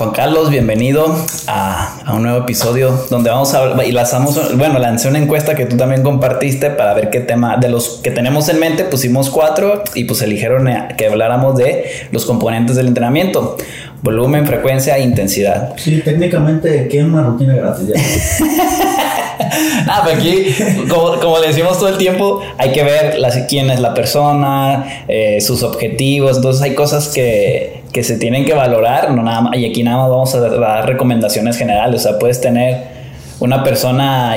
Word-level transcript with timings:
Juan 0.00 0.12
Carlos, 0.12 0.48
bienvenido 0.48 1.14
a, 1.46 2.14
un 2.14 2.22
nuevo 2.22 2.38
episodio 2.38 3.04
donde 3.10 3.28
vamos 3.28 3.52
a 3.52 3.84
y 3.84 3.92
lanzamos, 3.92 4.56
bueno, 4.56 4.78
lancé 4.78 5.08
una 5.08 5.18
encuesta 5.18 5.54
que 5.54 5.66
tú 5.66 5.76
también 5.76 6.02
compartiste 6.02 6.70
para 6.70 6.94
ver 6.94 7.10
qué 7.10 7.20
tema 7.20 7.58
de 7.58 7.68
los 7.68 8.00
que 8.02 8.10
tenemos 8.10 8.48
en 8.48 8.60
mente, 8.60 8.84
pusimos 8.84 9.28
cuatro 9.28 9.82
y 9.94 10.04
pues 10.04 10.22
eligieron 10.22 10.70
que 10.96 11.06
habláramos 11.06 11.58
de 11.58 11.84
los 12.12 12.24
componentes 12.24 12.76
del 12.76 12.86
entrenamiento, 12.86 13.58
volumen, 14.02 14.46
frecuencia 14.46 14.96
e 14.96 15.02
intensidad. 15.02 15.74
Sí, 15.76 16.00
técnicamente, 16.04 16.88
¿qué 16.88 16.98
es 16.98 17.04
una 17.04 17.22
rutina 17.22 17.54
gratis? 17.54 17.88
Ah, 19.88 20.02
pero 20.04 20.18
aquí, 20.18 20.54
como, 20.88 21.38
le 21.38 21.48
decimos 21.48 21.78
todo 21.78 21.88
el 21.88 21.98
tiempo, 21.98 22.40
hay 22.58 22.72
que 22.72 22.84
ver 22.84 23.16
quién 23.48 23.70
es 23.70 23.80
la 23.80 23.94
persona, 23.94 25.04
eh, 25.08 25.40
sus 25.40 25.62
objetivos. 25.62 26.36
Entonces, 26.36 26.62
hay 26.62 26.74
cosas 26.74 27.08
que, 27.08 27.82
que, 27.92 28.04
se 28.04 28.16
tienen 28.16 28.44
que 28.44 28.54
valorar. 28.54 29.10
No 29.10 29.22
nada 29.22 29.50
y 29.56 29.64
aquí 29.64 29.82
nada 29.82 29.96
más 29.96 30.10
vamos 30.10 30.34
a 30.34 30.40
dar 30.40 30.86
recomendaciones 30.86 31.56
generales. 31.56 32.02
O 32.02 32.08
sea, 32.08 32.18
puedes 32.18 32.40
tener 32.40 32.84
una 33.40 33.64
persona 33.64 34.36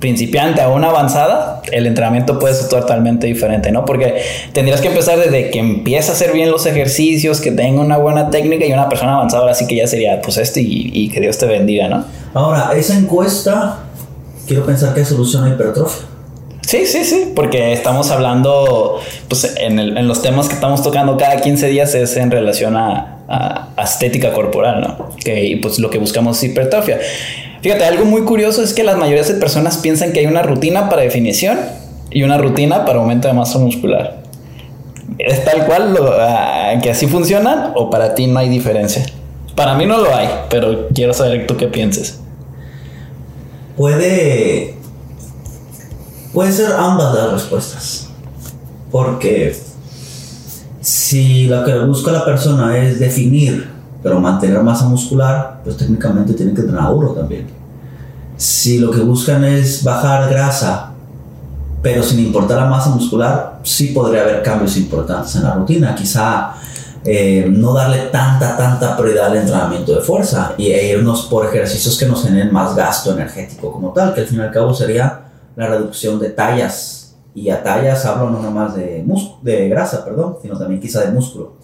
principiante 0.00 0.60
a 0.60 0.68
una 0.68 0.88
avanzada, 0.88 1.62
el 1.72 1.86
entrenamiento 1.86 2.38
puede 2.38 2.54
ser 2.54 2.68
totalmente 2.68 3.26
diferente, 3.26 3.72
¿no? 3.72 3.84
Porque 3.84 4.22
tendrías 4.52 4.80
que 4.80 4.88
empezar 4.88 5.18
desde 5.18 5.50
que 5.50 5.58
empieza 5.58 6.12
a 6.12 6.14
hacer 6.14 6.32
bien 6.32 6.50
los 6.50 6.66
ejercicios, 6.66 7.40
que 7.40 7.52
tenga 7.52 7.80
una 7.80 7.96
buena 7.96 8.30
técnica 8.30 8.66
y 8.66 8.72
una 8.72 8.88
persona 8.88 9.14
avanzada, 9.14 9.50
así 9.50 9.66
que 9.66 9.76
ya 9.76 9.86
sería 9.86 10.20
pues 10.20 10.36
esto 10.36 10.60
y, 10.60 10.90
y 10.92 11.08
que 11.08 11.20
Dios 11.20 11.38
te 11.38 11.46
bendiga, 11.46 11.88
¿no? 11.88 12.04
Ahora, 12.34 12.72
esa 12.76 12.96
encuesta 12.98 13.84
quiero 14.46 14.66
pensar 14.66 14.94
que 14.94 15.04
soluciona 15.04 15.48
hipertrofia. 15.48 16.08
Sí, 16.66 16.86
sí, 16.86 17.04
sí, 17.04 17.32
porque 17.36 17.72
estamos 17.72 18.10
hablando, 18.10 18.98
pues 19.28 19.54
en, 19.58 19.78
el, 19.78 19.96
en, 19.98 20.08
los 20.08 20.22
temas 20.22 20.48
que 20.48 20.54
estamos 20.54 20.82
tocando 20.82 21.16
cada 21.16 21.40
15 21.40 21.68
días 21.68 21.94
es 21.94 22.16
en 22.16 22.30
relación 22.30 22.76
a, 22.76 23.18
a, 23.28 23.82
estética 23.82 24.32
corporal, 24.32 24.80
¿no? 24.80 25.10
Que 25.22 25.58
pues 25.60 25.78
lo 25.78 25.90
que 25.90 25.98
buscamos 25.98 26.38
es 26.38 26.50
hipertrofia. 26.50 26.98
Fíjate, 27.64 27.84
algo 27.84 28.04
muy 28.04 28.22
curioso 28.22 28.62
es 28.62 28.74
que 28.74 28.84
las 28.84 28.96
mayorías 28.96 29.26
de 29.26 29.34
personas 29.34 29.78
piensan 29.78 30.12
que 30.12 30.20
hay 30.20 30.26
una 30.26 30.42
rutina 30.42 30.88
para 30.88 31.02
definición 31.02 31.58
y 32.10 32.22
una 32.22 32.38
rutina 32.38 32.84
para 32.84 33.00
aumento 33.00 33.26
de 33.26 33.34
masa 33.34 33.58
muscular. 33.58 34.22
¿Es 35.18 35.44
tal 35.44 35.66
cual 35.66 35.94
lo, 35.94 36.12
que 36.80 36.90
así 36.90 37.08
funcionan 37.08 37.72
o 37.74 37.90
para 37.90 38.14
ti 38.14 38.28
no 38.28 38.38
hay 38.38 38.48
diferencia? 38.48 39.04
Para 39.56 39.74
mí 39.74 39.86
no 39.86 39.98
lo 39.98 40.14
hay, 40.14 40.28
pero 40.48 40.88
quiero 40.94 41.12
saber 41.12 41.48
tú 41.48 41.56
qué 41.56 41.66
pienses 41.66 42.20
puede, 43.76 44.76
puede 46.32 46.52
ser 46.52 46.72
ambas 46.72 47.14
las 47.14 47.32
respuestas. 47.32 48.08
Porque 48.90 49.56
si 50.80 51.46
lo 51.46 51.64
que 51.64 51.78
busca 51.80 52.12
la 52.12 52.24
persona 52.24 52.76
es 52.78 53.00
definir, 53.00 53.68
pero 54.02 54.20
mantener 54.20 54.62
masa 54.62 54.86
muscular, 54.86 55.60
pues 55.64 55.76
técnicamente 55.76 56.34
tienen 56.34 56.54
que 56.54 56.60
entrenar 56.60 56.90
duro 56.90 57.12
también. 57.12 57.46
Si 58.36 58.78
lo 58.78 58.90
que 58.90 59.00
buscan 59.00 59.44
es 59.44 59.84
bajar 59.84 60.28
grasa, 60.28 60.92
pero 61.82 62.02
sin 62.02 62.18
importar 62.20 62.58
la 62.58 62.66
masa 62.66 62.90
muscular, 62.90 63.60
sí 63.62 63.88
podría 63.88 64.22
haber 64.22 64.42
cambios 64.42 64.76
importantes 64.76 65.36
en 65.36 65.44
la 65.44 65.54
rutina. 65.54 65.94
Quizá 65.94 66.54
eh, 67.04 67.46
no 67.48 67.74
darle 67.74 68.06
tanta, 68.10 68.56
tanta 68.56 68.96
prioridad 68.96 69.26
al 69.26 69.36
entrenamiento 69.36 69.94
de 69.94 70.00
fuerza 70.00 70.54
y 70.56 70.68
e 70.68 70.92
irnos 70.92 71.26
por 71.26 71.44
ejercicios 71.46 71.98
que 71.98 72.06
nos 72.06 72.24
generen 72.24 72.52
más 72.52 72.74
gasto 72.74 73.12
energético 73.12 73.70
como 73.70 73.92
tal, 73.92 74.14
que 74.14 74.22
al 74.22 74.26
fin 74.26 74.38
y 74.38 74.42
al 74.42 74.50
cabo 74.50 74.72
sería 74.72 75.24
la 75.56 75.66
reducción 75.66 76.18
de 76.18 76.30
tallas. 76.30 77.16
Y 77.34 77.50
a 77.50 77.62
tallas 77.62 78.06
hablo 78.06 78.30
no 78.30 78.50
más 78.50 78.74
de, 78.74 79.04
de 79.42 79.68
grasa, 79.68 80.04
perdón, 80.04 80.38
sino 80.40 80.56
también 80.56 80.80
quizá 80.80 81.00
de 81.00 81.10
músculo. 81.10 81.56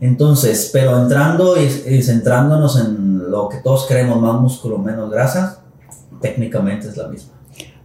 Entonces, 0.00 0.70
pero 0.72 0.98
entrando 0.98 1.56
y, 1.60 2.02
centrándonos 2.02 2.80
en 2.80 3.30
lo 3.30 3.48
que 3.48 3.58
todos 3.58 3.86
creemos, 3.86 4.20
más 4.20 4.40
músculo, 4.40 4.78
menos 4.78 5.10
grasa, 5.10 5.59
técnicamente 6.20 6.88
es 6.88 6.96
la 6.96 7.08
misma. 7.08 7.34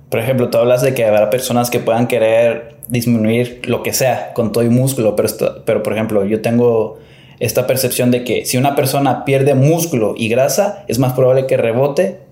Por 0.10 0.20
ejemplo, 0.20 0.50
tú 0.50 0.58
hablas 0.58 0.82
de 0.82 0.94
que 0.94 1.04
habrá 1.04 1.30
personas 1.30 1.70
que 1.70 1.80
puedan 1.80 2.08
querer 2.08 2.78
disminuir 2.88 3.62
lo 3.66 3.84
que 3.84 3.92
sea 3.92 4.34
con 4.34 4.52
todo 4.52 4.64
y 4.64 4.70
músculo, 4.70 5.16
pero, 5.16 5.30
pero 5.66 5.84
por 5.84 5.94
ejemplo, 5.94 6.26
yo 6.26 6.42
tengo 6.42 7.00
esta 7.40 7.68
percepción 7.68 8.12
de 8.12 8.24
que 8.24 8.46
si 8.46 8.58
una 8.58 8.76
persona 8.76 9.26
pierde 9.26 9.56
músculo 9.56 10.14
y 10.16 10.30
grasa, 10.30 10.86
es 10.88 11.00
más 11.00 11.14
probable 11.14 11.48
que 11.48 11.58
rebote 11.58 12.26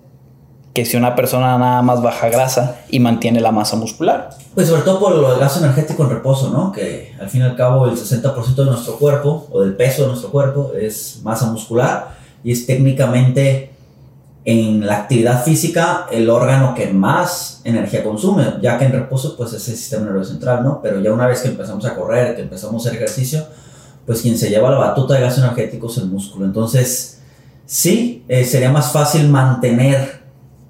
que 0.74 0.86
si 0.86 0.98
una 0.98 1.16
persona 1.16 1.58
nada 1.58 1.82
más 1.84 2.02
baja 2.02 2.30
grasa 2.30 2.78
y 2.90 3.00
mantiene 3.00 3.40
la 3.42 3.52
masa 3.52 3.76
muscular. 3.76 4.30
Pues 4.56 4.68
sobre 4.68 4.82
todo 4.82 5.00
por 5.00 5.14
el 5.14 5.40
gasto 5.40 5.64
energético 5.64 6.04
en 6.04 6.10
reposo, 6.10 6.50
¿no? 6.50 6.72
Que 6.72 7.14
al 7.20 7.30
fin 7.30 7.42
y 7.42 7.44
al 7.44 7.56
cabo 7.56 7.86
el 7.86 7.94
60% 7.94 8.56
de 8.56 8.66
nuestro 8.66 8.96
cuerpo 8.96 9.48
o 9.52 9.62
del 9.62 9.76
peso 9.76 10.04
de 10.04 10.08
nuestro 10.10 10.32
cuerpo 10.32 10.72
es 10.80 11.20
masa 11.24 11.46
muscular 11.46 12.16
y 12.44 12.52
es 12.52 12.66
técnicamente 12.66 13.73
en 14.46 14.86
la 14.86 14.98
actividad 14.98 15.44
física 15.44 16.08
el 16.12 16.30
órgano 16.30 16.76
que 16.76 16.92
más 16.92 17.62
energía 17.64 18.04
consume, 18.04 18.56
ya 18.62 18.78
que 18.78 18.86
en 18.86 18.92
reposo 18.92 19.38
pues 19.38 19.54
es 19.54 19.68
el 19.70 19.76
sistema 19.76 20.06
nervioso 20.06 20.32
central, 20.32 20.64
¿no? 20.64 20.82
Pero 20.82 21.00
ya 21.00 21.14
una 21.14 21.28
vez 21.28 21.42
que 21.42 21.50
empezamos 21.50 21.86
a 21.86 21.96
correr, 21.96 22.36
que 22.36 22.42
empezamos 22.42 22.86
a 22.86 22.90
hacer 22.90 23.02
ejercicio, 23.02 23.46
pues 24.06 24.22
quien 24.22 24.38
se 24.38 24.50
lleva 24.50 24.70
la 24.70 24.78
batuta 24.78 25.14
de 25.14 25.22
gasto 25.22 25.42
energético 25.42 25.88
es 25.88 25.98
el 25.98 26.08
músculo. 26.08 26.46
Entonces, 26.46 27.22
sí, 27.66 28.26
eh, 28.28 28.44
sería 28.44 28.72
más 28.72 28.92
fácil 28.92 29.30
mantener 29.30 30.24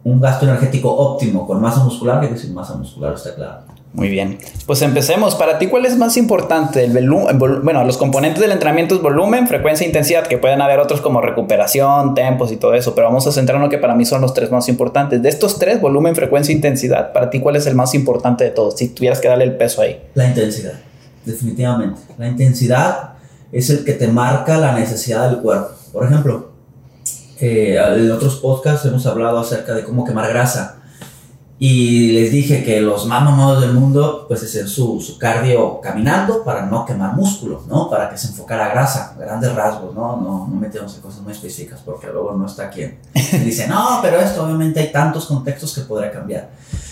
un 0.03 0.21
gasto 0.21 0.45
energético 0.45 0.93
óptimo 0.95 1.47
con 1.47 1.61
masa 1.61 1.83
muscular 1.83 2.27
que 2.27 2.37
sin 2.37 2.53
masa 2.53 2.75
muscular, 2.75 3.13
está 3.13 3.33
claro. 3.33 3.72
Muy 3.93 4.09
bien. 4.09 4.39
Pues 4.65 4.81
empecemos. 4.81 5.35
Para 5.35 5.59
ti, 5.59 5.67
¿cuál 5.67 5.85
es 5.85 5.97
más 5.97 6.17
importante? 6.17 6.83
El 6.83 7.09
bueno, 7.09 7.83
los 7.83 7.97
componentes 7.97 8.41
del 8.41 8.51
entrenamiento 8.51 8.95
es 8.95 9.01
volumen, 9.01 9.47
frecuencia 9.47 9.85
e 9.85 9.87
intensidad, 9.87 10.25
que 10.25 10.39
pueden 10.39 10.61
haber 10.61 10.79
otros 10.79 10.99
como 10.99 11.21
recuperación, 11.21 12.15
tempos 12.15 12.51
y 12.51 12.57
todo 12.57 12.73
eso, 12.73 12.95
pero 12.95 13.07
vamos 13.07 13.27
a 13.27 13.31
centrarnos 13.31 13.69
que 13.69 13.77
para 13.77 13.93
mí 13.93 14.03
son 14.05 14.21
los 14.21 14.33
tres 14.33 14.49
más 14.49 14.67
importantes. 14.67 15.21
De 15.21 15.29
estos 15.29 15.59
tres, 15.59 15.79
volumen, 15.79 16.15
frecuencia 16.15 16.51
e 16.51 16.55
intensidad, 16.55 17.13
para 17.13 17.29
ti, 17.29 17.39
¿cuál 17.39 17.55
es 17.55 17.67
el 17.67 17.75
más 17.75 17.93
importante 17.93 18.43
de 18.43 18.49
todos? 18.49 18.77
Si 18.77 18.89
tuvieras 18.89 19.19
que 19.19 19.27
darle 19.27 19.43
el 19.43 19.57
peso 19.57 19.83
ahí. 19.83 20.01
La 20.15 20.27
intensidad, 20.27 20.73
definitivamente. 21.23 22.01
La 22.17 22.27
intensidad 22.27 23.13
es 23.51 23.69
el 23.69 23.85
que 23.85 23.93
te 23.93 24.07
marca 24.07 24.57
la 24.57 24.71
necesidad 24.73 25.29
del 25.29 25.39
cuerpo. 25.39 25.69
Por 25.91 26.05
ejemplo, 26.05 26.49
eh, 27.39 27.77
en 27.77 28.11
otros 28.11 28.37
podcasts 28.37 28.87
hemos 28.87 29.05
hablado 29.05 29.37
acerca 29.37 29.75
de 29.75 29.83
cómo 29.83 30.03
quemar 30.03 30.27
grasa 30.29 30.82
y 31.65 32.11
les 32.11 32.29
dije 32.29 32.61
que 32.61 32.81
los 32.81 33.05
más 33.05 33.23
mamados 33.23 33.61
del 33.61 33.71
mundo, 33.71 34.25
pues 34.27 34.43
hacen 34.43 34.67
su, 34.67 34.99
su 34.99 35.17
cardio 35.17 35.79
caminando 35.79 36.43
para 36.43 36.65
no 36.65 36.85
quemar 36.85 37.15
músculo, 37.15 37.63
¿no? 37.69 37.89
Para 37.89 38.09
que 38.09 38.17
se 38.17 38.27
enfocara 38.27 38.67
grasa, 38.67 39.15
grandes 39.17 39.55
rasgos, 39.55 39.95
¿no? 39.95 40.17
No, 40.17 40.45
no 40.45 40.59
metemos 40.59 40.93
en 40.93 41.01
cosas 41.01 41.21
muy 41.21 41.31
específicas 41.31 41.79
porque 41.85 42.07
luego 42.07 42.33
no 42.33 42.47
está 42.47 42.69
quien 42.69 42.99
dice, 43.45 43.65
no, 43.69 43.99
pero 44.01 44.19
esto 44.19 44.43
obviamente 44.43 44.81
hay 44.81 44.91
tantos 44.91 45.25
contextos 45.25 45.73
que 45.73 45.83
podría 45.83 46.11
cambiar. 46.11 46.49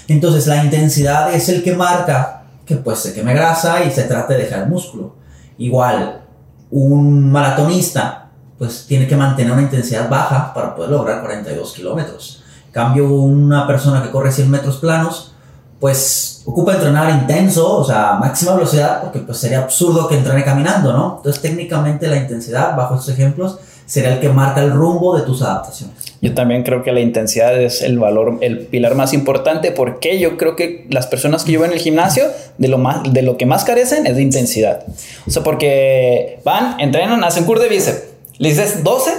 Entonces 0.08 0.48
la 0.48 0.64
intensidad 0.64 1.34
es 1.34 1.50
el 1.50 1.64
que 1.64 1.76
marca 1.76 2.44
que 2.66 2.78
pues 2.78 3.00
se 3.00 3.14
queme 3.14 3.34
grasa 3.34 3.84
y 3.84 3.92
se 3.92 4.04
trate 4.04 4.36
de 4.36 4.44
dejar 4.44 4.70
músculo. 4.70 5.16
Igual, 5.58 6.22
un 6.70 7.30
maratonista 7.30 8.30
pues 8.58 8.86
tiene 8.88 9.06
que 9.06 9.18
mantener 9.18 9.52
una 9.52 9.64
intensidad 9.64 10.08
baja 10.08 10.54
para 10.54 10.74
poder 10.74 10.92
lograr 10.92 11.20
42 11.20 11.74
kilómetros 11.74 12.41
Cambio 12.72 13.08
una 13.10 13.68
persona 13.68 14.02
que 14.02 14.10
corre 14.10 14.32
100 14.32 14.50
metros 14.50 14.78
planos, 14.78 15.34
pues 15.80 16.44
ocupa 16.46 16.74
entrenar 16.74 17.10
intenso, 17.10 17.78
o 17.78 17.84
sea, 17.84 18.14
máxima 18.14 18.54
velocidad, 18.54 19.02
porque 19.02 19.20
pues 19.20 19.38
sería 19.38 19.60
absurdo 19.60 20.08
que 20.08 20.16
entrene 20.16 20.44
caminando, 20.44 20.94
¿no? 20.94 21.16
Entonces 21.18 21.42
técnicamente 21.42 22.08
la 22.08 22.18
intensidad, 22.18 22.76
bajo 22.76 22.96
estos 22.96 23.10
ejemplos, 23.10 23.58
sería 23.86 24.14
el 24.14 24.20
que 24.20 24.30
marca 24.30 24.62
el 24.62 24.72
rumbo 24.72 25.18
de 25.18 25.24
tus 25.24 25.42
adaptaciones. 25.42 25.98
Yo 26.22 26.34
también 26.36 26.64
creo 26.64 26.84
que 26.84 26.92
la 26.92 27.00
intensidad 27.00 27.60
es 27.60 27.82
el 27.82 27.98
valor, 27.98 28.38
el 28.42 28.60
pilar 28.60 28.94
más 28.94 29.12
importante, 29.12 29.72
porque 29.72 30.20
yo 30.20 30.38
creo 30.38 30.56
que 30.56 30.86
las 30.90 31.08
personas 31.08 31.44
que 31.44 31.54
yo 31.54 31.66
en 31.66 31.74
el 31.74 31.80
gimnasio, 31.80 32.26
de 32.60 32.68
lo, 32.68 32.78
más, 32.78 33.12
de 33.12 33.24
lo 33.24 33.38
que 33.38 33.48
más 33.48 33.64
carecen 33.64 34.06
es 34.06 34.16
de 34.16 34.22
intensidad. 34.22 34.86
O 35.28 35.32
sea, 35.32 35.44
porque 35.44 36.40
van, 36.46 36.80
entrenan, 36.80 37.24
hacen 37.24 37.44
curso 37.46 37.64
de 37.64 37.70
bíceps, 37.70 38.04
le 38.38 38.50
dices 38.50 38.84
12, 38.84 39.12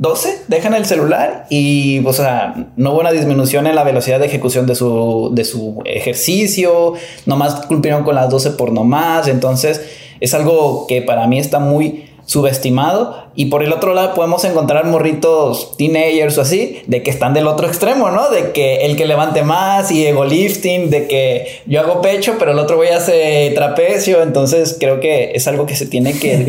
12, 0.00 0.44
dejan 0.48 0.72
el 0.72 0.86
celular 0.86 1.44
y, 1.50 2.02
o 2.06 2.12
sea, 2.14 2.54
no 2.76 2.92
hubo 2.92 3.00
una 3.00 3.12
disminución 3.12 3.66
en 3.66 3.74
la 3.74 3.84
velocidad 3.84 4.18
de 4.18 4.24
ejecución 4.24 4.66
de 4.66 4.74
su, 4.74 5.28
de 5.34 5.44
su 5.44 5.82
ejercicio, 5.84 6.94
nomás 7.26 7.66
cumplieron 7.66 8.02
con 8.02 8.14
las 8.14 8.30
12 8.30 8.52
por 8.52 8.72
nomás, 8.72 9.28
entonces 9.28 9.82
es 10.18 10.32
algo 10.32 10.86
que 10.86 11.02
para 11.02 11.26
mí 11.26 11.38
está 11.38 11.58
muy 11.58 12.09
subestimado. 12.30 13.26
Y 13.34 13.46
por 13.46 13.64
el 13.64 13.72
otro 13.72 13.92
lado 13.92 14.14
podemos 14.14 14.44
encontrar 14.44 14.84
morritos 14.84 15.76
teenagers 15.76 16.38
o 16.38 16.42
así, 16.42 16.80
de 16.86 17.02
que 17.02 17.10
están 17.10 17.34
del 17.34 17.48
otro 17.48 17.66
extremo, 17.66 18.10
¿no? 18.10 18.30
De 18.30 18.52
que 18.52 18.86
el 18.86 18.96
que 18.96 19.04
levante 19.04 19.42
más 19.42 19.90
y 19.90 20.06
ego 20.06 20.24
lifting, 20.24 20.90
de 20.90 21.08
que 21.08 21.62
yo 21.66 21.80
hago 21.80 22.00
pecho, 22.00 22.36
pero 22.38 22.52
el 22.52 22.60
otro 22.60 22.76
voy 22.76 22.86
a 22.88 22.98
hacer 22.98 23.52
trapecio. 23.54 24.22
Entonces 24.22 24.76
creo 24.78 25.00
que 25.00 25.32
es 25.34 25.48
algo 25.48 25.66
que 25.66 25.74
se 25.74 25.86
tiene 25.86 26.16
que 26.16 26.46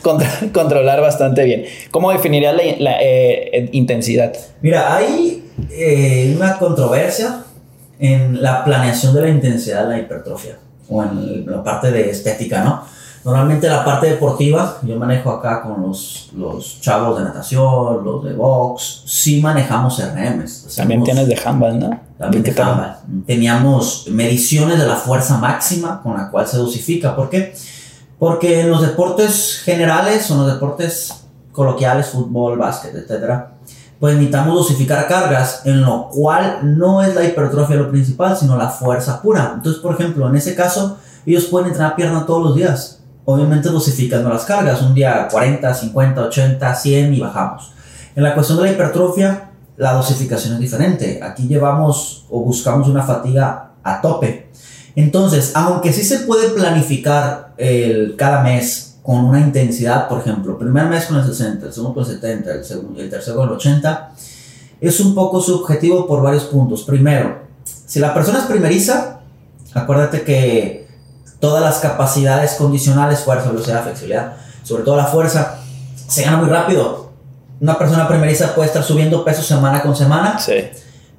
controlar 0.52 1.00
bastante 1.00 1.44
bien. 1.44 1.64
¿Cómo 1.90 2.12
definiría 2.12 2.52
la, 2.52 2.98
eh, 3.00 3.70
intensidad? 3.72 4.34
Mira, 4.60 4.94
hay 4.94 5.50
eh, 5.70 6.34
una 6.36 6.58
controversia 6.58 7.44
en 7.98 8.42
la 8.42 8.64
planeación 8.64 9.14
de 9.14 9.22
la 9.22 9.28
intensidad 9.30 9.84
de 9.84 9.96
la 9.96 9.98
hipertrofia 9.98 10.58
o 10.90 11.02
en 11.02 11.46
la 11.46 11.64
parte 11.64 11.90
de 11.90 12.10
estética, 12.10 12.62
¿no? 12.62 12.84
Normalmente 13.24 13.68
la 13.68 13.84
parte 13.84 14.08
deportiva, 14.08 14.78
yo 14.82 14.96
manejo 14.96 15.30
acá 15.30 15.62
con 15.62 15.80
los, 15.80 16.30
los 16.36 16.80
chavos 16.80 17.18
de 17.18 17.24
natación, 17.24 18.04
los 18.04 18.24
de 18.24 18.32
box, 18.32 19.02
sí 19.06 19.40
manejamos 19.40 20.02
RMs. 20.02 20.74
También 20.74 21.04
tienes 21.04 21.28
de 21.28 21.40
handball, 21.44 21.78
¿no? 21.78 22.00
También 22.18 22.42
de 22.42 22.50
handball. 22.50 22.96
Teníamos 23.24 24.08
mediciones 24.10 24.76
de 24.78 24.86
la 24.86 24.96
fuerza 24.96 25.38
máxima 25.38 26.02
con 26.02 26.16
la 26.16 26.30
cual 26.30 26.48
se 26.48 26.56
dosifica. 26.56 27.14
¿Por 27.14 27.30
qué? 27.30 27.54
Porque 28.18 28.62
en 28.62 28.70
los 28.70 28.82
deportes 28.82 29.60
generales 29.64 30.28
o 30.30 30.34
en 30.34 30.40
los 30.40 30.52
deportes 30.54 31.24
coloquiales, 31.52 32.08
fútbol, 32.08 32.58
básquet, 32.58 32.92
etcétera, 32.92 33.52
pues 34.00 34.14
necesitamos 34.14 34.56
dosificar 34.56 35.06
cargas, 35.06 35.62
en 35.64 35.82
lo 35.82 36.08
cual 36.08 36.76
no 36.76 37.02
es 37.02 37.14
la 37.14 37.22
hipertrofia 37.22 37.76
lo 37.76 37.88
principal, 37.88 38.36
sino 38.36 38.56
la 38.56 38.68
fuerza 38.68 39.22
pura. 39.22 39.52
Entonces, 39.54 39.80
por 39.80 39.94
ejemplo, 39.94 40.28
en 40.28 40.34
ese 40.34 40.56
caso, 40.56 40.98
ellos 41.24 41.44
pueden 41.44 41.68
entrenar 41.68 41.94
pierna 41.94 42.26
todos 42.26 42.42
los 42.42 42.56
días 42.56 43.01
obviamente 43.24 43.68
dosificando 43.68 44.28
las 44.28 44.44
cargas, 44.44 44.82
un 44.82 44.94
día 44.94 45.28
40, 45.30 45.72
50, 45.72 46.22
80, 46.22 46.74
100 46.74 47.14
y 47.14 47.20
bajamos. 47.20 47.72
En 48.14 48.22
la 48.22 48.34
cuestión 48.34 48.58
de 48.58 48.64
la 48.64 48.72
hipertrofia, 48.72 49.50
la 49.76 49.94
dosificación 49.94 50.54
es 50.54 50.60
diferente. 50.60 51.20
Aquí 51.22 51.46
llevamos 51.46 52.26
o 52.30 52.40
buscamos 52.40 52.88
una 52.88 53.02
fatiga 53.02 53.72
a 53.82 54.00
tope. 54.00 54.50
Entonces, 54.94 55.52
aunque 55.54 55.92
sí 55.92 56.04
se 56.04 56.20
puede 56.20 56.50
planificar 56.50 57.54
el, 57.56 58.16
cada 58.16 58.42
mes 58.42 58.98
con 59.02 59.24
una 59.24 59.40
intensidad, 59.40 60.08
por 60.08 60.20
ejemplo, 60.20 60.58
primer 60.58 60.86
mes 60.86 61.06
con 61.06 61.18
el 61.18 61.24
60, 61.24 61.66
el 61.66 61.72
segundo 61.72 61.94
con 61.94 62.04
el 62.04 62.10
70, 62.10 62.52
el, 62.52 62.64
segundo, 62.64 63.00
el 63.00 63.10
tercero 63.10 63.36
con 63.36 63.48
el 63.48 63.54
80, 63.54 64.12
es 64.80 65.00
un 65.00 65.14
poco 65.14 65.40
subjetivo 65.40 66.06
por 66.06 66.22
varios 66.22 66.44
puntos. 66.44 66.82
Primero, 66.82 67.42
si 67.64 67.98
la 67.98 68.12
persona 68.12 68.40
es 68.40 68.44
primeriza, 68.44 69.20
acuérdate 69.74 70.22
que 70.22 70.81
todas 71.42 71.60
las 71.60 71.80
capacidades 71.80 72.52
condicionales, 72.52 73.18
fuerza, 73.18 73.50
velocidad, 73.50 73.82
flexibilidad, 73.82 74.34
sobre 74.62 74.84
todo 74.84 74.96
la 74.96 75.06
fuerza, 75.06 75.58
se 76.06 76.22
gana 76.22 76.36
muy 76.36 76.48
rápido. 76.48 77.10
Una 77.60 77.76
persona 77.76 78.06
primeriza 78.06 78.54
puede 78.54 78.68
estar 78.68 78.84
subiendo 78.84 79.24
peso 79.24 79.42
semana 79.42 79.82
con 79.82 79.96
semana, 79.96 80.38
sí. 80.38 80.52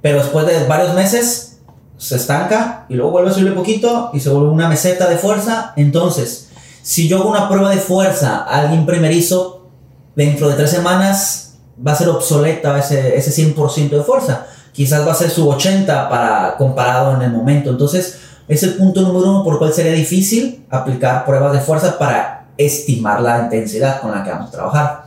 pero 0.01 0.19
después 0.19 0.47
de 0.47 0.65
varios 0.65 0.93
meses 0.93 1.57
se 1.97 2.15
estanca 2.15 2.85
y 2.87 2.93
luego 2.93 3.11
vuelve 3.11 3.31
a 3.31 3.33
subir 3.33 3.49
un 3.49 3.57
poquito 3.57 4.11
y 4.13 4.21
se 4.21 4.29
vuelve 4.29 4.47
una 4.47 4.69
meseta 4.69 5.09
de 5.09 5.17
fuerza. 5.17 5.73
Entonces, 5.75 6.47
si 6.81 7.09
yo 7.09 7.19
hago 7.19 7.29
una 7.29 7.49
prueba 7.49 7.69
de 7.71 7.77
fuerza 7.77 8.45
a 8.47 8.61
alguien 8.61 8.85
primerizo, 8.85 9.67
dentro 10.15 10.47
de 10.47 10.55
tres 10.55 10.71
semanas 10.71 11.55
va 11.85 11.91
a 11.91 11.95
ser 11.95 12.07
obsoleta 12.07 12.79
ese, 12.79 13.17
ese 13.17 13.53
100% 13.53 13.89
de 13.89 14.03
fuerza. 14.03 14.47
Quizás 14.71 15.05
va 15.05 15.11
a 15.11 15.15
ser 15.15 15.29
su 15.29 15.49
80 15.49 16.07
para 16.07 16.55
comparado 16.57 17.13
en 17.13 17.23
el 17.23 17.31
momento. 17.31 17.71
Entonces, 17.71 18.19
es 18.47 18.63
el 18.63 18.75
punto 18.75 19.01
número 19.01 19.29
uno 19.29 19.43
por 19.43 19.53
el 19.53 19.59
cual 19.59 19.73
sería 19.73 19.93
difícil 19.93 20.65
aplicar 20.69 21.25
pruebas 21.25 21.53
de 21.53 21.59
fuerza 21.59 21.97
para 21.97 22.45
estimar 22.57 23.21
la 23.21 23.43
intensidad 23.43 24.01
con 24.01 24.11
la 24.11 24.23
que 24.23 24.31
vamos 24.31 24.49
a 24.49 24.51
trabajar. 24.51 25.03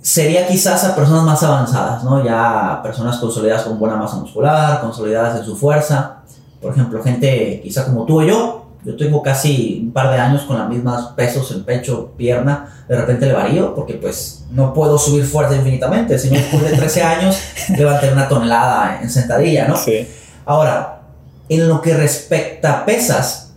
Sería 0.00 0.48
quizás 0.48 0.82
a 0.84 0.96
personas 0.96 1.22
más 1.22 1.42
avanzadas, 1.42 2.02
¿no? 2.02 2.24
Ya 2.24 2.80
personas 2.82 3.18
consolidadas 3.18 3.62
con 3.62 3.78
buena 3.78 3.96
masa 3.96 4.16
muscular, 4.16 4.80
consolidadas 4.80 5.38
en 5.38 5.44
su 5.44 5.56
fuerza. 5.56 6.22
Por 6.60 6.72
ejemplo, 6.72 7.02
gente 7.02 7.60
quizá 7.62 7.84
como 7.84 8.04
tú 8.04 8.20
o 8.20 8.24
yo. 8.24 8.58
Yo 8.84 8.96
tengo 8.96 9.22
casi 9.22 9.80
un 9.84 9.92
par 9.92 10.10
de 10.10 10.18
años 10.18 10.42
con 10.42 10.58
los 10.58 10.68
mismos 10.68 11.12
pesos 11.14 11.52
en 11.52 11.62
pecho, 11.62 12.14
pierna. 12.16 12.84
De 12.88 12.96
repente 12.96 13.26
le 13.26 13.32
varío 13.32 13.76
porque 13.76 13.94
pues 13.94 14.44
no 14.50 14.74
puedo 14.74 14.98
subir 14.98 15.24
fuerza 15.24 15.54
infinitamente. 15.54 16.18
Si 16.18 16.30
no, 16.30 16.34
después 16.34 16.62
de 16.62 16.76
13 16.76 17.02
años 17.04 17.40
levanté 17.78 18.12
una 18.12 18.28
tonelada 18.28 19.00
en 19.00 19.08
sentadilla, 19.08 19.68
¿no? 19.68 19.76
Sí. 19.76 20.08
Ahora, 20.44 21.01
en 21.48 21.68
lo 21.68 21.80
que 21.82 21.94
respecta 21.94 22.72
a 22.72 22.84
pesas, 22.84 23.52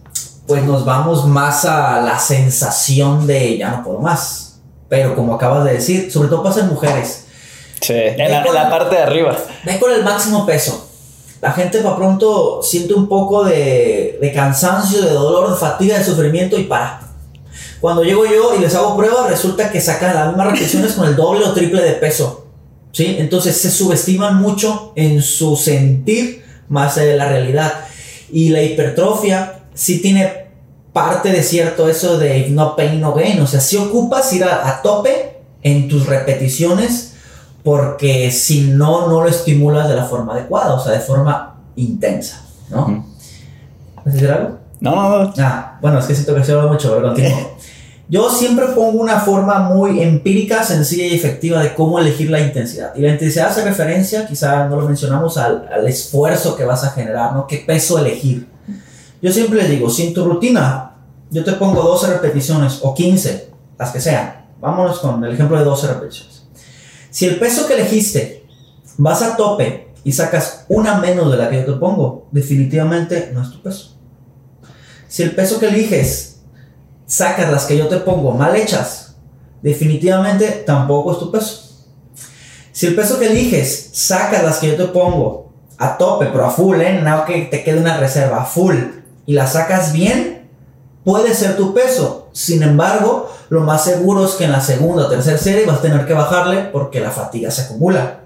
pues 0.48 0.64
nos 0.64 0.86
vamos 0.86 1.26
más 1.26 1.66
a 1.66 2.02
la 2.02 2.20
sensación 2.20 3.26
de 3.26 3.58
ya 3.58 3.72
no 3.72 3.84
puedo 3.84 4.00
más. 4.00 4.60
Pero 4.90 5.16
como 5.16 5.36
acabas 5.36 5.66
de 5.66 5.74
decir, 5.74 6.12
sobre 6.12 6.30
todo 6.30 6.44
pasa 6.44 6.62
en 6.62 6.70
mujeres. 6.70 7.26
Sí, 7.82 7.94
en 7.94 8.32
la, 8.32 8.70
parte 8.70 8.96
de 8.96 9.02
arriba. 9.02 9.38
Ven 9.66 9.80
con 9.80 9.92
el 9.92 10.04
máximo 10.04 10.46
peso. 10.46 10.90
La 11.42 11.52
gente 11.52 11.80
para 11.80 11.96
pronto 11.96 12.62
siente 12.64 12.94
un 12.94 13.08
poco 13.08 13.44
de, 13.44 14.18
de 14.22 14.34
cansancio, 14.34 15.02
de 15.02 15.12
dolor, 15.12 15.52
de 15.52 15.58
fatiga, 15.58 15.98
de 15.98 16.04
sufrimiento 16.04 16.58
y 16.58 16.64
para. 16.64 17.02
Cuando 17.82 18.04
llego 18.04 18.26
yo 18.26 18.56
y 18.56 18.60
les 18.60 18.74
hago 18.76 18.96
pruebas, 18.96 19.30
resulta 19.30 19.72
que 19.72 19.82
sacan 19.82 20.16
las 20.16 20.28
mismas 20.28 20.48
repeticiones 20.48 20.94
con 20.94 21.08
el 21.08 21.16
doble 21.16 21.46
o 21.46 21.54
triple 21.54 21.82
de 21.82 21.94
peso. 21.94 22.48
¿Sí? 22.92 23.18
Entonces 23.20 23.60
se 23.60 23.70
subestiman 23.70 24.42
mucho 24.42 24.94
en 24.96 25.22
su 25.22 25.56
sentir 25.58 26.45
más 26.70 26.96
de 26.96 27.16
la 27.16 27.28
realidad. 27.28 27.74
Y 28.32 28.50
la 28.50 28.62
hipertrofia 28.62 29.60
sí 29.74 30.02
tiene 30.02 30.46
parte 30.94 31.32
de 31.32 31.44
cierto 31.44 31.90
eso 31.90 32.18
de 32.18 32.50
no 32.50 32.76
pain, 32.76 33.02
no 33.02 33.14
gain. 33.14 33.42
O 33.42 33.48
sea, 33.48 33.60
si 33.60 33.78
ocupas 33.78 34.32
ir 34.34 34.44
a, 34.46 34.82
tope 34.82 35.42
en 35.62 35.88
tus 35.88 36.06
repeticiones 36.06 37.14
porque 37.64 38.32
si 38.32 38.62
no, 38.62 39.08
no 39.08 39.22
lo 39.22 39.28
estimulas 39.28 39.90
de 39.90 39.96
la 39.96 40.06
forma 40.06 40.34
adecuada, 40.34 40.76
o 40.76 40.84
sea, 40.84 40.94
de 40.94 41.00
forma 41.00 41.58
intensa, 41.76 42.46
¿no? 42.70 43.06
¿Vas 43.96 44.14
decir 44.14 44.30
algo? 44.30 44.60
No, 44.80 44.96
no, 44.96 45.24
no. 45.24 45.34
Ah, 45.40 45.78
bueno, 45.82 46.00
es 46.00 46.06
que 46.06 46.14
siento 46.14 46.36
que 46.36 46.44
se 46.44 46.52
habla 46.52 46.72
mucho, 46.72 46.94
pero 46.96 47.08
continúo. 47.08 47.55
Yo 48.08 48.30
siempre 48.30 48.68
pongo 48.68 49.02
una 49.02 49.20
forma 49.20 49.60
muy 49.60 50.02
empírica, 50.02 50.64
sencilla 50.64 51.08
y 51.08 51.16
efectiva 51.16 51.64
de 51.64 51.74
cómo 51.74 51.98
elegir 51.98 52.30
la 52.30 52.40
intensidad. 52.40 52.94
Y 52.96 53.02
la 53.02 53.10
intensidad 53.10 53.48
hace 53.48 53.64
referencia, 53.64 54.28
quizá 54.28 54.68
no 54.68 54.76
lo 54.76 54.88
mencionamos, 54.88 55.38
al, 55.38 55.68
al 55.72 55.88
esfuerzo 55.88 56.56
que 56.56 56.66
vas 56.66 56.84
a 56.84 56.92
generar, 56.92 57.34
¿no? 57.34 57.48
¿Qué 57.48 57.64
peso 57.66 57.98
elegir? 57.98 58.48
Yo 59.22 59.32
siempre 59.32 59.60
les 59.60 59.70
digo, 59.72 59.90
si 59.90 60.08
en 60.08 60.14
tu 60.14 60.24
rutina 60.24 60.98
yo 61.32 61.44
te 61.44 61.54
pongo 61.54 61.82
12 61.82 62.08
repeticiones 62.08 62.80
o 62.84 62.94
15, 62.94 63.50
las 63.80 63.92
que 63.92 64.00
sean, 64.00 64.46
vámonos 64.62 65.00
con 65.00 65.24
el 65.24 65.34
ejemplo 65.34 65.58
de 65.58 65.66
12 65.66 65.88
repeticiones. 65.88 66.44
Si 67.10 67.26
el 67.26 67.40
peso 67.40 67.66
que 67.66 67.74
elegiste 67.74 68.46
vas 68.98 69.22
a 69.24 69.36
tope 69.36 69.94
y 70.04 70.12
sacas 70.12 70.66
una 70.70 71.00
menos 71.00 71.32
de 71.32 71.38
la 71.38 71.50
que 71.50 71.58
yo 71.58 71.66
te 71.66 71.80
pongo, 71.80 72.28
definitivamente 72.32 73.32
no 73.34 73.42
es 73.42 73.52
tu 73.52 73.62
peso. 73.62 73.98
Si 75.08 75.24
el 75.24 75.32
peso 75.32 75.60
que 75.60 75.68
eliges 75.68 76.35
sacas 77.06 77.52
las 77.52 77.66
que 77.66 77.78
yo 77.78 77.88
te 77.88 77.98
pongo 77.98 78.32
mal 78.32 78.56
hechas, 78.56 79.16
definitivamente 79.62 80.64
tampoco 80.66 81.14
es 81.14 81.20
tu 81.20 81.32
peso. 81.32 81.62
Si 82.72 82.88
el 82.88 82.96
peso 82.96 83.20
que 83.20 83.28
eliges 83.28 83.90
sacas 83.94 84.44
las 84.44 84.58
que 84.58 84.68
yo 84.68 84.76
te 84.76 84.86
pongo 84.86 85.54
a 85.78 85.98
tope, 85.98 86.28
pero 86.28 86.46
a 86.46 86.52
full, 86.52 86.80
¿eh? 86.82 87.02
No 87.02 87.26
que 87.26 87.44
te 87.44 87.64
quede 87.64 87.80
una 87.80 87.98
reserva, 87.98 88.42
a 88.42 88.46
full, 88.46 88.76
y 89.26 89.34
las 89.34 89.54
sacas 89.54 89.94
bien, 89.94 90.50
puede 91.04 91.34
ser 91.34 91.56
tu 91.56 91.74
peso. 91.74 92.30
Sin 92.32 92.64
embargo, 92.64 93.32
lo 93.50 93.62
más 93.62 93.84
seguro 93.84 94.26
es 94.26 94.34
que 94.34 94.46
en 94.46 94.52
la 94.52 94.62
segunda 94.62 95.06
o 95.06 95.10
tercera 95.10 95.38
serie 95.38 95.66
vas 95.66 95.80
a 95.80 95.82
tener 95.82 96.06
que 96.06 96.14
bajarle 96.14 96.64
porque 96.64 97.00
la 97.00 97.12
fatiga 97.12 97.50
se 97.52 97.64
acumula. 97.64 98.22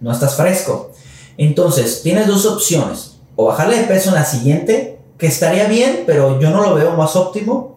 No 0.00 0.10
estás 0.10 0.34
fresco. 0.34 0.92
Entonces, 1.36 2.02
tienes 2.02 2.26
dos 2.26 2.46
opciones. 2.46 3.18
O 3.36 3.46
bajarle 3.46 3.78
de 3.78 3.84
peso 3.84 4.10
en 4.10 4.16
la 4.16 4.24
siguiente, 4.24 5.00
que 5.18 5.26
estaría 5.26 5.66
bien, 5.66 6.04
pero 6.06 6.40
yo 6.40 6.50
no 6.50 6.62
lo 6.62 6.74
veo 6.74 6.92
más 6.92 7.16
óptimo 7.16 7.76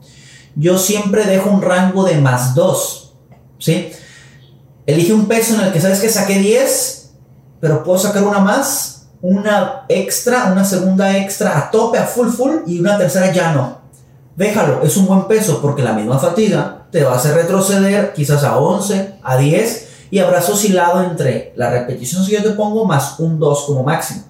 yo 0.57 0.77
siempre 0.79 1.25
dejo 1.25 1.51
un 1.51 1.61
rango 1.61 2.03
de 2.03 2.19
más 2.19 2.55
2. 2.55 3.13
¿Sí? 3.59 3.91
Elige 4.85 5.13
un 5.13 5.27
peso 5.27 5.55
en 5.55 5.61
el 5.61 5.71
que 5.71 5.79
sabes 5.79 5.99
que 5.99 6.09
saqué 6.09 6.39
10, 6.39 7.11
pero 7.59 7.83
puedo 7.83 7.99
sacar 7.99 8.23
una 8.23 8.39
más, 8.39 9.07
una 9.21 9.85
extra, 9.87 10.51
una 10.51 10.65
segunda 10.65 11.17
extra 11.17 11.57
a 11.57 11.71
tope, 11.71 11.97
a 11.97 12.05
full 12.05 12.29
full 12.29 12.55
y 12.65 12.79
una 12.79 12.97
tercera 12.97 13.31
ya 13.31 13.53
no. 13.53 13.81
Déjalo, 14.35 14.81
es 14.83 14.97
un 14.97 15.07
buen 15.07 15.27
peso 15.27 15.61
porque 15.61 15.83
la 15.83 15.93
misma 15.93 16.19
fatiga 16.19 16.87
te 16.91 17.03
va 17.03 17.13
a 17.13 17.17
hacer 17.17 17.35
retroceder 17.35 18.13
quizás 18.13 18.43
a 18.43 18.57
11, 18.57 19.15
a 19.23 19.37
10 19.37 19.87
y 20.09 20.19
habrás 20.19 20.49
oscilado 20.49 21.03
entre 21.03 21.53
la 21.55 21.69
repetición 21.69 22.25
que 22.25 22.33
yo 22.33 22.43
te 22.43 22.51
pongo 22.51 22.85
más 22.85 23.19
un 23.19 23.39
2 23.39 23.63
como 23.65 23.83
máximo. 23.83 24.23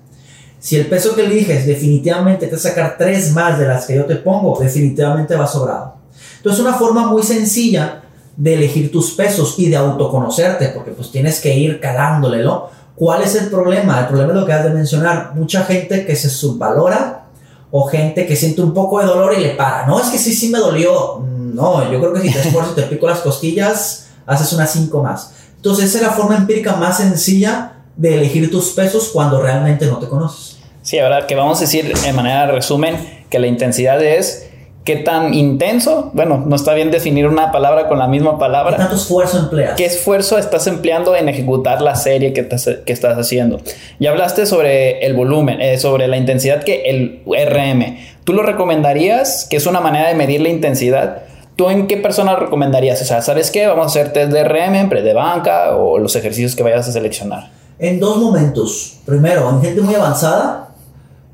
Si 0.59 0.75
el 0.75 0.87
peso 0.87 1.13
que 1.13 1.25
eliges 1.25 1.67
definitivamente 1.67 2.47
te 2.47 2.53
va 2.53 2.57
a 2.57 2.61
sacar 2.61 2.95
3 2.97 3.33
más 3.33 3.59
de 3.59 3.67
las 3.67 3.85
que 3.85 3.95
yo 3.95 4.05
te 4.05 4.15
pongo, 4.15 4.57
definitivamente 4.59 5.35
va 5.35 5.45
sobrado. 5.45 5.96
Entonces, 6.37 6.61
una 6.61 6.73
forma 6.73 7.07
muy 7.07 7.23
sencilla 7.23 8.03
de 8.35 8.53
elegir 8.53 8.91
tus 8.91 9.11
pesos 9.11 9.55
y 9.57 9.69
de 9.69 9.77
autoconocerte, 9.77 10.69
porque 10.69 10.91
pues 10.91 11.11
tienes 11.11 11.39
que 11.41 11.55
ir 11.55 11.79
calándole, 11.79 12.43
¿no? 12.43 12.69
¿Cuál 12.95 13.23
es 13.23 13.35
el 13.35 13.49
problema? 13.49 13.99
El 13.99 14.07
problema 14.07 14.33
es 14.33 14.39
lo 14.39 14.45
que 14.45 14.53
has 14.53 14.63
de 14.63 14.71
mencionar. 14.71 15.33
Mucha 15.35 15.63
gente 15.63 16.05
que 16.05 16.15
se 16.15 16.29
subvalora 16.29 17.25
o 17.71 17.87
gente 17.87 18.25
que 18.25 18.35
siente 18.35 18.61
un 18.61 18.73
poco 18.73 18.99
de 18.99 19.05
dolor 19.05 19.33
y 19.37 19.41
le 19.41 19.49
para. 19.49 19.85
No, 19.85 19.99
es 19.99 20.07
que 20.07 20.17
sí, 20.17 20.33
sí 20.33 20.49
me 20.49 20.59
dolió. 20.59 21.19
No, 21.19 21.91
yo 21.91 21.99
creo 21.99 22.13
que 22.13 22.21
si 22.21 22.31
te 22.31 22.39
esfuerzas 22.39 22.73
y 22.73 22.81
te 22.81 22.83
pico 22.83 23.07
las 23.07 23.19
costillas, 23.19 24.09
haces 24.25 24.53
unas 24.53 24.71
5 24.71 25.03
más. 25.03 25.33
Entonces, 25.55 25.85
esa 25.85 25.97
es 25.97 26.03
la 26.03 26.11
forma 26.11 26.37
empírica 26.37 26.75
más 26.75 26.97
sencilla 26.97 27.73
de 27.95 28.15
elegir 28.15 28.49
tus 28.51 28.69
pesos 28.71 29.09
cuando 29.11 29.41
realmente 29.41 29.87
no 29.87 29.97
te 29.97 30.07
conoces. 30.07 30.57
Sí, 30.81 30.99
ahora 30.99 31.27
que 31.27 31.35
vamos 31.35 31.57
a 31.57 31.61
decir 31.61 31.93
de 31.93 32.13
manera 32.13 32.45
de 32.45 32.53
resumen 32.53 33.25
que 33.29 33.39
la 33.39 33.47
intensidad 33.47 34.01
es 34.01 34.49
qué 34.87 34.95
tan 34.95 35.33
intenso, 35.33 36.11
bueno, 36.13 36.45
no 36.47 36.55
está 36.55 36.73
bien 36.73 36.91
definir 36.91 37.27
una 37.27 37.51
palabra 37.51 37.89
con 37.89 37.99
la 37.99 38.07
misma 38.07 38.39
palabra. 38.39 38.77
¿Qué 38.77 38.83
tanto 38.83 38.95
esfuerzo 38.95 39.37
empleas? 39.37 39.73
¿Qué 39.75 39.83
esfuerzo 39.83 40.37
estás 40.37 40.65
empleando 40.65 41.13
en 41.13 41.27
ejecutar 41.27 41.81
la 41.81 41.97
serie 41.97 42.31
que, 42.31 42.47
que 42.47 42.93
estás 42.93 43.17
haciendo? 43.17 43.59
Ya 43.99 44.11
hablaste 44.11 44.45
sobre 44.45 45.05
el 45.05 45.13
volumen, 45.13 45.59
eh, 45.59 45.77
sobre 45.77 46.07
la 46.07 46.15
intensidad 46.15 46.63
que 46.63 46.83
el 46.85 47.21
RM. 47.25 47.97
¿Tú 48.23 48.31
lo 48.31 48.43
recomendarías, 48.43 49.45
que 49.49 49.57
es 49.57 49.65
una 49.65 49.81
manera 49.81 50.07
de 50.07 50.15
medir 50.15 50.39
la 50.39 50.47
intensidad? 50.47 51.23
¿Tú 51.57 51.69
en 51.69 51.87
qué 51.87 51.97
persona 51.97 52.37
recomendarías? 52.37 53.01
O 53.01 53.05
sea, 53.05 53.21
¿sabes 53.21 53.51
qué? 53.51 53.67
Vamos 53.67 53.87
a 53.87 53.89
hacer 53.89 54.13
test 54.13 54.31
de 54.31 54.45
RM, 54.45 54.87
pre 54.87 55.01
de 55.01 55.13
banca 55.13 55.75
o 55.75 55.99
los 55.99 56.15
ejercicios 56.15 56.55
que 56.55 56.63
vayas 56.63 56.87
a 56.87 56.93
seleccionar. 56.93 57.51
En 57.77 57.99
dos 57.99 58.19
momentos. 58.19 58.99
Primero, 59.05 59.49
en 59.49 59.61
gente 59.61 59.81
muy 59.81 59.95
avanzada, 59.95 60.69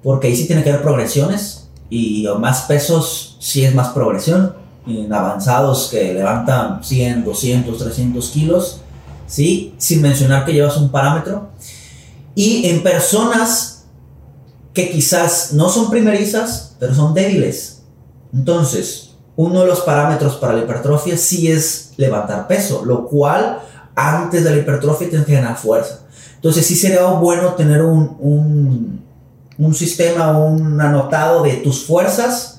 porque 0.01 0.25
ahí 0.29 0.35
sí 0.35 0.47
tiene 0.47 0.63
que 0.63 0.71
haber 0.71 0.81
progresiones 0.81 1.69
y 1.91 2.27
más 2.39 2.63
pesos 2.63 3.32
sí 3.43 3.65
es 3.65 3.75
más 3.75 3.89
progresión. 3.89 4.55
En 4.87 5.11
avanzados 5.13 5.89
que 5.91 6.13
levantan 6.13 6.83
100, 6.83 7.25
200, 7.25 7.77
300 7.77 8.29
kilos, 8.29 8.81
¿sí? 9.27 9.75
Sin 9.77 10.01
mencionar 10.01 10.45
que 10.45 10.53
llevas 10.53 10.77
un 10.77 10.89
parámetro. 10.89 11.49
Y 12.35 12.67
en 12.67 12.81
personas 12.83 13.85
que 14.73 14.89
quizás 14.89 15.53
no 15.53 15.69
son 15.69 15.89
primerizas, 15.89 16.75
pero 16.79 16.95
son 16.95 17.13
débiles. 17.13 17.83
Entonces, 18.33 19.11
uno 19.35 19.61
de 19.61 19.67
los 19.67 19.81
parámetros 19.81 20.35
para 20.35 20.53
la 20.53 20.63
hipertrofia 20.63 21.17
sí 21.17 21.49
es 21.51 21.91
levantar 21.97 22.47
peso, 22.47 22.83
lo 22.85 23.07
cual 23.07 23.59
antes 23.95 24.43
de 24.43 24.51
la 24.51 24.57
hipertrofia 24.57 25.09
tienes 25.09 25.27
que 25.27 25.33
ganar 25.33 25.57
fuerza. 25.57 25.99
Entonces 26.35 26.65
sí 26.65 26.75
sería 26.75 27.05
bueno 27.05 27.53
tener 27.53 27.81
un, 27.83 28.17
un, 28.19 29.03
un 29.57 29.73
sistema, 29.75 30.37
un 30.37 30.79
anotado 30.79 31.43
de 31.43 31.57
tus 31.57 31.85
fuerzas 31.85 32.52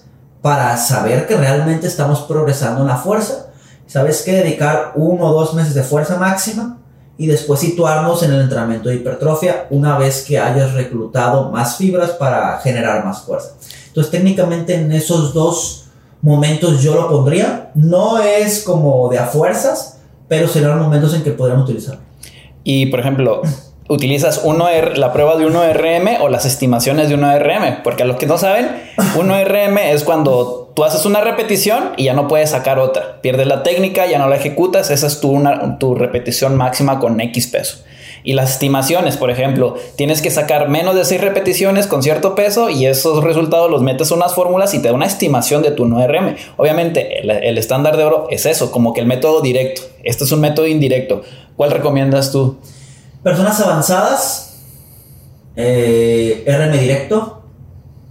para 0.44 0.76
saber 0.76 1.26
que 1.26 1.38
realmente 1.38 1.86
estamos 1.86 2.20
progresando 2.20 2.82
en 2.82 2.88
la 2.88 2.98
fuerza. 2.98 3.46
Sabes 3.86 4.20
que 4.20 4.32
dedicar 4.32 4.92
uno 4.94 5.30
o 5.30 5.32
dos 5.32 5.54
meses 5.54 5.72
de 5.72 5.82
fuerza 5.82 6.18
máxima 6.18 6.76
y 7.16 7.28
después 7.28 7.60
situarnos 7.60 8.22
en 8.22 8.34
el 8.34 8.42
entrenamiento 8.42 8.90
de 8.90 8.96
hipertrofia 8.96 9.66
una 9.70 9.96
vez 9.96 10.22
que 10.28 10.38
hayas 10.38 10.74
reclutado 10.74 11.50
más 11.50 11.78
fibras 11.78 12.10
para 12.10 12.58
generar 12.58 13.06
más 13.06 13.22
fuerza. 13.22 13.52
Entonces 13.86 14.12
técnicamente 14.12 14.74
en 14.74 14.92
esos 14.92 15.32
dos 15.32 15.86
momentos 16.20 16.82
yo 16.82 16.94
lo 16.94 17.08
pondría. 17.08 17.70
No 17.74 18.18
es 18.18 18.64
como 18.64 19.08
de 19.08 19.20
a 19.20 19.24
fuerzas, 19.24 20.00
pero 20.28 20.46
serán 20.46 20.78
momentos 20.78 21.14
en 21.14 21.22
que 21.22 21.30
podríamos 21.30 21.64
utilizarlo. 21.64 22.02
Y 22.64 22.84
por 22.84 23.00
ejemplo, 23.00 23.40
utilizas 23.88 24.44
1R, 24.44 24.96
la 24.96 25.12
prueba 25.12 25.36
de 25.36 25.46
1RM 25.46 26.20
o 26.20 26.28
las 26.28 26.46
estimaciones 26.46 27.08
de 27.08 27.16
1RM, 27.16 27.82
porque 27.82 28.02
a 28.02 28.06
los 28.06 28.16
que 28.16 28.26
no 28.26 28.38
saben, 28.38 28.70
1RM 28.96 29.78
es 29.92 30.04
cuando 30.04 30.72
tú 30.74 30.84
haces 30.84 31.04
una 31.06 31.20
repetición 31.20 31.92
y 31.96 32.04
ya 32.04 32.14
no 32.14 32.28
puedes 32.28 32.50
sacar 32.50 32.78
otra. 32.78 33.20
Pierdes 33.20 33.46
la 33.46 33.62
técnica, 33.62 34.06
ya 34.06 34.18
no 34.18 34.28
la 34.28 34.36
ejecutas, 34.36 34.90
esa 34.90 35.06
es 35.06 35.20
tu, 35.20 35.42
tu 35.78 35.94
repetición 35.94 36.56
máxima 36.56 36.98
con 36.98 37.20
X 37.20 37.46
peso. 37.48 37.84
Y 38.26 38.32
las 38.32 38.52
estimaciones, 38.52 39.18
por 39.18 39.30
ejemplo, 39.30 39.76
tienes 39.96 40.22
que 40.22 40.30
sacar 40.30 40.70
menos 40.70 40.94
de 40.94 41.04
6 41.04 41.20
repeticiones 41.20 41.86
con 41.86 42.02
cierto 42.02 42.34
peso 42.34 42.70
y 42.70 42.86
esos 42.86 43.22
resultados 43.22 43.70
los 43.70 43.82
metes 43.82 44.10
en 44.10 44.16
unas 44.16 44.34
fórmulas 44.34 44.72
y 44.72 44.80
te 44.80 44.88
da 44.88 44.94
una 44.94 45.04
estimación 45.04 45.62
de 45.62 45.72
tu 45.72 45.84
9RM. 45.84 46.36
Obviamente, 46.56 47.20
el, 47.20 47.58
estándar 47.58 47.98
de 47.98 48.04
oro 48.04 48.26
es 48.30 48.46
eso, 48.46 48.72
como 48.72 48.94
que 48.94 49.00
el 49.02 49.06
método 49.06 49.42
directo. 49.42 49.82
Este 50.04 50.24
es 50.24 50.32
un 50.32 50.40
método 50.40 50.66
indirecto. 50.66 51.20
¿Cuál 51.56 51.70
recomiendas 51.70 52.32
tú? 52.32 52.56
Personas 53.24 53.58
avanzadas, 53.60 54.58
eh, 55.56 56.44
RM 56.46 56.78
directo, 56.78 57.42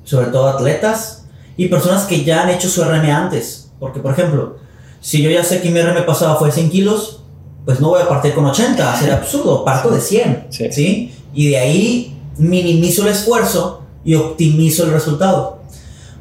sobre 0.04 0.28
todo 0.28 0.48
atletas, 0.48 1.26
y 1.56 1.68
personas 1.68 2.06
que 2.06 2.24
ya 2.24 2.42
han 2.42 2.50
hecho 2.50 2.68
su 2.68 2.84
RM 2.84 3.12
antes. 3.12 3.72
Porque, 3.80 4.00
por 4.00 4.14
ejemplo, 4.14 4.58
si 5.02 5.22
yo 5.22 5.30
ya 5.30 5.44
sé 5.44 5.62
que 5.62 5.70
mi 5.70 5.80
RM 5.80 6.04
pasado 6.06 6.40
fue 6.40 6.52
100 6.52 6.72
kilos, 6.72 7.22
pues 7.64 7.80
no 7.80 7.90
voy 7.90 8.02
a 8.02 8.10
partir 8.10 8.34
con 8.34 8.46
80, 8.46 8.98
sería 8.98 9.18
absurdo, 9.18 9.64
parto 9.64 9.92
de 9.92 10.02
100, 10.02 10.48
sí. 10.50 11.14
Y 11.34 11.50
de 11.50 11.58
ahí 11.58 12.18
minimizo 12.38 13.04
el 13.04 13.10
esfuerzo 13.10 13.84
y 14.04 14.16
optimizo 14.16 14.86
el 14.86 14.94
resultado. 14.94 15.60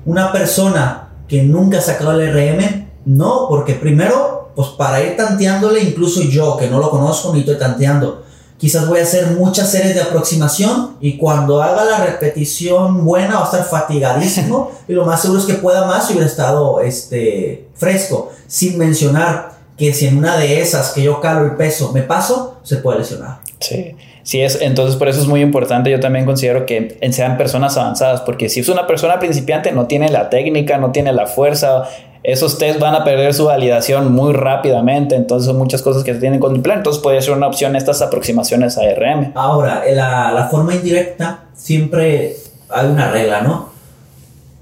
Una 0.04 0.32
persona 0.32 1.08
que 1.28 1.42
nunca 1.42 1.78
ha 1.78 1.80
sacado 1.80 2.20
el 2.20 2.30
RM, 2.30 2.88
no, 3.06 3.46
porque 3.48 3.74
primero, 3.74 4.52
pues 4.54 4.68
para 4.70 5.02
ir 5.02 5.16
tanteándole, 5.16 5.82
incluso 5.82 6.20
yo 6.22 6.58
que 6.58 6.68
no 6.68 6.78
lo 6.78 6.90
conozco, 6.90 7.32
ni 7.32 7.40
estoy 7.40 7.56
tanteando, 7.56 8.22
quizás 8.62 8.86
voy 8.86 9.00
a 9.00 9.02
hacer 9.02 9.26
muchas 9.32 9.72
series 9.72 9.96
de 9.96 10.02
aproximación 10.02 10.96
y 11.00 11.16
cuando 11.16 11.60
haga 11.60 11.84
la 11.84 12.04
repetición 12.04 13.04
buena 13.04 13.34
va 13.34 13.42
a 13.42 13.44
estar 13.46 13.64
fatigadísimo 13.64 14.70
y 14.88 14.92
lo 14.92 15.04
más 15.04 15.20
seguro 15.20 15.40
es 15.40 15.46
que 15.46 15.54
pueda 15.54 15.84
más 15.84 16.06
si 16.06 16.12
hubiera 16.12 16.28
estado 16.28 16.80
este, 16.80 17.66
fresco, 17.74 18.30
sin 18.46 18.78
mencionar 18.78 19.50
que 19.76 19.92
si 19.92 20.06
en 20.06 20.18
una 20.18 20.36
de 20.36 20.60
esas 20.60 20.92
que 20.92 21.02
yo 21.02 21.20
calo 21.20 21.44
el 21.44 21.56
peso 21.56 21.90
me 21.92 22.02
paso, 22.02 22.60
se 22.62 22.76
puede 22.76 23.00
lesionar. 23.00 23.40
Sí. 23.58 23.96
Sí, 24.22 24.40
es, 24.40 24.60
entonces 24.62 24.94
por 24.94 25.08
eso 25.08 25.20
es 25.20 25.26
muy 25.26 25.40
importante. 25.40 25.90
Yo 25.90 25.98
también 25.98 26.24
considero 26.24 26.64
que 26.64 26.96
sean 27.10 27.36
personas 27.36 27.76
avanzadas, 27.76 28.20
porque 28.20 28.48
si 28.48 28.60
es 28.60 28.68
una 28.68 28.86
persona 28.86 29.18
principiante, 29.18 29.72
no 29.72 29.88
tiene 29.88 30.08
la 30.10 30.30
técnica, 30.30 30.78
no 30.78 30.92
tiene 30.92 31.12
la 31.12 31.26
fuerza, 31.26 31.88
esos 32.22 32.58
test 32.58 32.78
van 32.78 32.94
a 32.94 33.04
perder 33.04 33.34
su 33.34 33.46
validación 33.46 34.12
muy 34.12 34.32
rápidamente. 34.32 35.16
Entonces 35.16 35.46
son 35.46 35.58
muchas 35.58 35.82
cosas 35.82 36.04
que 36.04 36.14
se 36.14 36.20
tienen 36.20 36.38
que 36.38 36.46
contemplar. 36.46 36.78
Entonces 36.78 37.02
puede 37.02 37.20
ser 37.20 37.34
una 37.34 37.48
opción 37.48 37.76
estas 37.76 38.02
aproximaciones 38.02 38.78
a 38.78 38.82
RM. 38.82 39.32
Ahora, 39.34 39.82
la, 39.92 40.32
la 40.32 40.48
forma 40.48 40.74
indirecta, 40.74 41.44
siempre 41.54 42.36
hay 42.68 42.86
una 42.86 43.10
regla, 43.10 43.42
¿no? 43.42 43.70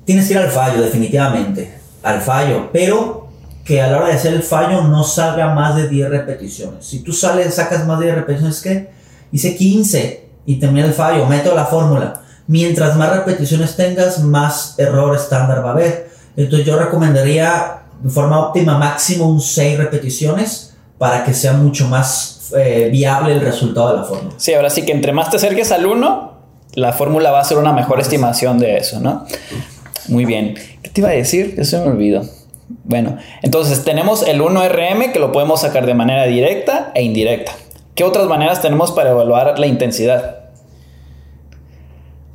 Tienes 0.04 0.26
que 0.26 0.34
ir 0.34 0.38
al 0.40 0.50
fallo, 0.50 0.82
definitivamente. 0.82 1.78
Al 2.02 2.20
fallo, 2.20 2.70
pero 2.72 3.28
que 3.64 3.80
a 3.80 3.88
la 3.88 3.98
hora 3.98 4.08
de 4.08 4.14
hacer 4.14 4.32
el 4.32 4.42
fallo 4.42 4.82
no 4.82 5.04
salga 5.04 5.54
más 5.54 5.76
de 5.76 5.86
10 5.86 6.10
repeticiones. 6.10 6.84
Si 6.84 7.04
tú 7.04 7.12
sales, 7.12 7.54
sacas 7.54 7.86
más 7.86 8.00
de 8.00 8.06
10 8.06 8.16
repeticiones, 8.16 8.60
que 8.62 8.90
hice 9.30 9.54
15 9.54 10.28
y 10.46 10.56
termina 10.56 10.86
el 10.86 10.94
fallo, 10.94 11.26
meto 11.26 11.54
la 11.54 11.66
fórmula. 11.66 12.22
Mientras 12.46 12.96
más 12.96 13.14
repeticiones 13.14 13.76
tengas, 13.76 14.18
más 14.24 14.74
error 14.78 15.14
estándar 15.14 15.64
va 15.64 15.68
a 15.68 15.72
haber. 15.72 16.09
Entonces 16.44 16.66
yo 16.66 16.78
recomendaría 16.78 17.82
de 18.02 18.10
forma 18.10 18.48
óptima 18.48 18.78
máximo 18.78 19.28
un 19.28 19.40
6 19.40 19.78
repeticiones 19.78 20.74
para 20.98 21.24
que 21.24 21.34
sea 21.34 21.52
mucho 21.52 21.88
más 21.88 22.50
eh, 22.56 22.88
viable 22.90 23.32
el 23.32 23.40
resultado 23.40 23.90
de 23.90 23.96
la 23.98 24.04
fórmula. 24.04 24.34
Sí, 24.36 24.54
ahora 24.54 24.70
sí 24.70 24.84
que 24.84 24.92
entre 24.92 25.12
más 25.12 25.30
te 25.30 25.36
acerques 25.36 25.72
al 25.72 25.86
1, 25.86 26.32
la 26.74 26.92
fórmula 26.92 27.30
va 27.30 27.40
a 27.40 27.44
ser 27.44 27.58
una 27.58 27.72
mejor 27.72 28.00
estimación 28.00 28.58
de 28.58 28.76
eso, 28.76 29.00
¿no? 29.00 29.26
Muy 30.08 30.24
bien. 30.24 30.54
¿Qué 30.82 30.90
te 30.90 31.00
iba 31.00 31.10
a 31.10 31.12
decir? 31.12 31.54
Eso 31.58 31.84
me 31.84 31.92
olvidó. 31.92 32.22
Bueno, 32.84 33.18
entonces 33.42 33.84
tenemos 33.84 34.22
el 34.26 34.40
1RM 34.40 35.12
que 35.12 35.18
lo 35.18 35.32
podemos 35.32 35.60
sacar 35.60 35.86
de 35.86 35.94
manera 35.94 36.24
directa 36.24 36.92
e 36.94 37.02
indirecta. 37.02 37.52
¿Qué 37.94 38.04
otras 38.04 38.26
maneras 38.26 38.62
tenemos 38.62 38.92
para 38.92 39.10
evaluar 39.10 39.58
la 39.58 39.66
intensidad? 39.66 40.36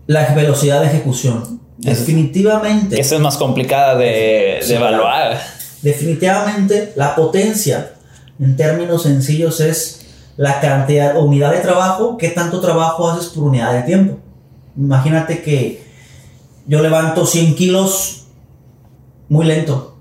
La 0.07 0.33
velocidad 0.35 0.81
de 0.81 0.87
ejecución. 0.87 1.64
Definitivamente. 1.77 2.99
Esa 2.99 3.15
es 3.15 3.21
más 3.21 3.37
complicada 3.37 3.95
de, 3.95 4.59
evaluar. 4.59 5.39
Definitivamente 5.81 6.93
la 6.95 7.15
potencia, 7.15 7.93
en 8.39 8.55
términos 8.55 9.03
sencillos, 9.03 9.59
es 9.59 10.05
la 10.37 10.59
cantidad 10.59 11.17
o 11.17 11.23
unidad 11.23 11.51
de 11.51 11.59
trabajo, 11.59 12.17
qué 12.17 12.29
tanto 12.29 12.59
trabajo 12.59 13.09
haces 13.09 13.27
por 13.27 13.43
unidad 13.43 13.73
de 13.73 13.83
tiempo. 13.83 14.19
Imagínate 14.77 15.41
que 15.41 15.83
yo 16.67 16.81
levanto 16.81 17.25
100 17.25 17.55
kilos 17.55 18.25
muy 19.29 19.45
lento 19.45 19.97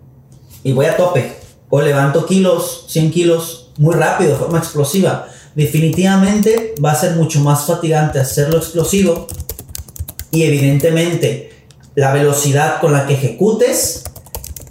y 0.62 0.72
voy 0.72 0.86
a 0.86 0.96
tope. 0.96 1.32
O 1.70 1.80
levanto 1.80 2.26
kilos, 2.26 2.84
100 2.88 3.10
kilos, 3.10 3.70
muy 3.78 3.94
rápido, 3.94 4.32
de 4.32 4.36
forma 4.36 4.58
explosiva. 4.58 5.26
Definitivamente 5.54 6.74
va 6.84 6.92
a 6.92 6.94
ser 6.94 7.16
mucho 7.16 7.40
más 7.40 7.66
fatigante 7.66 8.20
hacerlo 8.20 8.58
explosivo. 8.58 9.26
Y 10.30 10.44
evidentemente 10.44 11.53
la 11.94 12.12
velocidad 12.12 12.80
con 12.80 12.92
la 12.92 13.06
que 13.06 13.14
ejecutes 13.14 14.04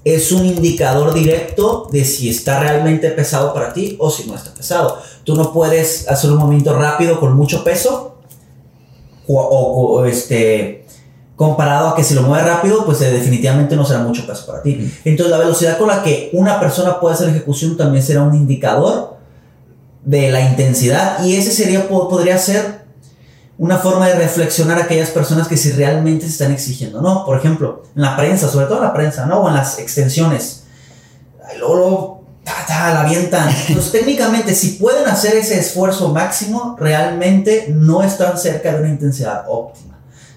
es 0.04 0.32
un 0.32 0.46
indicador 0.46 1.14
directo 1.14 1.88
de 1.92 2.04
si 2.04 2.30
está 2.30 2.60
realmente 2.60 3.10
pesado 3.12 3.54
para 3.54 3.74
ti 3.74 3.96
o 4.00 4.10
si 4.10 4.26
no 4.26 4.36
está 4.36 4.54
pesado. 4.54 4.98
Tú 5.24 5.36
no 5.36 5.54
puedes 5.54 6.08
hacer 6.10 6.32
un 6.32 6.38
movimiento 6.38 6.78
rápido 6.78 7.20
con 7.20 7.36
mucho 7.36 7.64
peso 7.64 8.18
o, 9.28 9.38
o 9.38 10.06
este 10.06 10.84
comparado 11.36 11.90
a 11.90 11.96
que 11.96 12.04
si 12.04 12.14
lo 12.14 12.22
mueve 12.22 12.48
rápido, 12.48 12.86
pues 12.86 13.02
eh, 13.02 13.12
definitivamente 13.12 13.76
no 13.76 13.86
será 13.86 14.00
mucho 14.00 14.26
peso 14.28 14.46
para 14.46 14.62
ti. 14.62 14.92
Entonces 15.04 15.32
la 15.32 15.38
velocidad 15.38 15.78
con 15.78 15.88
la 15.88 16.04
que 16.04 16.30
una 16.34 16.60
persona 16.60 17.00
puede 17.00 17.16
hacer 17.16 17.30
ejecución 17.30 17.76
también 17.76 18.04
será 18.04 18.24
un 18.24 18.36
indicador 18.36 19.18
de 20.04 20.32
la 20.32 20.42
intensidad 20.42 21.24
y 21.24 21.36
ese 21.36 21.52
sería 21.52 21.88
podría 21.88 22.38
ser 22.38 22.83
una 23.58 23.78
forma 23.78 24.08
de 24.08 24.16
reflexionar 24.16 24.80
a 24.80 24.84
aquellas 24.84 25.10
personas 25.10 25.48
que 25.48 25.58
si 25.58 25.72
realmente 25.72 26.26
se 26.26 26.32
están 26.32 26.52
exigiendo, 26.52 27.02
¿no? 27.02 27.26
Por 27.26 27.38
ejemplo, 27.38 27.84
en 27.96 28.02
la 28.02 28.18
prensa, 28.18 28.50
sobre 28.50 28.66
todo 28.66 28.78
en 28.78 28.84
la 28.86 28.94
prensa, 28.94 29.26
¿no? 29.26 29.42
O 29.42 29.48
en 29.48 29.56
las 29.56 29.80
extensiones. 29.80 30.64
Luego, 31.60 32.26
ta, 32.44 32.94
la 32.94 33.02
avientan. 33.02 33.50
Entonces, 33.68 33.92
técnicamente, 33.92 34.56
si 34.56 34.72
pueden 34.72 35.08
hacer 35.08 35.36
ese 35.36 35.60
esfuerzo 35.60 36.10
máximo, 36.10 36.76
realmente 36.80 37.68
no 37.70 38.04
están 38.04 38.38
cerca 38.38 38.74
de 38.74 38.80
una 38.80 38.90
intensidad 38.90 39.46
óptima. 39.48 39.94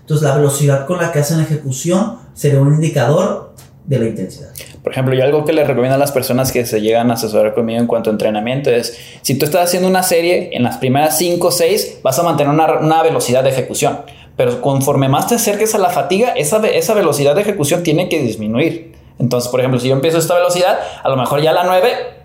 Entonces 0.07 0.23
la 0.23 0.37
velocidad 0.37 0.87
con 0.87 0.99
la 0.99 1.11
que 1.11 1.19
hacen 1.19 1.39
la 1.39 1.43
ejecución 1.43 2.21
sería 2.33 2.61
un 2.61 2.73
indicador 2.73 3.55
de 3.87 3.99
la 3.99 4.07
intensidad. 4.07 4.51
Por 4.87 4.93
ejemplo, 4.93 5.17
yo 5.17 5.25
algo 5.25 5.45
que 5.45 5.53
les 5.53 5.67
recomiendo 5.67 5.97
a 5.97 5.99
las 5.99 6.13
personas 6.13 6.53
que 6.53 6.65
se 6.65 6.81
llegan 6.81 7.11
a 7.11 7.15
asesorar 7.15 7.55
conmigo 7.55 7.81
en 7.81 7.89
cuanto 7.89 8.09
a 8.09 8.13
entrenamiento 8.13 8.71
es, 8.71 8.97
si 9.21 9.37
tú 9.37 9.45
estás 9.45 9.65
haciendo 9.65 9.89
una 9.89 10.05
serie, 10.05 10.51
en 10.53 10.63
las 10.63 10.77
primeras 10.77 11.19
5 11.19 11.45
o 11.45 11.51
6 11.51 12.03
vas 12.05 12.17
a 12.21 12.23
mantener 12.23 12.55
una, 12.55 13.03
velocidad 13.03 13.43
de 13.43 13.51
ejecución, 13.51 14.03
pero 14.37 14.61
conforme 14.61 15.09
más 15.09 15.27
te 15.27 15.35
acerques 15.35 15.75
a 15.75 15.79
la 15.79 15.91
fatiga, 15.91 16.35
esa, 16.37 16.65
esa 16.69 16.95
velocidad 16.95 17.35
de 17.35 17.41
ejecución 17.41 17.83
tiene 17.83 18.09
que 18.09 18.23
disminuir. 18.23 18.93
Entonces, 19.19 19.51
por 19.51 19.59
ejemplo, 19.59 19.81
si 19.81 19.89
yo 19.89 19.95
empiezo 19.97 20.19
esta 20.19 20.37
velocidad, 20.37 20.79
a 21.03 21.09
lo 21.09 21.17
mejor 21.17 21.43
ya 21.43 21.51
la 21.51 21.65
9 21.65 22.16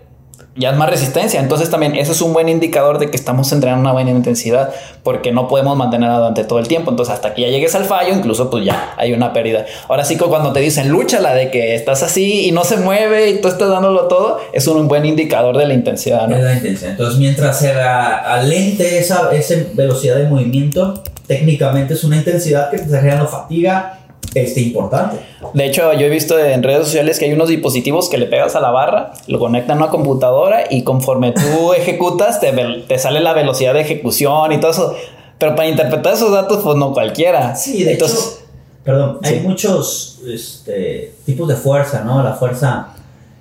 ya 0.54 0.70
es 0.70 0.76
más 0.76 0.90
resistencia. 0.90 1.40
Entonces 1.40 1.70
también 1.70 1.94
eso 1.96 2.12
es 2.12 2.20
un 2.20 2.32
buen 2.32 2.48
indicador 2.48 2.98
de 2.98 3.10
que 3.10 3.16
estamos 3.16 3.50
entrenando 3.52 3.82
una 3.82 3.92
buena 3.92 4.10
intensidad 4.10 4.70
porque 5.02 5.32
no 5.32 5.48
podemos 5.48 5.76
mantenerla 5.76 6.18
durante 6.18 6.44
todo 6.44 6.58
el 6.58 6.68
tiempo. 6.68 6.90
Entonces 6.90 7.14
hasta 7.14 7.34
que 7.34 7.42
ya 7.42 7.48
llegues 7.48 7.74
al 7.74 7.84
fallo, 7.84 8.14
incluso 8.14 8.50
pues 8.50 8.64
ya 8.64 8.94
hay 8.96 9.12
una 9.12 9.32
pérdida. 9.32 9.64
Ahora 9.88 10.04
sí 10.04 10.16
que 10.16 10.24
cuando 10.24 10.52
te 10.52 10.60
dicen 10.60 10.90
lucha 10.90 11.20
la 11.20 11.34
de 11.34 11.50
que 11.50 11.74
estás 11.74 12.02
así 12.02 12.46
y 12.46 12.52
no 12.52 12.64
se 12.64 12.76
mueve 12.76 13.30
y 13.30 13.40
tú 13.40 13.48
estás 13.48 13.70
dándolo 13.70 14.08
todo, 14.08 14.40
es 14.52 14.66
un 14.66 14.88
buen 14.88 15.06
indicador 15.06 15.56
de 15.56 15.66
la 15.66 15.74
intensidad. 15.74 16.28
¿no? 16.28 16.36
la 16.36 16.54
intensidad. 16.54 16.90
Entonces 16.92 17.18
mientras 17.18 17.58
se 17.58 17.72
alente 17.72 18.98
esa, 18.98 19.32
esa 19.32 19.54
velocidad 19.74 20.16
de 20.16 20.28
movimiento, 20.28 21.02
técnicamente 21.26 21.94
es 21.94 22.04
una 22.04 22.16
intensidad 22.16 22.70
que 22.70 22.76
te 22.76 22.84
está 22.84 22.98
generando 22.98 23.26
fatiga 23.26 24.01
este, 24.34 24.60
importante. 24.60 25.18
De 25.52 25.66
hecho, 25.66 25.92
yo 25.92 26.06
he 26.06 26.08
visto 26.08 26.38
en 26.38 26.62
redes 26.62 26.86
sociales 26.86 27.18
que 27.18 27.26
hay 27.26 27.32
unos 27.32 27.48
dispositivos 27.48 28.08
que 28.08 28.18
le 28.18 28.26
pegas 28.26 28.56
a 28.56 28.60
la 28.60 28.70
barra, 28.70 29.12
lo 29.26 29.38
conectan 29.38 29.78
a 29.78 29.82
una 29.82 29.90
computadora 29.90 30.64
y 30.70 30.84
conforme 30.84 31.32
tú 31.32 31.72
ejecutas 31.76 32.40
te, 32.40 32.52
te 32.86 32.98
sale 32.98 33.20
la 33.20 33.34
velocidad 33.34 33.74
de 33.74 33.80
ejecución 33.80 34.52
y 34.52 34.60
todo 34.60 34.70
eso. 34.70 34.94
Pero 35.38 35.56
para 35.56 35.68
interpretar 35.68 36.14
esos 36.14 36.32
datos, 36.32 36.60
pues 36.62 36.76
no 36.76 36.92
cualquiera. 36.92 37.56
Sí, 37.56 37.82
de 37.82 37.94
Entonces, 37.94 38.18
hecho, 38.18 38.46
perdón, 38.84 39.18
hay 39.22 39.40
muchos 39.40 40.20
este, 40.26 41.14
tipos 41.26 41.48
de 41.48 41.56
fuerza, 41.56 42.04
¿no? 42.04 42.22
La 42.22 42.34
fuerza 42.34 42.88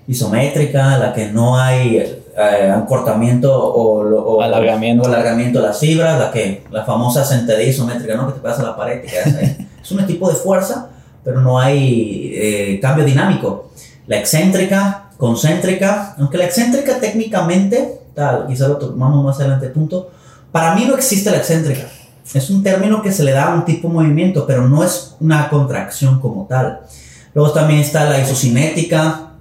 isométrica, 0.08 0.98
la 0.98 1.14
que 1.14 1.28
no 1.28 1.60
hay 1.60 1.98
eh, 1.98 2.72
acortamiento 2.76 3.56
o, 3.56 4.42
alargamiento. 4.42 5.08
alargamiento 5.08 5.62
de 5.62 5.68
las 5.68 5.80
fibras, 5.80 6.20
la 6.20 6.32
que 6.32 6.64
la 6.72 6.84
famosa 6.84 7.24
centelilla 7.24 7.70
isométrica, 7.70 8.16
¿no? 8.16 8.28
Que 8.28 8.34
te 8.34 8.40
pegas 8.40 8.60
a 8.60 8.64
la 8.64 8.76
pared 8.76 9.04
y 9.04 9.08
quedas 9.08 9.36
ahí. 9.36 9.68
es 9.82 9.92
un 9.92 10.06
tipo 10.06 10.30
de 10.30 10.36
fuerza, 10.36 10.90
pero 11.24 11.42
no 11.42 11.60
hay 11.60 12.32
eh, 12.36 12.80
cambio 12.82 13.06
dinámico. 13.06 13.72
La 14.08 14.18
excéntrica, 14.18 15.10
concéntrica, 15.18 16.16
aunque 16.18 16.38
la 16.38 16.46
excéntrica 16.46 17.00
técnicamente, 17.00 18.02
tal, 18.16 18.48
quizá 18.48 18.68
lo 18.68 18.78
tomamos 18.78 19.24
más 19.24 19.40
adelante 19.40 19.68
punto, 19.68 20.12
para 20.52 20.76
mí 20.76 20.86
no 20.86 20.96
existe 20.96 21.32
la 21.32 21.38
excéntrica. 21.38 21.88
Es 22.34 22.50
un 22.50 22.64
término 22.64 23.02
que 23.02 23.12
se 23.12 23.24
le 23.24 23.32
da 23.32 23.52
a 23.52 23.56
un 23.56 23.66
tipo 23.66 23.88
de 23.88 23.94
movimiento, 23.94 24.46
pero 24.48 24.68
no 24.68 24.84
es 24.84 25.16
una 25.20 25.50
contracción 25.50 26.20
como 26.20 26.46
tal. 26.48 26.82
Luego 27.34 27.52
también 27.52 27.80
está 27.80 28.10
la 28.10 28.20
isocinética 28.20 29.32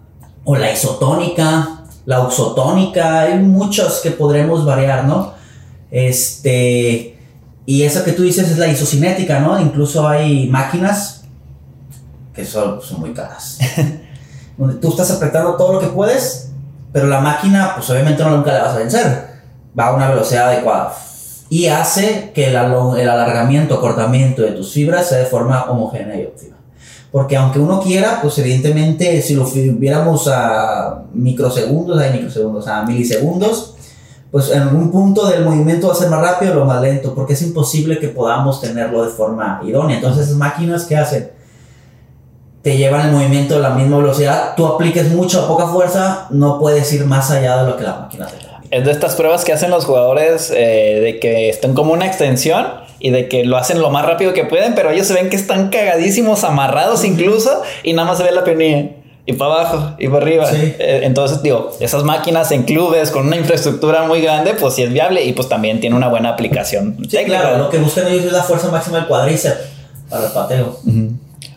o 0.45 0.57
la 0.57 0.73
isotónica, 0.73 1.85
la 2.07 2.23
uxotónica, 2.23 3.21
hay 3.21 3.39
muchos 3.39 4.01
que 4.01 4.11
podremos 4.11 4.65
variar, 4.65 5.05
¿no? 5.05 5.35
Este, 5.91 7.10
y 7.71 7.85
esa 7.85 8.03
que 8.03 8.11
tú 8.11 8.25
dices 8.25 8.51
es 8.51 8.59
la 8.59 8.67
isocinética, 8.67 9.39
¿no? 9.39 9.61
Incluso 9.61 10.09
hay 10.09 10.49
máquinas 10.49 11.23
que 12.35 12.45
son, 12.45 12.83
son 12.83 12.99
muy 12.99 13.13
caras. 13.13 13.59
donde 14.59 14.75
tú 14.81 14.89
estás 14.89 15.09
apretando 15.13 15.55
todo 15.55 15.75
lo 15.75 15.79
que 15.79 15.87
puedes, 15.87 16.51
pero 16.93 17.07
la 17.07 17.21
máquina, 17.21 17.75
pues 17.77 17.89
obviamente 17.89 18.25
no 18.25 18.31
nunca 18.31 18.53
la 18.53 18.65
vas 18.65 18.75
a 18.75 18.79
vencer. 18.79 19.25
Va 19.79 19.87
a 19.87 19.95
una 19.95 20.11
velocidad 20.11 20.49
adecuada. 20.49 20.97
Y 21.49 21.69
hace 21.69 22.33
que 22.35 22.49
el, 22.49 22.57
el 22.57 23.09
alargamiento, 23.09 23.77
acortamiento 23.77 24.43
de 24.43 24.51
tus 24.51 24.73
fibras 24.73 25.09
sea 25.09 25.19
de 25.19 25.27
forma 25.27 25.71
homogénea 25.71 26.21
y 26.21 26.25
óptima. 26.25 26.57
Porque 27.13 27.37
aunque 27.37 27.61
uno 27.61 27.81
quiera, 27.81 28.19
pues 28.21 28.37
evidentemente 28.39 29.23
si 29.23 29.37
lo 29.37 29.47
viéramos 29.47 30.27
a 30.27 31.05
microsegundos, 31.15 32.01
hay 32.01 32.15
microsegundos, 32.15 32.67
a 32.67 32.83
milisegundos, 32.83 33.77
pues 34.31 34.51
en 34.51 34.63
algún 34.63 34.93
punto 34.93 35.29
del 35.29 35.45
movimiento 35.45 35.89
va 35.89 35.95
a 35.95 35.97
ser 35.97 36.09
más 36.09 36.21
rápido 36.21 36.63
o 36.63 36.65
más 36.65 36.81
lento, 36.81 37.15
porque 37.15 37.33
es 37.33 37.43
imposible 37.43 37.99
que 37.99 38.09
podamos 38.09 38.61
tenerlo 38.61 39.05
de 39.05 39.11
forma 39.11 39.61
idónea. 39.65 39.97
Entonces, 39.97 40.27
esas 40.27 40.37
máquinas 40.37 40.85
que 40.85 40.97
hacen, 40.97 41.31
te 42.63 42.77
llevan 42.77 43.09
el 43.09 43.13
movimiento 43.13 43.57
a 43.57 43.59
la 43.59 43.71
misma 43.71 43.99
velocidad, 43.99 44.55
tú 44.57 44.67
apliques 44.67 45.11
mucha 45.11 45.43
o 45.43 45.49
poca 45.49 45.67
fuerza, 45.67 46.27
no 46.31 46.61
puedes 46.61 46.93
ir 46.93 47.07
más 47.07 47.31
allá 47.31 47.63
de 47.63 47.71
lo 47.71 47.77
que 47.77 47.85
la 47.85 47.97
máquina 47.97 48.27
te 48.27 48.47
da. 48.47 48.61
Es 48.71 48.85
de 48.85 48.93
estas 48.93 49.17
pruebas 49.17 49.45
que 49.45 49.53
hacen 49.53 49.71
los 49.71 49.85
jugadores 49.85 50.53
eh, 50.55 51.01
de 51.03 51.19
que 51.19 51.49
están 51.49 51.75
como 51.75 51.93
una 51.93 52.07
extensión 52.07 52.67
y 53.01 53.11
de 53.11 53.29
que 53.29 53.45
lo 53.45 53.57
hacen 53.57 53.81
lo 53.81 53.91
más 53.91 54.05
rápido 54.05 54.33
que 54.33 54.45
pueden, 54.45 54.75
pero 54.75 54.91
ellos 54.91 55.09
se 55.09 55.15
ven 55.15 55.29
que 55.29 55.37
están 55.37 55.71
cagadísimos, 55.71 56.45
amarrados 56.45 57.05
incluso, 57.05 57.63
y 57.83 57.95
nada 57.95 58.07
más 58.07 58.19
se 58.19 58.25
ve 58.25 58.31
la 58.31 58.45
piernilla 58.45 58.91
y 59.27 59.35
para 59.35 59.55
abajo 59.55 59.95
y 59.99 60.09
para 60.09 60.23
arriba. 60.23 60.49
Eh, 60.53 61.01
entonces, 61.05 61.43
digo, 61.43 61.73
esas 61.81 62.05
máquinas 62.05 62.51
en 62.53 62.65
clubes 62.65 63.11
con 63.11 63.27
una 63.27 63.37
infraestructura 63.37 64.03
muy 64.03 64.21
grande, 64.21 64.55
pues 64.55 64.75
sí 64.75 64.83
es 64.83 64.93
viable 64.93 65.25
y 65.25 65.33
pues 65.33 65.49
también 65.49 65.81
tiene 65.81 65.97
una 65.97 66.09
buena 66.09 66.31
aplicación. 66.31 66.97
Sí, 67.09 67.19
claro, 67.25 67.59
lo 67.59 67.71
que 67.71 67.79
buscan 67.79 68.09
ellos 68.09 68.27
es 68.27 68.33
la 68.33 68.43
fuerza 68.43 68.71
máxima 68.71 68.99
del 68.99 69.07
cuádriceps 69.07 69.61
para 70.09 70.27
el 70.27 70.33
pateo. 70.33 70.79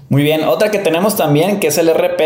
Muy 0.10 0.24
bien, 0.24 0.44
otra 0.44 0.70
que 0.70 0.80
tenemos 0.80 1.16
también 1.16 1.60
que 1.60 1.68
es 1.68 1.78
el 1.78 1.90
RP 1.90 2.22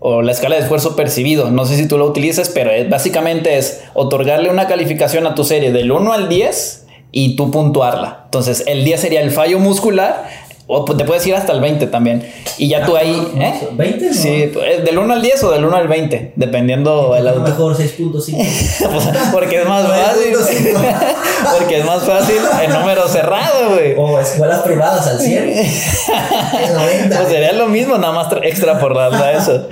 o 0.00 0.20
la 0.20 0.32
escala 0.32 0.56
de 0.56 0.62
esfuerzo 0.62 0.96
percibido. 0.96 1.50
No 1.50 1.64
sé 1.64 1.76
si 1.76 1.86
tú 1.86 1.96
lo 1.96 2.06
utilizas, 2.06 2.48
pero 2.48 2.70
básicamente 2.90 3.56
es 3.56 3.82
otorgarle 3.94 4.50
una 4.50 4.66
calificación 4.66 5.26
a 5.26 5.34
tu 5.34 5.44
serie 5.44 5.72
del 5.72 5.92
1 5.92 6.12
al 6.12 6.28
10 6.28 6.86
y 7.12 7.36
tú 7.36 7.50
puntuarla. 7.50 8.22
Entonces, 8.24 8.64
el 8.66 8.84
10 8.84 9.00
sería 9.00 9.20
el 9.20 9.30
fallo 9.30 9.60
muscular, 9.60 10.28
o 10.66 10.84
te 10.84 11.04
puedes 11.04 11.26
ir 11.26 11.34
hasta 11.34 11.52
el 11.52 11.60
20 11.60 11.86
también. 11.88 12.22
Y 12.56 12.68
ya 12.68 12.86
tú 12.86 12.96
ahí. 12.96 13.20
¿eh? 13.36 13.54
¿20? 13.76 14.12
Sí, 14.12 14.50
pues, 14.52 14.84
del 14.84 14.98
1 14.98 15.12
al 15.12 15.22
10 15.22 15.44
o 15.44 15.50
del 15.50 15.64
1 15.64 15.76
al 15.76 15.88
20, 15.88 16.32
dependiendo 16.36 17.14
el 17.16 17.26
auto. 17.28 17.40
Mejor 17.40 17.76
6.5. 17.76 19.30
porque 19.32 19.60
es 19.60 19.68
más 19.68 19.86
fácil. 19.88 20.34
porque 21.58 21.78
es 21.78 21.84
más 21.84 22.02
fácil 22.04 22.36
el 22.64 22.72
número 22.72 23.08
cerrado, 23.08 23.70
güey. 23.70 23.94
O 23.96 24.18
escuelas 24.18 24.60
privadas 24.62 25.06
al 25.06 25.18
100. 25.18 25.52
pues 27.08 27.28
sería 27.28 27.52
lo 27.52 27.66
mismo, 27.66 27.98
nada 27.98 28.12
más 28.12 28.28
extra 28.42 28.78
por 28.78 28.94
darle 28.94 29.36
eso. 29.36 29.68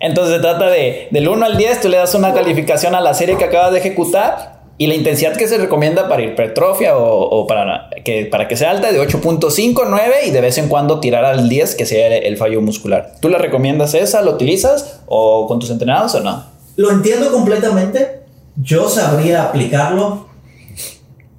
Entonces 0.00 0.36
se 0.36 0.40
trata 0.40 0.66
de 0.66 1.08
del 1.10 1.28
1 1.28 1.46
al 1.46 1.56
10, 1.56 1.80
tú 1.80 1.88
le 1.88 1.96
das 1.96 2.14
una 2.14 2.34
calificación 2.34 2.94
a 2.94 3.00
la 3.00 3.14
serie 3.14 3.38
que 3.38 3.44
acabas 3.44 3.72
de 3.72 3.78
ejecutar 3.78 4.53
y 4.76 4.88
la 4.88 4.94
intensidad 4.94 5.36
que 5.36 5.46
se 5.46 5.56
recomienda 5.56 6.08
para 6.08 6.22
hipertrofia 6.22 6.96
o, 6.96 7.22
o 7.22 7.46
para, 7.46 7.90
que, 8.04 8.26
para 8.26 8.48
que 8.48 8.56
sea 8.56 8.72
alta 8.72 8.90
de 8.90 9.00
8.5, 9.00 9.84
9 9.88 10.14
y 10.26 10.30
de 10.30 10.40
vez 10.40 10.58
en 10.58 10.68
cuando 10.68 10.98
tirar 10.98 11.24
al 11.24 11.48
10 11.48 11.76
que 11.76 11.86
sea 11.86 12.08
el, 12.08 12.36
fallo 12.36 12.60
muscular. 12.60 13.14
¿Tú 13.20 13.28
la 13.28 13.38
recomiendas 13.38 13.94
esa? 13.94 14.22
¿Lo 14.22 14.32
utilizas? 14.32 15.00
¿O 15.06 15.46
con 15.46 15.60
tus 15.60 15.70
entrenados 15.70 16.14
o 16.16 16.20
no? 16.20 16.42
Lo 16.76 16.90
entiendo 16.90 17.30
completamente. 17.30 18.22
Yo 18.56 18.88
sabría 18.88 19.44
aplicarlo, 19.44 20.26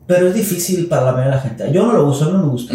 pero 0.07 0.27
es 0.27 0.33
difícil 0.33 0.87
para 0.87 1.03
la 1.03 1.11
mayoría 1.11 1.31
de 1.31 1.35
la 1.35 1.41
gente. 1.41 1.71
Yo 1.73 1.85
no 1.85 1.91
lo 1.91 2.07
uso, 2.07 2.31
no 2.31 2.39
me 2.39 2.49
gusta. 2.49 2.73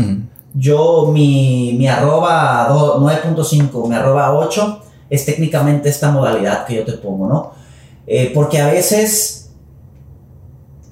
Yo, 0.53 1.11
mi, 1.13 1.75
mi 1.79 1.89
arroba 1.89 2.69
9.5, 2.69 3.89
mi 3.89 3.95
arroba 3.95 4.37
8 4.37 4.83
es 5.09 5.25
técnicamente 5.25 5.89
esta 5.89 6.11
modalidad 6.11 6.67
que 6.67 6.75
yo 6.77 6.85
te 6.85 6.93
pongo, 6.93 7.27
¿no? 7.27 7.53
Eh, 8.07 8.31
porque 8.35 8.59
a 8.59 8.67
veces 8.67 9.40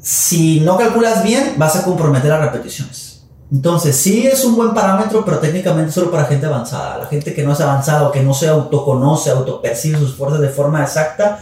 si 0.08 0.60
no 0.60 0.78
calculas 0.78 1.22
bien, 1.22 1.56
vas 1.58 1.76
a 1.76 1.84
comprometer 1.84 2.30
las 2.30 2.40
repeticiones. 2.40 3.26
Entonces, 3.52 3.94
sí 3.94 4.26
es 4.26 4.42
un 4.42 4.56
buen 4.56 4.72
parámetro, 4.72 5.22
pero 5.22 5.38
técnicamente 5.38 5.92
solo 5.92 6.10
para 6.10 6.24
gente 6.24 6.46
avanzada. 6.46 6.96
La 6.96 7.04
gente 7.04 7.34
que 7.34 7.42
no 7.42 7.52
es 7.52 7.60
avanzada 7.60 8.08
o 8.08 8.10
que 8.10 8.22
no 8.22 8.32
se 8.32 8.48
autoconoce, 8.48 9.28
autopercibe 9.28 9.98
sus 9.98 10.14
fuerzas 10.14 10.40
de 10.40 10.48
forma 10.48 10.82
exacta, 10.82 11.40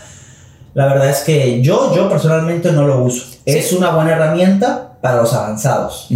la 0.74 0.86
verdad 0.86 1.08
es 1.08 1.20
que 1.20 1.62
yo, 1.62 1.94
yo 1.94 2.08
personalmente 2.08 2.72
no 2.72 2.84
lo 2.88 3.04
uso. 3.04 3.36
Es 3.44 3.72
una 3.72 3.90
buena 3.90 4.14
herramienta 4.14 4.98
para 5.00 5.22
los 5.22 5.32
avanzados. 5.32 6.08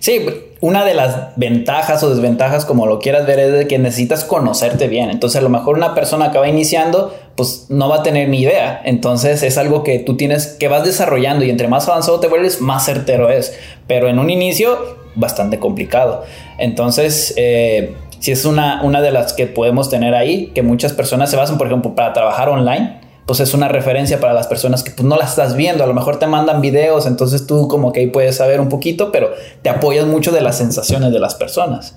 Sí, 0.00 0.47
una 0.60 0.84
de 0.84 0.94
las 0.94 1.36
ventajas 1.36 2.02
o 2.02 2.10
desventajas, 2.10 2.64
como 2.64 2.86
lo 2.86 2.98
quieras 2.98 3.26
ver, 3.26 3.38
es 3.38 3.52
de 3.52 3.68
que 3.68 3.78
necesitas 3.78 4.24
conocerte 4.24 4.88
bien. 4.88 5.10
Entonces, 5.10 5.38
a 5.38 5.42
lo 5.42 5.48
mejor 5.48 5.76
una 5.76 5.94
persona 5.94 6.32
que 6.32 6.38
va 6.38 6.48
iniciando, 6.48 7.14
pues 7.36 7.66
no 7.68 7.88
va 7.88 7.96
a 7.96 8.02
tener 8.02 8.28
ni 8.28 8.40
idea. 8.40 8.80
Entonces, 8.84 9.42
es 9.42 9.56
algo 9.56 9.84
que 9.84 10.00
tú 10.00 10.16
tienes, 10.16 10.46
que 10.46 10.68
vas 10.68 10.84
desarrollando 10.84 11.44
y 11.44 11.50
entre 11.50 11.68
más 11.68 11.88
avanzado 11.88 12.18
te 12.18 12.26
vuelves, 12.26 12.60
más 12.60 12.84
certero 12.84 13.30
es. 13.30 13.56
Pero 13.86 14.08
en 14.08 14.18
un 14.18 14.30
inicio, 14.30 14.96
bastante 15.14 15.58
complicado. 15.58 16.24
Entonces, 16.58 17.34
eh, 17.36 17.94
si 18.18 18.32
es 18.32 18.44
una, 18.44 18.82
una 18.82 19.00
de 19.00 19.12
las 19.12 19.34
que 19.34 19.46
podemos 19.46 19.90
tener 19.90 20.14
ahí, 20.14 20.48
que 20.54 20.62
muchas 20.62 20.92
personas 20.92 21.30
se 21.30 21.36
basan, 21.36 21.56
por 21.56 21.68
ejemplo, 21.68 21.94
para 21.94 22.12
trabajar 22.12 22.48
online 22.48 23.07
pues 23.28 23.40
es 23.40 23.52
una 23.52 23.68
referencia 23.68 24.20
para 24.20 24.32
las 24.32 24.46
personas 24.46 24.82
que 24.82 24.90
pues 24.90 25.06
no 25.06 25.14
la 25.14 25.26
estás 25.26 25.54
viendo, 25.54 25.84
a 25.84 25.86
lo 25.86 25.92
mejor 25.92 26.18
te 26.18 26.26
mandan 26.26 26.62
videos, 26.62 27.04
entonces 27.04 27.46
tú 27.46 27.68
como 27.68 27.92
que 27.92 28.00
ahí 28.00 28.06
puedes 28.06 28.36
saber 28.36 28.58
un 28.58 28.70
poquito, 28.70 29.12
pero 29.12 29.32
te 29.60 29.68
apoyas 29.68 30.06
mucho 30.06 30.32
de 30.32 30.40
las 30.40 30.56
sensaciones 30.56 31.12
de 31.12 31.18
las 31.20 31.34
personas. 31.34 31.96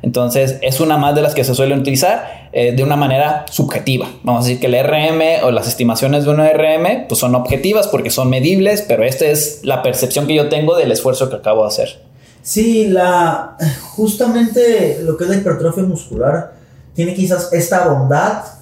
Entonces 0.00 0.58
es 0.62 0.78
una 0.78 0.96
más 0.96 1.16
de 1.16 1.22
las 1.22 1.34
que 1.34 1.42
se 1.42 1.56
suelen 1.56 1.80
utilizar 1.80 2.48
eh, 2.52 2.72
de 2.72 2.84
una 2.84 2.94
manera 2.94 3.46
subjetiva. 3.50 4.06
Vamos 4.22 4.44
a 4.44 4.48
decir 4.48 4.60
que 4.60 4.68
el 4.68 4.80
RM 4.80 5.44
o 5.44 5.50
las 5.50 5.66
estimaciones 5.66 6.24
de 6.24 6.30
un 6.30 6.38
RM 6.38 7.08
pues 7.08 7.18
son 7.18 7.34
objetivas 7.34 7.88
porque 7.88 8.10
son 8.10 8.30
medibles, 8.30 8.82
pero 8.86 9.02
esta 9.02 9.24
es 9.24 9.62
la 9.64 9.82
percepción 9.82 10.28
que 10.28 10.36
yo 10.36 10.48
tengo 10.48 10.76
del 10.76 10.92
esfuerzo 10.92 11.28
que 11.30 11.34
acabo 11.34 11.62
de 11.62 11.68
hacer. 11.68 12.00
Sí, 12.42 12.86
la, 12.86 13.56
justamente 13.96 15.00
lo 15.02 15.16
que 15.16 15.24
es 15.24 15.30
la 15.30 15.36
hipertrofia 15.36 15.82
muscular 15.82 16.52
tiene 16.94 17.12
quizás 17.14 17.52
esta 17.52 17.88
bondad 17.88 18.59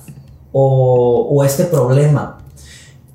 o, 0.52 1.42
este 1.44 1.64
problema, 1.64 2.38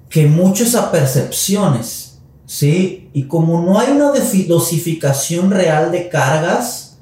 que 0.09 0.27
muchos 0.27 0.75
percepciones, 0.91 2.19
¿sí? 2.45 3.09
Y 3.13 3.23
como 3.23 3.61
no 3.61 3.79
hay 3.79 3.91
una 3.91 4.11
dosificación 4.47 5.51
real 5.51 5.91
de 5.91 6.09
cargas, 6.09 6.97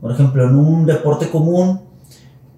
por 0.00 0.12
ejemplo, 0.12 0.44
en 0.44 0.56
un 0.56 0.86
deporte 0.86 1.30
común, 1.30 1.88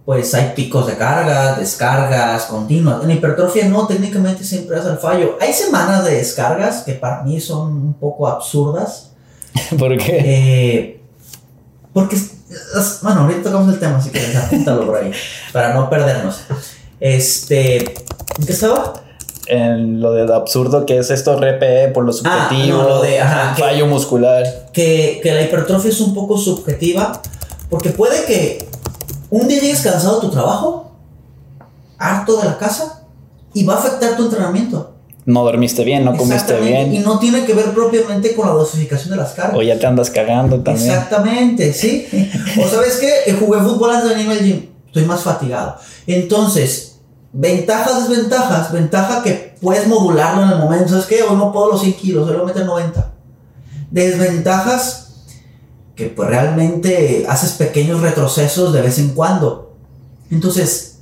pues 0.04 0.34
hay 0.34 0.52
picos 0.56 0.86
de 0.86 0.96
carga, 0.96 1.54
descargas 1.54 2.46
continuas. 2.46 3.04
En 3.04 3.10
hipertrofia 3.10 3.68
no, 3.68 3.86
técnicamente 3.86 4.42
siempre 4.42 4.78
es 4.78 4.84
el 4.84 4.98
fallo. 4.98 5.38
Hay 5.40 5.52
semanas 5.52 6.04
de 6.04 6.16
descargas 6.16 6.82
que 6.82 6.94
para 6.94 7.22
mí 7.22 7.40
son 7.40 7.72
un 7.72 7.94
poco 7.94 8.26
absurdas. 8.26 9.12
¿Por 9.78 9.96
qué? 9.98 10.22
Eh, 10.24 11.00
porque, 11.92 12.16
bueno, 13.02 13.20
ahorita 13.20 13.42
tocamos 13.44 13.72
el 13.72 13.80
tema, 13.80 13.98
así 13.98 14.10
que 14.10 14.36
apúntalo 14.36 14.86
por 14.86 14.96
ahí, 14.96 15.12
para 15.52 15.74
no 15.74 15.88
perdernos. 15.90 16.40
Este, 17.00 17.78
¿en 17.78 18.46
qué 18.46 18.52
estaba? 18.52 18.94
En 19.46 20.00
lo 20.00 20.12
de 20.12 20.32
absurdo 20.32 20.86
que 20.86 20.98
es 20.98 21.10
esto 21.10 21.36
RPE 21.36 21.88
por 21.88 22.04
lo 22.04 22.12
Ah, 22.24 22.48
subjetivo, 22.48 22.78
no, 22.82 22.88
lo 22.88 23.02
de, 23.02 23.20
ajá, 23.20 23.54
que- 23.56 23.62
fallo 23.62 23.86
muscular. 23.86 24.44
que, 24.72 25.18
que 25.22 25.32
la 25.34 25.42
hipertrofia 25.42 25.90
es 25.90 26.00
un 26.00 26.14
poco 26.14 26.38
subjetiva, 26.38 27.20
porque 27.68 27.90
puede 27.90 28.24
que 28.26 28.68
un 29.30 29.48
día 29.48 29.60
llegues 29.60 29.80
cansado 29.80 30.16
de 30.20 30.26
tu 30.26 30.30
trabajo, 30.30 30.92
harto 31.98 32.36
de 32.36 32.44
la 32.44 32.58
casa, 32.58 33.04
y 33.52 33.64
va 33.64 33.74
a 33.74 33.78
afectar 33.78 34.16
tu 34.16 34.24
entrenamiento. 34.26 34.92
No 35.26 35.44
dormiste 35.44 35.84
bien, 35.84 36.04
no 36.04 36.12
comiste 36.16 36.36
Exactamente, 36.52 36.86
Y 36.86 36.90
bien. 36.90 37.02
no 37.04 37.18
tiene 37.18 37.44
que 37.44 37.52
ver 37.52 37.66
propiamente 37.72 38.34
con 38.34 38.46
la 38.46 38.52
dosificación 38.54 39.10
de 39.10 39.16
las 39.16 39.32
cargas. 39.32 39.56
O 39.56 39.62
ya 39.62 39.78
te 39.78 39.86
andas 39.86 40.10
cagando 40.10 40.60
también. 40.60 40.90
Exactamente, 40.90 41.72
sí. 41.72 42.06
O 42.64 42.68
sabes 42.68 42.98
qué, 43.00 43.32
jugué 43.34 43.60
fútbol 43.60 43.90
antes 43.90 44.08
de 44.10 44.14
venirme 44.14 44.34
al 44.34 44.44
gym, 44.44 44.66
estoy 44.86 45.04
más 45.04 45.22
fatigado. 45.22 45.76
Entonces, 46.06 46.89
ventajas, 47.32 48.08
desventajas, 48.08 48.72
ventaja 48.72 49.22
que 49.22 49.56
puedes 49.60 49.86
modularlo 49.86 50.42
en 50.42 50.50
el 50.50 50.58
momento, 50.58 50.88
¿sabes 50.88 51.06
qué? 51.06 51.22
Hoy 51.22 51.36
no 51.36 51.52
puedo 51.52 51.72
los 51.72 51.80
100 51.80 51.94
kilos, 51.94 52.28
hoy 52.28 52.36
lo 52.36 52.44
meto 52.44 52.60
en 52.60 52.66
90. 52.66 53.12
Desventajas 53.90 55.24
que 55.94 56.06
pues 56.06 56.28
realmente 56.28 57.26
haces 57.28 57.52
pequeños 57.52 58.00
retrocesos 58.00 58.72
de 58.72 58.82
vez 58.82 58.98
en 58.98 59.10
cuando. 59.10 59.74
Entonces, 60.30 61.00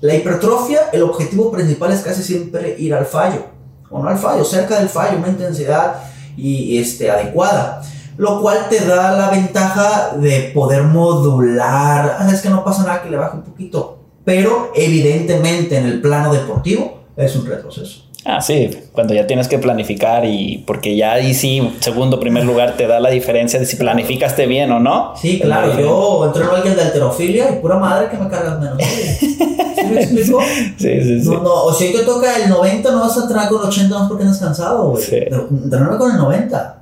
la 0.00 0.14
hipertrofia, 0.14 0.88
el 0.92 1.02
objetivo 1.02 1.52
principal 1.52 1.92
es 1.92 2.00
casi 2.00 2.22
siempre 2.22 2.74
ir 2.78 2.94
al 2.94 3.06
fallo, 3.06 3.46
o 3.90 4.02
no 4.02 4.08
al 4.08 4.18
fallo, 4.18 4.44
cerca 4.44 4.78
del 4.78 4.88
fallo, 4.88 5.18
una 5.18 5.28
intensidad 5.28 6.02
y 6.36 6.78
este, 6.78 7.10
adecuada. 7.10 7.82
Lo 8.16 8.40
cual 8.40 8.66
te 8.68 8.84
da 8.84 9.12
la 9.16 9.30
ventaja 9.30 10.16
de 10.16 10.50
poder 10.54 10.82
modular. 10.82 12.16
Ah, 12.18 12.28
Es 12.30 12.40
que 12.40 12.50
no 12.50 12.64
pasa 12.64 12.82
nada 12.82 13.02
que 13.02 13.10
le 13.10 13.16
baje 13.16 13.36
un 13.36 13.44
poquito. 13.44 13.99
Pero 14.24 14.72
evidentemente 14.74 15.76
en 15.76 15.86
el 15.86 16.00
plano 16.00 16.32
deportivo 16.32 17.00
es 17.16 17.34
un 17.36 17.46
retroceso. 17.46 18.10
Ah, 18.24 18.42
sí, 18.42 18.70
cuando 18.92 19.14
ya 19.14 19.26
tienes 19.26 19.48
que 19.48 19.58
planificar 19.58 20.26
y 20.26 20.62
porque 20.66 20.94
ya 20.94 21.12
ahí 21.12 21.32
sí, 21.32 21.76
segundo, 21.80 22.20
primer 22.20 22.44
lugar, 22.44 22.76
te 22.76 22.86
da 22.86 23.00
la 23.00 23.08
diferencia 23.08 23.58
de 23.58 23.64
si 23.64 23.76
planificaste 23.76 24.46
bien 24.46 24.70
o 24.72 24.78
no. 24.78 25.14
Sí, 25.16 25.40
claro, 25.40 25.78
yo 25.78 26.26
entreno 26.26 26.52
a 26.52 26.56
alguien 26.56 26.76
de 26.76 26.82
alterofilia 26.82 27.50
y 27.50 27.60
pura 27.60 27.78
madre 27.78 28.08
que 28.10 28.18
me 28.18 28.28
cargas 28.28 28.60
menos. 28.60 28.76
¿Sí 28.78 29.86
me 29.86 30.02
explico? 30.02 30.38
Sí, 30.76 31.02
sí, 31.02 31.20
sí. 31.22 31.28
No, 31.30 31.42
no, 31.42 31.64
o 31.64 31.72
si 31.72 31.86
hoy 31.86 31.92
te 31.92 32.02
toca 32.02 32.36
el 32.36 32.50
90, 32.50 32.90
no 32.90 33.00
vas 33.00 33.16
a 33.16 33.22
entrenar 33.22 33.48
con 33.48 33.66
80 33.66 33.98
más 33.98 34.08
porque 34.08 34.24
andas 34.24 34.38
cansado, 34.38 34.90
güey. 34.90 35.02
Sí. 35.02 35.16
Entrenar 35.16 35.96
con 35.96 36.10
el 36.10 36.18
90. 36.18 36.76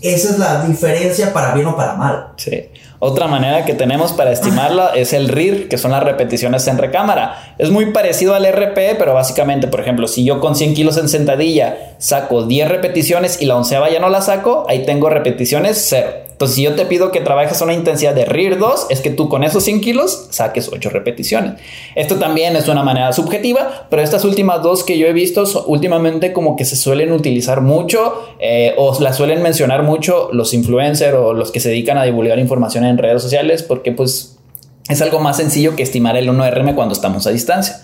Esa 0.00 0.30
es 0.30 0.38
la 0.38 0.64
diferencia 0.64 1.32
para 1.32 1.54
bien 1.54 1.66
o 1.66 1.76
para 1.76 1.94
mal. 1.94 2.28
Sí. 2.36 2.68
Otra 3.02 3.28
manera 3.28 3.64
que 3.64 3.72
tenemos 3.72 4.12
para 4.12 4.30
estimarla 4.30 4.90
es 4.94 5.14
el 5.14 5.28
RIR, 5.28 5.68
que 5.68 5.78
son 5.78 5.90
las 5.90 6.02
repeticiones 6.02 6.66
en 6.68 6.76
recámara. 6.76 7.54
Es 7.56 7.70
muy 7.70 7.92
parecido 7.92 8.34
al 8.34 8.44
RP, 8.44 8.96
pero 8.98 9.14
básicamente, 9.14 9.68
por 9.68 9.80
ejemplo, 9.80 10.06
si 10.06 10.22
yo 10.22 10.38
con 10.38 10.54
100 10.54 10.74
kilos 10.74 10.98
en 10.98 11.08
sentadilla 11.08 11.94
saco 11.96 12.44
10 12.44 12.68
repeticiones 12.68 13.40
y 13.40 13.46
la 13.46 13.56
onceava 13.56 13.88
ya 13.88 14.00
no 14.00 14.10
la 14.10 14.20
saco, 14.20 14.66
ahí 14.68 14.84
tengo 14.84 15.08
repeticiones 15.08 15.82
cero. 15.88 16.29
Entonces, 16.40 16.56
si 16.56 16.62
yo 16.62 16.74
te 16.74 16.86
pido 16.86 17.12
que 17.12 17.20
trabajes 17.20 17.60
a 17.60 17.64
una 17.64 17.74
intensidad 17.74 18.14
de 18.14 18.24
RIR 18.24 18.56
2, 18.58 18.86
es 18.88 19.02
que 19.02 19.10
tú 19.10 19.28
con 19.28 19.44
esos 19.44 19.62
100 19.62 19.82
kilos 19.82 20.28
saques 20.30 20.70
8 20.72 20.88
repeticiones. 20.88 21.60
Esto 21.94 22.16
también 22.16 22.56
es 22.56 22.66
una 22.66 22.82
manera 22.82 23.12
subjetiva, 23.12 23.86
pero 23.90 24.00
estas 24.00 24.24
últimas 24.24 24.62
dos 24.62 24.82
que 24.82 24.96
yo 24.96 25.06
he 25.06 25.12
visto 25.12 25.44
son- 25.44 25.64
últimamente 25.66 26.32
como 26.32 26.56
que 26.56 26.64
se 26.64 26.76
suelen 26.76 27.12
utilizar 27.12 27.60
mucho 27.60 28.14
eh, 28.38 28.72
o 28.78 28.98
las 29.02 29.18
suelen 29.18 29.42
mencionar 29.42 29.82
mucho 29.82 30.30
los 30.32 30.54
influencers 30.54 31.14
o 31.14 31.34
los 31.34 31.50
que 31.52 31.60
se 31.60 31.68
dedican 31.68 31.98
a 31.98 32.04
divulgar 32.04 32.38
información 32.38 32.86
en 32.86 32.96
redes 32.96 33.20
sociales 33.20 33.62
porque 33.62 33.92
pues 33.92 34.38
es 34.88 35.02
algo 35.02 35.20
más 35.20 35.36
sencillo 35.36 35.76
que 35.76 35.82
estimar 35.82 36.16
el 36.16 36.26
1RM 36.30 36.74
cuando 36.74 36.94
estamos 36.94 37.26
a 37.26 37.30
distancia. 37.32 37.82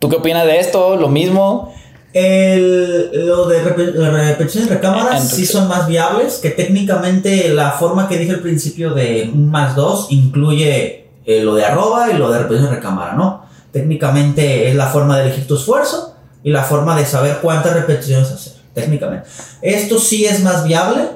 ¿Tú 0.00 0.08
qué 0.08 0.16
opinas 0.16 0.46
de 0.46 0.58
esto? 0.58 0.96
¿Lo 0.96 1.06
mismo? 1.08 1.72
El, 2.16 3.10
lo 3.26 3.48
de 3.48 3.64
repe- 3.64 3.92
la 3.94 4.10
repetición 4.10 4.62
en 4.64 4.70
recámara 4.70 5.16
En- 5.16 5.22
sí 5.24 5.44
son 5.44 5.66
más 5.66 5.88
viables, 5.88 6.34
que 6.36 6.50
técnicamente 6.50 7.48
la 7.52 7.72
forma 7.72 8.08
que 8.08 8.18
dije 8.18 8.30
al 8.32 8.40
principio 8.40 8.94
de 8.94 9.28
un 9.34 9.50
más 9.50 9.74
2 9.74 10.06
incluye 10.10 11.08
eh, 11.26 11.40
lo 11.42 11.56
de 11.56 11.64
arroba 11.64 12.12
y 12.12 12.16
lo 12.16 12.30
de 12.30 12.38
repetición 12.38 12.68
en 12.68 12.76
recámara, 12.76 13.14
¿no? 13.14 13.44
Técnicamente 13.72 14.68
es 14.68 14.76
la 14.76 14.86
forma 14.86 15.18
de 15.18 15.24
elegir 15.24 15.48
tu 15.48 15.56
esfuerzo 15.56 16.14
y 16.44 16.50
la 16.50 16.62
forma 16.62 16.96
de 16.96 17.04
saber 17.04 17.38
cuántas 17.42 17.72
repeticiones 17.74 18.30
hacer, 18.30 18.52
técnicamente. 18.72 19.26
Esto 19.60 19.98
sí 19.98 20.24
es 20.24 20.40
más 20.44 20.62
viable, 20.62 21.08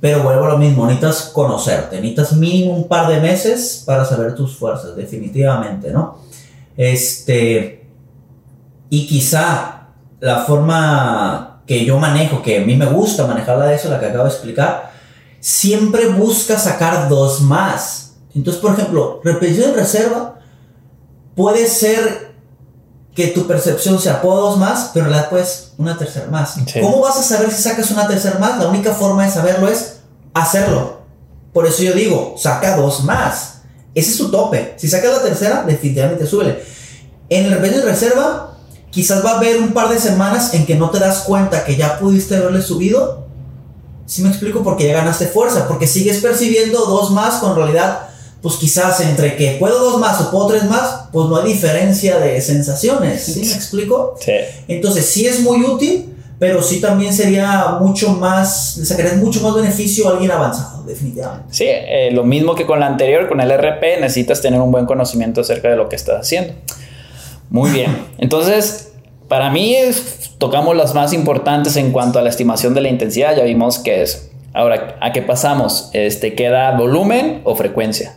pero 0.00 0.22
vuelvo 0.22 0.44
a 0.44 0.48
lo 0.50 0.58
mismo, 0.58 0.84
necesitas 0.86 1.30
conocerte, 1.32 1.96
necesitas 1.96 2.32
mínimo 2.34 2.74
un 2.74 2.86
par 2.86 3.08
de 3.08 3.18
meses 3.20 3.82
para 3.86 4.04
saber 4.04 4.34
tus 4.34 4.54
fuerzas, 4.56 4.94
definitivamente, 4.94 5.90
¿no? 5.90 6.18
Este, 6.76 7.86
y 8.90 9.06
quizá 9.06 9.77
la 10.20 10.44
forma 10.44 11.62
que 11.66 11.84
yo 11.84 11.98
manejo, 11.98 12.42
que 12.42 12.58
a 12.58 12.64
mí 12.64 12.76
me 12.76 12.86
gusta 12.86 13.26
manejarla 13.26 13.66
de 13.66 13.74
eso, 13.74 13.90
la 13.90 14.00
que 14.00 14.06
acabo 14.06 14.24
de 14.24 14.30
explicar, 14.30 14.90
siempre 15.40 16.08
busca 16.08 16.58
sacar 16.58 17.08
dos 17.08 17.42
más. 17.42 18.14
Entonces, 18.34 18.60
por 18.60 18.72
ejemplo, 18.72 19.20
repetición 19.22 19.70
en 19.70 19.76
reserva 19.76 20.40
puede 21.34 21.66
ser 21.66 22.28
que 23.14 23.28
tu 23.28 23.46
percepción 23.46 23.98
sea 23.98 24.22
puedo 24.22 24.42
dos 24.42 24.58
más, 24.58 24.92
pero 24.94 25.08
la 25.08 25.28
pues 25.28 25.72
una 25.76 25.98
tercera 25.98 26.26
más. 26.28 26.54
Sí. 26.54 26.80
¿Cómo 26.80 27.00
vas 27.00 27.18
a 27.18 27.22
saber 27.22 27.50
si 27.50 27.62
sacas 27.62 27.90
una 27.90 28.06
tercera 28.06 28.38
más? 28.38 28.58
La 28.58 28.68
única 28.68 28.92
forma 28.92 29.24
de 29.24 29.30
saberlo 29.30 29.68
es 29.68 29.98
hacerlo. 30.34 30.98
Por 31.52 31.66
eso 31.66 31.82
yo 31.82 31.92
digo, 31.92 32.34
saca 32.38 32.76
dos 32.76 33.02
más. 33.04 33.62
Ese 33.94 34.12
es 34.12 34.18
tu 34.18 34.30
tope. 34.30 34.74
Si 34.76 34.88
sacas 34.88 35.10
la 35.10 35.22
tercera, 35.22 35.64
definitivamente 35.66 36.26
súbele. 36.26 36.62
En 37.28 37.46
el 37.46 37.54
repetición 37.54 37.78
de 37.78 37.82
reserva, 37.82 38.57
quizás 38.90 39.24
va 39.24 39.32
a 39.32 39.36
haber 39.38 39.58
un 39.58 39.72
par 39.72 39.88
de 39.88 39.98
semanas 39.98 40.54
en 40.54 40.66
que 40.66 40.74
no 40.74 40.90
te 40.90 40.98
das 40.98 41.20
cuenta 41.20 41.64
que 41.64 41.76
ya 41.76 41.98
pudiste 41.98 42.36
haberle 42.36 42.62
subido. 42.62 43.26
Si 44.06 44.22
me 44.22 44.30
explico, 44.30 44.62
porque 44.62 44.86
ya 44.86 44.94
ganaste 44.94 45.26
fuerza, 45.26 45.68
porque 45.68 45.86
sigues 45.86 46.18
percibiendo 46.18 46.78
dos 46.86 47.10
más 47.10 47.36
con 47.36 47.54
realidad, 47.54 48.08
pues 48.40 48.56
quizás 48.56 49.00
entre 49.00 49.36
que 49.36 49.56
puedo 49.58 49.78
dos 49.78 50.00
más 50.00 50.20
o 50.20 50.30
puedo 50.30 50.46
tres 50.46 50.64
más, 50.64 51.08
pues 51.12 51.28
no 51.28 51.36
hay 51.36 51.52
diferencia 51.52 52.18
de 52.18 52.40
sensaciones. 52.40 53.24
¿Sí 53.24 53.40
me 53.40 53.52
explico? 53.52 54.14
Sí. 54.18 54.32
Entonces 54.68 55.06
sí 55.06 55.26
es 55.26 55.40
muy 55.40 55.62
útil, 55.62 56.14
pero 56.38 56.62
sí 56.62 56.80
también 56.80 57.12
sería 57.12 57.78
mucho 57.80 58.10
más, 58.10 58.76
le 58.78 58.84
sacarías 58.86 59.16
mucho 59.16 59.40
más 59.42 59.54
beneficio 59.54 60.08
a 60.08 60.12
alguien 60.12 60.30
avanzado, 60.30 60.84
definitivamente. 60.84 61.46
Sí, 61.50 61.66
eh, 61.66 62.10
lo 62.12 62.22
mismo 62.22 62.54
que 62.54 62.64
con 62.64 62.78
la 62.78 62.86
anterior, 62.86 63.28
con 63.28 63.40
el 63.40 63.50
RP, 63.50 64.00
necesitas 64.00 64.40
tener 64.40 64.60
un 64.60 64.70
buen 64.70 64.86
conocimiento 64.86 65.40
acerca 65.40 65.68
de 65.68 65.76
lo 65.76 65.88
que 65.88 65.96
estás 65.96 66.20
haciendo. 66.20 66.54
Muy 67.50 67.70
bien. 67.70 67.96
Entonces, 68.18 68.92
para 69.28 69.50
mí 69.50 69.74
es- 69.74 70.30
tocamos 70.38 70.76
las 70.76 70.94
más 70.94 71.12
importantes 71.12 71.76
en 71.76 71.92
cuanto 71.92 72.18
a 72.18 72.22
la 72.22 72.28
estimación 72.30 72.74
de 72.74 72.80
la 72.82 72.88
intensidad. 72.88 73.36
Ya 73.36 73.44
vimos 73.44 73.78
que 73.78 74.02
es. 74.02 74.30
Ahora, 74.54 74.96
¿a 75.00 75.12
qué 75.12 75.22
pasamos? 75.22 75.90
Este, 75.92 76.34
¿Queda 76.34 76.76
volumen 76.76 77.40
o 77.44 77.54
frecuencia? 77.54 78.14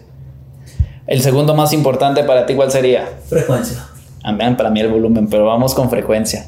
El 1.07 1.21
segundo 1.21 1.53
más 1.55 1.73
importante 1.73 2.23
para 2.23 2.45
ti, 2.45 2.55
¿cuál 2.55 2.71
sería? 2.71 3.07
Frecuencia. 3.27 3.85
Amén, 4.23 4.55
para 4.55 4.69
mí 4.69 4.79
el 4.79 4.87
volumen, 4.89 5.27
pero 5.27 5.45
vamos 5.45 5.73
con 5.73 5.89
frecuencia. 5.89 6.47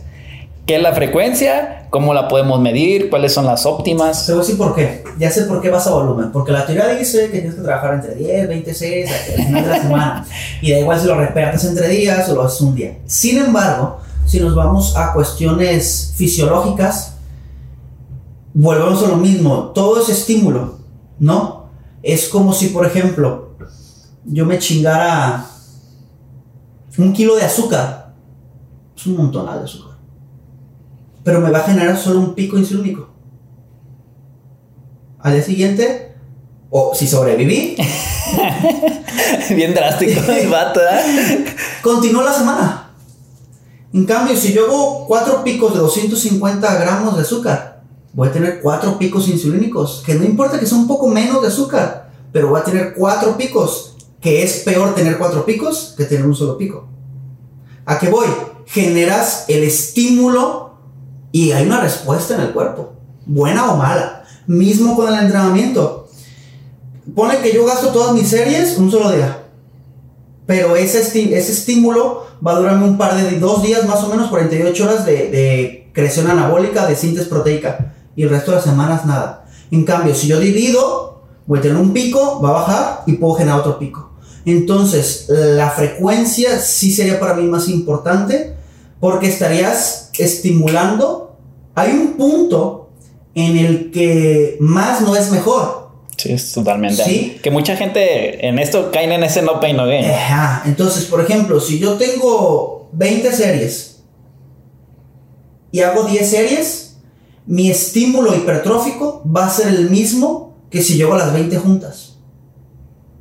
¿Qué 0.65 0.77
es 0.77 0.81
la 0.81 0.93
frecuencia? 0.93 1.87
¿Cómo 1.89 2.13
la 2.13 2.29
podemos 2.29 2.61
medir? 2.61 3.09
¿Cuáles 3.09 3.33
son 3.33 3.45
las 3.45 3.65
óptimas? 3.65 4.29
A 4.29 4.35
decir 4.35 4.57
por 4.57 4.73
qué. 4.73 5.03
Ya 5.19 5.29
sé 5.29 5.43
por 5.43 5.61
qué 5.61 5.69
vas 5.69 5.87
a 5.87 5.91
volumen. 5.91 6.31
Porque 6.31 6.53
la 6.53 6.65
teoría 6.65 6.87
dice 6.95 7.25
que 7.25 7.39
tienes 7.39 7.55
que 7.55 7.61
trabajar 7.61 7.95
entre 7.95 8.15
10, 8.15 8.47
26 8.47 9.11
al 9.11 9.45
final 9.45 9.63
de 9.63 9.69
la 9.69 9.81
semana. 9.81 10.25
Y 10.61 10.71
da 10.71 10.79
igual 10.79 10.99
si 11.01 11.07
lo 11.07 11.15
repartes 11.15 11.65
entre 11.65 11.89
días 11.89 12.29
o 12.29 12.35
lo 12.35 12.43
haces 12.43 12.61
un 12.61 12.75
día. 12.75 12.97
Sin 13.05 13.39
embargo, 13.39 13.99
si 14.25 14.39
nos 14.39 14.55
vamos 14.55 14.95
a 14.95 15.11
cuestiones 15.11 16.13
fisiológicas, 16.15 17.17
volvemos 18.53 19.03
a 19.03 19.09
lo 19.09 19.17
mismo. 19.17 19.71
Todo 19.75 20.01
es 20.01 20.07
estímulo, 20.07 20.79
¿no? 21.19 21.67
Es 22.01 22.29
como 22.29 22.53
si, 22.53 22.67
por 22.67 22.85
ejemplo, 22.85 23.57
yo 24.23 24.45
me 24.45 24.59
chingara 24.59 25.45
un 26.97 27.11
kilo 27.11 27.35
de 27.35 27.43
azúcar. 27.43 28.13
Es 28.95 29.05
un 29.07 29.17
montonal 29.17 29.59
de 29.59 29.65
azúcar. 29.65 29.92
Pero 31.23 31.39
me 31.39 31.51
va 31.51 31.59
a 31.59 31.63
generar 31.63 31.97
solo 31.97 32.19
un 32.19 32.35
pico 32.35 32.57
insulínico. 32.57 33.09
Al 35.19 35.33
día 35.33 35.43
siguiente, 35.43 36.15
o 36.69 36.93
si 36.93 37.07
sobreviví, 37.07 37.77
Bien 39.55 39.73
drástico 39.73 40.31
el 40.31 40.49
vato, 40.49 40.79
¿eh? 40.81 41.45
continuó 41.81 42.23
la 42.23 42.33
semana. 42.33 42.91
En 43.93 44.05
cambio, 44.05 44.35
si 44.35 44.53
yo 44.53 44.65
hago 44.65 45.05
cuatro 45.07 45.43
picos 45.43 45.73
de 45.73 45.79
250 45.79 46.75
gramos 46.79 47.15
de 47.15 47.21
azúcar, 47.21 47.83
voy 48.13 48.29
a 48.29 48.31
tener 48.31 48.61
cuatro 48.61 48.97
picos 48.97 49.27
insulínicos. 49.27 50.03
Que 50.05 50.15
no 50.15 50.23
importa 50.23 50.59
que 50.59 50.65
sea 50.65 50.77
un 50.77 50.87
poco 50.87 51.07
menos 51.07 51.41
de 51.41 51.49
azúcar, 51.49 52.09
pero 52.31 52.49
voy 52.49 52.59
a 52.59 52.63
tener 52.63 52.93
cuatro 52.95 53.37
picos 53.37 53.95
que 54.19 54.41
es 54.41 54.59
peor 54.59 54.95
tener 54.95 55.17
cuatro 55.17 55.45
picos 55.45 55.93
que 55.97 56.05
tener 56.05 56.25
un 56.25 56.35
solo 56.35 56.57
pico. 56.57 56.87
¿A 57.85 57.99
qué 57.99 58.09
voy? 58.09 58.27
Generas 58.65 59.45
el 59.49 59.63
estímulo 59.63 60.62
y 61.33 61.51
hay 61.51 61.65
una 61.65 61.81
respuesta 61.81 62.35
en 62.35 62.41
el 62.41 62.51
cuerpo, 62.51 62.93
buena 63.25 63.73
o 63.73 63.77
mala. 63.77 64.23
Mismo 64.45 64.95
con 64.95 65.11
el 65.11 65.19
entrenamiento. 65.19 66.07
Pone 67.15 67.39
que 67.39 67.51
yo 67.51 67.65
gasto 67.65 67.87
todas 67.87 68.13
mis 68.13 68.27
series 68.27 68.77
un 68.77 68.91
solo 68.91 69.11
día. 69.11 69.43
Pero 70.45 70.75
ese, 70.75 70.99
ese 70.99 71.51
estímulo 71.51 72.27
va 72.45 72.51
a 72.51 72.59
durarme 72.59 72.85
un 72.85 72.99
par 72.99 73.15
de 73.15 73.39
dos 73.39 73.63
días, 73.63 73.87
más 73.87 74.03
o 74.03 74.09
menos 74.09 74.29
48 74.29 74.83
horas 74.83 75.05
de, 75.07 75.13
de 75.31 75.89
creación 75.91 76.29
anabólica, 76.29 76.85
de 76.85 76.95
síntesis 76.95 77.29
proteica. 77.29 77.95
Y 78.15 78.23
el 78.23 78.29
resto 78.29 78.51
de 78.51 78.57
las 78.57 78.65
semanas 78.65 79.05
nada. 79.05 79.45
En 79.71 79.85
cambio, 79.85 80.13
si 80.13 80.27
yo 80.27 80.39
divido, 80.39 81.23
voy 81.47 81.57
a 81.57 81.61
tener 81.63 81.77
un 81.77 81.93
pico, 81.93 82.41
va 82.41 82.49
a 82.49 82.61
bajar 82.61 83.03
y 83.07 83.13
puedo 83.13 83.33
generar 83.33 83.61
otro 83.61 83.79
pico. 83.79 84.11
Entonces, 84.45 85.25
la 85.29 85.71
frecuencia 85.71 86.59
sí 86.59 86.93
sería 86.93 87.19
para 87.19 87.33
mí 87.33 87.47
más 87.47 87.69
importante 87.69 88.53
porque 88.99 89.27
estarías 89.27 90.11
estimulando. 90.17 91.22
Hay 91.75 91.91
un 91.91 92.13
punto 92.13 92.91
en 93.35 93.57
el 93.57 93.91
que 93.91 94.57
más 94.59 95.01
no 95.01 95.15
es 95.15 95.31
mejor. 95.31 95.91
Sí, 96.17 96.31
es 96.31 96.53
totalmente. 96.53 97.03
¿Sí? 97.03 97.39
Que 97.41 97.51
mucha 97.51 97.75
gente 97.75 98.47
en 98.47 98.59
esto 98.59 98.91
caen 98.91 99.11
en 99.11 99.23
ese 99.23 99.41
no 99.41 99.59
pain 99.59 99.75
no 99.75 99.85
gain. 99.85 100.05
Entonces, 100.65 101.05
por 101.05 101.21
ejemplo, 101.21 101.59
si 101.59 101.79
yo 101.79 101.93
tengo 101.93 102.89
20 102.93 103.31
series 103.31 104.03
y 105.71 105.81
hago 105.81 106.03
10 106.03 106.29
series, 106.29 106.97
mi 107.45 107.69
estímulo 107.71 108.35
hipertrófico 108.35 109.23
va 109.25 109.47
a 109.47 109.49
ser 109.49 109.67
el 109.67 109.89
mismo 109.89 110.53
que 110.69 110.81
si 110.81 110.97
yo 110.97 111.07
hago 111.07 111.17
las 111.17 111.33
20 111.33 111.57
juntas. 111.57 112.17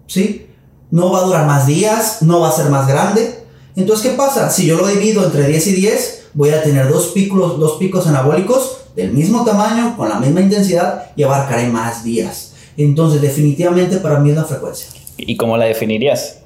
¿Sí? 0.07 0.49
no 0.93 1.11
va 1.11 1.21
a 1.21 1.23
durar 1.23 1.47
más 1.47 1.67
días, 1.67 2.21
no 2.21 2.41
va 2.41 2.51
a 2.51 2.53
ser 2.53 2.69
más 2.69 2.87
grande. 2.87 3.42
Entonces, 3.77 4.11
¿qué 4.11 4.17
pasa? 4.17 4.51
Si 4.51 4.67
yo 4.67 4.77
lo 4.77 4.87
divido 4.87 5.25
entre 5.25 5.47
10 5.47 5.67
y 5.69 5.73
10, 5.73 6.23
voy 6.35 6.51
a 6.51 6.63
tener 6.63 6.89
dos 6.89 7.09
picos, 7.09 7.59
dos 7.59 7.79
picos 7.79 8.07
anabólicos 8.07 8.79
del 8.95 9.13
mismo 9.13 9.45
tamaño, 9.45 9.97
con 9.97 10.09
la 10.09 10.19
misma 10.19 10.41
intensidad 10.41 11.11
y 11.17 11.23
abarcaré 11.23 11.69
más 11.69 12.05
días. 12.05 12.53
Entonces, 12.77 13.21
definitivamente 13.21 13.99
para 13.99 14.19
mí 14.19 14.31
es 14.31 14.37
la 14.37 14.45
frecuencia. 14.45 14.89
¿Y 15.17 15.37
cómo 15.37 15.57
la 15.57 15.67
definirías? 15.67 16.39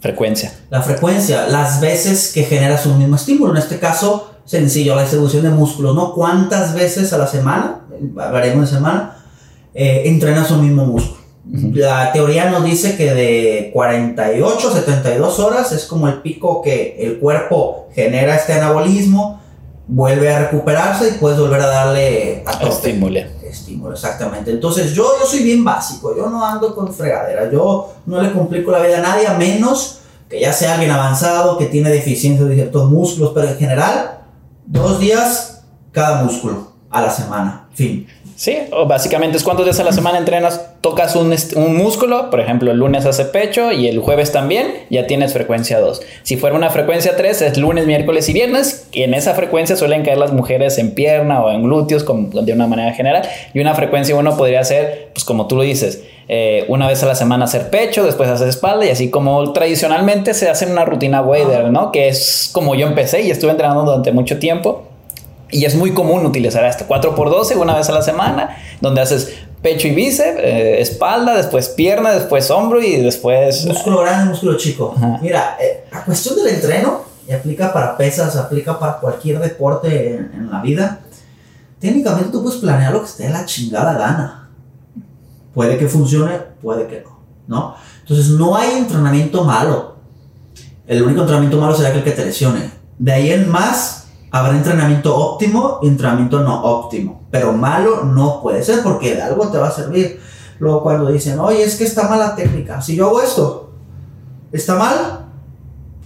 Frecuencia. 0.00 0.52
La 0.70 0.82
frecuencia, 0.82 1.46
las 1.46 1.80
veces 1.80 2.32
que 2.32 2.42
generas 2.42 2.86
un 2.86 2.98
mismo 2.98 3.14
estímulo. 3.14 3.52
En 3.52 3.58
este 3.58 3.78
caso, 3.78 4.32
sencillo, 4.44 4.96
la 4.96 5.02
distribución 5.02 5.44
de 5.44 5.50
músculos, 5.50 5.94
¿no? 5.94 6.12
¿Cuántas 6.14 6.74
veces 6.74 7.12
a 7.12 7.18
la 7.18 7.28
semana, 7.28 7.86
hablaremos 8.18 8.68
de 8.68 8.76
semana, 8.76 9.24
eh, 9.74 10.02
entrenas 10.06 10.50
un 10.50 10.62
mismo 10.62 10.84
músculo? 10.84 11.21
La 11.50 12.12
teoría 12.12 12.50
nos 12.50 12.64
dice 12.64 12.96
que 12.96 13.12
de 13.12 13.70
48 13.72 14.68
a 14.68 14.72
72 14.72 15.38
horas 15.40 15.72
es 15.72 15.86
como 15.86 16.06
el 16.06 16.22
pico 16.22 16.62
que 16.62 16.96
el 17.00 17.18
cuerpo 17.18 17.88
genera 17.94 18.36
este 18.36 18.52
anabolismo, 18.52 19.40
vuelve 19.88 20.32
a 20.32 20.38
recuperarse 20.38 21.08
y 21.08 21.12
puedes 21.18 21.38
volver 21.38 21.60
a 21.60 21.66
darle 21.66 22.44
a 22.46 22.52
Estímulo. 22.68 23.20
Estímulo, 23.42 23.94
exactamente. 23.94 24.52
Entonces 24.52 24.92
yo, 24.92 25.04
yo 25.20 25.26
soy 25.26 25.42
bien 25.42 25.64
básico, 25.64 26.16
yo 26.16 26.30
no 26.30 26.44
ando 26.46 26.74
con 26.74 26.94
fregadera, 26.94 27.50
yo 27.50 27.92
no 28.06 28.22
le 28.22 28.32
complico 28.32 28.70
la 28.70 28.80
vida 28.80 28.98
a 28.98 29.02
nadie, 29.02 29.26
a 29.26 29.34
menos 29.34 29.98
que 30.30 30.40
ya 30.40 30.52
sea 30.52 30.74
alguien 30.74 30.92
avanzado, 30.92 31.58
que 31.58 31.66
tiene 31.66 31.90
deficiencia 31.90 32.46
de 32.46 32.54
ciertos 32.54 32.88
músculos, 32.88 33.32
pero 33.34 33.48
en 33.48 33.58
general, 33.58 34.20
dos 34.64 34.98
días 35.00 35.64
cada 35.90 36.22
músculo 36.22 36.72
a 36.88 37.02
la 37.02 37.10
semana, 37.10 37.68
fin. 37.74 38.06
Sí, 38.36 38.58
o 38.72 38.86
básicamente 38.86 39.36
es 39.36 39.44
cuántos 39.44 39.64
días 39.66 39.78
a 39.80 39.84
la 39.84 39.92
semana 39.92 40.18
entrenas, 40.18 40.60
tocas 40.80 41.14
un, 41.16 41.34
un, 41.56 41.76
músculo, 41.76 42.30
por 42.30 42.40
ejemplo, 42.40 42.70
el 42.70 42.78
lunes 42.78 43.06
hace 43.06 43.24
pecho 43.24 43.72
y 43.72 43.86
el 43.86 44.00
jueves 44.00 44.32
también, 44.32 44.66
ya 44.90 45.06
tienes 45.06 45.32
frecuencia 45.32 45.80
2. 45.80 46.00
Si 46.22 46.36
fuera 46.36 46.56
una 46.56 46.70
frecuencia 46.70 47.16
3, 47.16 47.42
es 47.42 47.58
lunes, 47.58 47.86
miércoles 47.86 48.28
y 48.28 48.32
viernes, 48.32 48.88
y 48.92 49.02
en 49.02 49.14
esa 49.14 49.34
frecuencia 49.34 49.76
suelen 49.76 50.04
caer 50.04 50.18
las 50.18 50.32
mujeres 50.32 50.78
en 50.78 50.94
pierna 50.94 51.42
o 51.42 51.50
en 51.50 51.62
glúteos 51.62 52.04
como, 52.04 52.42
de 52.42 52.52
una 52.52 52.66
manera 52.66 52.92
general, 52.92 53.22
y 53.54 53.60
una 53.60 53.74
frecuencia 53.74 54.16
1 54.16 54.36
podría 54.36 54.64
ser, 54.64 55.10
pues 55.14 55.24
como 55.24 55.46
tú 55.46 55.56
lo 55.56 55.62
dices, 55.62 56.02
eh, 56.28 56.64
una 56.68 56.88
vez 56.88 57.02
a 57.02 57.06
la 57.06 57.14
semana 57.14 57.44
hacer 57.44 57.70
pecho, 57.70 58.04
después 58.04 58.28
hacer 58.28 58.48
espalda, 58.48 58.86
y 58.86 58.90
así 58.90 59.10
como 59.10 59.52
tradicionalmente 59.52 60.34
se 60.34 60.48
hace 60.48 60.66
una 60.66 60.84
rutina 60.84 61.20
Wader, 61.22 61.70
¿no? 61.70 61.92
Que 61.92 62.08
es 62.08 62.50
como 62.52 62.74
yo 62.74 62.86
empecé 62.86 63.22
y 63.22 63.30
estuve 63.30 63.50
entrenando 63.50 63.84
durante 63.84 64.12
mucho 64.12 64.38
tiempo 64.38 64.84
y 65.52 65.66
es 65.66 65.76
muy 65.76 65.92
común 65.92 66.26
utilizar 66.26 66.64
hasta 66.64 66.88
4x12 66.88 67.56
una 67.56 67.76
vez 67.76 67.88
a 67.88 67.92
la 67.92 68.02
semana, 68.02 68.56
donde 68.80 69.02
haces 69.02 69.32
pecho 69.60 69.86
y 69.86 69.94
bíceps, 69.94 70.40
eh, 70.40 70.80
espalda, 70.80 71.36
después 71.36 71.68
pierna, 71.68 72.10
después 72.10 72.50
hombro 72.50 72.82
y 72.82 72.96
después... 72.96 73.64
Músculo 73.66 74.00
grande, 74.00 74.30
músculo 74.30 74.56
chico. 74.56 74.94
Mira, 75.20 75.56
eh, 75.60 75.84
la 75.92 76.04
cuestión 76.04 76.36
del 76.36 76.48
entreno, 76.48 77.02
y 77.28 77.32
aplica 77.32 77.72
para 77.72 77.96
pesas, 77.96 78.34
aplica 78.36 78.78
para 78.78 78.98
cualquier 78.98 79.38
deporte 79.38 80.16
en, 80.16 80.50
la 80.50 80.60
vida, 80.60 81.00
técnicamente 81.78 82.30
tú 82.32 82.42
puedes 82.42 82.58
planear 82.58 82.92
lo 82.92 83.00
que 83.00 83.06
esté 83.06 83.28
la 83.28 83.44
chingada 83.44 83.92
gana. 83.94 84.50
Puede 85.54 85.76
que 85.76 85.86
funcione, 85.86 86.38
puede 86.62 86.86
que 86.86 87.02
no, 87.02 87.18
¿no? 87.46 87.74
Entonces 88.00 88.30
no 88.30 88.56
hay 88.56 88.78
entrenamiento 88.78 89.44
malo. 89.44 89.96
El 90.86 91.02
único 91.02 91.20
entrenamiento 91.20 91.58
malo 91.58 91.76
será 91.76 91.90
el 91.90 92.02
que 92.02 92.10
te 92.10 92.24
lesione. 92.24 92.70
De 92.98 93.12
ahí 93.12 93.30
en 93.30 93.48
más, 93.48 94.01
Habrá 94.34 94.56
entrenamiento 94.56 95.14
óptimo 95.14 95.78
y 95.82 95.88
entrenamiento 95.88 96.40
no 96.40 96.64
óptimo. 96.64 97.26
Pero 97.30 97.52
malo 97.52 98.04
no 98.04 98.40
puede 98.40 98.64
ser 98.64 98.82
porque 98.82 99.14
de 99.14 99.20
algo 99.20 99.48
te 99.48 99.58
va 99.58 99.68
a 99.68 99.72
servir. 99.72 100.20
Luego 100.58 100.82
cuando 100.82 101.12
dicen, 101.12 101.38
oye, 101.38 101.62
es 101.62 101.76
que 101.76 101.84
está 101.84 102.08
mala 102.08 102.34
técnica. 102.34 102.80
Si 102.80 102.96
yo 102.96 103.08
hago 103.08 103.20
esto, 103.20 103.72
¿está 104.50 104.76
mal? 104.76 105.26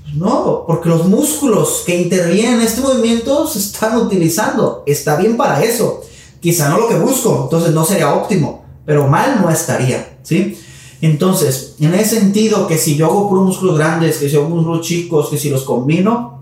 Pues 0.03 0.17
no, 0.17 0.65
porque 0.67 0.89
los 0.89 1.07
músculos 1.07 1.85
que 1.87 2.03
intervienen 2.03 2.55
en 2.55 2.63
este 2.63 2.81
movimiento 2.81 3.47
se 3.47 3.61
están 3.61 3.97
utilizando. 3.97 4.83
Está 4.87 5.15
bien 5.15 5.37
para 5.37 5.63
eso. 5.63 6.01
Quizá 6.41 6.69
no 6.69 6.81
lo 6.81 6.89
que 6.89 6.99
busco, 6.99 7.43
entonces 7.45 7.73
no 7.73 7.85
sería 7.85 8.13
óptimo. 8.13 8.65
Pero 8.85 9.07
mal 9.07 9.41
no 9.41 9.51
estaría, 9.51 10.19
¿sí? 10.25 10.59
Entonces, 11.01 11.77
en 11.79 11.95
ese 11.95 12.19
sentido, 12.19 12.67
que 12.67 12.77
si 12.77 12.97
yo 12.97 13.07
hago 13.07 13.29
puros 13.29 13.45
músculos 13.45 13.79
grandes, 13.79 14.17
que 14.17 14.29
si 14.29 14.35
hago 14.35 14.49
músculos 14.49 14.85
chicos, 14.85 15.29
que 15.29 15.39
si 15.39 15.49
los 15.49 15.63
combino, 15.63 16.36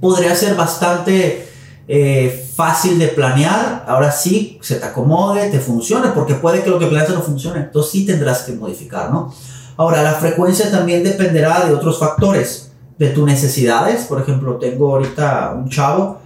podría 0.00 0.34
ser 0.34 0.54
bastante 0.54 1.48
eh, 1.88 2.48
fácil 2.54 2.98
de 2.98 3.08
planear. 3.08 3.84
Ahora 3.86 4.10
sí, 4.12 4.58
se 4.62 4.76
te 4.76 4.84
acomode, 4.86 5.50
te 5.50 5.60
funcione, 5.60 6.08
porque 6.08 6.34
puede 6.34 6.62
que 6.62 6.70
lo 6.70 6.78
que 6.78 6.86
planeas 6.86 7.10
no 7.10 7.22
funcione. 7.22 7.60
Entonces 7.60 7.92
sí 7.92 8.06
tendrás 8.06 8.42
que 8.42 8.52
modificar, 8.52 9.10
¿no? 9.10 9.32
Ahora, 9.76 10.02
la 10.02 10.12
frecuencia 10.12 10.70
también 10.70 11.04
dependerá 11.04 11.66
de 11.66 11.74
otros 11.74 11.98
factores, 11.98 12.72
de 12.98 13.10
tus 13.10 13.26
necesidades. 13.26 14.04
Por 14.04 14.20
ejemplo, 14.20 14.56
tengo 14.56 14.94
ahorita 14.94 15.54
un 15.54 15.68
chavo, 15.68 16.20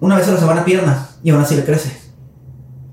una 0.00 0.16
vez 0.16 0.28
a 0.28 0.32
la 0.32 0.38
semana 0.38 0.64
pierna, 0.64 1.08
y 1.22 1.30
aún 1.30 1.40
así 1.40 1.56
le 1.56 1.64
crece. 1.64 1.90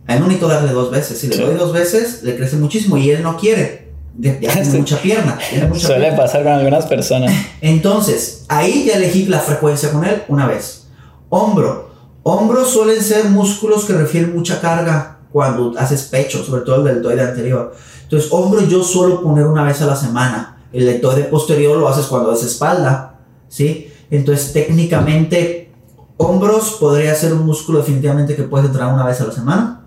A 0.08 0.16
él 0.16 0.20
no 0.20 0.28
necesito 0.28 0.48
darle 0.48 0.72
dos 0.72 0.92
veces. 0.92 1.20
Si 1.20 1.28
le 1.28 1.38
doy 1.38 1.56
dos 1.56 1.74
veces, 1.74 2.24
le 2.24 2.36
crece 2.36 2.58
muchísimo 2.58 2.98
y 2.98 3.12
él 3.12 3.24
no 3.24 3.38
quiere 3.38 3.85
ya 4.18 4.40
tiene 4.40 4.80
mucha 4.80 4.98
pierna. 4.98 5.38
Suele 5.76 6.12
pasar 6.14 6.44
con 6.44 6.54
algunas 6.54 6.86
personas. 6.86 7.34
Entonces, 7.62 8.46
ahí 8.48 8.86
ya 8.86 8.98
elegí 8.98 9.26
la 9.26 9.40
frecuencia 9.40 9.92
con 9.92 10.06
él 10.06 10.24
una 10.28 10.48
vez. 10.48 10.88
Hombro. 11.30 11.94
Hombros 12.24 12.72
suelen 12.72 13.02
ser 13.04 13.26
músculos 13.26 13.86
que 13.86 13.94
refieren 13.94 14.36
mucha 14.36 14.60
carga 14.60 15.20
cuando 15.32 15.74
haces 15.78 16.04
pecho, 16.04 16.44
sobre 16.44 16.62
todo 16.62 16.78
el 16.78 16.96
deltoide 16.96 17.22
anterior. 17.22 17.76
Entonces, 18.04 18.32
hombro 18.32 18.62
yo 18.62 18.84
suelo 18.84 19.22
poner 19.22 19.46
una 19.46 19.64
vez 19.64 19.82
a 19.82 19.86
la 19.86 19.96
semana. 19.96 20.64
El 20.72 20.86
deltoide 20.86 21.26
posterior 21.26 21.78
lo 21.78 21.88
haces 21.88 22.06
cuando 22.06 22.32
haces 22.32 22.52
espalda, 22.52 23.20
¿sí? 23.48 23.92
Entonces, 24.10 24.54
técnicamente, 24.54 25.72
hombros 26.18 26.78
podría 26.80 27.14
ser 27.16 27.34
un 27.34 27.46
músculo 27.46 27.80
definitivamente 27.80 28.36
que 28.36 28.44
puedes 28.44 28.68
entrar 28.68 28.94
una 28.94 29.06
vez 29.06 29.20
a 29.22 29.26
la 29.26 29.32
semana. 29.32 29.86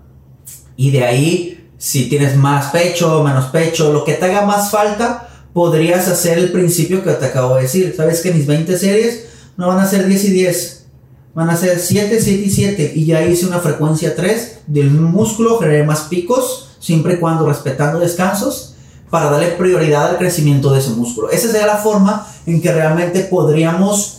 Y 0.75 0.91
de 0.91 1.03
ahí 1.03 1.58
si 1.79 2.09
tienes 2.09 2.35
más 2.35 2.71
pecho, 2.71 3.23
menos 3.23 3.45
pecho, 3.45 3.93
lo 3.93 4.03
que 4.03 4.13
te 4.13 4.25
haga 4.25 4.45
más 4.45 4.69
falta, 4.69 5.29
podrías 5.53 6.09
hacer 6.09 6.37
el 6.37 6.51
principio 6.51 7.03
que 7.03 7.13
te 7.13 7.25
acabo 7.25 7.55
de 7.55 7.63
decir. 7.63 7.93
Sabes 7.95 8.21
que 8.21 8.33
mis 8.33 8.45
20 8.45 8.77
series 8.77 9.27
no 9.55 9.69
van 9.69 9.79
a 9.79 9.87
ser 9.87 10.05
10 10.05 10.25
y 10.25 10.29
10, 10.31 10.85
van 11.33 11.49
a 11.49 11.55
ser 11.55 11.79
7, 11.79 12.19
7 12.21 12.43
y 12.45 12.49
7. 12.49 12.91
Y 12.95 13.05
ya 13.05 13.25
hice 13.25 13.47
una 13.47 13.59
frecuencia 13.59 14.13
3 14.13 14.59
del 14.67 14.91
músculo, 14.91 15.57
generé 15.57 15.85
más 15.85 16.01
picos, 16.01 16.71
siempre 16.79 17.13
y 17.13 17.17
cuando 17.17 17.47
respetando 17.47 17.99
descansos, 17.99 18.75
para 19.09 19.31
darle 19.31 19.47
prioridad 19.47 20.09
al 20.09 20.17
crecimiento 20.17 20.73
de 20.73 20.79
ese 20.79 20.91
músculo. 20.91 21.31
Esa 21.31 21.47
sería 21.47 21.65
la 21.65 21.77
forma 21.77 22.27
en 22.45 22.61
que 22.61 22.73
realmente 22.73 23.21
podríamos 23.21 24.17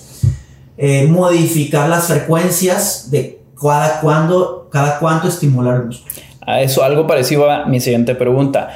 eh, 0.78 1.06
modificar 1.06 1.90
las 1.90 2.06
frecuencias 2.06 3.10
de 3.10 3.42
cada, 3.60 4.00
cuando, 4.00 4.70
cada 4.72 4.98
cuánto 4.98 5.28
estimular 5.28 5.80
el 5.80 5.86
músculo. 5.88 6.29
A 6.40 6.60
eso 6.62 6.82
algo 6.82 7.06
parecido 7.06 7.50
a 7.50 7.66
mi 7.66 7.80
siguiente 7.80 8.14
pregunta. 8.14 8.70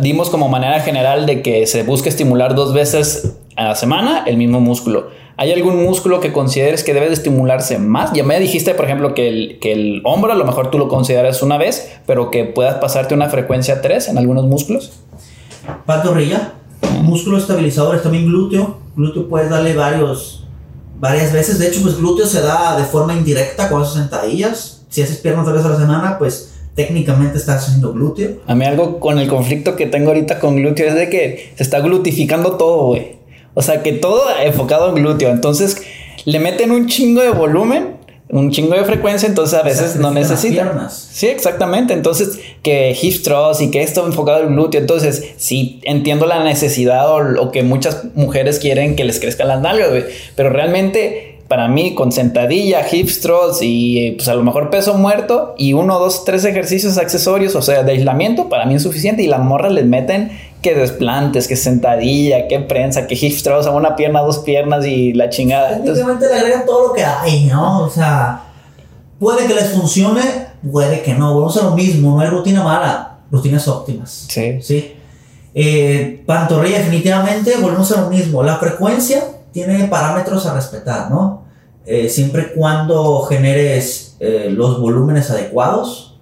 Dimos 0.00 0.30
como 0.30 0.48
manera 0.48 0.80
general 0.80 1.26
de 1.26 1.42
que 1.42 1.66
se 1.66 1.82
busca 1.82 2.08
estimular 2.08 2.54
dos 2.54 2.74
veces 2.74 3.36
a 3.56 3.64
la 3.64 3.74
semana 3.74 4.24
el 4.26 4.36
mismo 4.36 4.60
músculo. 4.60 5.08
¿Hay 5.38 5.52
algún 5.52 5.84
músculo 5.84 6.20
que 6.20 6.32
consideres 6.32 6.82
que 6.82 6.94
debe 6.94 7.08
de 7.08 7.14
estimularse 7.14 7.78
más? 7.78 8.12
Ya 8.12 8.24
me 8.24 8.40
dijiste, 8.40 8.74
por 8.74 8.86
ejemplo, 8.86 9.14
que 9.14 9.28
el, 9.28 9.58
que 9.60 9.72
el 9.72 10.00
hombro 10.04 10.32
a 10.32 10.34
lo 10.34 10.44
mejor 10.44 10.70
tú 10.70 10.78
lo 10.78 10.88
consideras 10.88 11.42
una 11.42 11.58
vez, 11.58 11.98
pero 12.06 12.30
que 12.30 12.44
puedas 12.44 12.76
pasarte 12.76 13.14
una 13.14 13.28
frecuencia 13.28 13.82
3 13.82 14.08
en 14.08 14.18
algunos 14.18 14.46
músculos. 14.46 14.92
Pantorrilla, 15.84 16.54
Músculo 17.02 17.38
estabilizador 17.38 17.96
es 17.96 18.02
también 18.02 18.26
glúteo. 18.26 18.78
Glúteo 18.96 19.28
puedes 19.28 19.50
darle 19.50 19.74
varios, 19.74 20.44
varias 20.98 21.32
veces. 21.32 21.58
De 21.58 21.68
hecho, 21.68 21.82
pues 21.82 21.96
glúteo 21.96 22.26
se 22.26 22.40
da 22.40 22.76
de 22.76 22.84
forma 22.84 23.14
indirecta 23.14 23.68
con 23.68 23.82
haces 23.82 23.94
sentadillas. 23.94 24.84
Si 24.88 25.02
haces 25.02 25.18
piernas 25.18 25.44
tres 25.44 25.56
veces 25.56 25.70
a 25.70 25.74
la 25.74 25.80
semana, 25.80 26.18
pues 26.18 26.54
técnicamente 26.76 27.38
estás 27.38 27.64
haciendo 27.64 27.92
glúteo. 27.92 28.36
A 28.46 28.54
mí 28.54 28.64
algo 28.64 29.00
con 29.00 29.18
el 29.18 29.26
conflicto 29.26 29.74
que 29.74 29.86
tengo 29.86 30.08
ahorita 30.08 30.38
con 30.38 30.54
glúteo 30.54 30.86
es 30.86 30.94
de 30.94 31.10
que 31.10 31.50
se 31.56 31.62
está 31.64 31.80
glutificando 31.80 32.56
todo, 32.56 32.86
güey. 32.86 33.16
O 33.54 33.62
sea, 33.62 33.82
que 33.82 33.92
todo 33.92 34.22
enfocado 34.40 34.90
en 34.90 34.96
glúteo. 35.02 35.30
Entonces, 35.30 35.82
le 36.24 36.38
meten 36.38 36.70
un 36.70 36.86
chingo 36.86 37.22
de 37.22 37.30
volumen 37.30 37.96
un 38.28 38.50
chingo 38.50 38.74
de 38.74 38.84
frecuencia, 38.84 39.28
entonces 39.28 39.56
a 39.58 39.62
veces 39.62 39.96
no 39.96 40.10
necesitan. 40.10 40.88
Sí, 40.90 41.28
exactamente. 41.28 41.94
Entonces, 41.94 42.40
que 42.62 42.96
hip 43.00 43.22
thrust 43.22 43.60
y 43.60 43.70
que 43.70 43.82
esto 43.82 44.04
enfocado 44.04 44.42
en 44.42 44.54
glúteo. 44.54 44.80
Entonces, 44.80 45.34
sí 45.36 45.80
entiendo 45.84 46.26
la 46.26 46.42
necesidad 46.42 47.08
o 47.08 47.20
lo 47.20 47.52
que 47.52 47.62
muchas 47.62 48.04
mujeres 48.14 48.58
quieren 48.58 48.96
que 48.96 49.04
les 49.04 49.20
crezcan 49.20 49.46
las 49.46 49.60
nalgas, 49.60 49.90
güey. 49.90 50.04
Pero 50.34 50.50
realmente, 50.50 51.35
para 51.48 51.68
mí, 51.68 51.94
con 51.94 52.10
sentadilla, 52.10 52.84
hip 52.90 53.08
thrust 53.22 53.60
y 53.62 54.12
pues 54.12 54.26
a 54.28 54.34
lo 54.34 54.42
mejor 54.42 54.70
peso 54.70 54.94
muerto 54.94 55.54
y 55.56 55.74
uno, 55.74 55.98
dos, 55.98 56.24
tres 56.24 56.44
ejercicios 56.44 56.98
accesorios, 56.98 57.54
o 57.54 57.62
sea, 57.62 57.84
de 57.84 57.92
aislamiento, 57.92 58.48
para 58.48 58.66
mí 58.66 58.74
es 58.74 58.82
suficiente. 58.82 59.22
Y 59.22 59.28
las 59.28 59.40
morras 59.40 59.72
les 59.72 59.86
meten 59.86 60.32
que 60.60 60.74
desplantes, 60.74 61.46
que 61.46 61.54
sentadilla, 61.54 62.48
que 62.48 62.58
prensa, 62.60 63.06
que 63.06 63.14
hip 63.14 63.40
thrust 63.42 63.68
a 63.68 63.70
una 63.70 63.94
pierna, 63.94 64.22
dos 64.22 64.38
piernas 64.38 64.84
y 64.86 65.12
la 65.12 65.30
chingada. 65.30 65.76
Técnicamente 65.76 66.26
le 66.26 66.34
agregan 66.34 66.66
todo 66.66 66.88
lo 66.88 66.94
que 66.94 67.04
hay, 67.04 67.44
¿no? 67.44 67.84
O 67.84 67.90
sea, 67.90 68.42
puede 69.20 69.46
que 69.46 69.54
les 69.54 69.70
funcione, 69.70 70.22
puede 70.70 71.02
que 71.02 71.14
no. 71.14 71.38
Vamos 71.38 71.56
a 71.58 71.64
lo 71.64 71.76
mismo, 71.76 72.16
no 72.16 72.20
hay 72.20 72.28
rutina 72.28 72.64
mala, 72.64 73.18
rutinas 73.30 73.68
óptimas. 73.68 74.26
Sí. 74.28 74.58
Sí. 74.60 74.94
Eh, 75.54 76.22
pantorrilla, 76.26 76.78
definitivamente, 76.78 77.56
volvemos 77.60 77.90
a 77.92 78.00
lo 78.00 78.10
mismo. 78.10 78.42
La 78.42 78.56
frecuencia 78.56 79.22
tiene 79.56 79.86
parámetros 79.86 80.44
a 80.44 80.52
respetar, 80.52 81.10
¿no? 81.10 81.46
Eh, 81.86 82.10
siempre 82.10 82.42
y 82.42 82.58
cuando 82.58 83.22
generes 83.22 84.14
eh, 84.20 84.48
los 84.50 84.78
volúmenes 84.78 85.30
adecuados. 85.30 86.18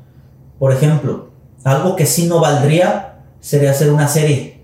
Por 0.57 0.73
ejemplo, 0.73 1.31
algo 1.65 1.97
que 1.97 2.07
sí 2.07 2.29
no 2.29 2.39
valdría 2.39 3.17
sería 3.41 3.73
hacer 3.73 3.91
una 3.91 4.07
serie. 4.07 4.63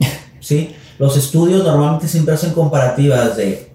¿Sí? 0.40 0.74
Los 0.98 1.18
estudios 1.18 1.64
normalmente 1.64 2.08
siempre 2.08 2.32
hacen 2.32 2.54
comparativas 2.54 3.36
de 3.36 3.72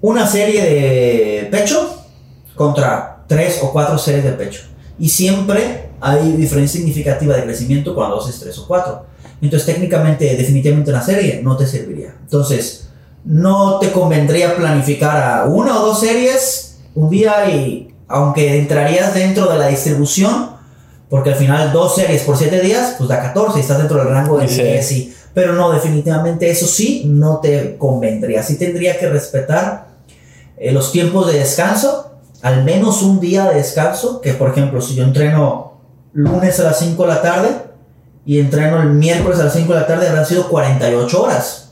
una 0.00 0.28
serie 0.28 0.62
de 0.62 1.48
pecho 1.50 2.04
contra 2.54 3.24
tres 3.26 3.58
o 3.64 3.72
cuatro 3.72 3.98
series 3.98 4.22
de 4.22 4.30
pecho. 4.30 4.60
Y 4.96 5.08
siempre 5.08 5.88
hay 6.00 6.36
diferencia 6.36 6.78
significativa 6.78 7.34
de 7.34 7.42
crecimiento 7.42 7.96
cuando 7.96 8.20
haces 8.20 8.38
tres 8.38 8.56
o 8.58 8.68
cuatro. 8.68 9.06
Entonces, 9.42 9.66
técnicamente, 9.74 10.36
definitivamente 10.36 10.92
una 10.92 11.02
serie 11.02 11.40
no 11.42 11.56
te 11.56 11.66
serviría. 11.66 12.14
Entonces, 12.22 12.83
no 13.24 13.78
te 13.78 13.92
convendría 13.92 14.56
planificar 14.56 15.22
a 15.22 15.44
una 15.44 15.80
o 15.80 15.86
dos 15.86 16.00
series 16.00 16.78
un 16.94 17.10
día 17.10 17.48
y 17.48 17.94
aunque 18.08 18.58
entrarías 18.58 19.14
dentro 19.14 19.46
de 19.46 19.58
la 19.58 19.68
distribución, 19.68 20.50
porque 21.08 21.30
al 21.30 21.36
final 21.36 21.72
dos 21.72 21.94
series 21.94 22.22
por 22.22 22.36
siete 22.36 22.60
días, 22.60 22.94
pues 22.98 23.08
da 23.08 23.20
14 23.20 23.58
y 23.58 23.60
estás 23.62 23.78
dentro 23.78 23.98
del 23.98 24.08
rango 24.08 24.38
de 24.38 24.46
10, 24.46 24.86
sí. 24.86 25.14
Pero 25.32 25.54
no, 25.54 25.72
definitivamente 25.72 26.50
eso 26.50 26.66
sí, 26.66 27.04
no 27.06 27.38
te 27.38 27.76
convendría. 27.76 28.42
Sí 28.42 28.56
tendría 28.56 28.98
que 28.98 29.08
respetar 29.08 29.88
eh, 30.56 30.70
los 30.72 30.92
tiempos 30.92 31.26
de 31.26 31.38
descanso, 31.38 32.12
al 32.42 32.62
menos 32.62 33.02
un 33.02 33.20
día 33.20 33.48
de 33.48 33.56
descanso, 33.56 34.20
que 34.20 34.34
por 34.34 34.50
ejemplo, 34.50 34.80
si 34.80 34.94
yo 34.94 35.04
entreno 35.04 35.80
lunes 36.12 36.60
a 36.60 36.64
las 36.64 36.78
5 36.78 37.02
de 37.02 37.08
la 37.08 37.22
tarde 37.22 37.48
y 38.24 38.38
entreno 38.38 38.80
el 38.80 38.90
miércoles 38.90 39.40
a 39.40 39.44
las 39.44 39.54
5 39.54 39.72
de 39.72 39.80
la 39.80 39.86
tarde, 39.86 40.08
habrán 40.08 40.26
sido 40.26 40.48
48 40.48 41.22
horas. 41.22 41.63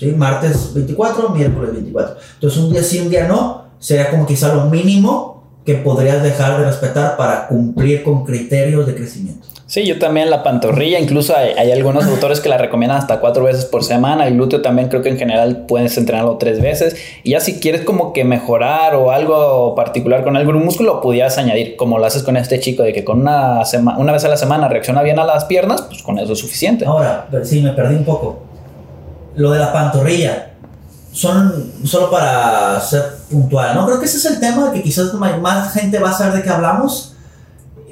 ¿Sí? 0.00 0.06
Martes 0.16 0.72
24, 0.74 1.28
miércoles 1.28 1.72
24. 1.72 2.16
Entonces 2.34 2.58
un 2.58 2.72
día 2.72 2.82
sí, 2.82 3.00
un 3.00 3.10
día 3.10 3.28
no, 3.28 3.66
sería 3.78 4.10
como 4.10 4.26
quizá 4.26 4.54
lo 4.54 4.64
mínimo 4.64 5.44
que 5.64 5.74
podrías 5.74 6.22
dejar 6.22 6.58
de 6.58 6.64
respetar 6.64 7.16
para 7.18 7.46
cumplir 7.46 8.02
con 8.02 8.24
criterios 8.24 8.86
de 8.86 8.94
crecimiento. 8.94 9.46
Sí, 9.66 9.86
yo 9.86 10.00
también 10.00 10.30
la 10.30 10.42
pantorrilla, 10.42 10.98
incluso 10.98 11.32
hay, 11.36 11.70
algunos 11.70 12.04
autores 12.04 12.40
que 12.40 12.48
la 12.48 12.58
recomiendan 12.58 12.98
hasta 12.98 13.20
cuatro 13.20 13.44
veces 13.44 13.66
por 13.66 13.84
semana. 13.84 14.26
El 14.26 14.34
glúteo 14.34 14.62
también 14.62 14.88
creo 14.88 15.00
que 15.00 15.10
en 15.10 15.16
general 15.16 15.66
puedes 15.68 15.96
entrenarlo 15.96 16.38
tres 16.38 16.60
veces. 16.60 16.96
Y 17.22 17.30
ya 17.30 17.40
si 17.40 17.60
quieres 17.60 17.82
como 17.82 18.12
que 18.12 18.24
mejorar 18.24 18.96
o 18.96 19.12
algo 19.12 19.76
particular 19.76 20.24
con 20.24 20.36
algún 20.36 20.56
músculo, 20.64 21.00
pudieras 21.00 21.38
añadir, 21.38 21.76
como 21.76 21.98
lo 21.98 22.06
haces 22.06 22.24
con 22.24 22.36
este 22.36 22.58
chico, 22.58 22.82
de 22.82 22.92
que 22.92 23.04
con 23.04 23.20
una, 23.20 23.62
una 23.96 24.12
vez 24.12 24.24
a 24.24 24.28
la 24.28 24.36
semana 24.36 24.66
reacciona 24.66 25.02
bien 25.02 25.20
a 25.20 25.24
las 25.24 25.44
piernas, 25.44 25.82
pues 25.82 26.02
con 26.02 26.18
eso 26.18 26.32
es 26.32 26.40
suficiente. 26.40 26.84
Ahora, 26.84 27.28
sí, 27.44 27.62
me 27.62 27.70
perdí 27.70 27.94
un 27.94 28.04
poco. 28.04 28.49
Lo 29.40 29.50
de 29.52 29.58
la 29.58 29.72
pantorrilla, 29.72 30.50
son 31.12 31.72
solo 31.84 32.10
para 32.10 32.78
ser 32.80 33.20
puntual, 33.30 33.74
¿no? 33.74 33.86
Creo 33.86 33.98
que 33.98 34.04
ese 34.04 34.18
es 34.18 34.24
el 34.26 34.38
tema 34.38 34.70
que 34.70 34.82
quizás 34.82 35.14
más 35.14 35.72
gente 35.72 35.98
va 35.98 36.10
a 36.10 36.12
saber 36.12 36.34
de 36.34 36.42
qué 36.42 36.50
hablamos, 36.50 37.14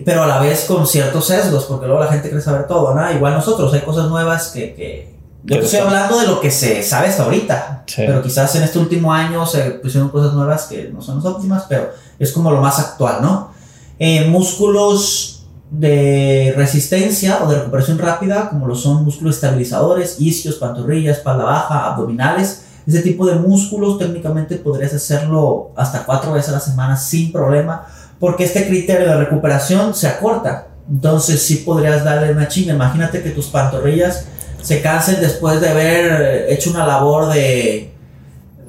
pero 0.04 0.24
a 0.24 0.26
la 0.26 0.40
vez 0.40 0.66
con 0.66 0.86
ciertos 0.86 1.26
sesgos, 1.26 1.64
porque 1.64 1.86
luego 1.86 2.04
la 2.04 2.10
gente 2.10 2.28
quiere 2.28 2.44
saber 2.44 2.66
todo, 2.66 2.94
¿no? 2.94 3.10
Igual 3.10 3.32
nosotros, 3.32 3.72
hay 3.72 3.80
cosas 3.80 4.08
nuevas 4.08 4.48
que... 4.48 4.74
que 4.74 5.18
yo 5.44 5.56
estoy 5.56 5.80
hablando 5.80 6.20
de 6.20 6.26
lo 6.26 6.40
que 6.40 6.50
se 6.50 6.82
sabe 6.82 7.08
hasta 7.08 7.22
ahorita, 7.22 7.84
pero 7.96 8.20
quizás 8.20 8.54
en 8.56 8.64
este 8.64 8.78
último 8.78 9.12
año 9.12 9.46
se 9.46 9.70
pusieron 9.70 10.10
cosas 10.10 10.34
nuevas 10.34 10.66
que 10.66 10.90
no 10.92 11.00
son 11.00 11.16
las 11.16 11.24
óptimas, 11.24 11.64
pero 11.66 11.90
es 12.18 12.32
como 12.32 12.50
lo 12.50 12.60
más 12.60 12.78
actual, 12.78 13.22
¿no? 13.22 13.52
Eh, 13.98 14.26
músculos 14.28 15.37
de 15.70 16.54
resistencia 16.56 17.42
o 17.42 17.48
de 17.48 17.58
recuperación 17.58 17.98
rápida, 17.98 18.48
como 18.50 18.66
lo 18.66 18.74
son 18.74 19.04
músculos 19.04 19.36
estabilizadores, 19.36 20.16
isquios, 20.20 20.56
pantorrillas, 20.56 21.18
espalda 21.18 21.44
baja, 21.44 21.86
abdominales, 21.86 22.62
ese 22.88 23.02
tipo 23.02 23.26
de 23.26 23.34
músculos 23.34 23.98
técnicamente 23.98 24.56
podrías 24.56 24.94
hacerlo 24.94 25.72
hasta 25.76 26.06
cuatro 26.06 26.32
veces 26.32 26.48
a 26.48 26.52
la 26.52 26.60
semana 26.60 26.96
sin 26.96 27.30
problema, 27.30 27.86
porque 28.18 28.44
este 28.44 28.66
criterio 28.66 29.06
de 29.06 29.16
recuperación 29.16 29.94
se 29.94 30.08
acorta. 30.08 30.68
Entonces 30.90 31.42
sí 31.42 31.56
podrías 31.56 32.02
darle 32.02 32.32
una 32.32 32.48
chinga. 32.48 32.72
Imagínate 32.72 33.22
que 33.22 33.30
tus 33.30 33.48
pantorrillas 33.48 34.24
se 34.62 34.80
cansen 34.80 35.20
después 35.20 35.60
de 35.60 35.68
haber 35.68 36.50
hecho 36.50 36.70
una 36.70 36.86
labor 36.86 37.30
de, 37.30 37.92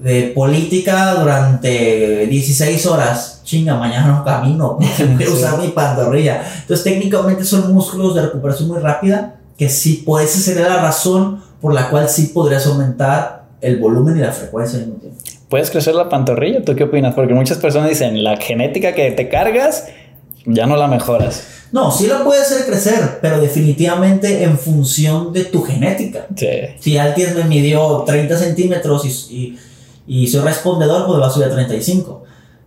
de 0.01 0.33
política 0.35 1.13
durante 1.13 2.27
16 2.27 2.85
horas. 2.87 3.38
Chinga, 3.49 3.73
mañana 3.73 4.05
no 4.05 4.23
camino, 4.23 4.77
voy 5.17 5.25
a 5.25 5.29
usar 5.31 5.57
mi 5.57 5.69
pantorrilla. 5.69 6.43
Entonces 6.61 6.83
técnicamente 6.83 7.43
son 7.43 7.73
músculos 7.73 8.13
de 8.13 8.21
recuperación 8.21 8.69
muy 8.69 8.77
rápida, 8.77 9.37
que 9.57 9.69
sí, 9.69 10.03
pues 10.05 10.29
esa 10.29 10.39
sería 10.39 10.69
la 10.69 10.83
razón 10.83 11.41
por 11.59 11.73
la 11.73 11.89
cual 11.89 12.07
sí 12.09 12.27
podrías 12.27 12.67
aumentar 12.67 13.45
el 13.59 13.77
volumen 13.79 14.17
y 14.17 14.19
la 14.19 14.31
frecuencia 14.31 14.77
al 14.77 14.85
mismo 14.85 15.01
tiempo. 15.01 15.19
¿Puedes 15.49 15.71
crecer 15.71 15.95
la 15.95 16.09
pantorrilla? 16.09 16.63
¿Tú 16.63 16.75
qué 16.75 16.83
opinas? 16.83 17.15
Porque 17.15 17.33
muchas 17.33 17.57
personas 17.57 17.89
dicen, 17.89 18.23
la 18.23 18.37
genética 18.37 18.93
que 18.93 19.09
te 19.09 19.29
cargas, 19.29 19.87
ya 20.45 20.67
no 20.67 20.77
la 20.77 20.87
mejoras. 20.87 21.43
No, 21.71 21.91
sí 21.91 22.05
la 22.05 22.23
puedes 22.23 22.43
hacer 22.43 22.67
crecer, 22.67 23.17
pero 23.19 23.41
definitivamente 23.41 24.43
en 24.43 24.59
función 24.59 25.33
de 25.33 25.45
tu 25.45 25.63
genética. 25.63 26.27
Sí. 26.35 26.47
Si 26.79 26.99
alguien 26.99 27.35
me 27.35 27.45
midió 27.45 28.03
30 28.05 28.37
centímetros 28.37 29.31
y, 29.31 29.57
y, 30.05 30.27
soy 30.27 30.41
respondedor, 30.41 31.07
pues 31.07 31.19
va 31.19 31.25
a 31.25 31.29
subir 31.31 31.47
a 31.47 31.51
35. 31.51 32.18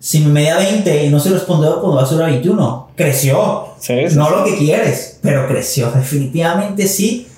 Si 0.03 0.19
me 0.19 0.33
medía 0.33 0.57
20 0.57 1.07
y 1.07 1.11
no 1.11 1.21
soy 1.21 1.33
respondedor, 1.33 1.81
pues 1.81 1.97
va 1.97 2.23
a 2.23 2.25
a 2.25 2.29
21. 2.29 2.89
Creció. 2.97 3.67
Sí, 3.79 3.95
no 4.17 4.31
lo 4.31 4.45
que 4.45 4.57
quieres, 4.59 5.21
pero 5.23 5.47
creció. 5.47 5.93
Definitivamente 5.93 6.89
sí 6.89 7.29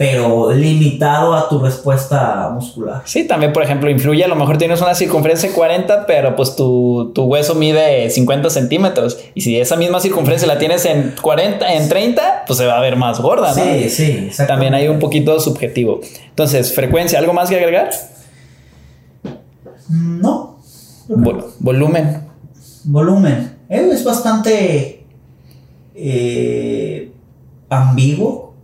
pero 0.00 0.50
limitado 0.50 1.34
a 1.34 1.46
tu 1.46 1.58
respuesta 1.58 2.48
muscular. 2.54 3.02
Sí, 3.04 3.24
también, 3.24 3.52
por 3.52 3.62
ejemplo, 3.62 3.90
influye, 3.90 4.24
a 4.24 4.28
lo 4.28 4.34
mejor 4.34 4.56
tienes 4.56 4.80
una 4.80 4.94
circunferencia 4.94 5.50
de 5.50 5.54
40, 5.54 6.06
pero 6.06 6.34
pues 6.36 6.56
tu, 6.56 7.12
tu, 7.14 7.24
hueso 7.24 7.54
mide 7.54 8.08
50 8.08 8.48
centímetros. 8.48 9.18
Y 9.34 9.42
si 9.42 9.60
esa 9.60 9.76
misma 9.76 10.00
circunferencia 10.00 10.48
la 10.48 10.56
tienes 10.56 10.86
en 10.86 11.14
40, 11.20 11.74
en 11.74 11.90
30, 11.90 12.44
pues 12.46 12.58
se 12.58 12.64
va 12.64 12.78
a 12.78 12.80
ver 12.80 12.96
más 12.96 13.20
gorda, 13.20 13.54
¿no? 13.54 13.62
Sí, 13.62 13.90
sí, 13.90 14.30
También 14.46 14.72
hay 14.72 14.88
un 14.88 15.00
poquito 15.00 15.38
subjetivo. 15.38 16.00
Entonces, 16.30 16.74
frecuencia, 16.74 17.18
¿algo 17.18 17.34
más 17.34 17.50
que 17.50 17.56
agregar? 17.56 17.90
No. 19.90 20.49
Volumen. 21.16 22.22
Volumen. 22.84 23.56
Eh, 23.68 23.88
es 23.92 24.04
bastante 24.04 25.04
eh, 25.94 27.12
ambiguo 27.68 28.54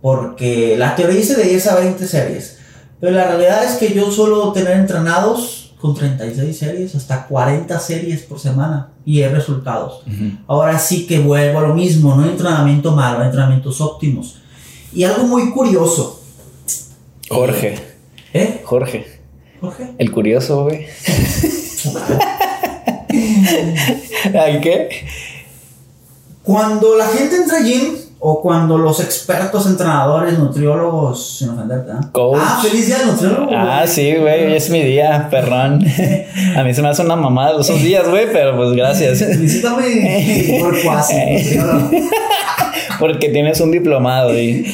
porque 0.00 0.76
la 0.76 0.96
teoría 0.96 1.16
dice 1.16 1.36
de 1.36 1.44
10 1.44 1.66
a 1.68 1.74
20 1.76 2.06
series, 2.06 2.58
pero 3.00 3.12
la 3.12 3.26
realidad 3.26 3.64
es 3.64 3.76
que 3.76 3.94
yo 3.94 4.10
suelo 4.10 4.52
tener 4.52 4.76
entrenados 4.78 5.74
con 5.80 5.94
36 5.94 6.56
series, 6.56 6.94
hasta 6.94 7.26
40 7.26 7.78
series 7.78 8.22
por 8.22 8.38
semana 8.38 8.90
y 9.04 9.22
hay 9.22 9.30
resultados. 9.30 10.02
Ahora 10.46 10.78
sí 10.78 11.06
que 11.06 11.18
vuelvo 11.20 11.58
a 11.58 11.62
lo 11.68 11.74
mismo, 11.74 12.14
no 12.14 12.24
hay 12.24 12.30
entrenamiento 12.30 12.92
malo, 12.92 13.20
hay 13.20 13.26
entrenamientos 13.26 13.80
óptimos. 13.80 14.40
Y 14.92 15.04
algo 15.04 15.24
muy 15.24 15.50
curioso. 15.50 16.22
Jorge. 17.28 17.78
¿Eh? 18.32 18.62
Jorge. 18.64 19.06
Jorge. 19.60 19.94
El 19.98 20.12
curioso, 20.12 20.64
güey. 20.64 20.86
¿Ay 24.38 24.60
qué? 24.60 24.88
Cuando 26.42 26.96
la 26.96 27.06
gente 27.06 27.36
entra 27.36 27.58
al 27.58 27.64
gym, 27.64 27.94
O 28.26 28.40
cuando 28.40 28.78
los 28.78 29.00
expertos, 29.00 29.66
entrenadores, 29.66 30.38
nutriólogos, 30.38 31.36
sin 31.38 31.50
ofenderte, 31.50 31.90
¿eh? 31.92 32.06
Coach. 32.10 32.38
Ah, 32.40 32.58
feliz 32.62 32.86
día 32.86 32.96
del 32.98 33.08
nutriólogo. 33.08 33.50
Ah, 33.54 33.80
güey. 33.82 33.88
sí, 33.88 34.14
güey, 34.14 34.46
hoy 34.46 34.54
es 34.54 34.70
mi 34.70 34.82
día, 34.82 35.28
perrón. 35.30 35.84
A 36.56 36.64
mí 36.64 36.72
se 36.72 36.80
me 36.80 36.88
hace 36.88 37.02
una 37.02 37.16
mamada 37.16 37.60
esos 37.60 37.82
días, 37.82 38.08
güey, 38.08 38.32
pero 38.32 38.56
pues 38.56 38.72
gracias. 38.72 39.18
Felicítame 39.18 40.56
por 40.58 40.82
cuasi. 40.82 41.14
nutriólogo. 41.16 41.90
Porque 42.98 43.28
tienes 43.28 43.60
un 43.60 43.70
diplomado 43.70 44.32
y... 44.38 44.64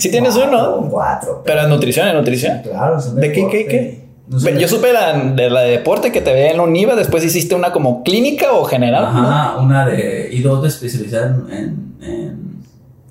Sí 0.00 0.10
tienes 0.10 0.34
Cuatro, 0.34 0.78
uno, 0.78 0.88
Cuatro. 0.90 1.42
pero 1.44 1.62
en 1.64 1.68
nutrición, 1.68 2.08
en 2.08 2.14
nutrición. 2.16 2.62
Claro, 2.62 2.98
¿De 3.02 3.32
qué, 3.32 3.48
qué, 3.50 3.66
qué? 3.66 4.07
No 4.28 4.38
sé. 4.40 4.58
Yo 4.60 4.68
supe 4.68 4.92
la, 4.92 5.12
de 5.18 5.48
la 5.50 5.62
de 5.62 5.70
deporte 5.70 6.12
que 6.12 6.20
te 6.20 6.32
veía 6.32 6.50
en 6.50 6.58
la 6.58 6.62
UNIVA, 6.64 6.94
después 6.94 7.24
hiciste 7.24 7.54
una 7.54 7.72
como 7.72 8.02
clínica 8.02 8.52
o 8.52 8.64
general. 8.64 9.12
¿no? 9.14 9.20
Ajá, 9.28 9.56
una 9.58 9.86
de. 9.86 10.28
Y 10.32 10.40
dos 10.42 10.62
de 10.62 10.68
especializar 10.68 11.34
en. 11.50 11.88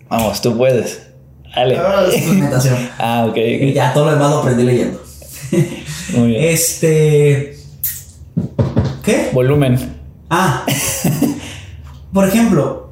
Vamos, 0.10 0.42
tú 0.42 0.56
puedes. 0.58 1.02
Dale. 1.56 1.78
Ah. 1.78 2.06
Ah, 3.00 3.26
ok. 3.30 3.38
Y 3.38 3.74
ya 3.74 3.94
todo 3.94 4.06
lo 4.06 4.12
demás 4.12 4.30
lo 4.32 4.38
aprendí 4.40 4.64
leyendo. 4.64 5.02
Muy 6.16 6.28
bien. 6.30 6.44
Este. 6.44 7.58
¿Qué? 9.04 9.30
Volumen. 9.34 9.96
Ah. 10.30 10.66
Por 12.14 12.28
ejemplo, 12.28 12.90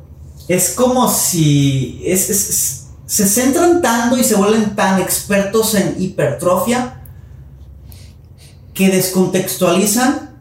es 0.48 0.72
como 0.72 1.08
si. 1.10 2.02
es- 2.06 2.30
es- 2.30 2.50
es- 2.50 2.82
se 3.06 3.28
centran 3.28 3.84
tanto 3.84 4.18
y 4.18 4.24
se 4.24 4.34
vuelven 4.36 4.76
tan 4.76 5.00
expertos 5.00 5.76
en 5.76 5.96
hipertrofia 6.00 7.02
que 8.76 8.90
descontextualizan 8.90 10.36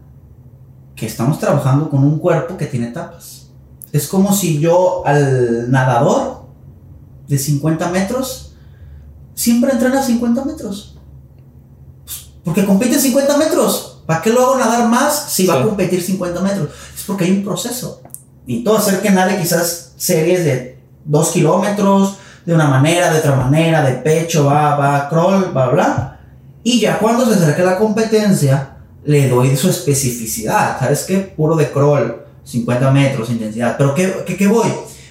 que 0.94 1.06
estamos 1.06 1.38
trabajando 1.38 1.88
con 1.88 2.04
un 2.04 2.18
cuerpo 2.18 2.56
que 2.56 2.66
tiene 2.66 2.88
etapas. 2.88 3.46
Es 3.92 4.08
como 4.08 4.34
si 4.34 4.58
yo 4.58 5.06
al 5.06 5.70
nadador 5.70 6.44
de 7.28 7.38
50 7.38 7.88
metros 7.90 8.56
siempre 9.34 9.72
entrena 9.72 10.02
50 10.02 10.44
metros. 10.44 10.98
Pues, 12.04 12.26
Porque 12.44 12.66
compite 12.66 12.98
50 12.98 13.38
metros. 13.38 14.02
¿Para 14.04 14.20
qué 14.20 14.30
lo 14.30 14.42
hago 14.42 14.58
nadar 14.58 14.88
más 14.88 15.30
si 15.30 15.46
va 15.46 15.60
a 15.60 15.62
competir 15.62 16.02
50 16.02 16.40
metros? 16.42 16.70
Es 16.94 17.04
porque 17.04 17.24
hay 17.24 17.30
un 17.30 17.44
proceso. 17.44 18.02
Y 18.46 18.64
todo 18.64 18.76
hacer 18.76 19.00
que 19.00 19.10
nadie 19.10 19.38
quizás 19.38 19.92
series 19.96 20.44
de 20.44 20.82
2 21.04 21.30
kilómetros, 21.30 22.18
de 22.44 22.52
una 22.52 22.66
manera, 22.66 23.12
de 23.12 23.20
otra 23.20 23.36
manera, 23.36 23.82
de 23.82 23.92
pecho, 23.94 24.44
va, 24.44 24.76
va, 24.76 25.08
crawl, 25.08 25.52
bla, 25.52 25.68
bla. 25.68 26.13
Y 26.64 26.80
ya 26.80 26.98
cuando 26.98 27.26
se 27.26 27.34
acerque 27.34 27.62
la 27.62 27.78
competencia, 27.78 28.78
le 29.04 29.28
doy 29.28 29.54
su 29.54 29.68
especificidad. 29.68 30.78
¿Sabes 30.78 31.04
qué? 31.04 31.18
Puro 31.18 31.54
de 31.56 31.70
crawl, 31.70 32.22
50 32.42 32.90
metros, 32.90 33.30
intensidad. 33.30 33.76
Pero 33.76 33.94
¿qué, 33.94 34.24
qué, 34.26 34.36
qué 34.36 34.46
voy? 34.46 34.68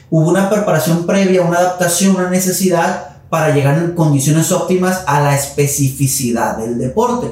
Hubo 0.10 0.30
una 0.30 0.50
preparación 0.50 1.06
previa, 1.06 1.44
una 1.44 1.60
adaptación, 1.60 2.16
una 2.16 2.30
necesidad 2.30 3.14
para 3.30 3.54
llegar 3.54 3.78
en 3.78 3.92
condiciones 3.94 4.52
óptimas 4.52 5.04
a 5.08 5.22
la 5.22 5.36
especificidad 5.36 6.58
del 6.58 6.78
deporte. 6.80 7.32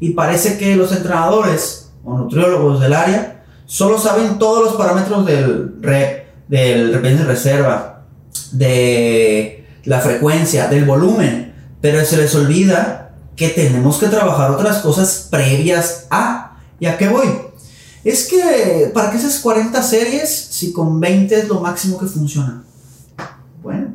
Y 0.00 0.10
parece 0.10 0.58
que 0.58 0.76
los 0.76 0.92
entrenadores 0.92 1.92
o 2.04 2.18
nutriólogos 2.18 2.80
del 2.80 2.92
área 2.92 3.44
solo 3.66 3.98
saben 3.98 4.38
todos 4.38 4.64
los 4.64 4.74
parámetros 4.74 5.24
del 5.24 5.76
rep, 5.80 6.26
del 6.48 6.92
repetición 6.92 7.26
de 7.26 7.32
reserva, 7.32 8.04
de 8.52 9.64
la 9.84 10.00
frecuencia, 10.00 10.68
del 10.68 10.84
volumen, 10.84 11.54
pero 11.80 12.04
se 12.04 12.16
les 12.16 12.34
olvida 12.34 13.03
que 13.36 13.48
tenemos 13.48 13.98
que 13.98 14.08
trabajar 14.08 14.50
otras 14.50 14.78
cosas 14.78 15.28
previas 15.30 16.06
a. 16.10 16.58
¿Y 16.78 16.86
a 16.86 16.96
qué 16.96 17.08
voy? 17.08 17.28
Es 18.04 18.26
que, 18.26 18.90
¿para 18.92 19.10
qué 19.10 19.16
esas 19.16 19.38
40 19.38 19.82
series 19.82 20.30
si 20.50 20.72
con 20.72 21.00
20 21.00 21.34
es 21.34 21.48
lo 21.48 21.60
máximo 21.60 21.98
que 21.98 22.06
funciona? 22.06 22.62
Bueno, 23.62 23.94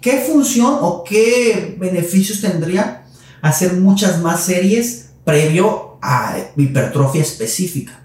¿qué 0.00 0.24
función 0.28 0.78
o 0.80 1.04
qué 1.04 1.76
beneficios 1.78 2.40
tendría 2.40 3.06
hacer 3.40 3.74
muchas 3.74 4.20
más 4.20 4.40
series 4.40 5.10
previo 5.24 5.98
a 6.02 6.36
hipertrofia 6.56 7.22
específica? 7.22 8.00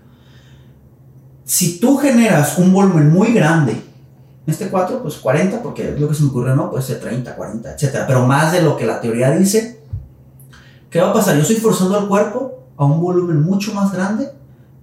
Si 1.43 1.79
tú 1.79 1.97
generas 1.97 2.59
un 2.59 2.71
volumen 2.71 3.09
muy 3.09 3.33
grande, 3.33 3.81
este 4.45 4.69
4, 4.69 5.01
pues 5.01 5.15
40, 5.15 5.63
porque 5.63 5.95
lo 5.97 6.07
que 6.07 6.13
se 6.13 6.23
me 6.23 6.29
ocurrió, 6.29 6.55
¿no? 6.55 6.69
Puede 6.69 6.83
ser 6.83 6.99
30, 6.99 7.35
40, 7.35 7.73
etcétera, 7.73 8.05
pero 8.05 8.27
más 8.27 8.51
de 8.51 8.61
lo 8.61 8.77
que 8.77 8.85
la 8.85 9.01
teoría 9.01 9.31
dice, 9.31 9.78
¿qué 10.89 10.99
va 10.99 11.09
a 11.09 11.13
pasar? 11.13 11.35
Yo 11.35 11.41
estoy 11.41 11.57
forzando 11.57 11.97
al 11.97 12.07
cuerpo 12.07 12.59
a 12.77 12.85
un 12.85 13.01
volumen 13.01 13.41
mucho 13.41 13.73
más 13.73 13.91
grande, 13.91 14.31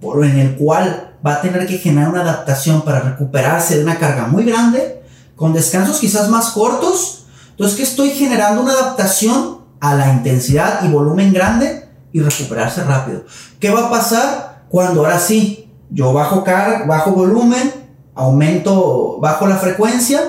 por 0.00 0.24
en 0.24 0.38
el 0.38 0.56
cual 0.56 1.16
va 1.26 1.34
a 1.34 1.40
tener 1.40 1.66
que 1.66 1.78
generar 1.78 2.10
una 2.10 2.20
adaptación 2.20 2.82
para 2.82 3.00
recuperarse 3.00 3.78
de 3.78 3.84
una 3.84 3.98
carga 3.98 4.26
muy 4.26 4.44
grande, 4.44 5.02
con 5.34 5.52
descansos 5.52 5.98
quizás 5.98 6.28
más 6.28 6.50
cortos. 6.50 7.26
Entonces, 7.50 7.76
que 7.76 7.82
estoy 7.82 8.10
generando 8.10 8.62
una 8.62 8.72
adaptación 8.72 9.58
a 9.80 9.94
la 9.94 10.12
intensidad 10.12 10.84
y 10.84 10.88
volumen 10.88 11.32
grande 11.32 11.88
y 12.12 12.20
recuperarse 12.20 12.84
rápido. 12.84 13.24
¿Qué 13.58 13.70
va 13.70 13.86
a 13.86 13.90
pasar 13.90 14.64
cuando 14.68 15.00
ahora 15.00 15.18
sí 15.18 15.70
yo 15.90 16.12
bajo 16.12 16.44
carga, 16.44 16.84
bajo 16.86 17.12
volumen, 17.12 17.72
aumento, 18.14 19.18
bajo 19.20 19.46
la 19.46 19.56
frecuencia? 19.56 20.20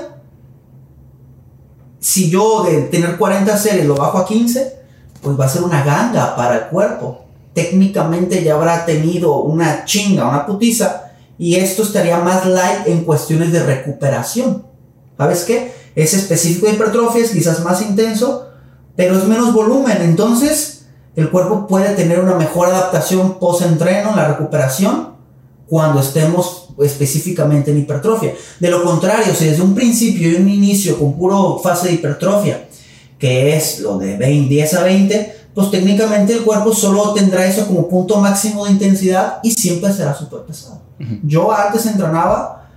Si 2.00 2.30
yo 2.30 2.64
de 2.64 2.84
tener 2.84 3.18
40 3.18 3.58
series 3.58 3.86
lo 3.86 3.96
bajo 3.96 4.18
a 4.18 4.26
15, 4.26 4.78
pues 5.22 5.40
va 5.40 5.46
a 5.46 5.50
ser 5.50 5.64
una 5.64 5.84
ganga 5.84 6.36
para 6.36 6.56
el 6.56 6.64
cuerpo. 6.66 7.26
Técnicamente 7.54 8.44
ya 8.44 8.54
habrá 8.54 8.86
tenido 8.86 9.42
una 9.42 9.86
chinga, 9.86 10.28
una 10.28 10.46
putiza, 10.46 11.12
y 11.38 11.56
esto 11.56 11.84
estaría 11.84 12.20
más 12.20 12.46
light 12.46 12.88
en 12.88 13.04
cuestiones 13.04 13.52
de 13.52 13.64
recuperación. 13.64 14.64
¿Sabes 15.18 15.44
qué? 15.44 15.74
Es 15.96 16.14
específico 16.14 16.68
de 16.68 16.74
hipertrofia, 16.74 17.24
es 17.24 17.32
quizás 17.32 17.64
más 17.64 17.82
intenso, 17.82 18.48
pero 18.96 19.18
es 19.18 19.26
menos 19.26 19.54
volumen. 19.54 19.98
Entonces, 20.02 20.86
el 21.16 21.30
cuerpo 21.30 21.66
puede 21.68 21.96
tener 21.96 22.20
una 22.20 22.36
mejor 22.36 22.68
adaptación 22.68 23.40
post-entreno, 23.40 24.16
la 24.16 24.28
recuperación, 24.28 25.16
cuando 25.68 26.00
estemos 26.00 26.70
específicamente 26.80 27.72
en 27.72 27.80
hipertrofia. 27.80 28.34
De 28.60 28.70
lo 28.70 28.84
contrario, 28.84 29.34
si 29.34 29.46
desde 29.46 29.64
un 29.64 29.74
principio 29.74 30.30
y 30.30 30.36
un 30.36 30.48
inicio 30.48 30.98
con 30.98 31.18
puro 31.18 31.60
fase 31.60 31.88
de 31.88 31.94
hipertrofia, 31.96 32.67
que 33.18 33.56
es 33.56 33.80
lo 33.80 33.98
de 33.98 34.18
20, 34.18 34.50
10 34.50 34.74
a 34.76 34.84
20, 34.84 35.36
pues 35.54 35.72
técnicamente 35.72 36.34
el 36.34 36.44
cuerpo 36.44 36.74
solo 36.74 37.14
tendrá 37.14 37.46
eso 37.46 37.66
como 37.66 37.88
punto 37.88 38.18
máximo 38.18 38.66
de 38.66 38.72
intensidad 38.72 39.40
y 39.42 39.52
siempre 39.52 39.92
será 39.92 40.14
súper 40.14 40.42
pesado. 40.42 40.82
Yo 41.24 41.52
antes 41.52 41.86
entrenaba, 41.86 42.70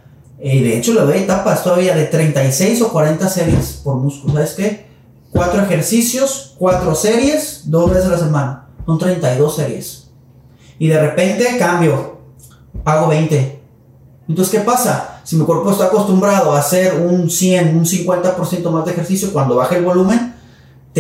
y 0.43 0.63
de 0.63 0.79
hecho 0.79 0.95
le 0.95 1.03
doy 1.03 1.19
etapas 1.19 1.63
todavía 1.63 1.95
de 1.95 2.07
36 2.07 2.81
o 2.83 2.89
40 2.89 3.29
series 3.29 3.81
por 3.85 3.97
músculo. 3.97 4.35
¿Sabes 4.35 4.55
qué? 4.55 4.87
Cuatro 5.31 5.63
ejercicios, 5.63 6.55
cuatro 6.59 6.95
series, 6.95 7.63
dos 7.67 7.91
veces 7.91 8.07
a 8.07 8.11
la 8.13 8.19
semana. 8.19 8.67
Son 8.87 8.99
32 8.99 9.57
series. 9.57 10.09
Y 10.79 10.89
de 10.89 10.99
repente 10.99 11.59
cambio, 11.59 12.19
hago 12.85 13.09
20. 13.09 13.61
Entonces, 14.29 14.53
¿qué 14.53 14.61
pasa? 14.61 15.21
Si 15.25 15.37
mi 15.37 15.45
cuerpo 15.45 15.71
está 15.71 15.87
acostumbrado 15.87 16.53
a 16.53 16.61
hacer 16.61 16.95
un 16.95 17.29
100, 17.29 17.77
un 17.77 17.85
50% 17.85 18.71
más 18.71 18.85
de 18.87 18.93
ejercicio, 18.93 19.33
cuando 19.33 19.57
baje 19.57 19.77
el 19.77 19.85
volumen, 19.85 20.30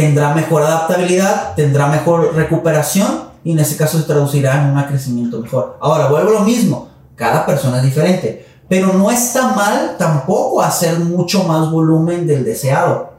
tendrá 0.00 0.34
mejor 0.34 0.62
adaptabilidad, 0.62 1.54
tendrá 1.54 1.86
mejor 1.86 2.34
recuperación 2.34 3.24
y 3.44 3.52
en 3.52 3.58
ese 3.58 3.76
caso 3.76 3.98
se 3.98 4.04
traducirá 4.04 4.62
en 4.62 4.70
un 4.70 4.82
crecimiento 4.84 5.40
mejor. 5.40 5.76
Ahora, 5.78 6.06
vuelvo 6.08 6.30
a 6.30 6.34
lo 6.34 6.40
mismo, 6.40 6.88
cada 7.16 7.44
persona 7.44 7.76
es 7.76 7.82
diferente, 7.82 8.46
pero 8.66 8.94
no 8.94 9.10
está 9.10 9.48
mal 9.48 9.96
tampoco 9.98 10.62
hacer 10.62 10.98
mucho 11.00 11.44
más 11.44 11.70
volumen 11.70 12.26
del 12.26 12.46
deseado. 12.46 13.10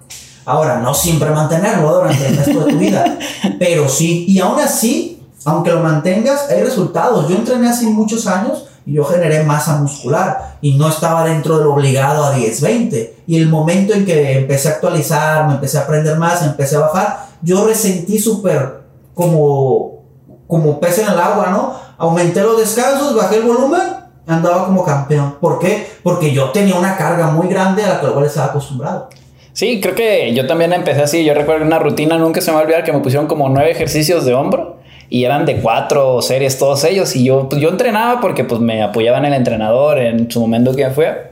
Ahora, 0.44 0.80
no 0.80 0.96
siempre 0.96 1.30
mantenerlo 1.30 1.94
durante 1.94 2.26
el 2.26 2.38
resto 2.38 2.66
de 2.66 2.72
tu 2.72 2.80
vida, 2.80 3.20
pero 3.60 3.88
sí, 3.88 4.26
y 4.28 4.40
aún 4.40 4.60
así, 4.60 5.24
aunque 5.46 5.70
lo 5.70 5.82
mantengas, 5.82 6.50
hay 6.50 6.64
resultados. 6.64 7.30
Yo 7.30 7.36
entrené 7.36 7.70
hace 7.70 7.86
muchos 7.86 8.26
años 8.26 8.66
y 8.86 8.94
yo 8.94 9.04
generé 9.04 9.44
masa 9.44 9.78
muscular 9.78 10.58
y 10.62 10.74
no 10.74 10.90
estaba 10.90 11.26
dentro 11.26 11.58
del 11.58 11.68
obligado 11.68 12.24
a 12.24 12.36
10-20. 12.36 13.12
Y 13.28 13.38
el 13.38 13.48
momento 13.48 13.94
en 13.94 14.06
que 14.06 14.40
empecé 14.40 14.70
a 14.70 14.72
actualizar, 14.74 15.48
me 15.48 15.56
empecé 15.56 15.78
a 15.78 15.82
aprender 15.82 16.18
más, 16.18 16.42
empecé 16.44 16.78
a 16.78 16.82
bajar, 16.82 17.26
yo 17.42 17.66
resentí 17.66 18.20
súper 18.20 18.82
como, 19.14 20.04
como 20.48 20.80
pez 20.80 21.00
en 21.00 21.10
el 21.10 21.20
agua, 21.20 21.48
¿no? 21.52 21.74
Aumenté 21.98 22.42
los 22.42 22.58
descansos, 22.58 23.16
bajé 23.16 23.38
el 23.38 23.44
volumen, 23.44 23.82
andaba 24.26 24.66
como 24.66 24.84
campeón. 24.84 25.36
¿Por 25.40 25.60
qué? 25.60 25.88
Porque 26.04 26.32
yo 26.32 26.50
tenía 26.50 26.76
una 26.76 26.98
carga 26.98 27.28
muy 27.28 27.48
grande 27.48 27.84
a 27.84 28.02
la 28.02 28.12
cual 28.12 28.26
estaba 28.26 28.48
acostumbrado. 28.48 29.10
Sí, 29.54 29.80
creo 29.82 29.94
que 29.94 30.34
yo 30.34 30.48
también 30.48 30.74
empecé 30.74 31.02
así. 31.02 31.26
Yo 31.26 31.34
recuerdo 31.34 31.66
una 31.66 31.78
rutina, 31.78 32.18
nunca 32.18 32.42
se 32.42 32.50
me 32.50 32.56
va 32.56 32.62
a 32.62 32.64
olvidar 32.64 32.84
que 32.84 32.94
me 32.94 33.00
pusieron 33.00 33.28
como 33.28 33.50
nueve 33.50 33.70
ejercicios 33.70 34.26
de 34.26 34.34
hombro 34.34 34.81
y 35.14 35.26
eran 35.26 35.46
de 35.46 35.58
cuatro 35.58 36.22
series 36.22 36.58
todos 36.58 36.86
ellos. 36.86 37.18
Y 37.18 37.26
yo, 37.26 37.50
pues, 37.50 37.62
yo 37.62 37.70
entrenaba 37.70 38.22
porque 38.22 38.46
pues 38.46 38.62
me 38.62 38.82
apoyaban 38.82 39.26
el 39.26 39.34
entrenador 39.34 40.00
en 40.00 40.32
su 40.32 40.40
momento 40.40 40.74
que 40.74 40.90
fue. 40.90 41.31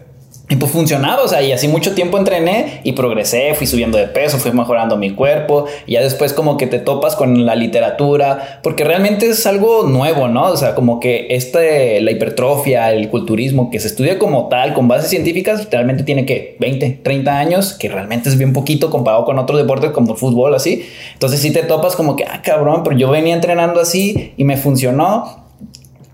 Y 0.51 0.55
pues 0.55 0.71
funcionaba, 0.71 1.21
o 1.21 1.27
sea, 1.27 1.43
y 1.43 1.51
así 1.51 1.67
mucho 1.67 1.93
tiempo 1.93 2.17
entrené 2.17 2.81
y 2.83 2.93
progresé, 2.93 3.53
fui 3.53 3.67
subiendo 3.67 3.99
de 3.99 4.07
peso, 4.07 4.39
fui 4.39 4.51
mejorando 4.51 4.97
mi 4.97 5.11
cuerpo, 5.11 5.65
y 5.85 5.93
ya 5.93 6.01
después 6.01 6.33
como 6.33 6.57
que 6.57 6.65
te 6.65 6.79
topas 6.79 7.15
con 7.15 7.45
la 7.45 7.53
literatura, 7.53 8.59
porque 8.63 8.83
realmente 8.83 9.27
es 9.27 9.45
algo 9.45 9.83
nuevo, 9.83 10.27
¿no? 10.27 10.47
O 10.47 10.57
sea, 10.57 10.73
como 10.73 10.99
que 10.99 11.27
este, 11.29 12.01
la 12.01 12.09
hipertrofia, 12.09 12.91
el 12.91 13.09
culturismo, 13.09 13.69
que 13.69 13.79
se 13.79 13.89
estudia 13.89 14.17
como 14.17 14.47
tal, 14.47 14.73
con 14.73 14.87
bases 14.87 15.11
científicas, 15.11 15.67
realmente 15.69 16.03
tiene 16.03 16.25
que 16.25 16.57
20, 16.59 17.01
30 17.03 17.37
años, 17.37 17.73
que 17.73 17.87
realmente 17.87 18.29
es 18.29 18.35
bien 18.35 18.51
poquito 18.51 18.89
comparado 18.89 19.25
con 19.25 19.37
otros 19.37 19.59
deportes 19.59 19.91
como 19.91 20.13
el 20.13 20.17
fútbol, 20.17 20.55
así. 20.55 20.83
Entonces 21.13 21.41
si 21.41 21.53
te 21.53 21.61
topas 21.61 21.95
como 21.95 22.15
que, 22.15 22.23
ah, 22.23 22.41
cabrón, 22.43 22.81
pero 22.83 22.97
yo 22.97 23.11
venía 23.11 23.35
entrenando 23.35 23.79
así 23.79 24.33
y 24.35 24.43
me 24.45 24.57
funcionó, 24.57 25.48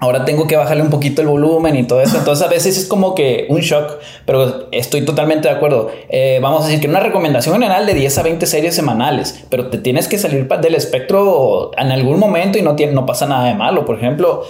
ahora 0.06 0.26
tengo 0.26 0.48
que 0.48 0.56
bajarle 0.56 0.84
un 0.84 0.90
poquito 0.90 1.22
el 1.22 1.28
volumen 1.28 1.76
y 1.76 1.84
todo 1.84 2.02
eso. 2.02 2.18
Entonces 2.18 2.46
a 2.46 2.50
veces 2.50 2.78
es 2.78 2.86
como 2.86 3.16
que 3.16 3.48
un 3.50 3.62
shock, 3.62 4.00
pero 4.26 4.68
estoy 4.72 5.04
totalmente 5.04 5.48
de 5.48 5.54
acuerdo. 5.54 5.92
Eh, 6.10 6.40
vamos 6.42 6.64
a 6.64 6.66
decir 6.68 6.80
que 6.80 6.88
una 6.88 7.00
recomendación 7.00 7.56
general 7.56 7.86
de 7.86 7.94
10 7.94 8.18
a 8.18 8.24
20 8.24 8.46
series 8.46 8.76
semanales, 8.76 9.44
pero 9.50 9.68
te 9.68 9.78
tienes 9.78 10.08
que 10.08 10.18
salir 10.18 10.48
del 10.48 10.76
espectro 10.76 11.72
en 11.78 11.92
algún 11.92 12.20
momento 12.20 12.58
y 12.58 12.62
no, 12.62 12.76
tiene, 12.76 12.94
no 12.94 13.06
pasa 13.06 13.26
nada 13.26 13.48
de 13.48 13.56
malo. 13.56 13.86
Por 13.86 13.98
ejemplo, 13.98 14.46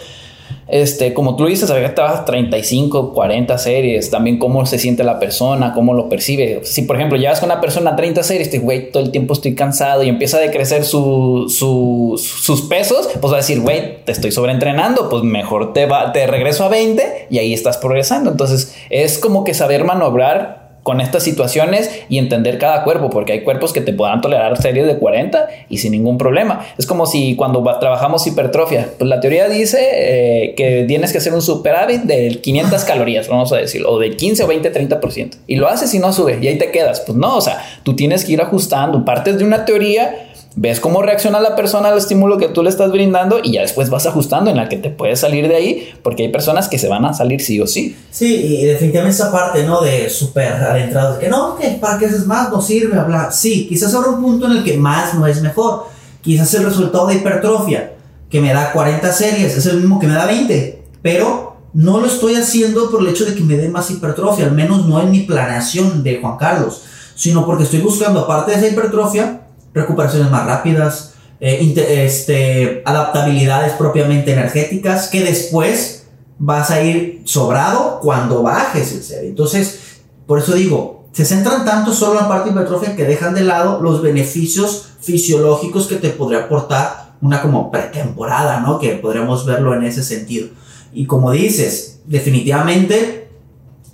este, 0.68 1.13
como 1.13 1.36
tú 1.36 1.45
dices, 1.45 1.70
a 1.70 1.76
veces 1.76 1.93
trabajas 1.93 2.26
35, 2.26 3.13
40 3.13 3.57
series, 3.57 4.09
también 4.09 4.39
cómo 4.39 4.66
se 4.66 4.80
siente 4.80 5.03
la 5.03 5.20
persona, 5.20 5.74
cómo 5.74 5.93
lo 5.93 6.09
percibe. 6.09 6.61
Si, 6.63 6.82
por 6.82 6.95
ejemplo, 6.95 7.18
llevas 7.18 7.39
con 7.39 7.51
una 7.51 7.61
persona 7.61 7.91
a 7.91 7.95
30 7.95 8.24
series, 8.24 8.49
te 8.49 8.57
güey, 8.57 8.91
todo 8.91 9.03
el 9.03 9.11
tiempo 9.11 9.34
estoy 9.34 9.53
cansado 9.53 10.03
y 10.03 10.09
empieza 10.09 10.38
a 10.38 10.39
decrecer 10.39 10.84
su, 10.84 11.45
sus 11.47 12.61
pesos, 12.63 13.09
pues 13.22 13.32
va 13.32 13.38
a 13.38 13.41
decir, 13.41 13.61
güey, 13.61 14.03
te 14.03 14.11
estoy 14.11 14.32
sobreentrenando, 14.32 15.09
pues 15.09 15.24
mejor 15.24 15.74
te, 15.74 15.86
va, 15.86 16.11
te 16.11 16.26
regreso 16.26 16.63
a 16.63 16.70
20 16.70 17.28
y 17.30 17.38
ahí 17.38 17.53
estás 17.53 17.78
progresando. 17.78 18.32
Entonces, 18.32 18.76
es 18.89 19.20
como 19.20 19.43
que 19.43 19.53
saber 19.53 19.84
manobrar 19.84 20.64
con 20.86 21.02
estas 21.02 21.24
situaciones 21.24 21.90
y 22.10 22.20
entender 22.20 22.60
cada 22.60 22.84
cuerpo, 22.84 23.10
porque 23.10 23.32
hay 23.32 23.42
cuerpos 23.42 23.74
que 23.74 23.82
te 23.82 23.92
puedan 23.92 24.22
tolerar 24.22 24.62
series 24.62 24.86
de 24.86 24.98
40 25.00 25.48
y 25.68 25.80
sin 25.80 25.94
ningún 25.94 26.20
problema. 26.20 26.64
Es 26.78 26.86
como 26.86 27.08
si 27.08 27.36
cuando 27.36 27.64
trabajamos 27.80 28.28
hipertrofia, 28.28 28.92
pues 29.00 29.10
la 29.10 29.20
teoría 29.20 29.50
dice 29.50 29.80
eh, 29.82 30.54
que 30.56 30.86
tienes 30.88 31.12
que 31.12 31.18
hacer 31.18 31.34
un 31.34 31.42
superávit 31.42 32.04
de 32.04 32.40
500 32.40 32.84
calorías, 32.86 33.28
vamos 33.28 33.52
a 33.52 33.56
decir, 33.58 33.84
o 33.84 33.98
de 33.98 34.16
15 34.16 34.44
o 34.44 34.48
20, 34.48 34.72
30%. 34.72 35.38
Y 35.48 35.56
lo 35.56 35.68
haces 35.68 35.92
y 35.96 35.98
no 35.98 36.14
sube 36.14 36.38
y 36.40 36.48
ahí 36.48 36.60
te 36.60 36.70
quedas. 36.70 37.00
Pues 37.00 37.18
no, 37.18 37.36
o 37.36 37.42
sea, 37.42 37.66
tú 37.82 37.96
tienes 37.96 38.24
que 38.24 38.34
ir 38.34 38.42
ajustando. 38.42 39.04
Partes 39.06 39.40
de 39.40 39.44
una 39.44 39.66
teoría 39.66 40.26
ves 40.56 40.80
cómo 40.80 41.02
reacciona 41.02 41.40
la 41.40 41.56
persona 41.56 41.90
al 41.90 41.98
estímulo 41.98 42.38
que 42.38 42.48
tú 42.48 42.64
le 42.64 42.70
estás 42.70 42.92
brindando 42.92 43.40
y 43.44 43.54
ya 43.54 43.62
después 43.62 43.90
vas 43.90 44.06
ajustando 44.06 44.50
en 44.50 44.58
la 44.58 44.70
que 44.70 44.78
te 44.78 44.90
puedes 44.90 45.20
salir 45.20 45.48
de 45.48 45.56
ahí, 45.56 45.90
porque 46.02 46.24
hay 46.24 46.30
personas 46.30 46.70
que 46.70 46.78
se 46.78 46.88
van 46.88 47.06
a 47.06 47.14
salir 47.14 47.42
sí 47.42 47.60
o 47.60 47.68
sí. 47.68 47.96
Sí, 48.12 48.36
y 48.36 48.66
definitivamente 48.66 49.16
esa 49.16 49.32
parte, 49.32 49.64
¿no? 49.64 49.82
De 49.82 50.10
súper 50.10 50.54
adentrado, 50.76 51.20
que 51.20 51.30
no, 51.30 51.56
que 51.56 51.78
para 51.82 51.98
que 51.98 52.06
haces 52.06 52.26
más 52.26 52.50
no 52.50 52.62
sirve 52.62 53.00
hablar. 53.00 53.34
Sí, 53.34 53.68
quizás 53.68 53.94
habrá 53.94 54.12
un 54.12 54.22
punto 54.22 54.46
en 54.46 54.54
el 54.54 54.64
que 54.64 54.78
más 54.78 55.14
no 55.14 55.28
es 55.28 55.42
mejor. 55.42 55.88
Quizás 56.22 56.54
el 56.54 56.66
resultado 56.66 57.08
de 57.08 57.16
hipertrofia, 57.16 57.94
que 58.30 58.42
me 58.42 58.54
da 58.54 58.72
40 58.72 59.12
series, 59.14 59.58
es 59.58 59.66
el 59.66 59.78
mismo 59.78 60.00
que 60.00 60.08
me 60.08 60.14
da 60.14 60.26
20, 60.26 60.84
pero 61.02 61.58
no 61.74 62.00
lo 62.00 62.08
estoy 62.08 62.36
haciendo 62.36 62.90
por 62.90 63.02
el 63.02 63.08
hecho 63.08 63.26
de 63.26 63.36
que 63.36 63.44
me 63.44 63.58
dé 63.58 63.70
más 63.70 63.92
hipertrofia, 63.92 64.46
al 64.46 64.54
menos 64.54 64.88
no 64.88 65.02
en 65.02 65.12
mi 65.12 65.22
planeación 65.22 66.04
de 66.04 66.20
Juan 66.22 66.38
Carlos, 66.38 66.84
sino 67.16 67.46
porque 67.46 67.64
estoy 67.64 67.82
buscando, 67.82 68.22
aparte 68.22 68.52
de 68.52 68.58
esa 68.58 68.68
hipertrofia, 68.68 69.42
recuperaciones 69.74 70.32
más 70.32 70.46
rápidas, 70.46 71.14
eh, 71.40 71.74
este, 72.06 72.82
adaptabilidades 72.86 73.74
propiamente 73.74 74.32
energéticas, 74.32 75.10
que 75.10 75.24
después 75.24 76.08
vas 76.38 76.72
a 76.72 76.82
ir 76.82 77.22
sobrado 77.26 78.00
cuando 78.00 78.42
bajes 78.42 78.94
el 78.94 79.04
serie. 79.04 79.30
Entonces, 79.30 79.95
por 80.26 80.40
eso 80.40 80.54
digo, 80.54 81.06
se 81.12 81.26
centran 81.26 81.64
tanto 81.64 81.94
solo 81.94 82.14
en 82.14 82.24
la 82.24 82.30
parte 82.30 82.50
hipertrofia 82.50 82.96
que 82.96 83.06
dejan 83.06 83.34
de 83.34 83.42
lado 83.42 83.80
los 83.82 84.02
beneficios 84.02 84.90
fisiológicos 85.00 85.88
que 85.88 85.96
te 85.96 86.10
podría 86.10 86.46
aportar 86.46 87.14
una 87.22 87.42
como 87.42 87.72
pretemporada, 87.72 88.60
¿no? 88.60 88.80
Que 88.80 88.92
podríamos 88.96 89.46
verlo 89.46 89.74
en 89.74 89.84
ese 89.84 90.04
sentido. 90.04 90.50
Y 90.94 91.06
como 91.06 91.32
dices, 91.32 92.02
definitivamente, 92.06 93.30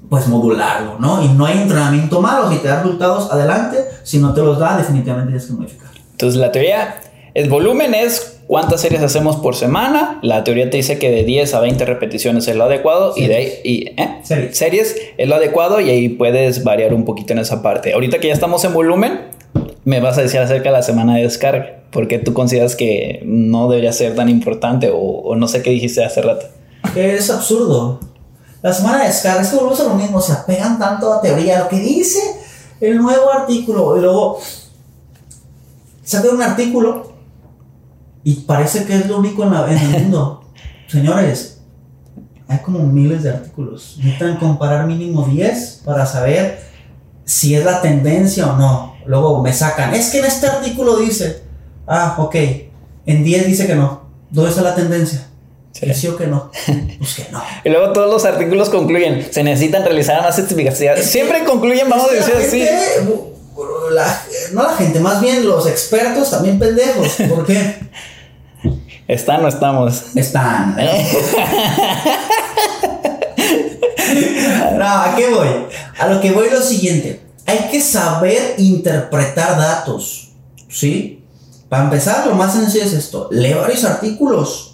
pues 0.10 0.28
modularlo, 0.28 1.00
¿no? 1.00 1.24
Y 1.24 1.30
no 1.30 1.46
hay 1.46 1.60
entrenamiento 1.60 2.22
malo, 2.22 2.52
si 2.52 2.58
te 2.58 2.68
da 2.68 2.82
resultados, 2.82 3.32
adelante, 3.32 3.86
si 4.04 4.18
no 4.18 4.34
te 4.34 4.42
los 4.42 4.60
da, 4.60 4.78
definitivamente 4.78 5.32
tienes 5.32 5.48
que 5.48 5.54
modificar. 5.54 5.92
Entonces 6.12 6.40
la 6.40 6.52
teoría, 6.52 7.02
el 7.34 7.50
volumen 7.50 7.94
es 7.94 8.40
cuántas 8.48 8.82
series 8.82 9.02
hacemos 9.02 9.38
por 9.38 9.56
semana. 9.56 10.20
La 10.22 10.44
teoría 10.44 10.70
te 10.70 10.78
dice 10.78 11.00
que 11.00 11.10
de 11.10 11.24
10 11.24 11.54
a 11.54 11.62
20 11.62 11.86
repeticiones 11.86 12.48
es 12.50 12.56
lo 12.58 12.66
adecuado 12.66 13.14
y 13.16 13.28
de 13.28 13.62
y, 13.64 13.88
¿eh? 13.98 14.20
series. 14.24 14.58
series 14.58 14.96
es 15.18 15.30
lo 15.30 15.36
adecuado 15.36 15.80
y 15.80 15.90
ahí 15.90 16.10
puedes 16.10 16.66
variar 16.66 16.94
un 16.94 17.06
poquito 17.06 17.32
en 17.32 17.40
esa 17.40 17.62
parte. 17.62 17.94
Ahorita 17.94 18.20
que 18.20 18.28
ya 18.28 18.34
estamos 18.34 18.66
en 18.66 18.74
volumen, 18.74 19.22
me 19.86 20.02
vas 20.02 20.18
a 20.18 20.24
decir 20.24 20.42
acerca 20.42 20.70
de 20.70 20.74
la 20.74 20.84
semana 20.84 21.16
de 21.16 21.24
descarga. 21.24 21.84
porque 21.92 22.20
tú 22.20 22.34
consideras 22.34 22.76
que 22.76 23.22
no 23.26 23.70
debería 23.70 23.94
ser 23.94 24.14
tan 24.16 24.28
importante 24.28 24.90
o, 24.90 24.98
o 24.98 25.36
no 25.36 25.48
sé 25.48 25.62
qué 25.62 25.70
dijiste 25.70 26.04
hace 26.04 26.22
rato? 26.22 26.48
Es 26.96 27.30
absurdo. 27.30 28.00
La 28.62 28.74
semana 28.74 29.00
de 29.00 29.08
descarga 29.08 29.42
es 29.42 29.50
que 29.50 29.56
volvemos 29.56 29.80
a 29.80 29.84
lo 29.86 29.96
mismo, 29.96 30.20
se 30.20 30.34
apegan 30.34 30.78
tanto 30.78 31.12
a 31.12 31.16
la 31.16 31.22
teoría, 31.22 31.60
lo 31.60 31.70
que 31.70 31.80
dice 31.80 32.20
el 32.82 32.98
nuevo 32.98 33.32
artículo. 33.32 33.96
Y 33.98 34.02
luego 34.02 34.40
saca 36.04 36.30
un 36.30 36.42
artículo 36.42 37.11
y 38.24 38.36
parece 38.36 38.86
que 38.86 38.95
es 38.95 39.07
lo 39.07 39.17
único 39.17 39.43
en, 39.43 39.53
la, 39.53 39.72
en 39.72 39.78
el 39.78 39.89
mundo. 39.89 40.43
Señores, 40.88 41.61
hay 42.47 42.59
como 42.59 42.80
miles 42.80 43.24
de 43.24 43.30
artículos. 43.30 43.95
Necesitan 43.97 44.38
comparar 44.38 44.86
mínimo 44.86 45.26
10 45.26 45.84
para 45.86 46.05
saber 46.05 46.59
si 47.26 47.55
es 47.55 47.63
la 47.63 47.82
tendencia 47.82 48.51
o 48.51 48.57
no. 48.57 48.95
Luego 49.05 49.41
me 49.41 49.53
sacan, 49.53 49.93
es 49.95 50.09
que 50.09 50.19
en 50.19 50.26
este 50.26 50.47
artículo 50.47 50.97
dice, 50.97 51.41
ah, 51.88 52.15
ok, 52.19 52.36
en 53.05 53.24
10 53.24 53.47
dice 53.47 53.67
que 53.67 53.76
no. 53.76 54.01
¿Dónde 54.30 54.51
está 54.51 54.61
la 54.61 54.76
tendencia? 54.76 55.28
Sí. 55.72 56.07
o 56.07 56.17
que 56.17 56.28
no? 56.28 56.51
Pues 56.99 57.15
que 57.15 57.28
no. 57.32 57.41
y 57.63 57.69
luego 57.69 57.93
todos 57.93 58.11
los 58.11 58.26
artículos 58.26 58.69
concluyen, 58.69 59.28
se 59.32 59.43
necesitan 59.43 59.84
realizar 59.84 60.22
más 60.22 60.38
investigaciones. 60.38 61.05
Siempre 61.05 61.43
concluyen, 61.45 61.89
vamos 61.89 62.09
a 62.11 62.13
decir 62.13 62.36
así. 62.36 62.65
no 64.53 64.63
la 64.63 64.76
gente, 64.76 64.99
más 64.99 65.22
bien 65.22 65.45
los 65.45 65.67
expertos 65.67 66.32
también 66.32 66.59
pendejos. 66.59 67.15
¿Por 67.30 67.45
qué? 67.45 67.76
¿Están 69.12 69.45
o 69.45 69.47
estamos? 69.47 70.16
Están. 70.16 70.76
no, 74.78 74.86
¿a 74.86 75.14
qué 75.16 75.30
voy? 75.30 75.47
A 75.99 76.07
lo 76.07 76.20
que 76.22 76.32
voy 76.32 76.47
es 76.47 76.53
lo 76.53 76.62
siguiente. 76.62 77.22
Hay 77.45 77.70
que 77.70 77.82
saber 77.82 78.55
interpretar 78.57 79.57
datos. 79.57 80.32
¿Sí? 80.70 81.24
Para 81.70 81.84
empezar, 81.84 82.26
lo 82.28 82.36
más 82.36 82.53
sencillo 82.53 82.86
es 82.86 82.93
esto. 82.93 83.28
Lee 83.32 83.53
varios 83.53 83.84
artículos 83.84 84.72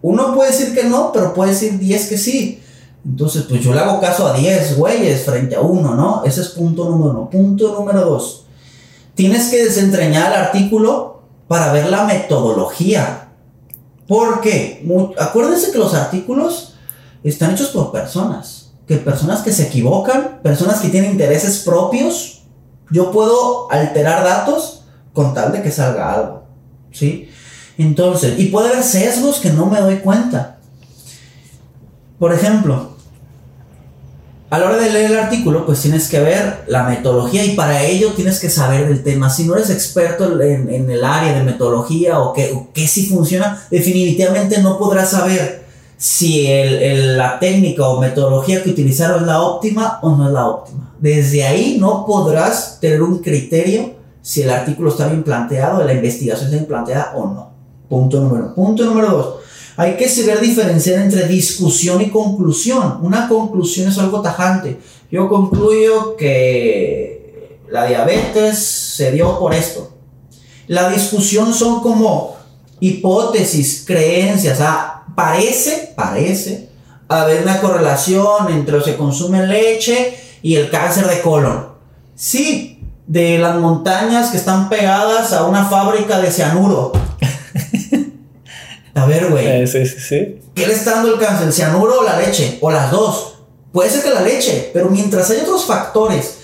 uno 0.00 0.34
puede 0.34 0.52
decir 0.52 0.74
que 0.74 0.84
no, 0.84 1.10
pero 1.12 1.34
puede 1.34 1.50
decir 1.50 1.78
10 1.78 2.08
que 2.08 2.18
sí. 2.18 2.62
Entonces, 3.04 3.44
pues 3.48 3.62
yo 3.62 3.72
le 3.72 3.80
hago 3.80 4.00
caso 4.00 4.26
a 4.26 4.32
10 4.32 4.76
güeyes 4.76 5.24
frente 5.24 5.56
a 5.56 5.60
uno, 5.60 5.94
¿no? 5.94 6.22
Ese 6.24 6.42
es 6.42 6.48
punto 6.48 6.88
número 6.88 7.10
uno. 7.10 7.30
Punto 7.30 7.74
número 7.78 8.00
dos. 8.00 8.44
Tienes 9.14 9.48
que 9.48 9.64
desentrañar 9.64 10.32
el 10.32 10.38
artículo 10.38 11.22
para 11.48 11.72
ver 11.72 11.88
la 11.88 12.04
metodología. 12.04 13.27
Porque, 14.08 14.84
acuérdense 15.18 15.70
que 15.70 15.78
los 15.78 15.94
artículos 15.94 16.74
están 17.22 17.52
hechos 17.52 17.68
por 17.68 17.92
personas. 17.92 18.72
Que 18.86 18.96
personas 18.96 19.42
que 19.42 19.52
se 19.52 19.64
equivocan, 19.64 20.40
personas 20.42 20.80
que 20.80 20.88
tienen 20.88 21.12
intereses 21.12 21.58
propios. 21.58 22.42
Yo 22.90 23.12
puedo 23.12 23.70
alterar 23.70 24.24
datos 24.24 24.82
con 25.12 25.34
tal 25.34 25.52
de 25.52 25.62
que 25.62 25.70
salga 25.70 26.14
algo. 26.14 26.44
¿Sí? 26.90 27.28
Entonces, 27.76 28.38
y 28.38 28.46
puede 28.46 28.70
haber 28.70 28.82
sesgos 28.82 29.40
que 29.40 29.50
no 29.50 29.66
me 29.66 29.80
doy 29.80 29.98
cuenta. 29.98 30.58
Por 32.18 32.32
ejemplo, 32.32 32.96
a 34.50 34.58
la 34.58 34.66
hora 34.66 34.78
de 34.78 34.90
leer 34.90 35.10
el 35.10 35.18
artículo, 35.18 35.66
pues 35.66 35.82
tienes 35.82 36.08
que 36.08 36.20
ver 36.20 36.64
la 36.68 36.84
metodología 36.84 37.44
y 37.44 37.54
para 37.54 37.82
ello 37.84 38.12
tienes 38.14 38.40
que 38.40 38.48
saber 38.48 38.88
del 38.88 39.02
tema. 39.02 39.28
Si 39.28 39.44
no 39.44 39.54
eres 39.54 39.68
experto 39.68 40.40
en, 40.40 40.90
el 40.90 41.04
área 41.04 41.34
de 41.34 41.42
metodología 41.42 42.18
o 42.20 42.32
qué 42.32 42.58
que 42.72 42.88
sí 42.88 43.06
funciona, 43.06 43.62
definitivamente 43.70 44.62
no 44.62 44.78
podrás 44.78 45.10
saber 45.10 45.64
si 45.98 46.48
la 46.94 47.38
técnica 47.38 47.86
o 47.88 48.00
metodología 48.00 48.62
que 48.62 48.70
utilizaron 48.70 49.20
es 49.20 49.26
la 49.26 49.42
óptima 49.42 49.98
o 50.00 50.16
no 50.16 50.28
es 50.28 50.32
la 50.32 50.48
óptima. 50.48 50.94
Desde 50.98 51.44
ahí 51.44 51.76
no 51.78 52.06
podrás 52.06 52.78
tener 52.80 53.02
un 53.02 53.18
criterio 53.18 53.98
si 54.22 54.42
el 54.42 54.50
artículo 54.50 54.90
está 54.90 55.08
bien 55.08 55.24
planteado, 55.24 55.84
la 55.84 55.92
investigación 55.92 56.46
está 56.46 56.56
bien 56.56 56.68
planteada 56.68 57.12
o 57.16 57.26
no. 57.26 57.50
Punto 57.88 58.20
número 58.20 58.54
Punto 58.54 58.84
número 58.84 59.08
dos. 59.08 59.34
Hay 59.78 59.96
que 59.96 60.08
saber 60.08 60.40
diferenciar 60.40 61.02
entre 61.02 61.28
discusión 61.28 62.02
y 62.02 62.10
conclusión. 62.10 62.98
Una 63.00 63.28
conclusión 63.28 63.88
es 63.88 63.96
algo 63.98 64.20
tajante. 64.20 64.76
Yo 65.08 65.28
concluyo 65.28 66.16
que 66.16 67.60
la 67.70 67.86
diabetes 67.86 68.58
se 68.58 69.12
dio 69.12 69.38
por 69.38 69.54
esto. 69.54 69.88
La 70.66 70.90
discusión 70.90 71.54
son 71.54 71.80
como 71.80 72.34
hipótesis, 72.80 73.84
creencias. 73.86 74.58
Ah, 74.60 75.04
parece, 75.14 75.92
parece 75.94 76.70
haber 77.06 77.44
una 77.44 77.60
correlación 77.60 78.50
entre 78.50 78.82
que 78.82 78.96
consume 78.96 79.46
leche 79.46 80.18
y 80.42 80.56
el 80.56 80.70
cáncer 80.70 81.06
de 81.06 81.20
colon. 81.20 81.68
Sí, 82.16 82.82
de 83.06 83.38
las 83.38 83.54
montañas 83.60 84.30
que 84.30 84.38
están 84.38 84.68
pegadas 84.68 85.32
a 85.32 85.44
una 85.44 85.66
fábrica 85.66 86.18
de 86.18 86.32
cianuro. 86.32 86.90
A 88.98 89.06
ver, 89.06 89.30
güey. 89.30 89.46
Eh, 89.46 89.66
sí, 89.66 89.86
sí, 89.86 90.00
sí. 90.00 90.38
¿Qué 90.54 90.66
le 90.66 90.72
está 90.72 90.96
dando 90.96 91.14
el 91.14 91.20
cáncer? 91.20 91.46
¿El 91.46 91.52
cianuro 91.52 92.00
o 92.00 92.04
la 92.04 92.18
leche? 92.18 92.58
O 92.60 92.70
las 92.70 92.90
dos. 92.90 93.38
Puede 93.72 93.90
ser 93.90 94.02
que 94.02 94.10
la 94.10 94.22
leche, 94.22 94.70
pero 94.72 94.88
mientras 94.90 95.30
hay 95.30 95.38
otros 95.38 95.64
factores 95.64 96.38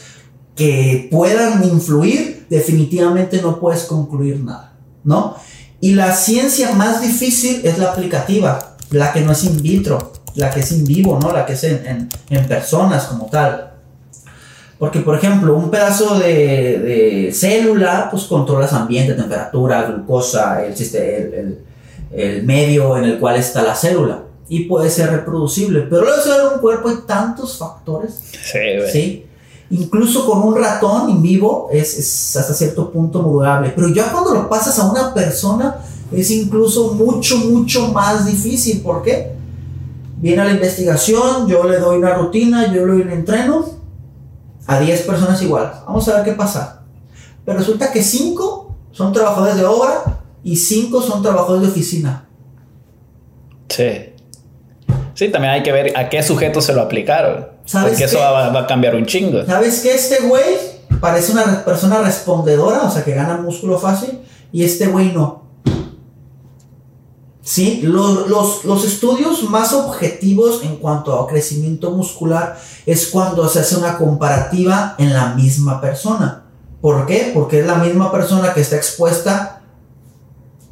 que 0.55 1.09
puedan 1.11 1.64
influir, 1.64 2.46
definitivamente 2.48 3.40
no 3.42 3.59
puedes 3.59 3.84
concluir 3.84 4.40
nada, 4.40 4.74
¿no? 5.02 5.36
Y 5.80 5.94
la 5.94 6.14
ciencia 6.14 6.72
más 6.72 7.02
difícil 7.02 7.61
es 7.64 7.78
la 7.78 7.90
aplicativa, 7.90 8.76
la 8.90 9.12
que 9.12 9.20
no 9.20 9.32
es 9.32 9.44
in 9.44 9.61
vitro, 9.61 10.12
la 10.34 10.50
que 10.50 10.61
es 10.61 10.72
in 10.72 10.84
vivo, 10.84 11.18
¿no? 11.20 11.32
La 11.32 11.44
que 11.44 11.55
es 11.55 11.64
en, 11.64 12.09
en, 12.30 12.46
personas 12.46 13.05
como 13.05 13.26
tal. 13.26 13.72
Porque, 14.78 15.00
por 15.00 15.16
ejemplo, 15.16 15.57
un 15.57 15.70
pedazo 15.70 16.18
de, 16.18 16.78
de 16.78 17.32
célula, 17.32 18.09
pues 18.11 18.24
controlas 18.24 18.72
ambiente, 18.72 19.14
temperatura, 19.14 19.82
glucosa, 19.82 20.64
el, 20.64 20.72
el, 20.72 21.34
el, 21.34 21.64
medio 22.45 22.97
en 22.97 23.05
el 23.05 23.19
cual 23.19 23.37
está 23.37 23.62
la 23.62 23.75
célula. 23.75 24.23
Y 24.49 24.65
puede 24.65 24.91
ser 24.91 25.11
reproducible. 25.11 25.83
Pero 25.83 26.03
luego 26.03 26.23
de 26.23 26.55
un 26.55 26.61
cuerpo 26.61 26.89
hay 26.89 26.99
tantos 27.07 27.57
factores. 27.57 28.21
Sí, 28.43 28.59
¿sí? 28.93 29.27
Incluso 29.71 30.27
con 30.27 30.43
un 30.43 30.57
ratón 30.57 31.11
en 31.11 31.23
vivo 31.23 31.69
es, 31.73 32.37
hasta 32.37 32.53
cierto 32.53 32.91
punto 32.91 33.23
modulable. 33.23 33.73
Pero 33.75 33.89
ya 33.89 34.12
cuando 34.12 34.35
lo 34.35 34.49
pasas 34.49 34.79
a 34.79 34.91
una 34.91 35.15
persona 35.15 35.79
es 36.12 36.31
incluso 36.31 36.93
mucho, 36.93 37.39
mucho 37.39 37.89
más 37.89 38.27
difícil. 38.27 38.83
¿Por 38.83 39.03
qué? 39.03 39.33
Viene 40.19 40.45
la 40.45 40.53
investigación, 40.53 41.49
yo 41.49 41.65
le 41.65 41.79
doy 41.79 41.99
una 41.99 42.15
rutina, 42.15 42.73
yo 42.73 42.87
le 42.87 42.93
doy 42.93 43.03
un 43.03 43.11
entreno 43.11 43.65
a 44.67 44.79
10 44.79 45.03
personas 45.03 45.43
igual. 45.43 45.83
Vamos 45.87 46.07
a 46.09 46.17
ver 46.17 46.25
qué 46.25 46.33
pasa. 46.33 46.83
Pero 47.45 47.59
resulta 47.59 47.91
que 47.91 48.03
5 48.03 48.75
son 48.93 49.12
trabajadores 49.12 49.57
de 49.57 49.65
obra 49.65 50.14
y 50.45 50.57
5 50.57 51.03
son 51.03 51.22
trabajadores 51.22 51.62
de 51.62 51.68
oficina. 51.68 52.28
Sí. 53.68 54.11
Sí, 55.14 55.28
también 55.28 55.55
hay 55.55 55.62
que 55.62 55.72
ver 55.72 55.97
a 55.97 56.09
qué 56.09 56.22
sujeto 56.22 56.61
se 56.61 56.74
lo 56.74 56.82
aplicaron. 56.82 57.49
Porque 57.72 58.05
eso 58.05 58.18
va, 58.18 58.59
a 58.59 58.66
cambiar 58.66 58.95
un 58.95 59.07
chingo. 59.07 59.45
¿Sabes 59.47 59.80
que 59.80 59.95
Este 59.95 60.20
güey 60.20 60.45
parece 61.01 61.32
una 61.32 61.64
persona 61.64 61.99
respondedora, 62.03 62.82
o 62.82 62.90
sea, 62.90 63.05
que 63.05 63.14
gana 63.14 63.38
músculo 63.38 63.78
fácil, 63.78 64.20
y 64.53 64.64
este 64.64 64.86
güey 64.86 65.12
no. 65.12 65.45
Sí, 67.42 67.80
los, 67.82 68.28
los, 68.28 68.64
los, 68.64 68.84
estudios 68.84 69.42
más 69.45 69.74
objetivos 69.74 70.62
en 70.62 70.76
cuanto 70.76 71.18
a 71.18 71.26
crecimiento 71.26 71.90
muscular 71.90 72.59
es 72.86 73.09
cuando 73.09 73.47
se 73.49 73.61
hace 73.61 73.76
una 73.76 73.99
comparativa 73.99 74.95
en 74.99 75.12
la 75.12 75.34
misma 75.34 75.80
persona. 75.80 76.45
¿Por 76.80 77.07
qué? 77.07 77.32
Porque 77.34 77.61
es 77.61 77.66
la 77.66 77.76
misma 77.76 78.11
persona 78.11 78.55
que 78.55 78.62
está 78.62 78.76
expuesta 78.76 79.64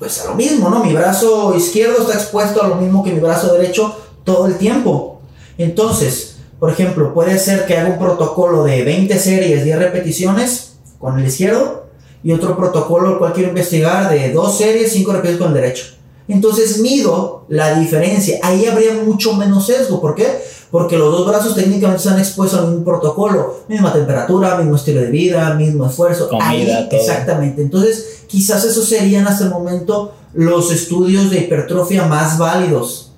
pues 0.03 0.21
a 0.21 0.31
lo 0.31 0.35
mismo, 0.35 0.69
¿no? 0.69 0.83
Mi 0.83 0.93
brazo 0.93 1.55
izquierdo 1.57 2.01
está 2.01 2.15
expuesto 2.15 2.61
a 2.61 2.67
lo 2.67 2.75
mismo 2.75 3.05
que 3.05 3.13
mi 3.13 3.21
brazo 3.21 3.53
derecho 3.53 3.95
todo 4.25 4.49
el 4.49 4.59
tiempo. 4.59 5.21
Entonces, 5.59 6.39
por 6.59 6.71
ejemplo, 6.71 7.15
puede 7.15 7.39
ser 7.39 7.67
que 7.67 7.79
haga 7.79 7.91
un 7.91 8.01
protocolo 8.01 8.65
de 8.65 8.83
20 8.83 9.17
series, 9.17 9.63
10 9.63 9.79
repeticiones 9.79 10.73
con 10.99 11.21
el 11.21 11.27
izquierdo 11.27 11.85
y 12.25 12.33
otro 12.33 12.57
protocolo 12.57 13.13
el 13.13 13.19
cual 13.19 13.33
quiero 13.33 13.51
investigar 13.51 14.11
de 14.11 14.33
2 14.33 14.59
series, 14.59 14.93
5 14.93 15.13
repeticiones 15.13 15.41
con 15.41 15.57
el 15.57 15.63
derecho. 15.63 15.85
Entonces 16.27 16.81
mido 16.81 17.45
la 17.49 17.79
diferencia. 17.79 18.41
Ahí 18.43 18.67
habría 18.67 18.95
mucho 19.05 19.35
menos 19.35 19.67
sesgo. 19.67 20.01
¿Por 20.01 20.17
qué? 20.17 20.27
Porque 20.73 20.99
los 20.99 21.13
dos 21.13 21.29
brazos 21.29 21.55
técnicamente 21.55 22.03
están 22.03 22.19
expuestos 22.19 22.59
a 22.59 22.65
un 22.65 22.83
protocolo. 22.83 23.61
Misma 23.69 23.93
temperatura, 23.93 24.57
mismo 24.57 24.75
estilo 24.75 25.01
de 25.01 25.11
vida, 25.11 25.55
mismo 25.55 25.87
esfuerzo. 25.87 26.29
Comida, 26.29 26.89
todo. 26.89 26.99
Exactamente. 26.99 27.63
Entonces, 27.63 28.12
quizás 28.33 28.65
esos 28.65 28.89
serían 28.89 29.29
hasta 29.29 29.45
el 29.45 29.51
momento 29.51 30.15
los 30.33 30.73
estudios 30.73 31.31
de 31.31 31.41
hipertrofia 31.41 32.07
más 32.07 32.39
válidos. 32.39 33.13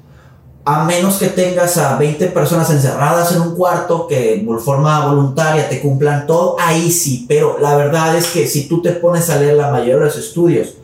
A 0.65 0.85
menos 0.85 1.19
que 1.19 1.29
tengas 1.29 1.77
a 1.77 1.97
20 1.97 2.27
personas 2.29 2.69
encerradas 2.71 3.31
en 3.33 3.43
un 3.43 3.55
cuarto 3.55 4.09
que 4.09 4.43
por 4.45 4.61
forma 4.61 5.07
voluntaria 5.07 5.69
te 5.69 5.81
cumplan 5.81 6.27
todo, 6.27 6.57
ahí 6.59 6.91
sí, 6.91 7.27
pero 7.29 7.59
la 7.61 7.77
verdad 7.77 8.17
es 8.17 8.27
que 8.27 8.49
si 8.49 8.67
tú 8.67 8.83
te 8.83 8.91
pones 8.91 9.31
a 9.31 9.39
leer 9.39 9.55
la 9.55 9.71
mayoría 9.71 9.97
de 9.97 10.01
los 10.07 10.17
estudios, 10.17 10.75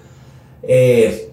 eh, 0.62 1.32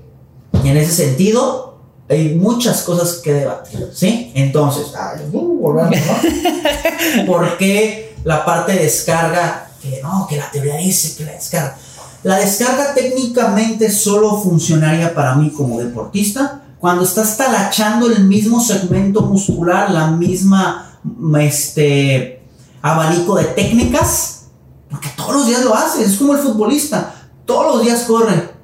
en 0.63 0.77
ese 0.77 0.93
sentido, 0.93 1.77
hay 2.09 2.33
muchas 2.33 2.81
cosas 2.81 3.17
que 3.17 3.33
debatir, 3.33 3.91
¿sí? 3.93 4.31
Entonces, 4.33 4.87
uh, 5.33 5.63
¿por 7.27 7.57
qué 7.57 8.15
la 8.23 8.43
parte 8.43 8.71
de 8.71 8.79
descarga, 8.79 9.69
que 9.83 9.99
no, 10.01 10.25
que 10.27 10.37
la 10.37 10.49
teoría 10.49 10.77
dice 10.77 11.15
que 11.15 11.25
la 11.25 11.33
descarga, 11.33 11.77
la 12.24 12.38
descarga 12.38 12.93
técnicamente 12.93 13.91
solo 13.91 14.41
funcionaría 14.41 15.13
para 15.13 15.36
mí 15.36 15.51
como 15.51 15.80
deportista, 15.80 16.61
cuando 16.80 17.03
estás 17.03 17.38
talachando 17.38 18.07
el 18.07 18.24
mismo 18.24 18.61
segmento 18.61 19.22
muscular, 19.22 19.91
la 19.91 20.07
misma 20.07 20.99
este, 21.39 22.43
abanico 22.82 23.36
de 23.36 23.45
técnicas, 23.45 24.47
porque 24.89 25.09
todos 25.15 25.36
los 25.36 25.47
días 25.47 25.63
lo 25.63 25.74
haces, 25.74 26.11
es 26.11 26.18
como 26.18 26.34
el 26.34 26.39
futbolista, 26.39 27.13
todos 27.45 27.76
los 27.76 27.84
días 27.84 28.03
corre. 28.03 28.57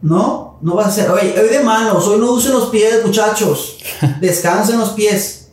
¿No? 0.00 0.58
No 0.62 0.76
va 0.76 0.86
a 0.86 0.90
ser, 0.90 1.10
oye, 1.10 1.34
hoy 1.38 1.48
de 1.48 1.60
manos, 1.60 2.06
hoy 2.06 2.18
no 2.18 2.32
usen 2.32 2.52
los 2.52 2.70
pies, 2.70 3.04
muchachos, 3.04 3.78
descansen 4.20 4.78
los 4.78 4.90
pies. 4.90 5.50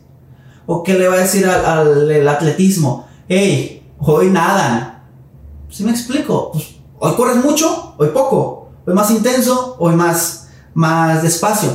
¿O 0.66 0.82
qué 0.82 0.94
le 0.94 1.08
va 1.08 1.14
a 1.16 1.20
decir 1.20 1.46
al, 1.46 2.28
atletismo? 2.28 3.08
Hey, 3.28 3.92
hoy 3.98 4.30
nadan. 4.30 5.02
¿Sí 5.68 5.82
me 5.82 5.90
explico? 5.90 6.52
Pues, 6.52 6.79
hoy 7.00 7.12
corres 7.14 7.36
mucho, 7.36 7.94
hoy 7.98 8.08
poco. 8.08 8.68
Hoy 8.86 8.94
más 8.94 9.10
intenso, 9.10 9.76
hoy 9.78 9.94
más 9.94 10.40
más 10.74 11.22
despacio. 11.22 11.70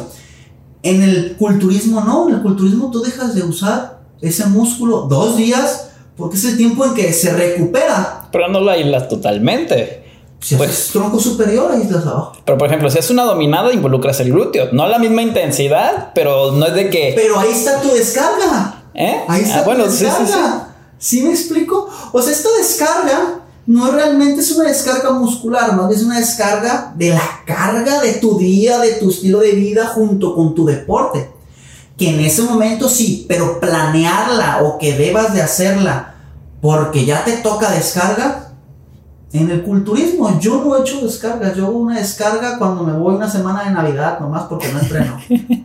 En 0.84 1.02
el 1.02 1.36
culturismo 1.38 2.02
no, 2.02 2.30
en 2.30 2.36
el 2.36 2.42
culturismo 2.42 2.92
tú 2.92 3.02
dejas 3.02 3.36
de 3.36 3.44
usar 3.44 4.00
ese 4.22 4.46
músculo 4.48 5.02
dos 5.02 5.36
días 5.36 5.90
porque 6.16 6.38
es 6.38 6.46
el 6.46 6.58
tiempo 6.58 6.86
en 6.86 6.94
que 6.94 7.12
se 7.12 7.34
recupera. 7.34 8.30
Pero 8.32 8.48
no 8.48 8.62
lo 8.62 8.72
aíslas 8.72 9.10
totalmente. 9.10 10.04
Si 10.40 10.56
pues, 10.56 10.90
tronco 10.94 11.20
superior, 11.20 11.72
aíslas 11.72 12.06
abajo. 12.06 12.34
Pero 12.46 12.58
por 12.58 12.68
ejemplo, 12.68 12.90
si 12.90 13.00
es 13.00 13.10
una 13.10 13.24
dominada, 13.24 13.74
involucras 13.74 14.20
el 14.20 14.32
glúteo. 14.32 14.70
No 14.72 14.84
a 14.84 14.88
la 14.88 15.00
misma 15.00 15.24
intensidad, 15.24 16.12
pero 16.14 16.52
no 16.52 16.68
es 16.68 16.74
de 16.76 16.90
que. 16.90 17.14
Pero 17.16 17.40
ahí 17.40 17.52
está 17.52 17.82
tu 17.82 17.92
descarga. 17.92 18.84
¿Eh? 18.94 19.24
Ahí 19.28 19.42
está 19.42 19.62
ah, 19.62 19.64
tu 19.66 19.72
descarga. 19.72 20.70
Sí, 20.98 21.20
sí 21.20 21.26
me 21.26 21.32
explico? 21.32 21.90
O 22.12 22.22
sea, 22.22 22.32
esta 22.32 22.50
descarga 22.58 23.45
no 23.68 23.92
realmente 23.92 24.42
es 24.42 24.52
una 24.52 24.70
descarga 24.70 25.12
muscular, 25.12 25.74
no 25.76 25.90
es 25.90 26.04
una 26.04 26.20
descarga 26.20 26.94
de 26.96 27.10
la 27.10 27.42
carga 27.46 28.02
de 28.02 28.14
tu 28.14 28.38
día, 28.38 28.78
de 28.80 28.94
tu 28.94 29.10
estilo 29.10 29.40
de 29.40 29.54
vida 29.54 29.88
junto 29.88 30.36
con 30.36 30.54
tu 30.54 30.66
deporte. 30.66 31.32
Que 31.98 32.10
en 32.10 32.20
ese 32.20 32.44
momento 32.44 32.90
sí, 32.90 33.26
pero 33.28 33.60
planearla 33.60 34.62
o 34.64 34.78
que 34.78 34.98
debas 34.98 35.34
de 35.34 35.42
hacerla 35.42 36.16
porque 36.62 37.06
ya 37.06 37.24
te 37.24 37.38
toca 37.38 37.72
descarga. 37.72 38.54
En 39.34 39.50
el 39.50 39.64
culturismo 39.64 40.40
yo 40.40 40.64
no 40.64 40.78
he 40.78 40.82
hecho 40.82 41.02
descargas, 41.02 41.56
yo 41.56 41.66
hago 41.66 41.78
una 41.78 41.98
descarga 41.98 42.58
cuando 42.58 42.84
me 42.84 42.94
voy 42.94 43.16
una 43.16 43.30
semana 43.30 43.64
de 43.64 43.72
Navidad 43.72 44.20
nomás 44.20 44.44
porque 44.44 44.72
no 44.72 44.80
entreno. 44.82 45.18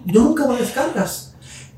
Yo 0.06 0.22
nunca 0.22 0.44
hago 0.44 0.54
descargas 0.54 1.29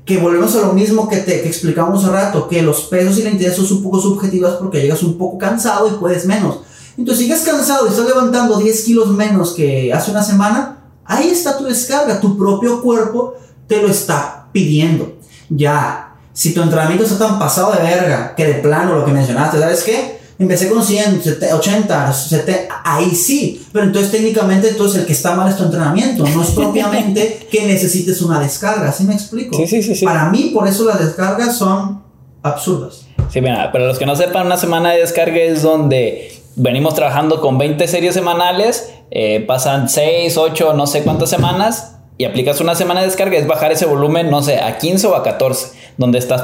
que 0.05 0.17
volvemos 0.17 0.55
a 0.55 0.61
lo 0.61 0.73
mismo 0.73 1.07
que 1.07 1.17
te 1.17 1.47
explicamos 1.47 2.03
hace 2.03 2.11
rato, 2.11 2.47
que 2.47 2.61
los 2.61 2.81
pesos 2.83 3.17
y 3.17 3.23
la 3.23 3.29
intensidad 3.29 3.55
son 3.55 3.77
un 3.77 3.83
poco 3.83 4.01
subjetivas 4.01 4.55
porque 4.55 4.81
llegas 4.81 5.01
un 5.03 5.17
poco 5.17 5.37
cansado 5.37 5.87
y 5.87 5.91
puedes 5.91 6.25
menos. 6.25 6.59
Entonces, 6.97 7.23
sigues 7.23 7.41
cansado 7.41 7.87
y 7.87 7.89
estás 7.89 8.07
levantando 8.07 8.57
10 8.57 8.83
kilos 8.83 9.07
menos 9.09 9.53
que 9.53 9.91
hace 9.93 10.11
una 10.11 10.23
semana, 10.23 10.83
ahí 11.05 11.29
está 11.29 11.57
tu 11.57 11.63
descarga, 11.63 12.19
tu 12.19 12.37
propio 12.37 12.81
cuerpo 12.81 13.35
te 13.67 13.81
lo 13.81 13.87
está 13.87 14.47
pidiendo. 14.51 15.13
Ya, 15.49 16.15
si 16.33 16.53
tu 16.53 16.61
entrenamiento 16.61 17.05
está 17.05 17.17
tan 17.17 17.39
pasado 17.39 17.71
de 17.71 17.81
verga 17.81 18.35
que 18.35 18.45
de 18.45 18.53
plano 18.55 18.95
lo 18.95 19.05
que 19.05 19.11
mencionaste, 19.11 19.59
¿sabes 19.59 19.83
qué? 19.83 20.12
Empecé 20.39 20.69
con 20.69 20.83
100, 20.83 21.21
80, 21.53 22.13
70, 22.13 22.81
ahí 22.83 23.13
sí. 23.15 23.65
Pero 23.71 23.85
entonces 23.85 24.11
técnicamente 24.11 24.69
entonces 24.69 25.01
el 25.01 25.05
que 25.05 25.13
está 25.13 25.35
mal 25.35 25.49
es 25.49 25.57
tu 25.57 25.63
entrenamiento. 25.63 26.25
No 26.27 26.41
es 26.41 26.49
propiamente 26.51 27.47
que 27.51 27.65
necesites 27.65 28.21
una 28.21 28.39
descarga. 28.39 28.91
¿Sí 28.91 29.03
me 29.03 29.13
explico? 29.13 29.55
Sí, 29.57 29.67
sí, 29.67 29.95
sí, 29.95 30.05
Para 30.05 30.29
mí, 30.29 30.51
por 30.53 30.67
eso 30.67 30.85
las 30.85 30.99
descargas 30.99 31.57
son 31.57 32.03
absurdas. 32.41 33.05
Sí, 33.29 33.41
mira, 33.41 33.71
pero 33.71 33.87
los 33.87 33.97
que 33.97 34.05
no 34.05 34.15
sepan, 34.15 34.47
una 34.47 34.57
semana 34.57 34.91
de 34.91 34.99
descarga 34.99 35.37
es 35.37 35.61
donde 35.61 36.41
venimos 36.55 36.93
trabajando 36.93 37.41
con 37.41 37.57
20 37.57 37.87
series 37.87 38.13
semanales, 38.13 38.89
eh, 39.11 39.43
pasan 39.47 39.89
6, 39.89 40.37
8, 40.37 40.73
no 40.73 40.87
sé 40.87 41.03
cuántas 41.03 41.29
semanas 41.29 41.93
y 42.17 42.25
aplicas 42.25 42.61
una 42.61 42.75
semana 42.75 43.01
de 43.01 43.07
descarga, 43.07 43.37
es 43.37 43.47
bajar 43.47 43.71
ese 43.71 43.85
volumen, 43.85 44.29
no 44.29 44.41
sé, 44.43 44.59
a 44.59 44.77
15 44.77 45.07
o 45.07 45.15
a 45.15 45.23
14, 45.23 45.71
donde 45.97 46.19
estás 46.19 46.43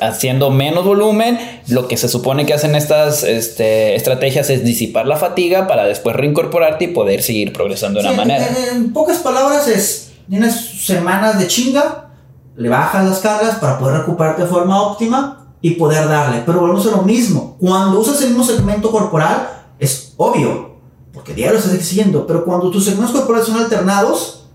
haciendo 0.00 0.50
menos 0.50 0.84
volumen, 0.84 1.38
lo 1.68 1.88
que 1.88 1.96
se 1.96 2.08
supone 2.08 2.46
que 2.46 2.54
hacen 2.54 2.74
estas 2.74 3.22
este, 3.22 3.94
estrategias 3.94 4.50
es 4.50 4.64
disipar 4.64 5.06
la 5.06 5.16
fatiga 5.16 5.66
para 5.66 5.84
después 5.84 6.16
reincorporarte 6.16 6.86
y 6.86 6.88
poder 6.88 7.22
seguir 7.22 7.52
progresando 7.52 8.00
de 8.00 8.08
una 8.08 8.16
manera. 8.16 8.46
En, 8.72 8.92
pocas 8.92 9.18
palabras 9.18 9.68
es, 9.68 10.12
tienes 10.28 10.54
semanas 10.84 11.38
de 11.38 11.46
chinga, 11.46 12.10
le 12.56 12.68
bajas 12.68 13.04
las 13.08 13.18
cargas 13.18 13.56
para 13.56 13.78
poder 13.78 13.98
recuperarte 13.98 14.42
de 14.42 14.48
forma 14.48 14.82
óptima 14.82 15.54
y 15.60 15.72
poder 15.72 16.08
darle. 16.08 16.42
Pero 16.44 16.60
volvemos 16.60 16.86
a 16.86 16.90
lo 16.90 17.02
mismo. 17.02 17.56
Cuando 17.58 17.98
usas 17.98 18.20
el 18.22 18.28
mismo 18.28 18.44
segmento 18.44 18.90
corporal, 18.90 19.48
es 19.78 20.12
obvio, 20.16 20.76
porque 21.12 21.34
diario 21.34 21.58
estás 21.58 21.74
exigiendo. 21.74 22.26
Pero 22.26 22.44
cuando 22.44 22.70
tus 22.70 22.84
segmentos 22.84 23.16
corporales 23.16 23.48
son 23.48 23.58
alternados, 23.58 24.46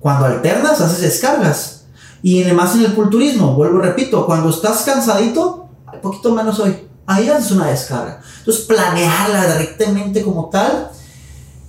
cuando 0.00 0.26
alternas, 0.26 0.80
haces 0.80 1.00
descargas. 1.00 1.79
Y 2.22 2.42
además 2.42 2.74
en 2.74 2.84
el 2.84 2.94
culturismo, 2.94 3.54
vuelvo 3.54 3.78
repito, 3.78 4.26
cuando 4.26 4.50
estás 4.50 4.82
cansadito, 4.82 5.68
un 5.92 6.00
poquito 6.00 6.32
menos 6.32 6.58
hoy, 6.60 6.76
ahí 7.06 7.28
haces 7.28 7.52
una 7.52 7.66
descarga. 7.66 8.20
Entonces, 8.38 8.64
planearla 8.64 9.56
directamente 9.56 10.22
como 10.22 10.48
tal, 10.48 10.90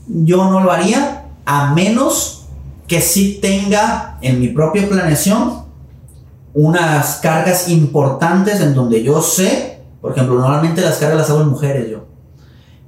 yo 0.08 0.50
no 0.50 0.62
lo 0.62 0.72
haría, 0.72 1.26
a 1.46 1.74
menos 1.74 2.46
que 2.88 3.02
sí 3.02 3.40
tenga 3.42 4.18
en 4.22 4.40
mi 4.40 4.50
propia 4.50 4.88
planeación 4.88 5.64
unas 6.54 7.16
cargas 7.18 7.70
importantes 7.70 8.60
en 8.60 8.74
donde 8.76 9.02
yo 9.04 9.22
sé, 9.22 9.80
por 10.02 10.12
ejemplo, 10.12 10.36
normalmente 10.36 10.82
las 10.82 10.98
cargas 10.98 11.18
las 11.18 11.30
hago 11.30 11.42
en 11.42 11.48
mujeres 11.48 11.90
yo, 11.90 12.06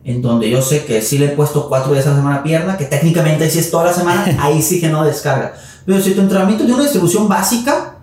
en 0.03 0.21
donde 0.21 0.49
yo 0.49 0.61
sé 0.61 0.85
que 0.85 1.01
sí 1.01 1.17
le 1.17 1.27
he 1.27 1.29
puesto 1.29 1.69
cuatro 1.69 1.93
días 1.93 2.05
a 2.07 2.09
la 2.09 2.17
semana 2.17 2.43
pierna, 2.43 2.77
que 2.77 2.85
técnicamente 2.85 3.49
si 3.49 3.59
es 3.59 3.71
toda 3.71 3.85
la 3.85 3.93
semana, 3.93 4.25
ahí 4.41 4.61
sí 4.61 4.81
que 4.81 4.89
no 4.89 5.05
descarga. 5.05 5.53
Pero 5.85 6.01
si 6.01 6.13
tu 6.13 6.21
entrenamiento 6.21 6.63
tiene 6.63 6.75
una 6.75 6.83
distribución 6.83 7.27
básica, 7.27 7.97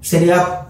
sería 0.00 0.66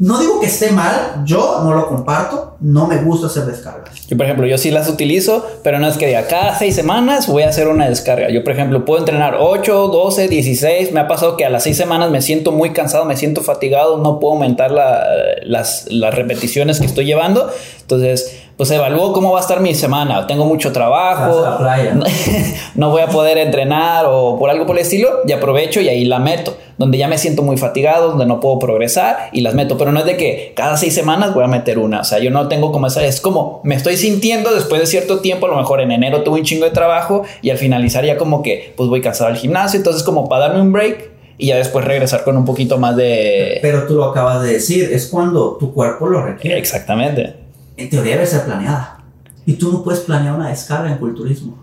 no 0.00 0.18
digo 0.18 0.40
que 0.40 0.46
esté 0.46 0.70
mal, 0.70 1.24
yo 1.26 1.60
no 1.62 1.74
lo 1.74 1.86
comparto, 1.86 2.56
no 2.60 2.86
me 2.86 2.96
gusta 3.02 3.26
hacer 3.26 3.44
descargas. 3.44 4.06
Yo, 4.06 4.16
por 4.16 4.24
ejemplo, 4.24 4.46
yo 4.46 4.56
sí 4.56 4.70
las 4.70 4.88
utilizo, 4.88 5.46
pero 5.62 5.78
no 5.78 5.86
es 5.86 5.98
que 5.98 6.06
de 6.06 6.24
cada 6.24 6.58
seis 6.58 6.74
semanas 6.74 7.26
voy 7.26 7.42
a 7.42 7.50
hacer 7.50 7.68
una 7.68 7.86
descarga. 7.86 8.30
Yo, 8.30 8.42
por 8.42 8.54
ejemplo, 8.54 8.86
puedo 8.86 8.98
entrenar 8.98 9.36
8, 9.38 9.88
12, 9.88 10.28
16. 10.28 10.92
Me 10.92 11.00
ha 11.00 11.06
pasado 11.06 11.36
que 11.36 11.44
a 11.44 11.50
las 11.50 11.64
seis 11.64 11.76
semanas 11.76 12.10
me 12.10 12.22
siento 12.22 12.50
muy 12.50 12.72
cansado, 12.72 13.04
me 13.04 13.14
siento 13.14 13.42
fatigado, 13.42 13.98
no 13.98 14.20
puedo 14.20 14.36
aumentar 14.36 14.70
las, 14.70 15.84
las 15.90 16.14
repeticiones 16.14 16.80
que 16.80 16.86
estoy 16.86 17.04
llevando. 17.04 17.50
Entonces, 17.82 18.40
pues 18.60 18.70
evalúo 18.72 19.14
cómo 19.14 19.32
va 19.32 19.38
a 19.38 19.40
estar 19.40 19.58
mi 19.60 19.74
semana. 19.74 20.26
Tengo 20.26 20.44
mucho 20.44 20.70
trabajo, 20.70 21.56
no 22.74 22.90
voy 22.90 23.00
a 23.00 23.06
poder 23.06 23.38
entrenar 23.38 24.04
o 24.06 24.38
por 24.38 24.50
algo 24.50 24.66
por 24.66 24.76
el 24.76 24.82
estilo, 24.82 25.08
y 25.26 25.32
aprovecho 25.32 25.80
y 25.80 25.88
ahí 25.88 26.04
la 26.04 26.18
meto. 26.18 26.58
Donde 26.76 26.98
ya 26.98 27.08
me 27.08 27.16
siento 27.16 27.40
muy 27.40 27.56
fatigado, 27.56 28.08
donde 28.08 28.26
no 28.26 28.38
puedo 28.38 28.58
progresar 28.58 29.30
y 29.32 29.40
las 29.40 29.54
meto. 29.54 29.78
Pero 29.78 29.92
no 29.92 30.00
es 30.00 30.04
de 30.04 30.18
que 30.18 30.52
cada 30.54 30.76
seis 30.76 30.94
semanas 30.94 31.32
voy 31.32 31.44
a 31.44 31.46
meter 31.46 31.78
una. 31.78 32.00
O 32.00 32.04
sea, 32.04 32.18
yo 32.18 32.30
no 32.30 32.48
tengo 32.48 32.70
como 32.70 32.86
esa. 32.86 33.02
Es 33.02 33.22
como 33.22 33.62
me 33.64 33.76
estoy 33.76 33.96
sintiendo 33.96 34.54
después 34.54 34.78
de 34.78 34.86
cierto 34.86 35.20
tiempo. 35.20 35.46
A 35.46 35.48
lo 35.48 35.56
mejor 35.56 35.80
en 35.80 35.92
enero 35.92 36.22
tuve 36.22 36.40
un 36.40 36.44
chingo 36.44 36.66
de 36.66 36.70
trabajo 36.70 37.22
y 37.40 37.48
al 37.48 37.56
finalizar 37.56 38.04
ya 38.04 38.18
como 38.18 38.42
que 38.42 38.74
pues 38.76 38.90
voy 38.90 39.00
cansado 39.00 39.30
al 39.30 39.38
gimnasio. 39.38 39.78
Entonces, 39.78 40.02
como 40.02 40.28
para 40.28 40.48
darme 40.48 40.60
un 40.60 40.70
break 40.70 41.08
y 41.38 41.46
ya 41.46 41.56
después 41.56 41.86
regresar 41.86 42.24
con 42.24 42.36
un 42.36 42.44
poquito 42.44 42.76
más 42.76 42.94
de. 42.94 43.58
Pero 43.62 43.86
tú 43.86 43.94
lo 43.94 44.04
acabas 44.04 44.42
de 44.42 44.52
decir, 44.52 44.90
es 44.92 45.06
cuando 45.06 45.56
tu 45.56 45.72
cuerpo 45.72 46.08
lo 46.08 46.22
requiere. 46.22 46.58
Exactamente 46.58 47.39
en 47.80 47.90
teoría 47.90 48.14
debe 48.14 48.26
ser 48.26 48.44
planeada. 48.44 49.02
Y 49.46 49.54
tú 49.54 49.72
no 49.72 49.82
puedes 49.82 50.00
planear 50.00 50.34
una 50.34 50.50
descarga 50.50 50.90
en 50.90 50.98
culturismo. 50.98 51.58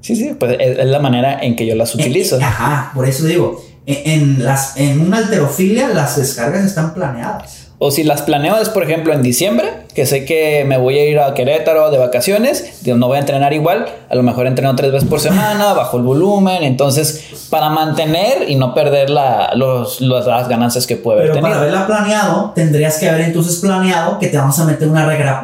Sí, 0.00 0.16
sí, 0.16 0.34
pues 0.38 0.56
es, 0.58 0.84
la 0.86 0.98
manera 0.98 1.38
en 1.40 1.56
que 1.56 1.66
yo 1.66 1.74
las 1.74 1.94
utilizo. 1.94 2.38
ajá, 2.40 2.90
por 2.94 3.06
eso 3.06 3.24
digo, 3.26 3.62
en, 3.86 4.44
las, 4.44 4.76
en 4.76 5.00
una 5.00 5.18
alterofilia 5.18 5.88
las 5.88 6.16
descargas 6.16 6.64
están 6.64 6.94
planeadas. 6.94 7.68
O 7.78 7.90
si 7.90 8.02
las 8.02 8.22
planeo 8.22 8.60
es, 8.60 8.68
por 8.68 8.82
ejemplo, 8.82 9.12
en 9.12 9.22
diciembre, 9.22 9.79
que 9.94 10.06
sé 10.06 10.24
que 10.24 10.64
me 10.64 10.78
voy 10.78 10.98
a 10.98 11.04
ir 11.04 11.18
a 11.18 11.34
Querétaro 11.34 11.90
de 11.90 11.98
vacaciones, 11.98 12.80
no 12.86 13.08
voy 13.08 13.16
a 13.16 13.20
entrenar 13.20 13.52
igual, 13.52 13.86
a 14.08 14.14
lo 14.14 14.22
mejor 14.22 14.46
entreno 14.46 14.74
tres 14.76 14.92
veces 14.92 15.08
por 15.08 15.20
semana, 15.20 15.72
bajo 15.74 15.96
el 15.96 16.02
volumen, 16.02 16.62
entonces 16.62 17.24
para 17.50 17.68
mantener 17.68 18.48
y 18.48 18.54
no 18.54 18.74
perder 18.74 19.10
la, 19.10 19.52
los, 19.54 20.00
las 20.00 20.48
ganancias 20.48 20.86
que 20.86 20.96
puede 20.96 21.18
haber 21.18 21.32
Pero 21.32 21.42
para 21.42 21.58
haberla 21.58 21.86
planeado, 21.86 22.52
tendrías 22.54 22.98
que 22.98 23.08
haber 23.08 23.22
entonces 23.22 23.56
planeado 23.56 24.18
que 24.18 24.28
te 24.28 24.36
vamos 24.36 24.58
a 24.58 24.64
meter 24.64 24.88
una 24.88 25.06
regla 25.06 25.42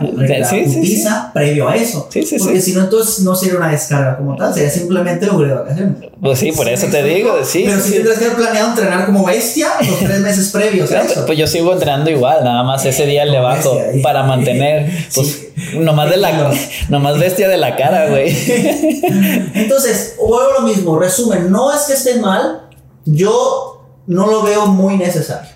previo 1.32 1.68
a 1.68 1.76
eso. 1.76 2.08
Porque 2.12 2.60
si 2.60 2.72
no, 2.72 2.82
entonces 2.82 3.24
no 3.24 3.34
sería 3.34 3.56
una 3.56 3.68
descarga 3.68 4.16
como 4.16 4.36
tal, 4.36 4.54
sería 4.54 4.70
simplemente 4.70 5.26
lo 5.26 5.38
de 5.38 5.54
vacaciones. 5.54 5.96
Pues 6.20 6.38
sí, 6.38 6.52
por 6.52 6.68
eso 6.68 6.86
te 6.86 7.02
digo, 7.02 7.36
sí. 7.44 7.64
Pero 7.66 7.80
si 7.80 7.92
tendrías 7.92 8.18
que 8.18 8.24
haber 8.26 8.36
planeado 8.36 8.68
entrenar 8.70 9.06
como 9.06 9.24
bestia 9.24 9.68
los 9.80 9.98
tres 9.98 10.20
meses 10.20 10.50
previos 10.50 10.90
a 10.92 11.02
eso. 11.02 11.26
Pues 11.26 11.38
yo 11.38 11.46
sigo 11.46 11.72
entrenando 11.72 12.10
igual 12.10 12.44
nada 12.44 12.62
más 12.62 12.84
ese 12.84 13.06
día 13.06 13.24
le 13.24 13.38
bajo 13.38 13.78
para 14.02 14.22
mantener, 14.22 14.35
pues, 15.14 15.48
nomás 15.74 16.10
de 16.10 16.16
la, 16.16 16.54
nomás 16.88 17.18
bestia 17.18 17.48
de 17.48 17.56
la 17.56 17.76
cara, 17.76 18.08
güey. 18.08 18.28
Entonces, 19.54 20.16
vuelvo 20.18 20.60
lo 20.60 20.66
mismo, 20.66 20.98
resumen, 20.98 21.50
no 21.50 21.72
es 21.72 21.82
que 21.82 21.94
esté 21.94 22.20
mal, 22.20 22.68
yo 23.04 23.86
no 24.06 24.26
lo 24.26 24.42
veo 24.42 24.66
muy 24.66 24.96
necesario. 24.96 25.50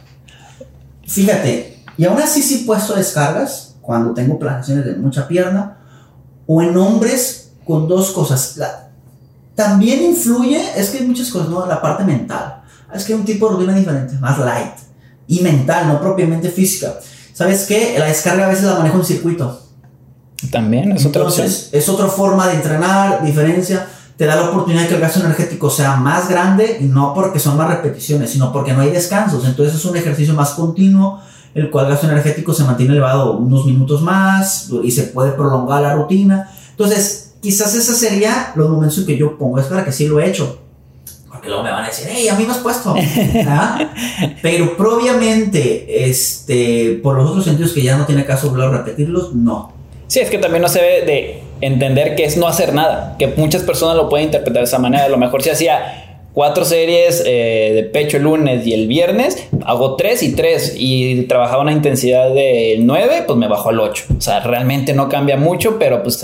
Fíjate, 1.07 1.83
y 1.97 2.05
aún 2.05 2.21
así 2.21 2.43
sí 2.43 2.65
puesto 2.67 2.95
descargas 2.95 3.75
cuando 3.83 4.15
tengo 4.15 4.39
planeaciones 4.39 4.85
de 4.85 4.95
mucha 4.95 5.27
pierna 5.27 5.79
o 6.47 6.63
en 6.63 6.77
hombres 6.77 7.53
con 7.65 7.89
dos 7.89 8.11
cosas. 8.11 8.59
también 9.55 10.03
influye, 10.03 10.61
es 10.77 10.91
que 10.91 10.99
hay 10.99 11.07
muchas 11.07 11.31
cosas, 11.31 11.49
¿no? 11.49 11.67
La 11.67 11.83
parte 11.83 12.05
mental. 12.05 12.63
Es 12.95 13.05
que 13.05 13.13
hay 13.13 13.21
un 13.21 13.25
tipo 13.25 13.49
de 13.49 13.55
rutina 13.55 13.75
diferente, 13.75 14.15
más 14.15 14.39
light 14.39 14.75
y 15.29 15.41
mental, 15.41 15.87
no 15.87 16.01
propiamente 16.01 16.49
física. 16.49 16.95
¿Sabes 17.41 17.65
qué? 17.65 17.97
La 17.99 18.05
descarga 18.05 18.45
a 18.45 18.49
veces 18.51 18.67
la 18.67 18.75
manejo 18.75 18.99
en 18.99 19.05
circuito. 19.07 19.63
También 20.51 20.93
es 20.93 21.07
otra 21.07 21.23
opción. 21.23 21.47
Es 21.47 21.89
otra 21.89 22.07
forma 22.07 22.47
de 22.49 22.57
entrenar, 22.57 23.25
diferencia. 23.25 23.87
Te 24.19 24.27
da 24.27 24.37
la 24.37 24.51
oportunidad 24.51 24.83
de 24.83 24.89
que 24.89 24.97
el 24.97 25.01
gasto 25.01 25.21
energético 25.21 25.71
sea 25.71 25.97
más 25.97 26.29
grande 26.29 26.77
y 26.83 26.85
no 26.85 27.15
porque 27.15 27.39
son 27.39 27.57
más 27.57 27.71
repeticiones, 27.71 28.29
sino 28.29 28.53
porque 28.53 28.75
no 28.75 28.83
hay 28.83 28.91
descansos. 28.91 29.47
Entonces 29.47 29.75
es 29.75 29.85
un 29.87 29.97
ejercicio 29.97 30.35
más 30.35 30.51
continuo, 30.51 31.23
el 31.55 31.71
cual 31.71 31.87
el 31.87 31.93
gasto 31.93 32.09
energético 32.09 32.53
se 32.53 32.65
mantiene 32.65 32.93
elevado 32.93 33.39
unos 33.39 33.65
minutos 33.65 34.03
más 34.03 34.69
y 34.85 34.91
se 34.91 35.05
puede 35.05 35.33
prolongar 35.33 35.81
la 35.81 35.95
rutina. 35.95 36.51
Entonces, 36.73 37.37
quizás 37.41 37.75
esos 37.75 37.97
serían 37.97 38.49
los 38.55 38.69
momentos 38.69 38.99
en 38.99 39.07
que 39.07 39.17
yo 39.17 39.39
pongo, 39.39 39.59
es 39.59 39.65
para 39.65 39.83
que 39.83 39.93
sí 39.93 40.07
lo 40.07 40.21
he 40.21 40.29
hecho 40.29 40.59
porque 41.41 41.49
luego 41.49 41.65
me 41.65 41.71
van 41.71 41.85
a 41.85 41.87
decir, 41.87 42.07
hey, 42.13 42.29
a 42.29 42.35
mí 42.35 42.45
me 42.45 42.53
has 42.53 42.59
puesto. 42.59 42.95
Pero 44.43 44.77
propiamente, 44.77 46.05
este, 46.05 47.01
por 47.03 47.17
los 47.17 47.31
otros 47.31 47.47
sentidos 47.47 47.73
que 47.73 47.81
ya 47.81 47.97
no 47.97 48.05
tiene 48.05 48.27
caso 48.27 48.55
a 48.55 48.69
repetirlos, 48.69 49.35
no. 49.35 49.73
Sí, 50.07 50.21
es 50.21 50.29
que 50.29 50.37
también 50.37 50.61
no 50.61 50.69
se 50.69 50.83
debe 50.83 51.07
de 51.07 51.43
entender 51.63 52.15
que 52.15 52.25
es 52.25 52.37
no 52.37 52.47
hacer 52.47 52.75
nada, 52.75 53.17
que 53.19 53.29
muchas 53.29 53.63
personas 53.63 53.97
lo 53.97 54.11
pueden 54.11 54.27
interpretar 54.27 54.65
de 54.65 54.67
esa 54.67 54.79
manera. 54.79 55.05
A 55.05 55.09
lo 55.09 55.17
mejor 55.17 55.43
si 55.43 55.49
hacía 55.49 56.19
cuatro 56.35 56.67
series 56.67 57.23
eh, 57.25 57.73
de 57.75 57.85
pecho 57.85 58.19
el 58.19 58.25
lunes 58.25 58.67
y 58.67 58.75
el 58.75 58.87
viernes, 58.87 59.49
hago 59.65 59.97
tres 59.97 60.23
y 60.23 60.35
tres 60.35 60.75
y 60.77 61.23
trabajaba 61.23 61.63
una 61.63 61.73
intensidad 61.73 62.35
de 62.35 62.77
nueve, 62.81 63.25
pues 63.27 63.39
me 63.39 63.49
bajo 63.49 63.71
al 63.71 63.81
ocho. 63.81 64.05
O 64.15 64.21
sea, 64.21 64.41
realmente 64.41 64.93
no 64.93 65.09
cambia 65.09 65.39
mucho, 65.39 65.79
pero 65.79 66.03
pues 66.03 66.23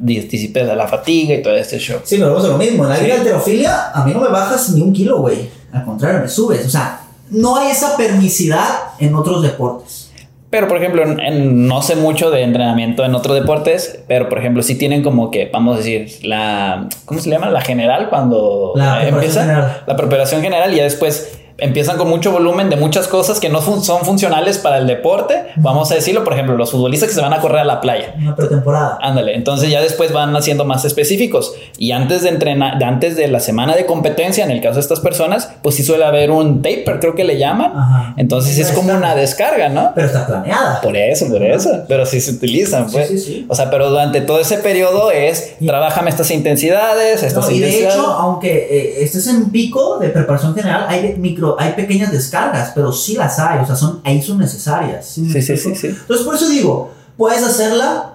disipes 0.00 0.66
la 0.66 0.88
fatiga 0.88 1.34
y 1.34 1.42
todo 1.42 1.54
este 1.56 1.78
show. 1.78 2.00
Sí, 2.04 2.16
pero 2.16 2.30
vamos 2.30 2.44
a 2.44 2.48
lo 2.48 2.58
mismo. 2.58 2.84
En 2.84 2.90
la 2.90 2.98
liga 2.98 3.16
alterofilia, 3.16 3.90
a 3.92 4.04
mí 4.04 4.12
no 4.12 4.20
me 4.20 4.28
bajas 4.28 4.70
ni 4.70 4.80
un 4.80 4.92
kilo, 4.92 5.20
güey. 5.20 5.48
Al 5.72 5.84
contrario, 5.84 6.20
me 6.20 6.28
subes. 6.28 6.66
O 6.66 6.70
sea, 6.70 7.00
no 7.30 7.56
hay 7.56 7.70
esa 7.70 7.96
permisidad 7.96 8.68
en 8.98 9.14
otros 9.14 9.42
deportes. 9.42 10.10
Pero, 10.50 10.66
por 10.66 10.78
ejemplo, 10.78 11.04
no 11.06 11.80
sé 11.80 11.94
mucho 11.94 12.32
de 12.32 12.42
entrenamiento 12.42 13.04
en 13.04 13.14
otros 13.14 13.36
deportes, 13.36 14.00
pero, 14.08 14.28
por 14.28 14.38
ejemplo, 14.38 14.64
sí 14.64 14.74
tienen 14.74 15.04
como 15.04 15.30
que, 15.30 15.48
vamos 15.52 15.74
a 15.74 15.78
decir, 15.78 16.10
la... 16.24 16.88
¿Cómo 17.04 17.20
se 17.20 17.30
llama? 17.30 17.50
La 17.50 17.60
general, 17.60 18.08
cuando 18.08 18.72
la 18.74 19.06
empieza. 19.06 19.42
General. 19.42 19.84
La 19.86 19.94
preparación 19.94 20.42
general 20.42 20.72
y 20.74 20.78
ya 20.78 20.82
después 20.82 21.39
empiezan 21.60 21.96
con 21.96 22.08
mucho 22.08 22.32
volumen 22.32 22.70
de 22.70 22.76
muchas 22.76 23.08
cosas 23.08 23.40
que 23.40 23.48
no 23.48 23.60
son 23.60 24.04
funcionales 24.04 24.58
para 24.58 24.78
el 24.78 24.86
deporte. 24.86 25.46
Vamos 25.56 25.90
a 25.90 25.94
decirlo, 25.94 26.24
por 26.24 26.32
ejemplo, 26.32 26.56
los 26.56 26.70
futbolistas 26.70 27.08
que 27.08 27.14
se 27.14 27.20
van 27.20 27.32
a 27.32 27.40
correr 27.40 27.60
a 27.60 27.64
la 27.64 27.80
playa. 27.80 28.14
Una 28.18 28.34
pretemporada. 28.34 28.98
Ándale, 29.00 29.34
entonces 29.34 29.70
ya 29.70 29.80
después 29.80 30.12
van 30.12 30.34
haciendo 30.36 30.64
más 30.64 30.84
específicos. 30.84 31.54
Y 31.78 31.92
antes 31.92 32.22
de 32.22 32.30
entrenar, 32.30 32.82
antes 32.82 33.16
de 33.16 33.28
la 33.28 33.40
semana 33.40 33.74
de 33.76 33.86
competencia, 33.86 34.44
en 34.44 34.50
el 34.50 34.60
caso 34.60 34.74
de 34.76 34.80
estas 34.80 35.00
personas, 35.00 35.52
pues 35.62 35.74
sí 35.74 35.82
suele 35.82 36.04
haber 36.04 36.30
un 36.30 36.62
taper, 36.62 37.00
creo 37.00 37.14
que 37.14 37.24
le 37.24 37.38
llaman. 37.38 37.72
Ajá. 37.76 38.14
Entonces 38.16 38.58
es 38.58 38.72
como 38.72 38.92
una 38.92 39.14
descarga, 39.14 39.68
¿no? 39.68 39.92
Pero 39.94 40.06
está 40.06 40.26
planeada. 40.26 40.80
Por 40.80 40.96
eso, 40.96 41.28
por 41.28 41.42
eso. 41.42 41.84
Pero 41.88 42.06
sí 42.06 42.20
se 42.20 42.32
utilizan, 42.32 42.90
pues. 42.90 43.08
Sí, 43.08 43.18
sí, 43.18 43.24
sí. 43.24 43.46
O 43.48 43.54
sea, 43.54 43.70
pero 43.70 43.90
durante 43.90 44.20
todo 44.20 44.40
ese 44.40 44.58
periodo 44.58 45.10
es, 45.10 45.54
trabajame 45.64 46.10
estas 46.10 46.30
intensidades, 46.30 47.22
estas 47.22 47.48
no, 47.48 47.50
y 47.50 47.60
de 47.60 47.84
hecho, 47.84 48.06
aunque 48.06 48.68
eh, 48.70 49.02
estés 49.02 49.26
en 49.26 49.50
pico 49.50 49.98
de 49.98 50.08
preparación 50.08 50.54
general, 50.54 50.86
hay 50.88 51.14
micro 51.18 51.49
hay 51.58 51.72
pequeñas 51.72 52.12
descargas, 52.12 52.72
pero 52.74 52.92
sí 52.92 53.16
las 53.16 53.38
hay, 53.38 53.60
o 53.60 53.66
sea, 53.66 53.76
son, 53.76 54.00
ahí 54.04 54.22
son 54.22 54.38
necesarias. 54.38 55.06
¿sí, 55.06 55.30
sí, 55.30 55.42
sí, 55.42 55.56
sí, 55.56 55.86
Entonces, 55.88 56.26
por 56.26 56.34
eso 56.34 56.48
digo, 56.48 56.92
puedes 57.16 57.42
hacerla, 57.42 58.14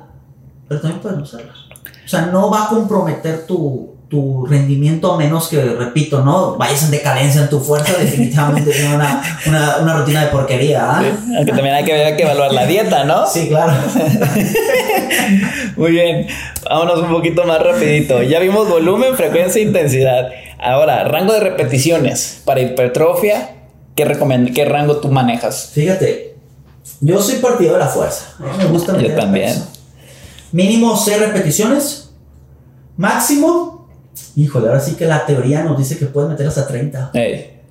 pero 0.67 0.81
también 0.81 1.01
puedes 1.01 1.17
no 1.17 1.23
hacerla. 1.23 1.53
O 2.03 2.07
sea, 2.07 2.27
no 2.27 2.51
va 2.51 2.65
a 2.65 2.69
comprometer 2.69 3.47
tu, 3.47 3.95
tu 4.09 4.45
rendimiento 4.45 5.13
a 5.13 5.17
menos 5.17 5.47
que, 5.47 5.61
repito, 5.61 6.23
no 6.23 6.55
vayas 6.55 6.83
en 6.83 6.91
decadencia 6.91 7.41
en 7.41 7.49
tu 7.49 7.59
fuerza, 7.59 7.93
definitivamente 7.99 8.69
es 8.69 8.83
una, 8.83 9.21
una, 9.47 9.77
una, 9.77 9.97
rutina 9.97 10.25
de 10.25 10.27
porquería. 10.27 10.89
¿ah? 10.89 11.03
aunque 11.37 11.51
también 11.51 11.75
hay 11.75 11.83
que, 11.83 11.93
hay 11.93 12.15
que 12.15 12.23
evaluar 12.23 12.53
la 12.53 12.65
dieta, 12.65 13.03
¿no? 13.03 13.25
Sí, 13.25 13.49
claro. 13.49 13.73
Muy 15.75 15.91
bien, 15.91 16.27
vámonos 16.69 16.99
un 16.99 17.09
poquito 17.09 17.45
más 17.45 17.61
rapidito. 17.61 18.21
Ya 18.21 18.39
vimos 18.39 18.69
volumen, 18.69 19.15
frecuencia 19.15 19.59
e 19.59 19.65
intensidad. 19.65 20.29
Ahora, 20.59 21.03
rango 21.05 21.33
de 21.33 21.39
repeticiones 21.41 22.41
para 22.45 22.61
hipertrofia, 22.61 23.55
¿qué, 23.95 24.51
¿qué 24.53 24.65
rango 24.65 24.97
tú 24.97 25.09
manejas? 25.09 25.71
Fíjate, 25.73 26.35
Yo 27.01 27.21
soy 27.21 27.37
partido 27.37 27.73
de 27.73 27.79
la 27.79 27.87
fuerza. 27.87 28.35
A 28.39 28.43
mí 28.43 28.49
me 28.59 28.65
gusta 28.65 28.97
Yo 28.99 29.13
también. 29.15 29.49
peso. 29.53 29.67
Mínimo 30.51 30.95
6 30.97 31.19
repeticiones. 31.19 32.11
Máximo. 32.97 33.87
Híjole, 34.35 34.67
ahora 34.67 34.79
sí 34.79 34.93
que 34.95 35.05
la 35.05 35.25
teoría 35.25 35.63
nos 35.63 35.77
dice 35.77 35.97
que 35.97 36.05
puedes 36.05 36.29
meter 36.29 36.47
hasta 36.47 36.67
30. 36.67 37.11
Ey, 37.13 37.61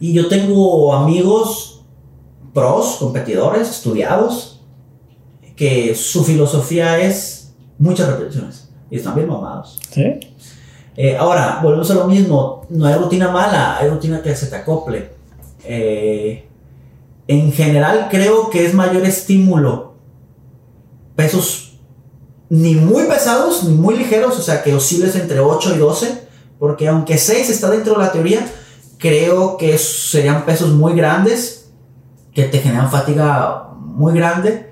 Y 0.00 0.12
yo 0.12 0.28
tengo 0.28 0.92
amigos 0.94 1.82
pros, 2.52 2.96
competidores, 2.98 3.68
estudiados, 3.68 4.60
que 5.54 5.94
su 5.94 6.24
filosofía 6.24 6.98
es 6.98 7.52
muchas 7.78 8.08
repeticiones. 8.08 8.68
Y 8.90 8.96
están 8.96 9.14
bien 9.14 9.28
mamados. 9.28 9.78
¿Sí? 9.90 10.18
Eh, 11.00 11.16
ahora, 11.16 11.60
volvemos 11.62 11.88
a 11.92 11.94
lo 11.94 12.08
mismo. 12.08 12.66
No 12.70 12.84
hay 12.84 12.96
rutina 12.96 13.30
mala, 13.30 13.78
hay 13.78 13.88
rutina 13.88 14.20
que 14.20 14.34
se 14.34 14.48
te 14.48 14.56
acople. 14.56 15.12
Eh, 15.62 16.48
en 17.28 17.52
general, 17.52 18.08
creo 18.10 18.50
que 18.50 18.66
es 18.66 18.74
mayor 18.74 19.04
estímulo. 19.06 19.94
Pesos 21.14 21.78
ni 22.48 22.74
muy 22.74 23.04
pesados 23.04 23.62
ni 23.62 23.76
muy 23.76 23.96
ligeros, 23.96 24.40
o 24.40 24.42
sea, 24.42 24.64
que 24.64 24.74
osciles 24.74 25.14
entre 25.14 25.38
8 25.38 25.76
y 25.76 25.78
12. 25.78 26.28
Porque 26.58 26.88
aunque 26.88 27.16
6 27.16 27.48
está 27.48 27.70
dentro 27.70 27.92
de 27.92 28.00
la 28.00 28.10
teoría, 28.10 28.44
creo 28.98 29.56
que 29.56 29.78
serían 29.78 30.44
pesos 30.44 30.70
muy 30.70 30.96
grandes 30.96 31.70
que 32.34 32.42
te 32.42 32.58
generan 32.58 32.90
fatiga 32.90 33.68
muy 33.76 34.14
grande 34.14 34.67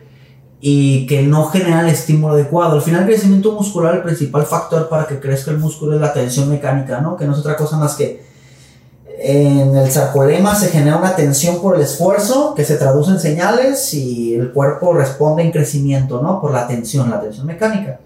y 0.61 1.07
que 1.07 1.23
no 1.23 1.45
generan 1.47 1.87
el 1.87 1.93
estímulo 1.93 2.35
adecuado. 2.35 2.77
Al 2.77 2.83
final, 2.83 3.03
el 3.03 3.09
crecimiento 3.09 3.53
muscular, 3.53 3.97
el 3.97 4.03
principal 4.03 4.45
factor 4.47 4.89
para 4.89 5.07
que 5.07 5.21
crezca 5.21 5.51
el 5.51 5.59
músculo 5.59 5.95
es 5.95 6.01
la 6.01 6.13
tensión 6.13 6.49
mecánica, 6.49 7.01
¿no? 7.01 7.17
Que 7.17 7.27
no 7.27 7.33
es 7.33 7.39
otra 7.39 7.57
cosa 7.57 7.77
más 7.77 7.95
que 7.95 8.25
en 9.19 9.75
el 9.75 9.91
sarcolema 9.91 10.55
se 10.55 10.69
genera 10.69 10.99
una 10.99 11.17
tensión 11.17 11.61
por 11.61 11.77
el 11.77 11.83
esfuerzo 11.83 12.55
que 12.55 12.65
se 12.65 12.77
traduce 12.77 13.13
en 13.13 13.19
señales 13.19 13.95
y 13.95 14.35
el 14.35 14.53
cuerpo 14.53 14.93
responde 14.93 15.43
en 15.43 15.53
crecimiento, 15.53 16.21
¿no? 16.21 16.41
Por 16.41 16.53
la 16.53 16.67
tensión, 16.67 17.11
la 17.11 17.21
tensión 17.21 17.47
mecánica. 17.47 18.01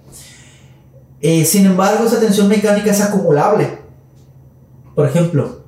Eh, 1.21 1.45
sin 1.45 1.67
embargo, 1.67 2.05
esa 2.05 2.21
tensión 2.21 2.49
mecánica 2.49 2.91
es 2.91 3.01
acumulable. 3.01 3.79
Por 4.95 5.09
ejemplo, 5.09 5.65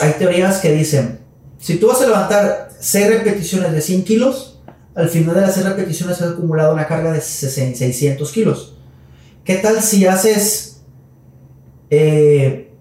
hay 0.00 0.12
teorías 0.18 0.58
que 0.60 0.72
dicen, 0.72 1.20
si 1.58 1.76
tú 1.76 1.88
vas 1.88 2.00
a 2.00 2.06
levantar 2.06 2.70
6 2.80 3.08
repeticiones 3.08 3.72
de 3.72 3.80
100 3.80 4.04
kilos, 4.04 4.53
al 4.94 5.08
final 5.08 5.34
de 5.34 5.40
las 5.42 5.54
6 5.54 5.66
repeticiones 5.66 6.20
has 6.20 6.32
acumulado 6.32 6.72
una 6.74 6.86
carga 6.86 7.12
de 7.12 7.20
600 7.20 8.30
kilos. 8.32 8.74
¿Qué 9.44 9.56
tal 9.56 9.82
si 9.82 10.06
haces 10.06 10.80
eh, 11.90 12.72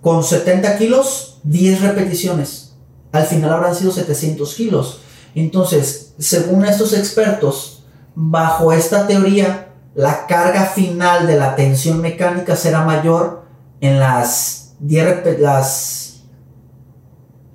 con 0.00 0.24
70 0.24 0.78
kilos 0.78 1.40
10 1.44 1.80
repeticiones? 1.82 2.74
Al 3.12 3.26
final 3.26 3.52
habrán 3.52 3.74
sido 3.74 3.92
700 3.92 4.54
kilos. 4.54 5.00
Entonces, 5.34 6.14
según 6.18 6.64
estos 6.64 6.92
expertos, 6.92 7.84
bajo 8.14 8.72
esta 8.72 9.06
teoría, 9.06 9.68
la 9.94 10.26
carga 10.26 10.66
final 10.66 11.26
de 11.26 11.36
la 11.36 11.54
tensión 11.56 12.00
mecánica 12.00 12.56
será 12.56 12.84
mayor 12.84 13.44
en 13.80 13.98
las 14.00 14.74
10 14.80 15.06
rep- 15.24 15.38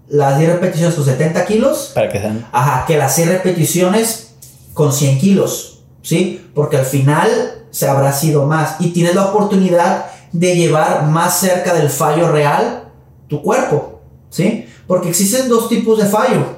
las 0.07 0.31
las 0.31 0.39
10 0.39 0.53
repeticiones 0.53 0.95
con 0.95 1.05
70 1.05 1.45
kilos 1.45 1.91
Para 1.93 2.09
que 2.09 2.19
sean. 2.19 2.45
Ajá, 2.51 2.85
que 2.85 2.97
las 2.97 3.15
6 3.15 3.27
repeticiones 3.29 4.35
con 4.73 4.91
100 4.91 5.19
kilos, 5.19 5.83
¿sí? 6.01 6.45
Porque 6.53 6.77
al 6.77 6.85
final 6.85 7.65
se 7.71 7.87
habrá 7.87 8.11
sido 8.13 8.45
más 8.45 8.75
y 8.79 8.91
tienes 8.91 9.15
la 9.15 9.27
oportunidad 9.27 10.05
de 10.31 10.55
llevar 10.55 11.05
más 11.07 11.39
cerca 11.39 11.73
del 11.73 11.89
fallo 11.89 12.31
real 12.31 12.89
tu 13.27 13.41
cuerpo, 13.41 14.01
¿sí? 14.29 14.67
Porque 14.87 15.09
existen 15.09 15.47
dos 15.47 15.69
tipos 15.69 15.99
de 15.99 16.05
fallo. 16.05 16.57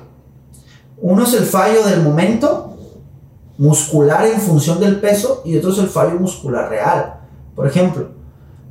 Uno 0.97 1.23
es 1.23 1.33
el 1.33 1.45
fallo 1.45 1.83
del 1.83 2.01
momento 2.01 2.77
muscular 3.57 4.25
en 4.25 4.41
función 4.41 4.79
del 4.79 4.99
peso 4.99 5.41
y 5.45 5.57
otro 5.57 5.71
es 5.71 5.77
el 5.79 5.89
fallo 5.89 6.19
muscular 6.19 6.69
real. 6.69 7.19
Por 7.55 7.67
ejemplo, 7.67 8.09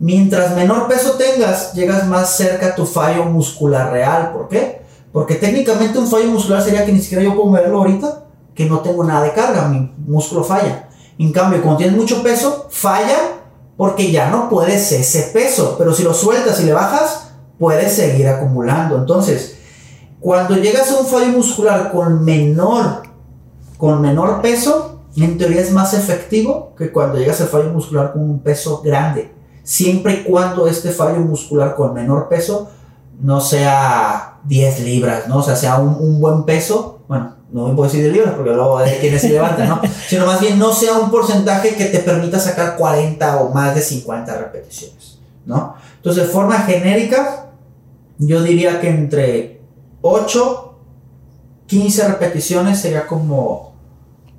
mientras 0.01 0.55
menor 0.55 0.88
peso 0.88 1.12
tengas, 1.12 1.72
llegas 1.74 2.07
más 2.07 2.36
cerca 2.36 2.68
a 2.68 2.74
tu 2.74 2.86
fallo 2.86 3.24
muscular 3.24 3.92
real. 3.92 4.32
¿Por 4.32 4.49
qué? 4.49 4.82
Porque 5.12 5.36
técnicamente 5.36 5.99
un 5.99 6.09
fallo 6.09 6.26
muscular 6.26 6.62
sería 6.62 6.84
que 6.84 6.92
ni 6.92 7.01
siquiera 7.01 7.22
yo 7.22 7.34
puedo 7.34 7.47
moverlo 7.47 7.78
ahorita, 7.78 8.24
que 8.55 8.66
no 8.66 8.80
tengo 8.80 9.05
nada 9.05 9.22
de 9.22 9.32
carga, 9.32 9.68
mi 9.68 9.92
músculo 10.07 10.45
falla. 10.45 10.88
En 11.18 11.32
cambio, 11.32 11.62
cuando 11.62 11.78
tienes 11.78 11.97
mucho 11.97 12.22
peso, 12.22 12.66
falla 12.70 13.16
porque 13.76 14.11
ya 14.11 14.30
no 14.30 14.49
puedes 14.49 14.92
ese 14.92 15.30
peso, 15.32 15.76
pero 15.78 15.92
si 15.92 16.03
lo 16.03 16.14
sueltas 16.14 16.61
y 16.61 16.64
le 16.64 16.72
bajas, 16.72 17.32
puedes 17.59 17.92
seguir 17.92 18.28
acumulando. 18.28 18.97
Entonces, 18.97 19.57
cuando 20.20 20.57
llegas 20.57 20.90
a 20.90 21.01
un 21.01 21.07
fallo 21.07 21.32
muscular 21.32 21.90
con 21.92 22.24
menor, 22.24 23.03
con 23.76 24.01
menor 24.01 24.40
peso, 24.40 25.01
en 25.16 25.38
teoría 25.38 25.61
es 25.61 25.70
más 25.72 25.95
efectivo 25.95 26.72
que 26.76 26.90
cuando 26.92 27.18
llegas 27.18 27.40
al 27.40 27.49
fallo 27.49 27.70
muscular 27.70 28.12
con 28.12 28.22
un 28.22 28.40
peso 28.40 28.80
grande. 28.82 29.34
Siempre 29.64 30.12
y 30.12 30.24
cuando 30.24 30.68
este 30.68 30.92
fallo 30.92 31.18
muscular 31.20 31.74
con 31.74 31.92
menor 31.92 32.28
peso 32.28 32.70
no 33.20 33.40
sea 33.40 34.38
10 34.44 34.80
libras, 34.80 35.26
¿no? 35.26 35.38
O 35.38 35.42
sea, 35.42 35.56
sea 35.56 35.76
un, 35.76 35.96
un 35.98 36.20
buen 36.20 36.44
peso. 36.44 37.00
Bueno, 37.08 37.34
no 37.50 37.68
me 37.68 37.74
puedo 37.74 37.88
decir 37.88 38.04
de 38.04 38.12
libras 38.12 38.34
porque 38.34 38.50
luego 38.50 38.78
hay 38.78 38.98
quienes 38.98 39.22
se 39.22 39.30
levantan, 39.30 39.68
¿no? 39.68 39.80
Sino 40.08 40.26
más 40.26 40.40
bien 40.40 40.58
no 40.58 40.72
sea 40.72 40.98
un 40.98 41.10
porcentaje 41.10 41.74
que 41.76 41.86
te 41.86 42.00
permita 42.00 42.38
sacar 42.38 42.76
40 42.76 43.38
o 43.38 43.54
más 43.54 43.74
de 43.74 43.80
50 43.80 44.36
repeticiones, 44.36 45.18
¿no? 45.46 45.74
Entonces, 45.96 46.26
de 46.26 46.28
forma 46.30 46.58
genérica, 46.58 47.46
yo 48.18 48.42
diría 48.42 48.80
que 48.80 48.88
entre 48.88 49.60
8, 50.02 50.74
15 51.66 52.08
repeticiones 52.08 52.80
sería 52.80 53.06
como 53.06 53.72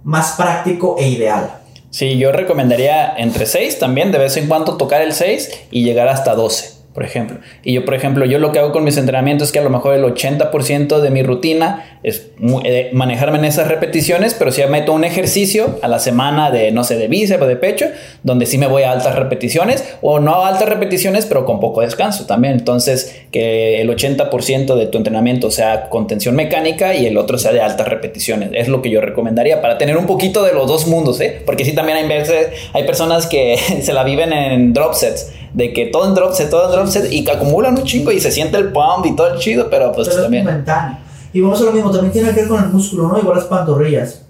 más 0.04 0.34
práctico 0.34 0.96
e 1.00 1.10
ideal. 1.10 1.62
Sí, 1.96 2.18
yo 2.18 2.34
recomendaría 2.34 3.16
entre 3.16 3.46
6 3.46 3.80
también, 3.80 4.12
de 4.12 4.18
vez 4.18 4.36
en 4.36 4.48
cuando 4.48 4.76
tocar 4.76 5.02
el 5.02 5.14
6 5.14 5.68
y 5.72 5.86
llegar 5.86 6.10
hasta 6.10 6.36
12, 6.36 6.75
por 6.96 7.04
ejemplo. 7.04 7.40
Y 7.62 7.74
yo, 7.74 7.84
por 7.84 7.94
ejemplo, 7.94 8.26
yo 8.26 8.40
lo 8.40 8.54
que 8.54 8.60
hago 8.60 8.72
con 8.72 8.86
mis 8.86 8.96
entrenamientos 8.96 9.50
es 9.50 9.52
que 9.52 9.60
a 9.60 9.64
lo 9.64 9.70
mejor 9.70 9.96
el 9.96 10.04
80% 10.06 11.02
de 11.02 11.10
mi 11.10 11.24
rutina 11.24 12.00
es 12.04 12.30
eh, 12.64 12.90
manejarme 12.94 13.38
en 13.38 13.44
esas 13.44 13.68
repeticiones, 13.68 14.34
pero 14.34 14.50
si 14.54 14.64
meto 14.64 14.94
un 14.94 15.04
ejercicio 15.04 15.78
a 15.82 15.90
la 15.90 16.00
semana 16.00 16.52
de, 16.52 16.72
no 16.72 16.86
sé, 16.86 16.96
de 16.96 17.10
bíceps 17.10 17.44
o 17.44 17.48
de 17.48 17.58
pecho, 17.58 17.88
donde 18.24 18.46
sí 18.46 18.58
me 18.58 18.68
voy 18.68 18.84
a 18.84 18.94
altas 18.94 19.16
repeticiones, 19.16 19.84
o 20.02 20.22
no 20.22 20.46
a 20.46 20.48
altas 20.48 20.70
repeticiones, 20.70 21.26
pero 21.26 21.46
con 21.46 21.60
poco 21.60 21.82
descanso 21.82 22.26
también. 22.26 22.54
Entonces, 22.54 23.24
que 23.30 23.82
el 23.82 23.90
80% 23.90 24.76
de 24.76 24.88
tu 24.88 24.98
entrenamiento 24.98 25.52
sea 25.52 25.90
con 25.90 26.08
tensión 26.08 26.36
mecánica 26.36 26.96
y 26.96 27.08
el 27.08 27.18
otro 27.18 27.38
sea 27.38 27.52
de 27.52 27.60
altas 27.60 27.90
repeticiones. 27.90 28.52
Es 28.54 28.70
lo 28.70 28.82
que 28.82 28.90
yo 28.90 29.02
recomendaría 29.02 29.62
para 29.62 29.78
tener 29.78 29.98
un 29.98 30.06
poquito 30.06 30.44
de 30.44 30.54
los 30.54 30.68
dos 30.68 30.88
mundos, 30.88 31.20
¿eh? 31.20 31.42
Porque 31.46 31.66
sí 31.66 31.74
también 31.74 31.98
hay 31.98 32.08
veces, 32.08 32.48
hay 32.72 32.86
personas 32.86 33.28
que 33.28 33.58
se 33.82 33.92
la 33.92 34.06
viven 34.06 34.32
en 34.32 34.72
drop 34.72 34.94
sets, 34.94 35.34
de 35.56 35.72
que 35.72 35.86
todo 35.86 36.06
en 36.06 36.14
drop 36.14 36.34
set, 36.34 36.50
todo 36.50 36.66
en 36.66 36.72
drop 36.72 36.88
set 36.88 37.12
y 37.12 37.24
que 37.24 37.32
acumulan 37.32 37.78
un 37.78 37.86
chingo 37.86 38.12
y 38.12 38.20
se 38.20 38.30
siente 38.30 38.58
el 38.58 38.74
pump 38.74 39.06
y 39.06 39.16
todo 39.16 39.34
el 39.34 39.40
chido, 39.40 39.70
pero 39.70 39.92
pues 39.94 40.10
pero 40.10 40.24
también. 40.24 40.48
es. 40.48 40.66
Y 41.34 41.42
vamos 41.42 41.62
a 41.62 41.64
lo 41.64 41.72
mismo, 41.72 41.92
también 41.92 42.12
tiene 42.12 42.30
que 42.34 42.42
ver 42.42 42.50
con 42.50 42.64
el 42.64 42.70
músculo, 42.70 43.08
¿no? 43.08 43.18
Igual 43.18 43.38
las 43.38 43.46
pantorrillas. 43.46 44.22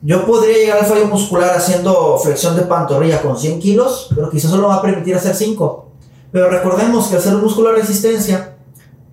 Yo 0.00 0.24
podría 0.24 0.56
llegar 0.56 0.78
al 0.78 0.86
fallo 0.86 1.06
muscular 1.06 1.50
haciendo 1.56 2.18
flexión 2.18 2.56
de 2.56 2.62
pantorrilla 2.62 3.20
con 3.20 3.38
100 3.38 3.60
kilos, 3.60 4.08
pero 4.14 4.30
quizás 4.30 4.50
solo 4.50 4.68
va 4.68 4.76
a 4.76 4.82
permitir 4.82 5.14
hacer 5.14 5.34
5. 5.34 5.86
Pero 6.32 6.48
recordemos 6.48 7.08
que 7.08 7.16
hacer 7.16 7.34
un 7.34 7.42
músculo 7.42 7.70
de 7.70 7.76
resistencia 7.80 8.56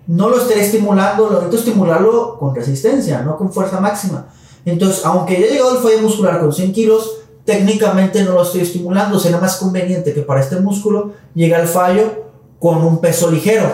no 0.07 0.29
lo 0.29 0.37
estaré 0.37 0.61
estimulando, 0.61 1.25
lo 1.25 1.41
necesito 1.41 1.57
estimularlo 1.57 2.37
con 2.37 2.55
resistencia, 2.55 3.21
no 3.21 3.37
con 3.37 3.51
fuerza 3.51 3.79
máxima. 3.79 4.27
Entonces, 4.65 5.05
aunque 5.05 5.39
yo 5.39 5.45
he 5.45 5.51
llegado 5.51 5.71
al 5.71 5.77
fallo 5.79 5.99
muscular 5.99 6.39
con 6.39 6.53
100 6.53 6.73
kilos, 6.73 7.22
técnicamente 7.45 8.23
no 8.23 8.33
lo 8.33 8.43
estoy 8.43 8.61
estimulando. 8.61 9.19
Será 9.19 9.39
más 9.39 9.57
conveniente 9.57 10.13
que 10.13 10.21
para 10.21 10.41
este 10.41 10.57
músculo 10.57 11.13
llegue 11.33 11.55
al 11.55 11.67
fallo 11.67 12.25
con 12.59 12.83
un 12.83 12.99
peso 12.99 13.29
ligero. 13.29 13.69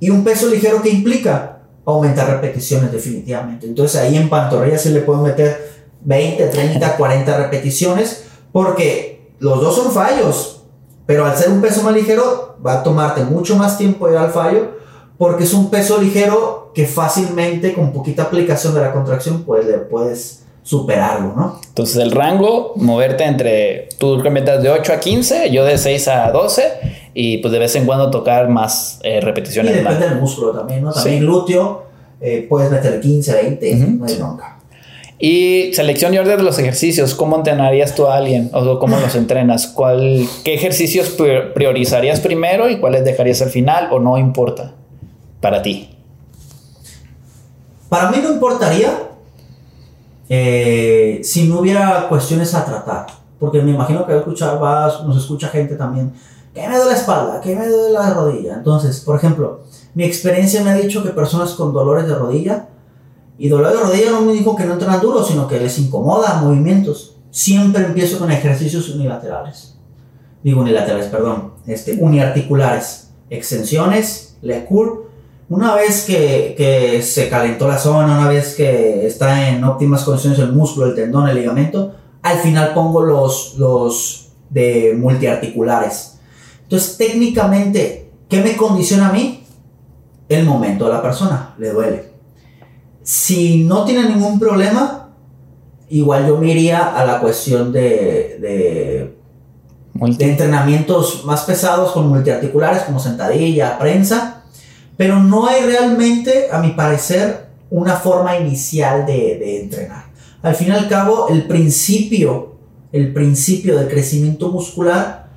¿Y 0.00 0.10
un 0.10 0.24
peso 0.24 0.48
ligero 0.48 0.82
que 0.82 0.90
implica? 0.90 1.60
Aumentar 1.84 2.28
repeticiones 2.28 2.92
definitivamente. 2.92 3.66
Entonces 3.66 4.00
ahí 4.00 4.16
en 4.16 4.28
pantorrilla 4.28 4.78
se 4.78 4.90
le 4.90 5.00
pueden 5.00 5.24
meter 5.24 5.72
20, 6.02 6.46
30, 6.46 6.96
40 6.96 7.38
repeticiones 7.38 8.24
porque 8.52 9.32
los 9.38 9.60
dos 9.60 9.74
son 9.74 9.92
fallos. 9.92 10.62
Pero 11.06 11.26
al 11.26 11.36
ser 11.36 11.50
un 11.50 11.60
peso 11.60 11.82
más 11.82 11.94
ligero 11.94 12.56
va 12.64 12.74
a 12.74 12.82
tomarte 12.82 13.24
mucho 13.24 13.56
más 13.56 13.76
tiempo 13.76 14.06
llegar 14.06 14.26
al 14.26 14.32
fallo 14.32 14.82
porque 15.18 15.44
es 15.44 15.52
un 15.52 15.70
peso 15.70 16.00
ligero 16.00 16.70
que 16.74 16.86
fácilmente 16.86 17.74
con 17.74 17.92
poquita 17.92 18.24
aplicación 18.24 18.74
de 18.74 18.80
la 18.80 18.92
contracción 18.92 19.42
pues 19.42 19.66
le 19.66 19.78
puedes 19.78 20.41
superarlo, 20.62 21.34
¿no? 21.36 21.60
Entonces 21.68 21.96
el 21.96 22.10
rango, 22.12 22.72
moverte 22.76 23.24
entre, 23.24 23.88
tú 23.98 24.16
metas 24.30 24.62
de 24.62 24.70
8 24.70 24.92
a 24.92 25.00
15, 25.00 25.50
yo 25.50 25.64
de 25.64 25.76
6 25.78 26.08
a 26.08 26.30
12 26.30 26.62
y 27.14 27.38
pues 27.38 27.50
de 27.52 27.58
vez 27.58 27.74
en 27.76 27.84
cuando 27.86 28.10
tocar 28.10 28.48
más 28.48 29.00
eh, 29.02 29.18
Y 29.18 29.20
repeticiones. 29.20 29.82
más. 29.82 29.94
depende 29.94 30.08
del 30.14 30.20
músculo 30.20 30.52
también, 30.52 30.82
¿no? 30.84 30.92
También 30.92 31.18
Sí. 31.18 31.20
glúteo, 31.24 31.82
eh, 32.20 32.46
puedes 32.48 32.70
meter 32.70 33.00
15, 33.00 33.32
20, 33.34 33.74
Ujú. 33.74 33.90
no 33.98 34.04
hay 34.06 34.14
bronca. 34.16 34.58
Y 35.18 35.70
selección 35.74 36.12
y 36.14 36.18
orden 36.18 36.36
de 36.38 36.42
los 36.42 36.58
ejercicios, 36.58 37.14
¿cómo 37.14 37.36
entrenarías 37.36 37.94
tú 37.94 38.06
a 38.06 38.16
alguien? 38.16 38.50
O 38.54 38.78
cómo 38.80 38.98
los 38.98 39.14
entrenas? 39.14 39.68
¿Cuál, 39.68 40.26
¿Qué 40.44 40.54
ejercicios 40.54 41.10
prior- 41.16 41.52
priorizarías 41.54 42.18
primero 42.20 42.68
y 42.68 42.78
cuáles 42.80 43.04
dejarías 43.04 43.40
al 43.42 43.50
final 43.50 43.88
o 43.92 44.00
no 44.00 44.18
importa 44.18 44.74
para 45.40 45.62
ti? 45.62 45.90
Para 47.88 48.10
mí 48.10 48.18
no 48.22 48.32
importaría 48.32 48.90
eh, 50.28 51.20
si 51.22 51.48
no 51.48 51.60
hubiera 51.60 52.08
cuestiones 52.08 52.54
a 52.54 52.64
tratar. 52.64 53.06
Porque 53.38 53.60
me 53.60 53.72
imagino 53.72 54.06
que 54.06 54.16
escuchar, 54.16 54.60
nos 54.60 55.16
escucha 55.16 55.48
gente 55.48 55.74
también. 55.74 56.12
¿Qué 56.54 56.60
me 56.68 56.76
duele 56.76 56.92
la 56.92 56.96
espalda? 56.96 57.40
¿Qué 57.40 57.56
me 57.56 57.66
duele 57.66 57.92
la 57.92 58.14
rodilla? 58.14 58.54
Entonces, 58.54 59.00
por 59.00 59.16
ejemplo, 59.16 59.62
mi 59.94 60.04
experiencia 60.04 60.62
me 60.62 60.70
ha 60.70 60.74
dicho 60.74 61.02
que 61.02 61.10
personas 61.10 61.52
con 61.52 61.72
dolores 61.72 62.06
de 62.06 62.14
rodilla, 62.14 62.68
y 63.38 63.48
dolor 63.48 63.72
de 63.72 63.80
rodilla 63.80 64.10
no 64.12 64.20
me 64.22 64.34
dijo 64.34 64.54
que 64.54 64.64
no 64.64 64.74
entrenan 64.74 65.00
duro, 65.00 65.24
sino 65.24 65.48
que 65.48 65.58
les 65.58 65.78
incomoda 65.78 66.40
movimientos. 66.42 67.16
Siempre 67.30 67.84
empiezo 67.84 68.18
con 68.18 68.30
ejercicios 68.30 68.88
unilaterales. 68.90 69.74
Digo 70.44 70.60
unilaterales, 70.60 71.06
perdón. 71.06 71.54
Este, 71.66 71.96
uniarticulares. 71.98 73.10
Extensiones, 73.30 74.36
le 74.42 74.64
curl 74.66 75.06
una 75.52 75.74
vez 75.74 76.04
que, 76.06 77.02
se 77.02 77.28
calentó 77.28 77.68
la 77.68 77.76
zona, 77.76 78.18
una 78.18 78.28
vez 78.28 78.54
que 78.54 79.06
está 79.06 79.50
en 79.50 79.62
óptimas 79.64 80.02
condiciones 80.02 80.38
el 80.38 80.52
músculo, 80.52 80.86
el 80.86 80.94
tendón, 80.94 81.28
el 81.28 81.36
ligamento, 81.36 81.94
al 82.22 82.38
final 82.38 82.72
pongo 82.72 83.02
los, 83.02 83.56
los 83.58 84.30
de 84.48 84.96
multiarticulares. 84.98 86.18
Entonces, 86.62 86.96
técnicamente, 86.96 88.10
¿qué 88.30 88.40
me 88.40 88.56
condiciona 88.56 89.10
a 89.10 89.12
mí? 89.12 89.44
El 90.26 90.46
momento 90.46 90.86
de 90.86 90.94
la 90.94 91.02
persona, 91.02 91.54
le 91.58 91.70
duele. 91.70 92.12
Si 93.02 93.64
no 93.64 93.84
tiene 93.84 94.08
ningún 94.08 94.40
problema, 94.40 95.10
igual 95.90 96.28
yo 96.28 96.38
me 96.38 96.50
iría 96.50 96.98
a 96.98 97.04
la 97.04 97.20
cuestión 97.20 97.72
de, 97.72 98.38
de, 98.40 99.18
de 100.16 100.30
entrenamientos 100.30 101.26
más 101.26 101.42
pesados 101.42 101.92
con 101.92 102.08
multiarticulares 102.08 102.84
como 102.84 102.98
sentadilla, 102.98 103.78
prensa 103.78 104.41
pero 104.96 105.18
no 105.18 105.46
hay 105.46 105.62
realmente, 105.62 106.48
a 106.52 106.58
mi 106.58 106.70
parecer, 106.70 107.46
una 107.70 107.96
forma 107.96 108.38
inicial 108.38 109.06
de, 109.06 109.62
entrenar. 109.62 110.04
Al 110.42 110.54
fin 110.54 110.68
y 110.68 110.70
al 110.72 110.88
cabo, 110.88 111.28
el 111.28 111.46
principio, 111.46 112.52
el 112.92 113.12
principio 113.12 113.78
del 113.78 113.88
crecimiento 113.88 114.48
muscular 114.50 115.28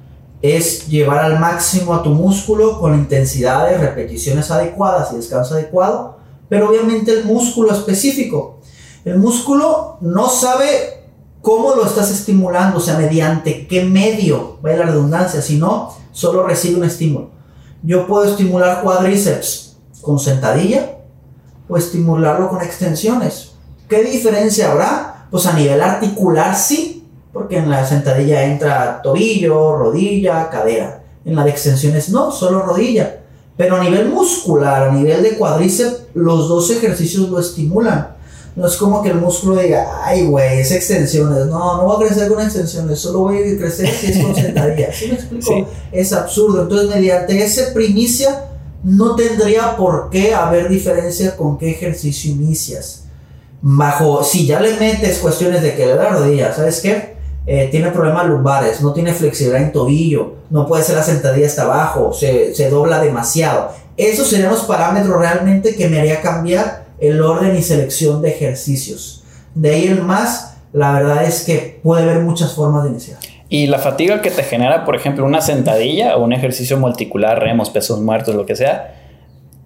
es 0.42 0.88
llevar 0.88 1.20
al 1.20 1.40
máximo 1.40 1.94
a 1.94 2.04
tu 2.04 2.10
músculo 2.10 2.80
con 2.80 2.94
intensidades, 2.94 3.80
repeticiones 3.80 4.52
adecuadas 4.52 5.14
y 5.14 5.16
descanso 5.16 5.54
adecuado, 5.54 6.18
pero 6.50 6.70
obviamente 6.70 7.14
el 7.14 7.24
músculo 7.24 7.72
específico. 7.72 8.60
El 9.06 9.18
músculo 9.18 9.98
no 10.02 10.28
sabe 10.28 11.06
cómo 11.42 11.76
lo 11.76 11.86
estás 11.86 12.12
estimulando, 12.12 12.80
o 12.80 12.82
sea, 12.82 12.98
mediante 12.98 13.68
qué 13.68 13.86
medio, 13.86 14.58
vaya 14.62 14.80
la 14.80 14.86
redundancia, 14.88 15.42
sino 15.42 15.94
solo 16.12 16.46
recibe 16.46 16.78
un 16.78 16.84
estímulo 16.84 17.35
yo 17.86 18.08
puedo 18.08 18.26
estimular 18.26 18.82
cuádriceps 18.82 19.78
con 20.02 20.20
sentadilla 20.20 20.98
o 21.70 21.78
estimularlo 21.78 22.50
con 22.50 22.62
extensiones. 22.62 23.52
¿Qué 23.88 24.04
diferencia 24.04 24.72
habrá? 24.72 25.28
Pues 25.30 25.46
a 25.46 25.54
nivel 25.54 25.82
articular 25.82 26.56
sí, 26.56 27.08
porque 27.32 27.58
en 27.58 27.70
la 27.70 27.86
sentadilla 27.86 28.44
entra 28.44 29.02
tobillo, 29.02 29.76
rodilla, 29.78 30.50
cadera. 30.50 31.04
En 31.26 31.36
la 31.36 31.44
de 31.44 31.52
extensiones 31.52 32.10
no, 32.10 32.32
solo 32.32 32.62
rodilla. 32.62 33.22
Pero 33.58 33.78
a 33.78 33.84
nivel 33.84 34.10
muscular, 34.10 34.90
a 34.90 34.92
nivel 34.92 35.24
de 35.24 35.38
cuádriceps, 35.38 36.08
los 36.14 36.50
dos 36.50 36.70
ejercicios 36.72 37.30
lo 37.30 37.40
estimulan. 37.40 38.15
No 38.56 38.68
es 38.68 38.78
como 38.78 39.04
que 39.04 39.10
el 39.10 39.16
músculo 39.16 39.62
diga, 39.62 40.02
ay, 40.06 40.26
güey, 40.28 40.60
es 40.60 40.72
extensiones. 40.72 41.48
No, 41.48 41.78
no 41.78 41.84
voy 41.84 41.96
a 41.96 42.08
crecer 42.08 42.30
con 42.32 42.42
extensiones, 42.42 43.00
solo 43.00 43.20
voy 43.20 43.38
a 43.38 43.58
crecer 43.58 43.90
si 43.90 44.12
es 44.12 44.20
con 44.20 44.34
sentadilla. 44.34 44.94
¿Sí 44.94 45.08
me 45.08 45.16
explico? 45.16 45.68
Es 45.92 46.14
absurdo. 46.14 46.62
Entonces, 46.62 46.90
mediante 46.90 47.44
esa 47.44 47.74
primicia, 47.74 48.46
no 48.86 49.16
tendría 49.16 49.76
por 49.76 50.10
qué 50.10 50.34
haber 50.34 50.70
diferencia 50.70 51.36
con 51.36 51.58
qué 51.58 51.72
ejercicio 51.72 52.32
inicias. 52.32 53.06
Bajo, 53.62 54.24
si 54.24 54.46
ya 54.46 54.62
le 54.62 54.78
metes 54.78 55.18
cuestiones 55.18 55.62
de 55.62 55.76
que 55.76 55.88
le 55.88 55.96
da 55.96 56.10
rodilla, 56.10 56.54
¿sabes 56.54 56.80
qué? 56.80 57.16
Eh, 57.48 57.68
tiene 57.72 57.92
problemas 57.92 58.28
lumbares, 58.28 58.82
no 58.82 58.94
tiene 58.94 59.14
flexibilidad 59.14 59.62
en 59.62 59.72
tobillo, 59.72 60.36
no 60.50 60.68
puede 60.68 60.84
ser 60.84 60.96
la 60.96 61.04
sentadilla 61.04 61.48
hasta 61.48 61.64
abajo, 61.64 62.14
se, 62.14 62.56
se 62.56 62.70
dobla 62.70 63.02
demasiado. 63.02 63.72
Esos 63.98 64.28
serían 64.28 64.52
los 64.52 64.64
parámetros 64.64 65.18
realmente 65.18 65.76
que 65.76 65.88
me 65.88 66.00
haría 66.00 66.22
cambiar 66.22 66.85
el 67.00 67.22
orden 67.22 67.56
y 67.56 67.62
selección 67.62 68.22
de 68.22 68.30
ejercicios. 68.30 69.24
De 69.54 69.72
ahí 69.72 69.88
el 69.88 70.02
más, 70.02 70.58
la 70.74 70.92
verdad 70.92 71.24
es 71.24 71.44
que 71.44 71.80
puede 71.84 72.04
haber 72.04 72.20
muchas 72.20 72.54
formas 72.54 72.84
de 72.84 72.90
iniciar. 72.90 73.18
Y 73.48 73.68
la 73.68 73.80
fatiga 73.80 74.22
que 74.22 74.32
te 74.32 74.44
genera, 74.44 74.86
por 74.86 74.96
ejemplo, 74.96 75.26
una 75.26 75.42
sentadilla 75.42 76.18
o 76.18 76.24
un 76.24 76.34
ejercicio 76.34 76.78
multicular, 76.78 77.40
remos, 77.40 77.70
pesos 77.70 78.02
muertos, 78.02 78.36
lo 78.36 78.46
que 78.46 78.56
sea, 78.56 78.96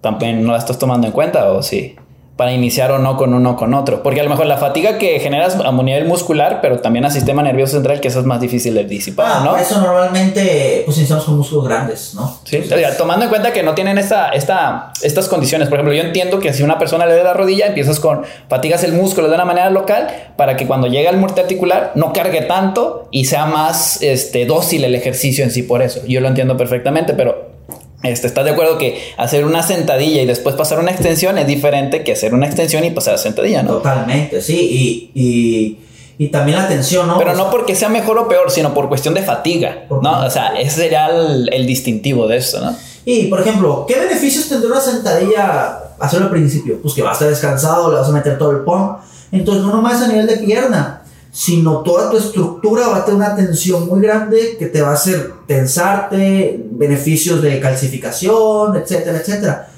también 0.02 0.44
no 0.44 0.52
la 0.52 0.58
estás 0.60 0.78
tomando 0.78 1.08
en 1.08 1.14
cuenta 1.14 1.52
o 1.52 1.64
sí 1.64 1.96
para 2.40 2.54
iniciar 2.54 2.90
o 2.94 3.00
no 3.00 3.18
con 3.18 3.34
uno 3.34 3.52
o 3.52 3.56
con 3.58 3.74
otro. 3.74 4.02
Porque 4.02 4.22
a 4.22 4.24
lo 4.24 4.30
mejor 4.30 4.46
la 4.46 4.56
fatiga 4.56 4.98
que 4.98 5.20
generas 5.20 5.58
a 5.58 5.72
nivel 5.74 6.06
muscular, 6.06 6.60
pero 6.62 6.80
también 6.80 7.04
al 7.04 7.12
sistema 7.12 7.44
nervioso 7.44 7.74
central, 7.74 8.00
que 8.00 8.08
eso 8.08 8.22
es 8.22 8.26
más 8.26 8.40
difícil 8.40 8.76
de 8.76 8.86
disipar, 8.86 9.30
ah, 9.30 9.42
¿no? 9.44 9.58
Eso 9.58 9.82
normalmente, 9.82 10.84
pues 10.86 11.00
iniciamos 11.00 11.26
con 11.26 11.36
músculos 11.36 11.66
grandes, 11.66 12.14
¿no? 12.16 12.40
Sí, 12.46 12.64
tomando 12.98 13.26
en 13.26 13.30
cuenta 13.30 13.52
que 13.52 13.62
no 13.62 13.74
tienen 13.74 13.98
esta, 13.98 14.30
esta, 14.30 14.94
estas 15.02 15.28
condiciones. 15.28 15.68
Por 15.68 15.80
ejemplo, 15.80 15.94
yo 15.94 16.02
entiendo 16.02 16.40
que 16.40 16.54
si 16.54 16.64
una 16.64 16.80
persona 16.80 17.06
le 17.06 17.14
da 17.18 17.24
la 17.24 17.34
rodilla, 17.34 17.68
empiezas 17.68 18.00
con 18.00 18.22
fatigas 18.48 18.86
el 18.86 18.94
músculo 18.94 19.28
de 19.28 19.36
una 19.36 19.44
manera 19.44 19.70
local 19.70 20.08
para 20.38 20.56
que 20.56 20.66
cuando 20.66 20.88
llegue 20.88 21.10
al 21.10 21.18
multiarticular 21.18 21.92
no 21.96 22.14
cargue 22.14 22.44
tanto 22.44 23.10
y 23.12 23.26
sea 23.26 23.48
más 23.48 24.02
este, 24.02 24.46
dócil 24.46 24.86
el 24.86 24.96
ejercicio 24.96 25.44
en 25.44 25.52
sí 25.52 25.64
por 25.64 25.82
eso. 25.82 26.06
Yo 26.08 26.22
lo 26.22 26.30
entiendo 26.30 26.56
perfectamente, 26.56 27.14
pero 27.14 27.59
este, 28.04 28.28
¿Estás 28.28 28.45
de 28.45 28.52
acuerdo 28.52 28.78
que 28.78 29.14
hacer 29.18 29.43
una 29.43 29.62
sentadilla 29.62 30.22
y 30.22 30.26
después 30.26 30.56
pasar 30.56 30.80
una 30.80 30.91
extensión 30.91 31.38
es 31.38 31.47
diferente 31.47 32.04
que 32.04 32.14
hacer 32.14 32.34
una 32.34 32.45
extensión 32.45 32.84
y 32.86 32.91
pasar 32.91 33.16
a 33.16 33.18
sentadilla, 33.18 33.62
¿no? 33.62 33.74
Totalmente, 33.74 34.41
sí. 34.41 35.12
Y, 35.14 35.78
y, 36.18 36.28
también 36.30 36.58
la 36.58 36.68
tensión, 36.68 37.08
¿no? 37.08 37.18
Pero 37.18 37.34
no 37.34 37.50
porque 37.50 37.76
sea 37.76 37.89
mejor 37.89 38.18
o 38.18 38.28
peor, 38.28 38.52
sino 38.52 38.74
por 38.74 38.88
cuestión 38.89 39.14
de 39.14 39.22
fatiga, 39.22 39.86
¿no? 39.89 40.26
O 40.26 40.30
sea, 40.30 40.60
ese 40.60 40.82
sería 40.82 41.08
el, 41.08 41.66
distintivo 41.66 42.28
de 42.28 42.38
esto, 42.38 42.60
¿no? 42.60 42.76
Y, 43.06 43.28
por 43.28 43.39
ejemplo, 43.41 43.86
¿qué 43.88 44.00
beneficios 44.00 44.47
tendrá 44.47 44.70
una 44.72 44.82
sentadilla 44.82 45.80
hacerlo 45.97 46.26
al 46.26 46.32
principio? 46.32 46.82
Pues 46.82 46.93
que 46.93 47.02
va 47.02 47.10
a 47.10 47.14
estar 47.14 47.28
descansado, 47.28 47.89
le 47.89 47.97
vas 47.97 48.08
a 48.08 48.12
meter 48.12 48.38
todo 48.38 48.52
el 48.52 48.60
pump. 48.60 49.00
Entonces, 49.32 49.64
no 49.64 49.72
nomás 49.72 50.02
a 50.02 50.08
nivel 50.08 50.28
de 50.28 50.38
pierna, 50.38 50.99
sino 51.32 51.82
toda 51.82 52.10
tu 52.10 52.18
estructura 52.18 52.88
va 52.88 52.98
a 52.98 53.06
tener 53.06 53.18
una 53.18 53.36
tensión 53.36 53.88
muy 53.88 54.02
grande 54.02 54.56
que 54.58 54.66
te 54.68 54.82
va 54.82 54.90
a 54.90 54.94
hacer 54.94 55.34
tensarte, 55.48 56.60
beneficios 56.72 57.42
de 57.42 57.60
calcificación, 57.60 58.76
etcétera, 58.76 59.20
etcétera. 59.20 59.72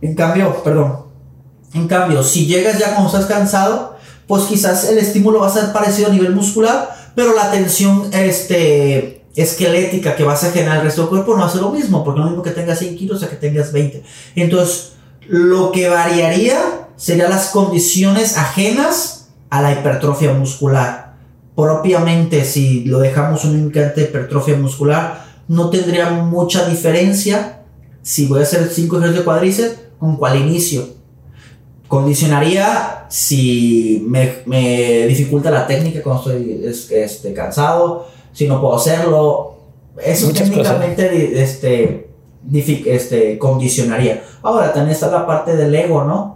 En 0.00 0.14
cambio, 0.14 0.62
perdón, 0.62 1.06
en 1.72 1.88
cambio, 1.88 2.22
si 2.22 2.46
llegas 2.46 2.78
ya 2.78 2.94
cuando 2.94 3.08
estás 3.08 3.26
cansado, 3.26 3.96
pues 4.26 4.44
quizás 4.44 4.84
el 4.88 4.98
estímulo 4.98 5.40
va 5.40 5.46
a 5.46 5.50
ser 5.50 5.72
parecido 5.72 6.08
a 6.08 6.12
nivel 6.12 6.34
muscular, 6.34 6.90
pero 7.14 7.34
la 7.34 7.50
tensión 7.50 8.10
este, 8.12 9.22
esquelética 9.34 10.16
que 10.16 10.24
vas 10.24 10.44
a 10.44 10.52
generar 10.52 10.78
el 10.78 10.84
resto 10.84 11.02
del 11.02 11.10
cuerpo 11.10 11.36
no 11.36 11.44
hace 11.44 11.58
lo 11.58 11.70
mismo, 11.70 12.04
porque 12.04 12.20
lo 12.20 12.26
mismo 12.26 12.42
que 12.42 12.50
tengas 12.50 12.78
100 12.78 12.96
kilos 12.96 13.22
a 13.22 13.28
que 13.28 13.36
tengas 13.36 13.72
20. 13.72 14.02
Entonces, 14.34 14.92
lo 15.28 15.72
que 15.72 15.88
variaría 15.88 16.88
serían 16.96 17.30
las 17.30 17.48
condiciones 17.48 18.36
ajenas 18.36 19.25
a 19.50 19.62
la 19.62 19.72
hipertrofia 19.72 20.32
muscular. 20.32 21.14
Propiamente, 21.54 22.44
si 22.44 22.84
lo 22.84 22.98
dejamos 22.98 23.50
de 23.50 24.02
hipertrofia 24.02 24.56
muscular, 24.56 25.24
no 25.48 25.70
tendría 25.70 26.10
mucha 26.10 26.68
diferencia 26.68 27.62
si 28.02 28.26
voy 28.26 28.40
a 28.40 28.42
hacer 28.42 28.68
5 28.68 28.96
ejercicios 28.96 29.18
de 29.18 29.24
cuádriceps 29.24 29.78
con 29.98 30.16
cuál 30.16 30.38
inicio. 30.38 30.86
Condicionaría 31.88 33.06
si 33.08 34.04
me, 34.08 35.06
dificulta 35.06 35.50
la 35.50 35.66
técnica 35.66 36.02
cuando 36.02 36.30
estoy 36.30 36.62
este, 36.64 37.32
cansado, 37.32 38.06
si 38.32 38.46
no 38.46 38.60
puedo 38.60 38.76
hacerlo. 38.76 39.56
Eso 40.04 40.30
técnicamente 40.32 41.42
este, 41.42 42.10
este, 42.86 43.38
condicionaría. 43.38 44.22
Ahora 44.42 44.72
también 44.72 44.92
está 44.92 45.10
la 45.10 45.26
parte 45.26 45.56
del 45.56 45.74
ego, 45.74 46.04
¿no? 46.04 46.35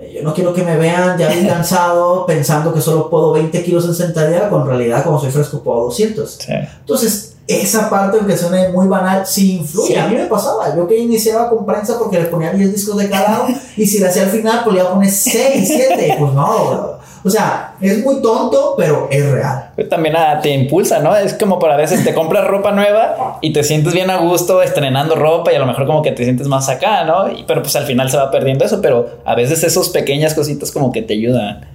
Eh, 0.00 0.14
yo 0.14 0.22
no 0.22 0.32
quiero 0.32 0.54
que 0.54 0.62
me 0.62 0.76
vean 0.76 1.18
ya 1.18 1.28
bien 1.28 1.46
cansado 1.48 2.24
pensando 2.26 2.72
que 2.72 2.80
solo 2.80 3.10
puedo 3.10 3.32
20 3.32 3.62
kilos 3.62 3.84
en 3.84 3.94
sentadilla, 3.94 4.48
con 4.48 4.66
realidad 4.66 5.04
como 5.04 5.20
soy 5.20 5.30
fresco 5.30 5.62
puedo 5.62 5.84
200. 5.84 6.38
Entonces, 6.80 7.34
esa 7.46 7.90
parte, 7.90 8.18
aunque 8.18 8.36
suene 8.36 8.68
muy 8.68 8.86
banal, 8.86 9.26
sí 9.26 9.56
influye. 9.56 9.98
A 9.98 10.06
mí 10.06 10.14
me 10.14 10.26
pasaba. 10.26 10.74
Yo 10.74 10.86
que 10.86 10.96
iniciaba 10.96 11.50
con 11.50 11.66
prensa 11.66 11.98
porque 11.98 12.18
le 12.18 12.26
ponía 12.26 12.52
10 12.52 12.72
discos 12.72 12.96
de 12.96 13.10
calado 13.10 13.46
y 13.76 13.86
si 13.86 13.98
le 13.98 14.08
hacía 14.08 14.22
al 14.22 14.30
final, 14.30 14.60
pues 14.62 14.74
le 14.74 14.80
iba 14.80 14.90
a 14.90 14.94
poner 14.94 15.10
6, 15.10 15.64
7. 15.66 16.16
Pues 16.18 16.32
no, 16.32 16.98
o 17.22 17.30
sea, 17.30 17.74
es 17.80 18.02
muy 18.02 18.22
tonto, 18.22 18.74
pero 18.76 19.08
es 19.10 19.30
real. 19.30 19.70
también 19.88 20.14
te 20.42 20.50
impulsa, 20.50 21.00
¿no? 21.00 21.14
Es 21.16 21.34
como 21.34 21.58
para 21.58 21.76
veces 21.76 22.02
te 22.04 22.14
compras 22.14 22.46
ropa 22.46 22.72
nueva 22.72 23.38
y 23.40 23.52
te 23.52 23.62
sientes 23.62 23.92
bien 23.92 24.10
a 24.10 24.16
gusto 24.18 24.62
estrenando 24.62 25.14
ropa 25.14 25.52
y 25.52 25.56
a 25.56 25.58
lo 25.58 25.66
mejor 25.66 25.86
como 25.86 26.02
que 26.02 26.12
te 26.12 26.24
sientes 26.24 26.46
más 26.46 26.68
acá, 26.68 27.04
¿no? 27.04 27.26
pero 27.46 27.62
pues 27.62 27.76
al 27.76 27.84
final 27.84 28.10
se 28.10 28.16
va 28.16 28.30
perdiendo 28.30 28.64
eso, 28.64 28.80
pero 28.80 29.20
a 29.24 29.34
veces 29.34 29.62
esas 29.64 29.88
pequeñas 29.90 30.34
cositas 30.34 30.70
como 30.70 30.92
que 30.92 31.02
te 31.02 31.14
ayudan. 31.14 31.66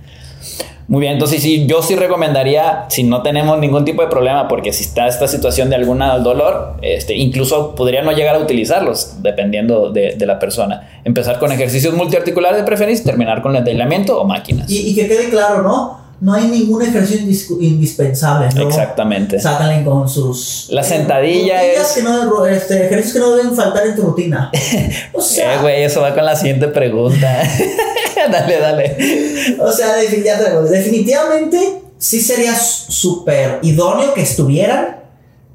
Muy 0.87 1.01
bien, 1.01 1.13
entonces 1.13 1.41
sí, 1.41 1.65
yo 1.67 1.81
sí 1.81 1.95
recomendaría, 1.95 2.85
si 2.89 3.03
no 3.03 3.23
tenemos 3.23 3.57
ningún 3.57 3.85
tipo 3.85 4.01
de 4.03 4.07
problema, 4.07 4.47
porque 4.47 4.71
si 4.71 4.83
está 4.83 5.07
esta 5.07 5.27
situación 5.27 5.69
de 5.69 5.75
algún 5.77 5.99
dolor, 6.23 6.75
este, 6.83 7.15
incluso 7.15 7.73
podría 7.73 8.03
no 8.03 8.11
llegar 8.11 8.35
a 8.35 8.39
utilizarlos, 8.39 9.15
dependiendo 9.23 9.91
de, 9.91 10.13
de 10.15 10.25
la 10.27 10.37
persona. 10.37 10.99
Empezar 11.03 11.39
con 11.39 11.51
ejercicios 11.51 11.93
multiarticulares 11.95 12.57
de 12.59 12.63
preferencia 12.63 13.01
y 13.01 13.05
terminar 13.05 13.41
con 13.41 13.55
el 13.55 13.67
aislamiento 13.67 14.21
o 14.21 14.25
máquinas. 14.25 14.69
Y, 14.69 14.89
y 14.89 14.95
que 14.95 15.07
quede 15.07 15.29
claro, 15.29 15.63
¿no? 15.63 16.05
no 16.21 16.33
hay 16.33 16.47
ningún 16.47 16.81
ejercicio 16.81 17.25
indis- 17.27 17.57
indispensable. 17.61 18.47
¿no? 18.55 18.61
Exactamente. 18.67 19.37
Sácale 19.37 19.83
con 19.83 20.07
sus. 20.07 20.67
La 20.69 20.81
sentadilla 20.81 21.61
es- 21.63 21.91
Que 21.93 22.03
no, 22.03 22.45
este, 22.45 22.85
ejercicios 22.85 23.13
que 23.13 23.19
no 23.19 23.35
deben 23.35 23.53
faltar 23.55 23.85
en 23.87 23.95
tu 23.95 24.03
rutina. 24.03 24.49
O 25.13 25.19
sea, 25.21 25.55
Eh, 25.55 25.57
güey, 25.61 25.83
eso 25.83 26.01
va 26.01 26.13
con 26.13 26.23
la 26.25 26.35
siguiente 26.35 26.67
pregunta. 26.69 27.41
dale, 28.31 28.59
dale. 28.59 29.57
o 29.61 29.71
sea 29.71 29.95
definitivamente, 29.95 31.81
sí 31.97 32.19
sería 32.21 32.55
súper 32.55 33.59
idóneo 33.63 34.13
que 34.13 34.21
estuvieran, 34.21 34.97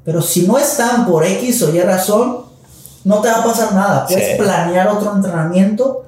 pero 0.03 0.21
si 0.21 0.47
no 0.47 0.57
están 0.57 1.05
por 1.05 1.25
X 1.25 1.61
o 1.63 1.73
Y 1.75 1.79
razón, 1.81 2.37
no 3.03 3.19
te 3.21 3.29
va 3.29 3.37
a 3.39 3.43
pasar 3.43 3.73
nada. 3.73 4.05
Puedes 4.07 4.31
Sí. 4.31 4.37
planear 4.37 4.87
otro 4.89 5.13
entrenamiento 5.15 6.03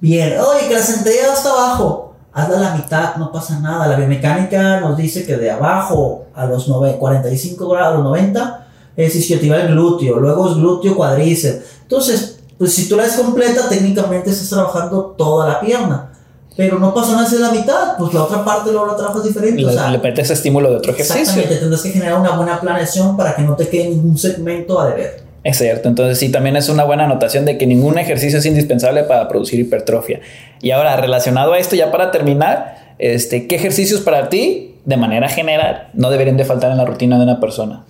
bien. 0.00 0.34
Oye, 0.40 0.68
que 0.68 0.74
la 0.74 0.82
sentadilla 0.82 1.28
va 1.28 1.32
hasta 1.34 1.50
abajo. 1.50 2.14
Hazla 2.32 2.56
a 2.56 2.60
la 2.60 2.74
mitad, 2.74 3.14
no 3.16 3.30
pasa 3.30 3.60
nada. 3.60 3.86
La 3.86 3.96
biomecánica 3.96 4.80
nos 4.80 4.96
dice 4.96 5.24
que 5.24 5.36
de 5.36 5.50
abajo 5.50 6.26
a 6.34 6.46
los 6.46 6.68
nove- 6.68 6.98
45 6.98 7.68
grados, 7.68 8.02
90, 8.02 8.66
es 8.96 9.14
isquiotibial 9.14 9.68
glúteo, 9.68 10.16
luego 10.18 10.50
es 10.50 10.56
glúteo 10.56 10.96
cuádriceps. 10.96 11.64
Entonces, 11.82 12.33
pues 12.58 12.72
si 12.72 12.88
tú 12.88 12.96
la 12.96 13.04
ves 13.04 13.14
completa, 13.14 13.68
técnicamente 13.68 14.30
estás 14.30 14.48
trabajando 14.48 15.14
toda 15.16 15.48
la 15.48 15.60
pierna. 15.60 16.10
Pero 16.56 16.78
no 16.78 16.94
pasa 16.94 17.12
nada 17.12 17.26
es 17.26 17.32
la 17.32 17.50
mitad, 17.50 17.96
pues 17.98 18.14
la 18.14 18.22
otra 18.22 18.44
parte 18.44 18.70
luego 18.70 18.86
la 18.86 18.96
trabajas 18.96 19.24
diferente. 19.24 19.60
Le, 19.60 19.66
o 19.66 19.72
sea, 19.72 19.90
le 19.90 19.98
estímulo 20.20 20.70
de 20.70 20.76
otro 20.76 20.92
ejercicio. 20.92 21.20
exactamente, 21.20 21.56
tendrás 21.56 21.82
que 21.82 21.90
generar 21.90 22.20
una 22.20 22.36
buena 22.36 22.60
planeación 22.60 23.16
para 23.16 23.34
que 23.34 23.42
no 23.42 23.56
te 23.56 23.68
quede 23.68 23.88
ningún 23.88 24.16
segmento 24.16 24.78
a 24.78 24.90
deber. 24.90 25.24
Es 25.42 25.58
cierto, 25.58 25.88
entonces 25.88 26.18
sí, 26.18 26.30
también 26.30 26.56
es 26.56 26.68
una 26.68 26.84
buena 26.84 27.04
anotación 27.04 27.44
de 27.44 27.58
que 27.58 27.66
ningún 27.66 27.98
ejercicio 27.98 28.38
es 28.38 28.46
indispensable 28.46 29.02
para 29.02 29.28
producir 29.28 29.60
hipertrofia. 29.60 30.20
Y 30.62 30.70
ahora, 30.70 30.96
relacionado 30.96 31.52
a 31.52 31.58
esto, 31.58 31.74
ya 31.76 31.90
para 31.90 32.12
terminar, 32.12 32.94
este, 32.98 33.46
¿qué 33.48 33.56
ejercicios 33.56 34.00
para 34.00 34.28
ti, 34.28 34.76
de 34.84 34.96
manera 34.96 35.28
general, 35.28 35.90
no 35.92 36.10
deberían 36.10 36.36
de 36.36 36.44
faltar 36.44 36.70
en 36.70 36.78
la 36.78 36.84
rutina 36.84 37.18
de 37.18 37.24
una 37.24 37.40
persona? 37.40 37.84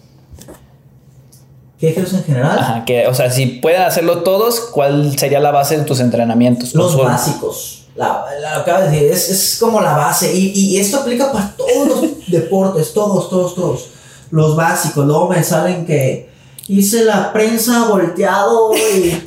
¿Qué 1.78 1.90
ejercicios 1.90 2.20
en 2.22 2.26
general? 2.26 2.58
Ajá, 2.58 2.84
que, 2.84 3.06
o 3.08 3.14
sea, 3.14 3.30
si 3.30 3.46
pueden 3.46 3.82
hacerlo 3.82 4.22
todos, 4.22 4.60
¿cuál 4.60 5.18
sería 5.18 5.40
la 5.40 5.50
base 5.50 5.76
de 5.78 5.84
tus 5.84 6.00
entrenamientos? 6.00 6.74
Los 6.74 6.96
básicos. 6.96 7.80
La, 7.96 8.24
la- 8.40 8.54
lo 8.56 8.60
acabo 8.62 8.82
de 8.84 8.90
decir, 8.90 9.10
es, 9.12 9.28
es 9.30 9.56
como 9.58 9.80
la 9.80 9.92
base. 9.96 10.32
Y, 10.34 10.52
y 10.52 10.78
esto 10.78 10.98
aplica 10.98 11.30
para 11.32 11.54
todos 11.56 11.88
los 11.88 12.00
deportes, 12.28 12.92
todos, 12.92 13.28
todos, 13.28 13.54
todos. 13.54 13.86
Los 14.30 14.56
básicos. 14.56 15.06
Luego 15.06 15.28
me 15.28 15.42
salen 15.44 15.84
que 15.86 16.28
hice 16.68 17.04
la 17.04 17.32
prensa 17.32 17.88
volteado 17.88 18.70
y. 18.74 19.22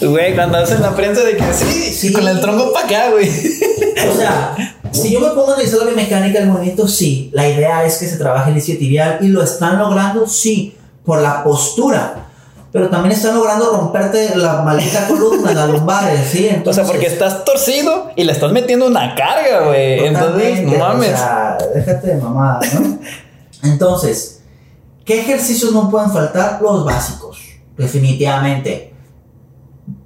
Güey, 0.04 0.34
cuando 0.34 0.58
hacen 0.58 0.82
la 0.82 0.94
prensa 0.94 1.22
de 1.22 1.36
que 1.36 1.44
sí, 1.54 1.92
Sí. 1.92 2.12
con 2.12 2.26
el 2.28 2.40
tronco 2.40 2.72
para 2.72 2.86
acá, 2.86 3.10
güey. 3.12 3.28
O 4.10 4.16
sea, 4.16 4.54
si 4.90 5.10
yo 5.12 5.20
me 5.20 5.28
pongo 5.28 5.50
a 5.52 5.54
analizar 5.54 5.78
la 5.80 5.86
biomecánica 5.86 6.40
del 6.40 6.48
movimiento, 6.48 6.86
sí. 6.88 7.30
La 7.32 7.48
idea 7.48 7.84
es 7.86 7.96
que 7.98 8.06
se 8.06 8.16
trabaje 8.18 8.50
el 8.50 8.56
isquiotibial 8.58 9.18
y 9.22 9.28
lo 9.28 9.42
están 9.42 9.78
logrando, 9.78 10.26
sí, 10.26 10.74
por 11.04 11.20
la 11.20 11.44
postura. 11.44 12.24
Pero 12.74 12.88
también 12.88 13.12
están 13.12 13.36
logrando 13.36 13.70
romperte 13.70 14.34
la 14.34 14.62
maldita 14.62 15.06
columna, 15.06 15.52
las 15.52 15.70
lumbares, 15.70 16.26
¿sí? 16.28 16.50
O 16.66 16.72
sea, 16.72 16.84
porque 16.84 17.06
estás 17.06 17.44
torcido 17.44 18.10
y 18.16 18.24
le 18.24 18.32
estás 18.32 18.50
metiendo 18.50 18.88
una 18.88 19.14
carga, 19.14 19.66
güey. 19.66 20.06
Entonces, 20.06 20.62
no 20.64 20.78
mames. 20.78 21.14
O 21.14 21.16
sea, 21.16 21.58
déjate 21.72 22.08
de 22.08 22.16
mamada, 22.16 22.60
¿no? 22.74 22.98
Entonces, 23.62 24.42
¿qué 25.04 25.20
ejercicios 25.20 25.70
no 25.72 25.88
pueden 25.88 26.10
faltar? 26.10 26.60
Los 26.60 26.84
básicos, 26.84 27.38
definitivamente. 27.76 28.92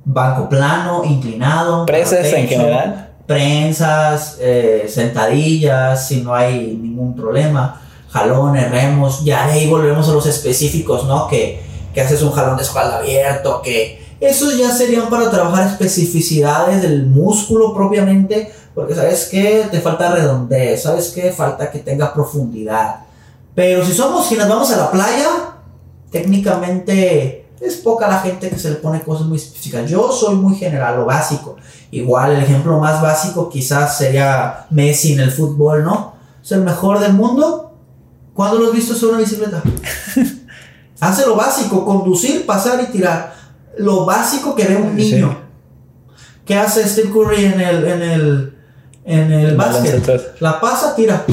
Banco 0.04 0.50
plano, 0.50 1.04
inclinado. 1.04 1.86
Presas 1.86 2.26
en 2.34 2.48
general. 2.48 3.14
Prensas, 3.26 4.36
eh, 4.40 4.84
sentadillas, 4.88 6.06
si 6.06 6.20
no 6.20 6.34
hay 6.34 6.78
ningún 6.78 7.16
problema. 7.16 7.80
Jalones, 8.08 8.70
remos. 8.70 9.24
Ya 9.24 9.46
de 9.46 9.52
ahí 9.52 9.68
volvemos 9.68 10.08
a 10.08 10.12
los 10.12 10.26
específicos, 10.26 11.04
¿no? 11.04 11.28
Que, 11.28 11.62
que 11.94 12.00
haces 12.00 12.22
un 12.22 12.32
jalón 12.32 12.56
de 12.56 12.62
espalda 12.62 12.98
abierto, 12.98 13.60
que 13.62 14.06
esos 14.20 14.56
ya 14.56 14.70
serían 14.70 15.08
para 15.08 15.30
trabajar 15.30 15.68
especificidades 15.68 16.82
del 16.82 17.06
músculo 17.06 17.72
propiamente, 17.72 18.52
porque 18.74 18.94
sabes 18.94 19.26
que 19.26 19.66
te 19.70 19.80
falta 19.80 20.12
redondez, 20.12 20.82
sabes 20.82 21.08
que 21.10 21.32
falta 21.32 21.70
que 21.70 21.78
tenga 21.78 22.12
profundidad. 22.12 23.00
Pero 23.54 23.84
si 23.84 23.92
somos 23.92 24.26
quienes 24.26 24.48
vamos 24.48 24.70
a 24.72 24.76
la 24.76 24.90
playa, 24.90 25.28
técnicamente 26.10 27.46
es 27.60 27.76
poca 27.76 28.08
la 28.08 28.20
gente 28.20 28.50
que 28.50 28.58
se 28.58 28.70
le 28.70 28.76
pone 28.76 29.02
cosas 29.02 29.26
muy 29.26 29.36
específicas. 29.36 29.90
Yo 29.90 30.12
soy 30.12 30.36
muy 30.36 30.56
general, 30.56 30.96
lo 30.96 31.04
básico. 31.04 31.56
Igual 31.90 32.32
el 32.32 32.42
ejemplo 32.42 32.78
más 32.78 33.02
básico 33.02 33.48
quizás 33.48 33.98
sería 33.98 34.66
Messi 34.70 35.14
en 35.14 35.20
el 35.20 35.32
fútbol, 35.32 35.84
¿no? 35.84 36.14
Es 36.42 36.52
el 36.52 36.62
mejor 36.62 37.00
del 37.00 37.14
mundo. 37.14 37.67
¿Cuándo 38.38 38.56
lo 38.60 38.66
has 38.68 38.72
visto 38.72 38.94
sobre 38.94 39.14
una 39.14 39.22
bicicleta? 39.22 39.60
Hace 41.00 41.26
lo 41.26 41.34
básico, 41.34 41.84
conducir, 41.84 42.46
pasar 42.46 42.80
y 42.80 42.92
tirar. 42.92 43.34
Lo 43.78 44.04
básico 44.04 44.54
que 44.54 44.62
ve 44.64 44.76
un 44.76 44.96
Sí. 44.96 45.14
niño. 45.14 45.36
¿Qué 46.46 46.54
hace 46.54 46.88
Steve 46.88 47.10
Curry 47.10 47.46
en 47.46 47.60
el, 47.60 47.84
en 47.84 48.00
el, 48.02 48.56
en 49.04 49.32
el 49.32 49.56
básquet? 49.56 50.36
La 50.38 50.60
pasa, 50.60 50.94
tira. 50.94 51.24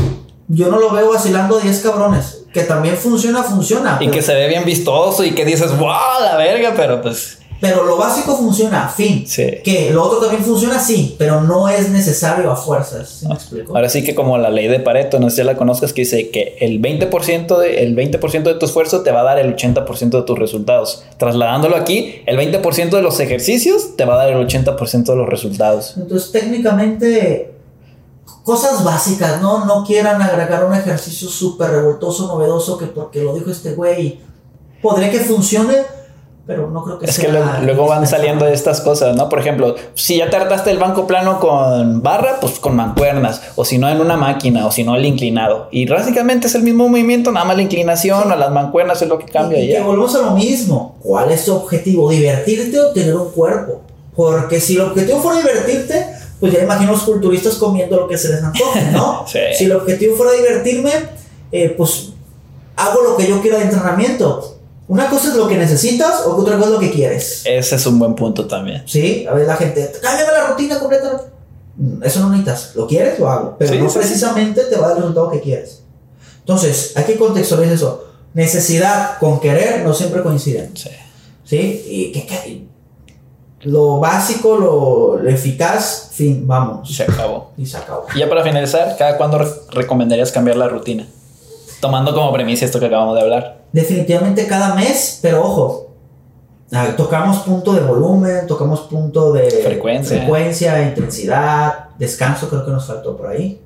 Yo 0.47 0.69
no 0.71 0.79
lo 0.79 0.89
veo 0.93 1.11
vacilando 1.13 1.59
a 1.59 1.61
10 1.61 1.79
cabrones. 1.81 2.45
Que 2.51 2.63
también 2.63 2.97
funciona, 2.97 3.43
funciona. 3.43 3.97
Y 3.99 4.05
pero- 4.05 4.11
que 4.11 4.21
se 4.23 4.33
ve 4.33 4.47
bien 4.47 4.65
vistoso 4.65 5.23
y 5.23 5.35
que 5.35 5.45
dices, 5.45 5.77
wow, 5.77 6.21
la 6.23 6.37
verga, 6.37 6.73
pero 6.75 7.03
pues 7.03 7.37
Pero 7.61 7.83
lo 7.83 7.97
básico 7.97 8.35
funciona, 8.35 8.89
fin. 8.89 9.25
sí. 9.25 9.59
Que 9.63 9.89
lo 9.91 10.03
otro 10.03 10.19
también 10.19 10.43
funciona, 10.43 10.79
sí, 10.79 11.15
pero 11.17 11.41
no 11.41 11.69
es 11.69 11.89
necesario 11.89 12.51
a 12.51 12.55
fuerzas. 12.55 13.09
¿Sí 13.19 13.27
me 13.27 13.33
explico? 13.33 13.75
Ahora 13.75 13.89
sí 13.89 14.03
que 14.03 14.13
como 14.13 14.37
la 14.37 14.49
ley 14.49 14.67
de 14.67 14.79
Pareto, 14.79 15.19
no 15.19 15.29
sé 15.29 15.37
si 15.37 15.43
la 15.43 15.55
conozcas, 15.55 15.93
que 15.93 16.01
dice 16.01 16.29
que 16.29 16.57
el 16.59 16.81
20%, 16.81 17.57
de, 17.57 17.83
el 17.83 17.95
20 17.95 18.17
de 18.17 18.53
tu 18.55 18.65
esfuerzo 18.65 19.01
te 19.01 19.11
va 19.11 19.21
a 19.21 19.23
dar 19.23 19.39
el 19.39 19.55
80% 19.55 20.09
de 20.09 20.21
tus 20.23 20.37
resultados. 20.37 21.03
Trasladándolo 21.17 21.75
aquí, 21.75 22.21
el 22.25 22.37
20% 22.37 22.89
de 22.89 23.01
los 23.01 23.19
ejercicios 23.19 23.95
te 23.95 24.05
va 24.05 24.15
a 24.15 24.17
dar 24.17 24.29
el 24.29 24.47
80% 24.47 25.05
de 25.05 25.15
los 25.15 25.29
resultados. 25.29 25.95
Entonces, 25.97 26.31
técnicamente, 26.31 27.55
cosas 28.43 28.83
básicas, 28.83 29.41
¿no? 29.41 29.65
No 29.65 29.83
quieran 29.83 30.21
agregar 30.21 30.65
un 30.65 30.73
ejercicio 30.73 31.27
súper 31.27 31.71
revoltoso, 31.71 32.27
novedoso, 32.27 32.77
que 32.77 32.85
porque 32.85 33.23
lo 33.23 33.33
dijo 33.33 33.49
este 33.49 33.73
güey, 33.73 34.19
podría 34.81 35.09
que 35.09 35.19
funcione, 35.19 35.75
pero 36.47 36.69
no 36.69 36.83
creo 36.83 36.99
que 36.99 37.05
Es 37.05 37.15
sea. 37.15 37.25
que 37.25 37.31
lo- 37.31 37.43
luego 37.63 37.87
van 37.87 38.05
saliendo 38.05 38.45
estas 38.47 38.81
cosas, 38.81 39.15
¿no? 39.15 39.29
Por 39.29 39.39
ejemplo, 39.39 39.75
si 39.95 40.17
ya 40.17 40.29
te 40.29 40.35
hartaste 40.35 40.69
el 40.71 40.77
banco 40.77 41.07
plano 41.07 41.39
con 41.39 42.01
barra, 42.03 42.39
pues 42.39 42.59
con 42.59 42.75
mancuernas, 42.75 43.41
o 43.55 43.65
si 43.65 43.77
no 43.77 43.89
en 43.89 43.99
una 43.99 44.15
máquina, 44.17 44.67
o 44.67 44.71
si 44.71 44.83
no 44.83 44.95
el 44.95 45.05
inclinado. 45.05 45.67
Y 45.71 45.87
básicamente 45.87 46.47
es 46.47 46.55
el 46.55 46.61
mismo 46.63 46.87
movimiento, 46.87 47.31
nada 47.31 47.45
más 47.45 47.55
la 47.57 47.63
inclinación 47.63 48.31
o 48.31 48.35
las 48.35 48.51
mancuernas 48.51 49.01
es 49.01 49.07
lo 49.09 49.17
que 49.17 49.25
cambia 49.25 49.59
Y, 49.59 49.69
que 49.69 49.81
volvemos 49.81 50.13
a 50.15 50.19
lo 50.21 50.31
mismo. 50.31 50.97
¿Cuál 51.01 51.31
es 51.31 51.45
tu 51.45 51.55
objetivo? 51.55 52.09
¿Divertirte 52.09 52.79
o 52.79 52.91
tener 52.91 53.15
un 53.15 53.31
cuerpo? 53.31 53.81
Porque 54.15 54.61
si 54.61 54.75
el 54.75 54.81
objetivo 54.81 55.19
fuera 55.19 55.39
divertirte, 55.39 56.05
pues 56.39 56.53
ya 56.53 56.59
imagino 56.63 56.91
los 56.91 57.03
culturistas 57.03 57.55
comiendo 57.55 57.97
lo 58.01 58.07
que 58.07 58.17
se 58.17 58.29
les 58.29 58.43
antoje, 58.43 58.91
¿no? 58.91 59.25
Sí. 59.27 59.39
Si 59.57 59.65
el 59.65 59.71
objetivo 59.73 60.15
fuera 60.15 60.31
divertirme, 60.33 60.91
eh, 61.51 61.73
pues 61.75 62.09
hago 62.75 63.01
lo 63.01 63.17
que 63.17 63.27
yo 63.27 63.41
quiero 63.41 63.57
de 63.57 63.63
entrenamiento. 63.63 64.54
Una 64.87 65.09
cosa 65.09 65.29
es 65.29 65.35
lo 65.35 65.47
que 65.47 65.57
necesitas 65.57 66.21
o 66.25 66.35
otra 66.35 66.55
cosa 66.57 66.67
es 66.67 66.73
lo 66.73 66.79
que 66.79 66.91
quieres. 66.91 67.41
Ese 67.45 67.75
es 67.75 67.85
un 67.87 67.97
buen 67.97 68.13
punto 68.15 68.45
también. 68.47 68.83
Sí, 68.85 69.25
a 69.27 69.33
ver 69.33 69.47
la 69.47 69.55
gente, 69.55 69.91
cámbiame 70.01 70.31
la 70.31 70.47
rutina 70.47 70.79
completa. 70.79 71.21
Mm, 71.77 72.03
Eso 72.03 72.19
no 72.19 72.29
necesitas. 72.29 72.75
¿Lo 72.75 72.85
quieres? 72.87 73.17
Lo 73.19 73.29
hago. 73.29 73.55
Pero 73.57 73.73
Sí, 73.73 73.79
no 73.79 73.89
sí, 73.89 73.97
precisamente 73.97 74.63
te 74.65 74.75
va 74.77 74.85
a 74.85 74.89
dar 74.89 74.97
el 74.97 75.03
resultado 75.03 75.31
que 75.31 75.41
quieres. 75.41 75.81
Entonces, 76.39 76.93
hay 76.95 77.03
que 77.05 77.17
contextualizar 77.17 77.73
eso. 77.73 78.05
Necesidad 78.35 79.17
con 79.19 79.39
querer 79.39 79.83
no 79.83 79.93
siempre 79.93 80.21
coinciden. 80.21 80.71
Sí. 80.77 80.89
¿Sí? 81.43 81.85
Y 81.89 82.11
que, 82.11 82.25
que- 82.27 82.65
lo 83.61 83.99
básico, 83.99 84.57
lo, 84.57 85.17
lo 85.17 85.29
eficaz, 85.29 86.09
fin, 86.11 86.45
vamos. 86.45 86.95
Se 86.95 87.01
acabó. 87.03 87.51
Y 87.57 87.65
se 87.65 87.77
acabó. 87.77 88.05
Y 88.13 88.19
ya 88.19 88.29
para 88.29 88.43
finalizar, 88.43 88.95
¿cada 88.97 89.17
cuándo 89.17 89.39
re- 89.39 89.49
recomendarías 89.71 90.31
cambiar 90.31 90.57
la 90.57 90.67
rutina? 90.67 91.07
Tomando 91.79 92.13
como 92.13 92.31
premisa 92.33 92.65
esto 92.65 92.79
que 92.79 92.85
acabamos 92.87 93.15
de 93.15 93.21
hablar. 93.21 93.65
Definitivamente 93.71 94.47
cada 94.47 94.75
mes, 94.75 95.19
pero 95.21 95.43
ojo. 95.43 95.85
Tocamos 96.97 97.37
punto 97.39 97.73
de 97.73 97.81
volumen, 97.81 98.47
tocamos 98.47 98.81
punto 98.81 99.31
de 99.31 99.49
Frecuencia. 99.49 100.17
frecuencia, 100.17 100.81
intensidad, 100.81 101.89
descanso, 101.97 102.49
creo 102.49 102.65
que 102.65 102.71
nos 102.71 102.85
faltó 102.85 103.15
por 103.15 103.27
ahí. 103.27 103.61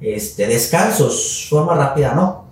Este, 0.00 0.46
descansos, 0.46 1.46
forma 1.48 1.74
rápida, 1.74 2.14
¿no? 2.14 2.44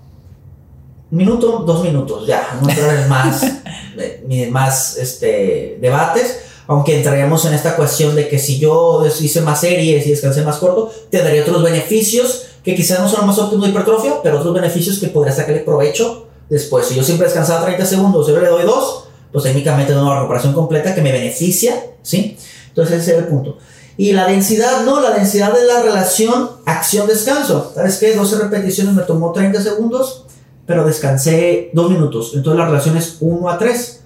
Minuto, 1.10 1.58
dos 1.58 1.84
minutos, 1.84 2.26
ya, 2.26 2.58
no 2.60 2.68
entrar 2.68 2.96
en 2.96 3.08
más, 3.08 3.42
eh, 3.98 4.48
más 4.50 4.96
este, 4.96 5.78
debates, 5.80 6.40
aunque 6.66 6.96
entraríamos 6.96 7.44
en 7.44 7.54
esta 7.54 7.76
cuestión 7.76 8.16
de 8.16 8.28
que 8.28 8.40
si 8.40 8.58
yo 8.58 9.04
hice 9.06 9.40
más 9.42 9.60
series 9.60 10.04
y 10.06 10.10
descansé 10.10 10.42
más 10.42 10.56
corto, 10.56 10.90
te 11.10 11.22
daría 11.22 11.42
otros 11.42 11.62
beneficios 11.62 12.46
que 12.66 12.74
quizás 12.74 12.98
no 12.98 13.08
son 13.08 13.20
los 13.20 13.28
más 13.28 13.38
óptimos 13.38 13.64
de 13.64 13.70
hipertrofia, 13.70 14.20
pero 14.24 14.40
otros 14.40 14.52
beneficios 14.52 14.98
que 14.98 15.06
podría 15.06 15.32
sacarle 15.32 15.60
provecho 15.60 16.26
después. 16.50 16.86
Si 16.86 16.96
yo 16.96 17.04
siempre 17.04 17.28
descansaba 17.28 17.64
30 17.64 17.86
segundos, 17.86 18.26
yo 18.26 18.40
le 18.40 18.48
doy 18.48 18.64
2, 18.64 19.04
pues 19.30 19.44
técnicamente 19.44 19.92
tengo 19.92 20.04
una 20.04 20.16
recuperación 20.16 20.52
completa 20.52 20.92
que 20.92 21.00
me 21.00 21.12
beneficia, 21.12 21.92
¿sí? 22.02 22.36
Entonces 22.70 23.02
ese 23.02 23.12
es 23.12 23.18
el 23.18 23.26
punto. 23.28 23.58
Y 23.96 24.12
la 24.12 24.26
densidad, 24.26 24.84
no, 24.84 25.00
la 25.00 25.10
densidad 25.10 25.54
de 25.54 25.64
la 25.64 25.80
relación 25.80 26.50
acción-descanso. 26.66 27.70
¿Sabes 27.72 27.98
qué? 27.98 28.16
12 28.16 28.36
repeticiones 28.36 28.94
me 28.94 29.02
tomó 29.02 29.30
30 29.30 29.62
segundos, 29.62 30.24
pero 30.66 30.84
descansé 30.84 31.70
2 31.72 31.90
minutos. 31.90 32.32
Entonces 32.34 32.58
la 32.58 32.66
relación 32.66 32.96
es 32.96 33.18
1 33.20 33.48
a 33.48 33.58
3, 33.58 34.00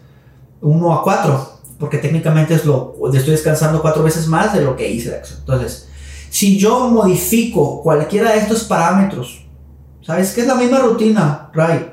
1 0.61 0.95
a 0.95 1.03
4, 1.03 1.51
porque 1.79 1.97
técnicamente 1.97 2.55
estoy 2.55 3.31
descansando 3.31 3.81
4 3.81 4.03
veces 4.03 4.27
más 4.27 4.53
de 4.53 4.61
lo 4.61 4.77
que 4.77 4.87
hice 4.87 5.09
de 5.09 5.17
acción. 5.17 5.39
Entonces, 5.41 5.87
si 6.31 6.59
yo 6.59 6.89
modifico 6.89 7.83
cualquiera 7.83 8.33
de 8.33 8.39
estos 8.39 8.65
parámetros, 8.65 9.45
¿sabes 10.01 10.33
qué? 10.33 10.43
Es 10.43 10.47
la 10.47 10.55
misma 10.55 10.79
rutina, 10.79 11.51
Ray, 11.53 11.91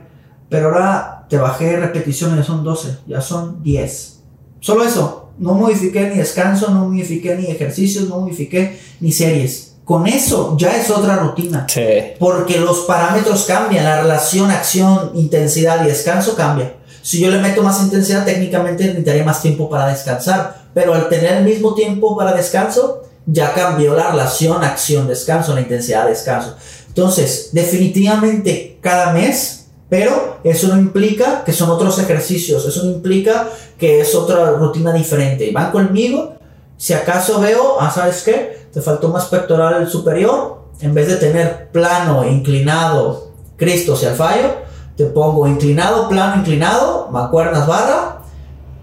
pero 0.48 0.68
ahora 0.68 1.26
te 1.28 1.38
bajé 1.38 1.76
repeticiones, 1.76 2.38
ya 2.38 2.44
son 2.44 2.64
12, 2.64 2.98
ya 3.08 3.20
son 3.20 3.62
10. 3.64 4.20
Solo 4.60 4.84
eso, 4.84 5.32
no 5.40 5.54
modifiqué 5.56 6.10
ni 6.10 6.18
descanso, 6.18 6.70
no 6.72 6.86
modifiqué 6.86 7.36
ni 7.36 7.48
ejercicios, 7.48 8.08
no 8.08 8.22
modifiqué 8.22 8.80
ni 9.00 9.12
series. 9.12 9.76
Con 9.84 10.06
eso 10.06 10.56
ya 10.58 10.76
es 10.78 10.90
otra 10.90 11.16
rutina. 11.16 11.66
Sí. 11.68 11.82
Porque 12.20 12.60
los 12.60 12.80
parámetros 12.82 13.46
cambian, 13.46 13.86
la 13.86 14.02
relación 14.02 14.52
acción, 14.52 15.12
intensidad 15.16 15.84
y 15.84 15.88
descanso 15.88 16.36
cambia. 16.36 16.76
Si 17.02 17.22
yo 17.22 17.32
le 17.32 17.40
meto 17.40 17.64
más 17.64 17.82
intensidad, 17.82 18.26
técnicamente 18.26 18.84
necesitaría 18.84 19.24
más 19.24 19.42
tiempo 19.42 19.70
para 19.70 19.88
descansar. 19.88 20.68
Pero 20.74 20.94
al 20.94 21.08
tener 21.08 21.38
el 21.38 21.46
mismo 21.46 21.74
tiempo 21.74 22.18
para 22.18 22.34
descanso, 22.34 23.04
ya 23.28 23.54
cambió 23.54 23.94
la 23.94 24.10
relación 24.12 24.64
acción-descanso, 24.64 25.54
la 25.54 25.62
intensidad 25.62 26.08
descanso. 26.08 26.56
Entonces, 26.88 27.50
definitivamente 27.52 28.80
cada 28.82 29.14
mes 29.14 29.58
pero 29.90 30.40
eso 30.44 30.68
no 30.68 30.78
implica 30.78 31.44
que 31.46 31.54
son 31.54 31.70
otros 31.70 31.98
ejercicios, 32.00 32.66
eso 32.66 32.84
no 32.84 32.92
implica 32.92 33.48
que 33.78 34.02
es 34.02 34.14
otra 34.16 34.52
rutina 34.52 34.92
diferente. 34.92 35.52
Van 35.54 35.72
conmigo, 35.72 36.36
si 36.78 36.94
acaso 36.94 37.40
veo, 37.40 37.78
ah, 37.80 37.92
¿sabes 37.94 38.24
qué? 38.24 38.68
Te 38.74 38.82
faltó 38.82 39.10
más 39.10 39.26
pectoral 39.26 39.90
superior, 39.90 40.64
en 40.82 40.94
vez 40.94 41.08
de 41.08 41.16
tener 41.16 41.70
plano, 41.72 42.28
inclinado, 42.28 43.32
Cristo 43.56 43.94
hacia 43.94 44.10
el 44.10 44.16
fallo, 44.16 44.56
te 44.98 45.06
pongo 45.06 45.48
inclinado, 45.48 46.10
plano, 46.10 46.36
inclinado, 46.38 47.08
mancuernas, 47.10 47.66
barra, 47.66 48.14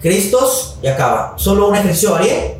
Cristos 0.01 0.77
y 0.83 0.87
acaba. 0.87 1.33
Solo 1.37 1.69
un 1.69 1.77
ejercicio 1.77 2.13
varié, 2.13 2.54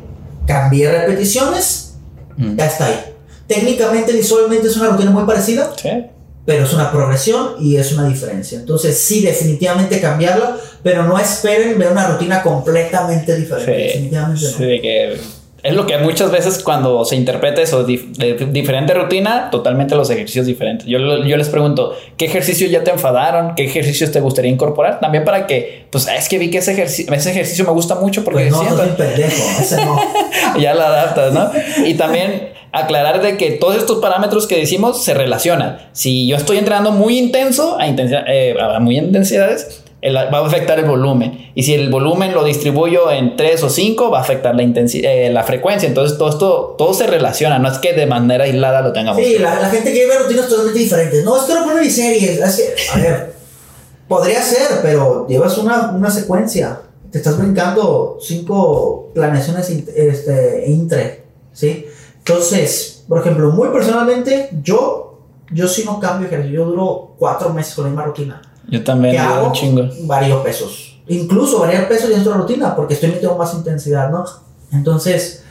cambié 0.45 0.91
repeticiones, 0.91 1.95
mm. 2.37 2.55
ya 2.55 2.65
está 2.65 2.85
ahí. 2.87 2.99
Técnicamente, 3.47 4.11
visualmente 4.11 4.67
es 4.67 4.77
una 4.77 4.89
rutina 4.89 5.11
muy 5.11 5.23
parecida. 5.25 5.71
Sí 5.75 5.89
pero 6.45 6.63
es 6.63 6.73
una 6.73 6.91
progresión 6.91 7.55
y 7.59 7.75
es 7.75 7.91
una 7.91 8.07
diferencia. 8.07 8.59
Entonces, 8.59 8.97
sí, 8.97 9.21
definitivamente 9.21 9.99
cambiarla, 9.99 10.57
pero 10.83 11.03
no 11.03 11.17
esperen 11.17 11.77
ver 11.79 11.91
una 11.91 12.07
rutina 12.07 12.43
completamente 12.43 13.35
diferente. 13.35 13.71
definitivamente 13.71 14.45
no. 14.51 14.57
que 14.57 15.17
es 15.65 15.73
lo 15.73 15.87
que 15.87 15.97
muchas 15.97 16.29
veces 16.31 16.61
cuando 16.61 17.03
se 17.05 17.15
interpreta 17.15 17.59
eso, 17.59 17.83
de 17.83 18.47
diferente 18.51 18.93
rutina, 18.93 19.49
totalmente 19.49 19.95
los 19.95 20.11
ejercicios 20.11 20.45
diferentes. 20.45 20.85
Yo, 20.85 20.99
yo 21.23 21.37
les 21.37 21.49
pregunto, 21.49 21.95
¿qué 22.17 22.25
ejercicios 22.25 22.69
ya 22.69 22.83
te 22.83 22.91
enfadaron? 22.91 23.55
¿Qué 23.55 23.65
ejercicios 23.65 24.11
te 24.11 24.19
gustaría 24.19 24.51
incorporar? 24.51 24.99
También 24.99 25.25
para 25.25 25.47
que, 25.47 25.87
pues, 25.89 26.07
es 26.07 26.29
que 26.29 26.37
vi 26.37 26.51
que 26.51 26.59
ese 26.59 26.73
ejercicio, 26.73 27.11
ese 27.11 27.31
ejercicio 27.31 27.65
me 27.65 27.71
gusta 27.71 27.95
mucho 27.95 28.23
porque... 28.23 28.47
Pues 28.47 28.51
no, 28.51 28.77
soy 28.77 28.89
pendejo, 28.89 29.43
ese 29.59 29.83
no. 29.83 29.99
ya 30.59 30.75
la 30.75 30.85
adaptas, 30.85 31.33
¿no? 31.33 31.49
Y 31.83 31.95
también 31.95 32.49
aclarar 32.71 33.23
de 33.23 33.35
que 33.35 33.49
todos 33.49 33.75
estos 33.75 33.97
parámetros 33.97 34.45
que 34.45 34.57
decimos 34.57 35.03
se 35.03 35.15
relacionan. 35.15 35.79
Si 35.93 36.27
yo 36.27 36.37
estoy 36.37 36.59
entrenando 36.59 36.91
muy 36.91 37.17
intenso, 37.17 37.77
a, 37.79 37.87
intensidad, 37.87 38.25
eh, 38.27 38.55
a 38.61 38.79
muy 38.79 38.99
intensidades, 38.99 39.83
va 40.03 40.37
a 40.39 40.45
afectar 40.45 40.79
el 40.79 40.85
volumen. 40.85 41.51
Y 41.55 41.63
si 41.63 41.73
el 41.73 41.89
volumen 41.89 42.33
lo 42.33 42.43
distribuyo 42.43 43.11
en 43.11 43.35
3 43.35 43.63
o 43.63 43.69
5, 43.69 44.11
va 44.11 44.19
a 44.19 44.21
afectar 44.21 44.55
la, 44.55 44.63
eh, 44.63 45.29
la 45.31 45.43
frecuencia. 45.43 45.87
Entonces 45.87 46.17
todo 46.17 46.29
esto 46.29 46.75
todo 46.77 46.93
se 46.93 47.07
relaciona, 47.07 47.59
no 47.59 47.71
es 47.71 47.77
que 47.79 47.93
de 47.93 48.05
manera 48.05 48.43
aislada 48.43 48.81
lo 48.81 48.93
tengamos. 48.93 49.23
Sí, 49.23 49.37
la, 49.39 49.69
gente 49.69 49.91
quiere 49.91 50.17
rutinas 50.19 50.47
totalmente 50.47 50.79
diferentes. 50.79 51.23
No, 51.23 51.37
esto 51.37 51.55
no 51.55 51.65
pone 51.65 51.81
mi 51.81 51.89
serie. 51.89 52.39
a 52.43 52.97
ver, 52.97 53.33
podría 54.07 54.41
ser, 54.41 54.79
pero 54.81 55.27
llevas 55.27 55.57
una, 55.57 55.91
una 55.91 56.11
secuencia. 56.11 56.81
Te 57.11 57.19
estás 57.19 57.37
brincando 57.37 58.17
5 58.19 59.11
planeaciones 59.13 59.69
este, 59.69 60.65
intre, 60.67 61.23
¿sí? 61.53 61.85
Entonces, 62.17 63.03
por 63.07 63.19
ejemplo, 63.19 63.51
muy 63.51 63.69
personalmente, 63.69 64.49
yo, 64.63 65.19
yo 65.51 65.67
sí 65.67 65.83
no 65.85 65.99
cambio 65.99 66.27
ejercicio. 66.27 66.55
Yo 66.57 66.65
duro 66.65 67.15
cuatro 67.17 67.51
meses 67.51 67.75
con 67.75 67.85
la 67.85 67.91
misma 67.91 68.05
rutina. 68.05 68.41
Yo 68.67 68.83
también, 68.83 69.17
hago 69.17 69.47
un 69.47 69.53
chingo. 69.53 69.87
Varios 70.01 70.43
pesos. 70.43 70.99
Incluso 71.07 71.59
variar 71.59 71.87
pesos 71.87 72.09
dentro 72.09 72.31
de 72.31 72.37
la 72.37 72.43
rutina, 72.43 72.75
porque 72.75 72.95
estoy 72.95 73.09
metiendo 73.09 73.37
más 73.37 73.53
intensidad, 73.53 74.09
¿no? 74.09 74.25
Entonces, 74.71 75.43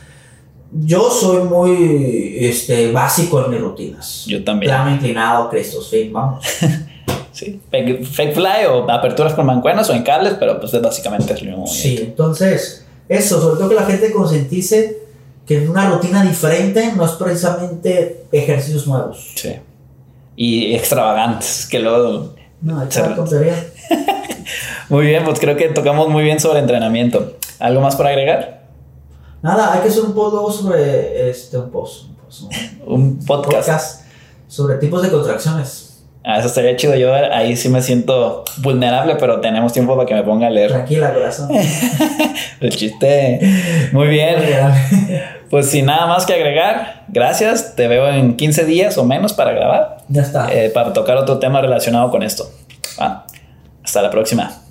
yo 0.72 1.10
soy 1.10 1.44
muy 1.44 2.36
este, 2.40 2.90
básico 2.90 3.44
en 3.44 3.50
mis 3.52 3.60
rutinas. 3.60 4.24
Yo 4.26 4.42
también. 4.42 4.70
Plano 4.70 4.90
inclinado, 4.90 5.48
crestos, 5.48 5.88
fake, 5.90 6.12
vamos. 6.12 6.44
sí, 7.32 7.60
fake, 7.70 8.34
fly 8.34 8.66
o 8.68 8.90
aperturas 8.90 9.34
con 9.34 9.46
mancuernas 9.46 9.88
o 9.90 9.94
en 9.94 10.02
cables, 10.02 10.34
pero 10.38 10.58
pues 10.58 10.80
básicamente 10.82 11.34
es 11.34 11.42
lo 11.42 11.50
mismo. 11.50 11.66
Sí, 11.66 11.98
entonces, 12.00 12.84
eso, 13.08 13.40
sobre 13.40 13.58
todo 13.58 13.68
que 13.68 13.74
la 13.76 13.86
gente 13.86 14.10
concientice 14.12 15.04
que 15.46 15.62
en 15.62 15.70
una 15.70 15.88
rutina 15.90 16.24
diferente 16.24 16.92
no 16.96 17.04
es 17.04 17.12
precisamente 17.12 18.24
ejercicios 18.32 18.86
nuevos. 18.86 19.32
Sí. 19.36 19.54
Y 20.36 20.74
extravagantes, 20.74 21.66
que 21.70 21.78
luego... 21.78 22.33
No, 22.64 22.82
tontería. 22.88 23.54
muy 24.88 25.04
bien, 25.06 25.22
pues 25.24 25.38
creo 25.38 25.54
que 25.54 25.68
tocamos 25.68 26.08
muy 26.08 26.24
bien 26.24 26.40
sobre 26.40 26.60
entrenamiento. 26.60 27.34
¿Algo 27.58 27.82
más 27.82 27.94
por 27.94 28.06
agregar? 28.06 28.64
Nada, 29.42 29.74
hay 29.74 29.80
que 29.80 29.88
hacer 29.88 30.02
un 30.02 30.14
post 30.14 30.62
sobre 30.62 31.28
este, 31.28 31.58
un 31.58 31.70
post, 31.70 32.06
un, 32.86 33.18
podcast. 33.26 34.00
sobre 34.48 34.76
tipos 34.78 35.02
de 35.02 35.10
contracciones. 35.10 36.02
Ah, 36.24 36.38
eso 36.38 36.48
estaría 36.48 36.74
chido. 36.76 36.94
Yo 36.94 37.12
ahí 37.12 37.54
sí 37.54 37.68
me 37.68 37.82
siento 37.82 38.44
vulnerable, 38.62 39.16
pero 39.16 39.42
tenemos 39.42 39.74
tiempo 39.74 39.94
para 39.94 40.08
que 40.08 40.14
me 40.14 40.22
ponga 40.22 40.46
a 40.46 40.50
leer. 40.50 40.70
Tranquila, 40.70 41.12
corazón. 41.12 41.50
El 42.60 42.70
chiste. 42.70 43.40
Muy 43.92 44.08
bien. 44.08 44.36
Pues 45.50 45.70
sin 45.70 45.84
nada 45.84 46.06
más 46.06 46.24
que 46.24 46.32
agregar, 46.32 47.04
gracias. 47.08 47.76
Te 47.76 47.88
veo 47.88 48.08
en 48.08 48.36
15 48.36 48.64
días 48.64 48.96
o 48.96 49.04
menos 49.04 49.34
para 49.34 49.52
grabar. 49.52 49.98
Ya 50.08 50.22
está. 50.22 50.50
Eh, 50.50 50.70
para 50.70 50.94
tocar 50.94 51.18
otro 51.18 51.38
tema 51.38 51.60
relacionado 51.60 52.10
con 52.10 52.22
esto. 52.22 52.50
Hasta 52.98 54.02
la 54.02 54.10
próxima. 54.10 54.63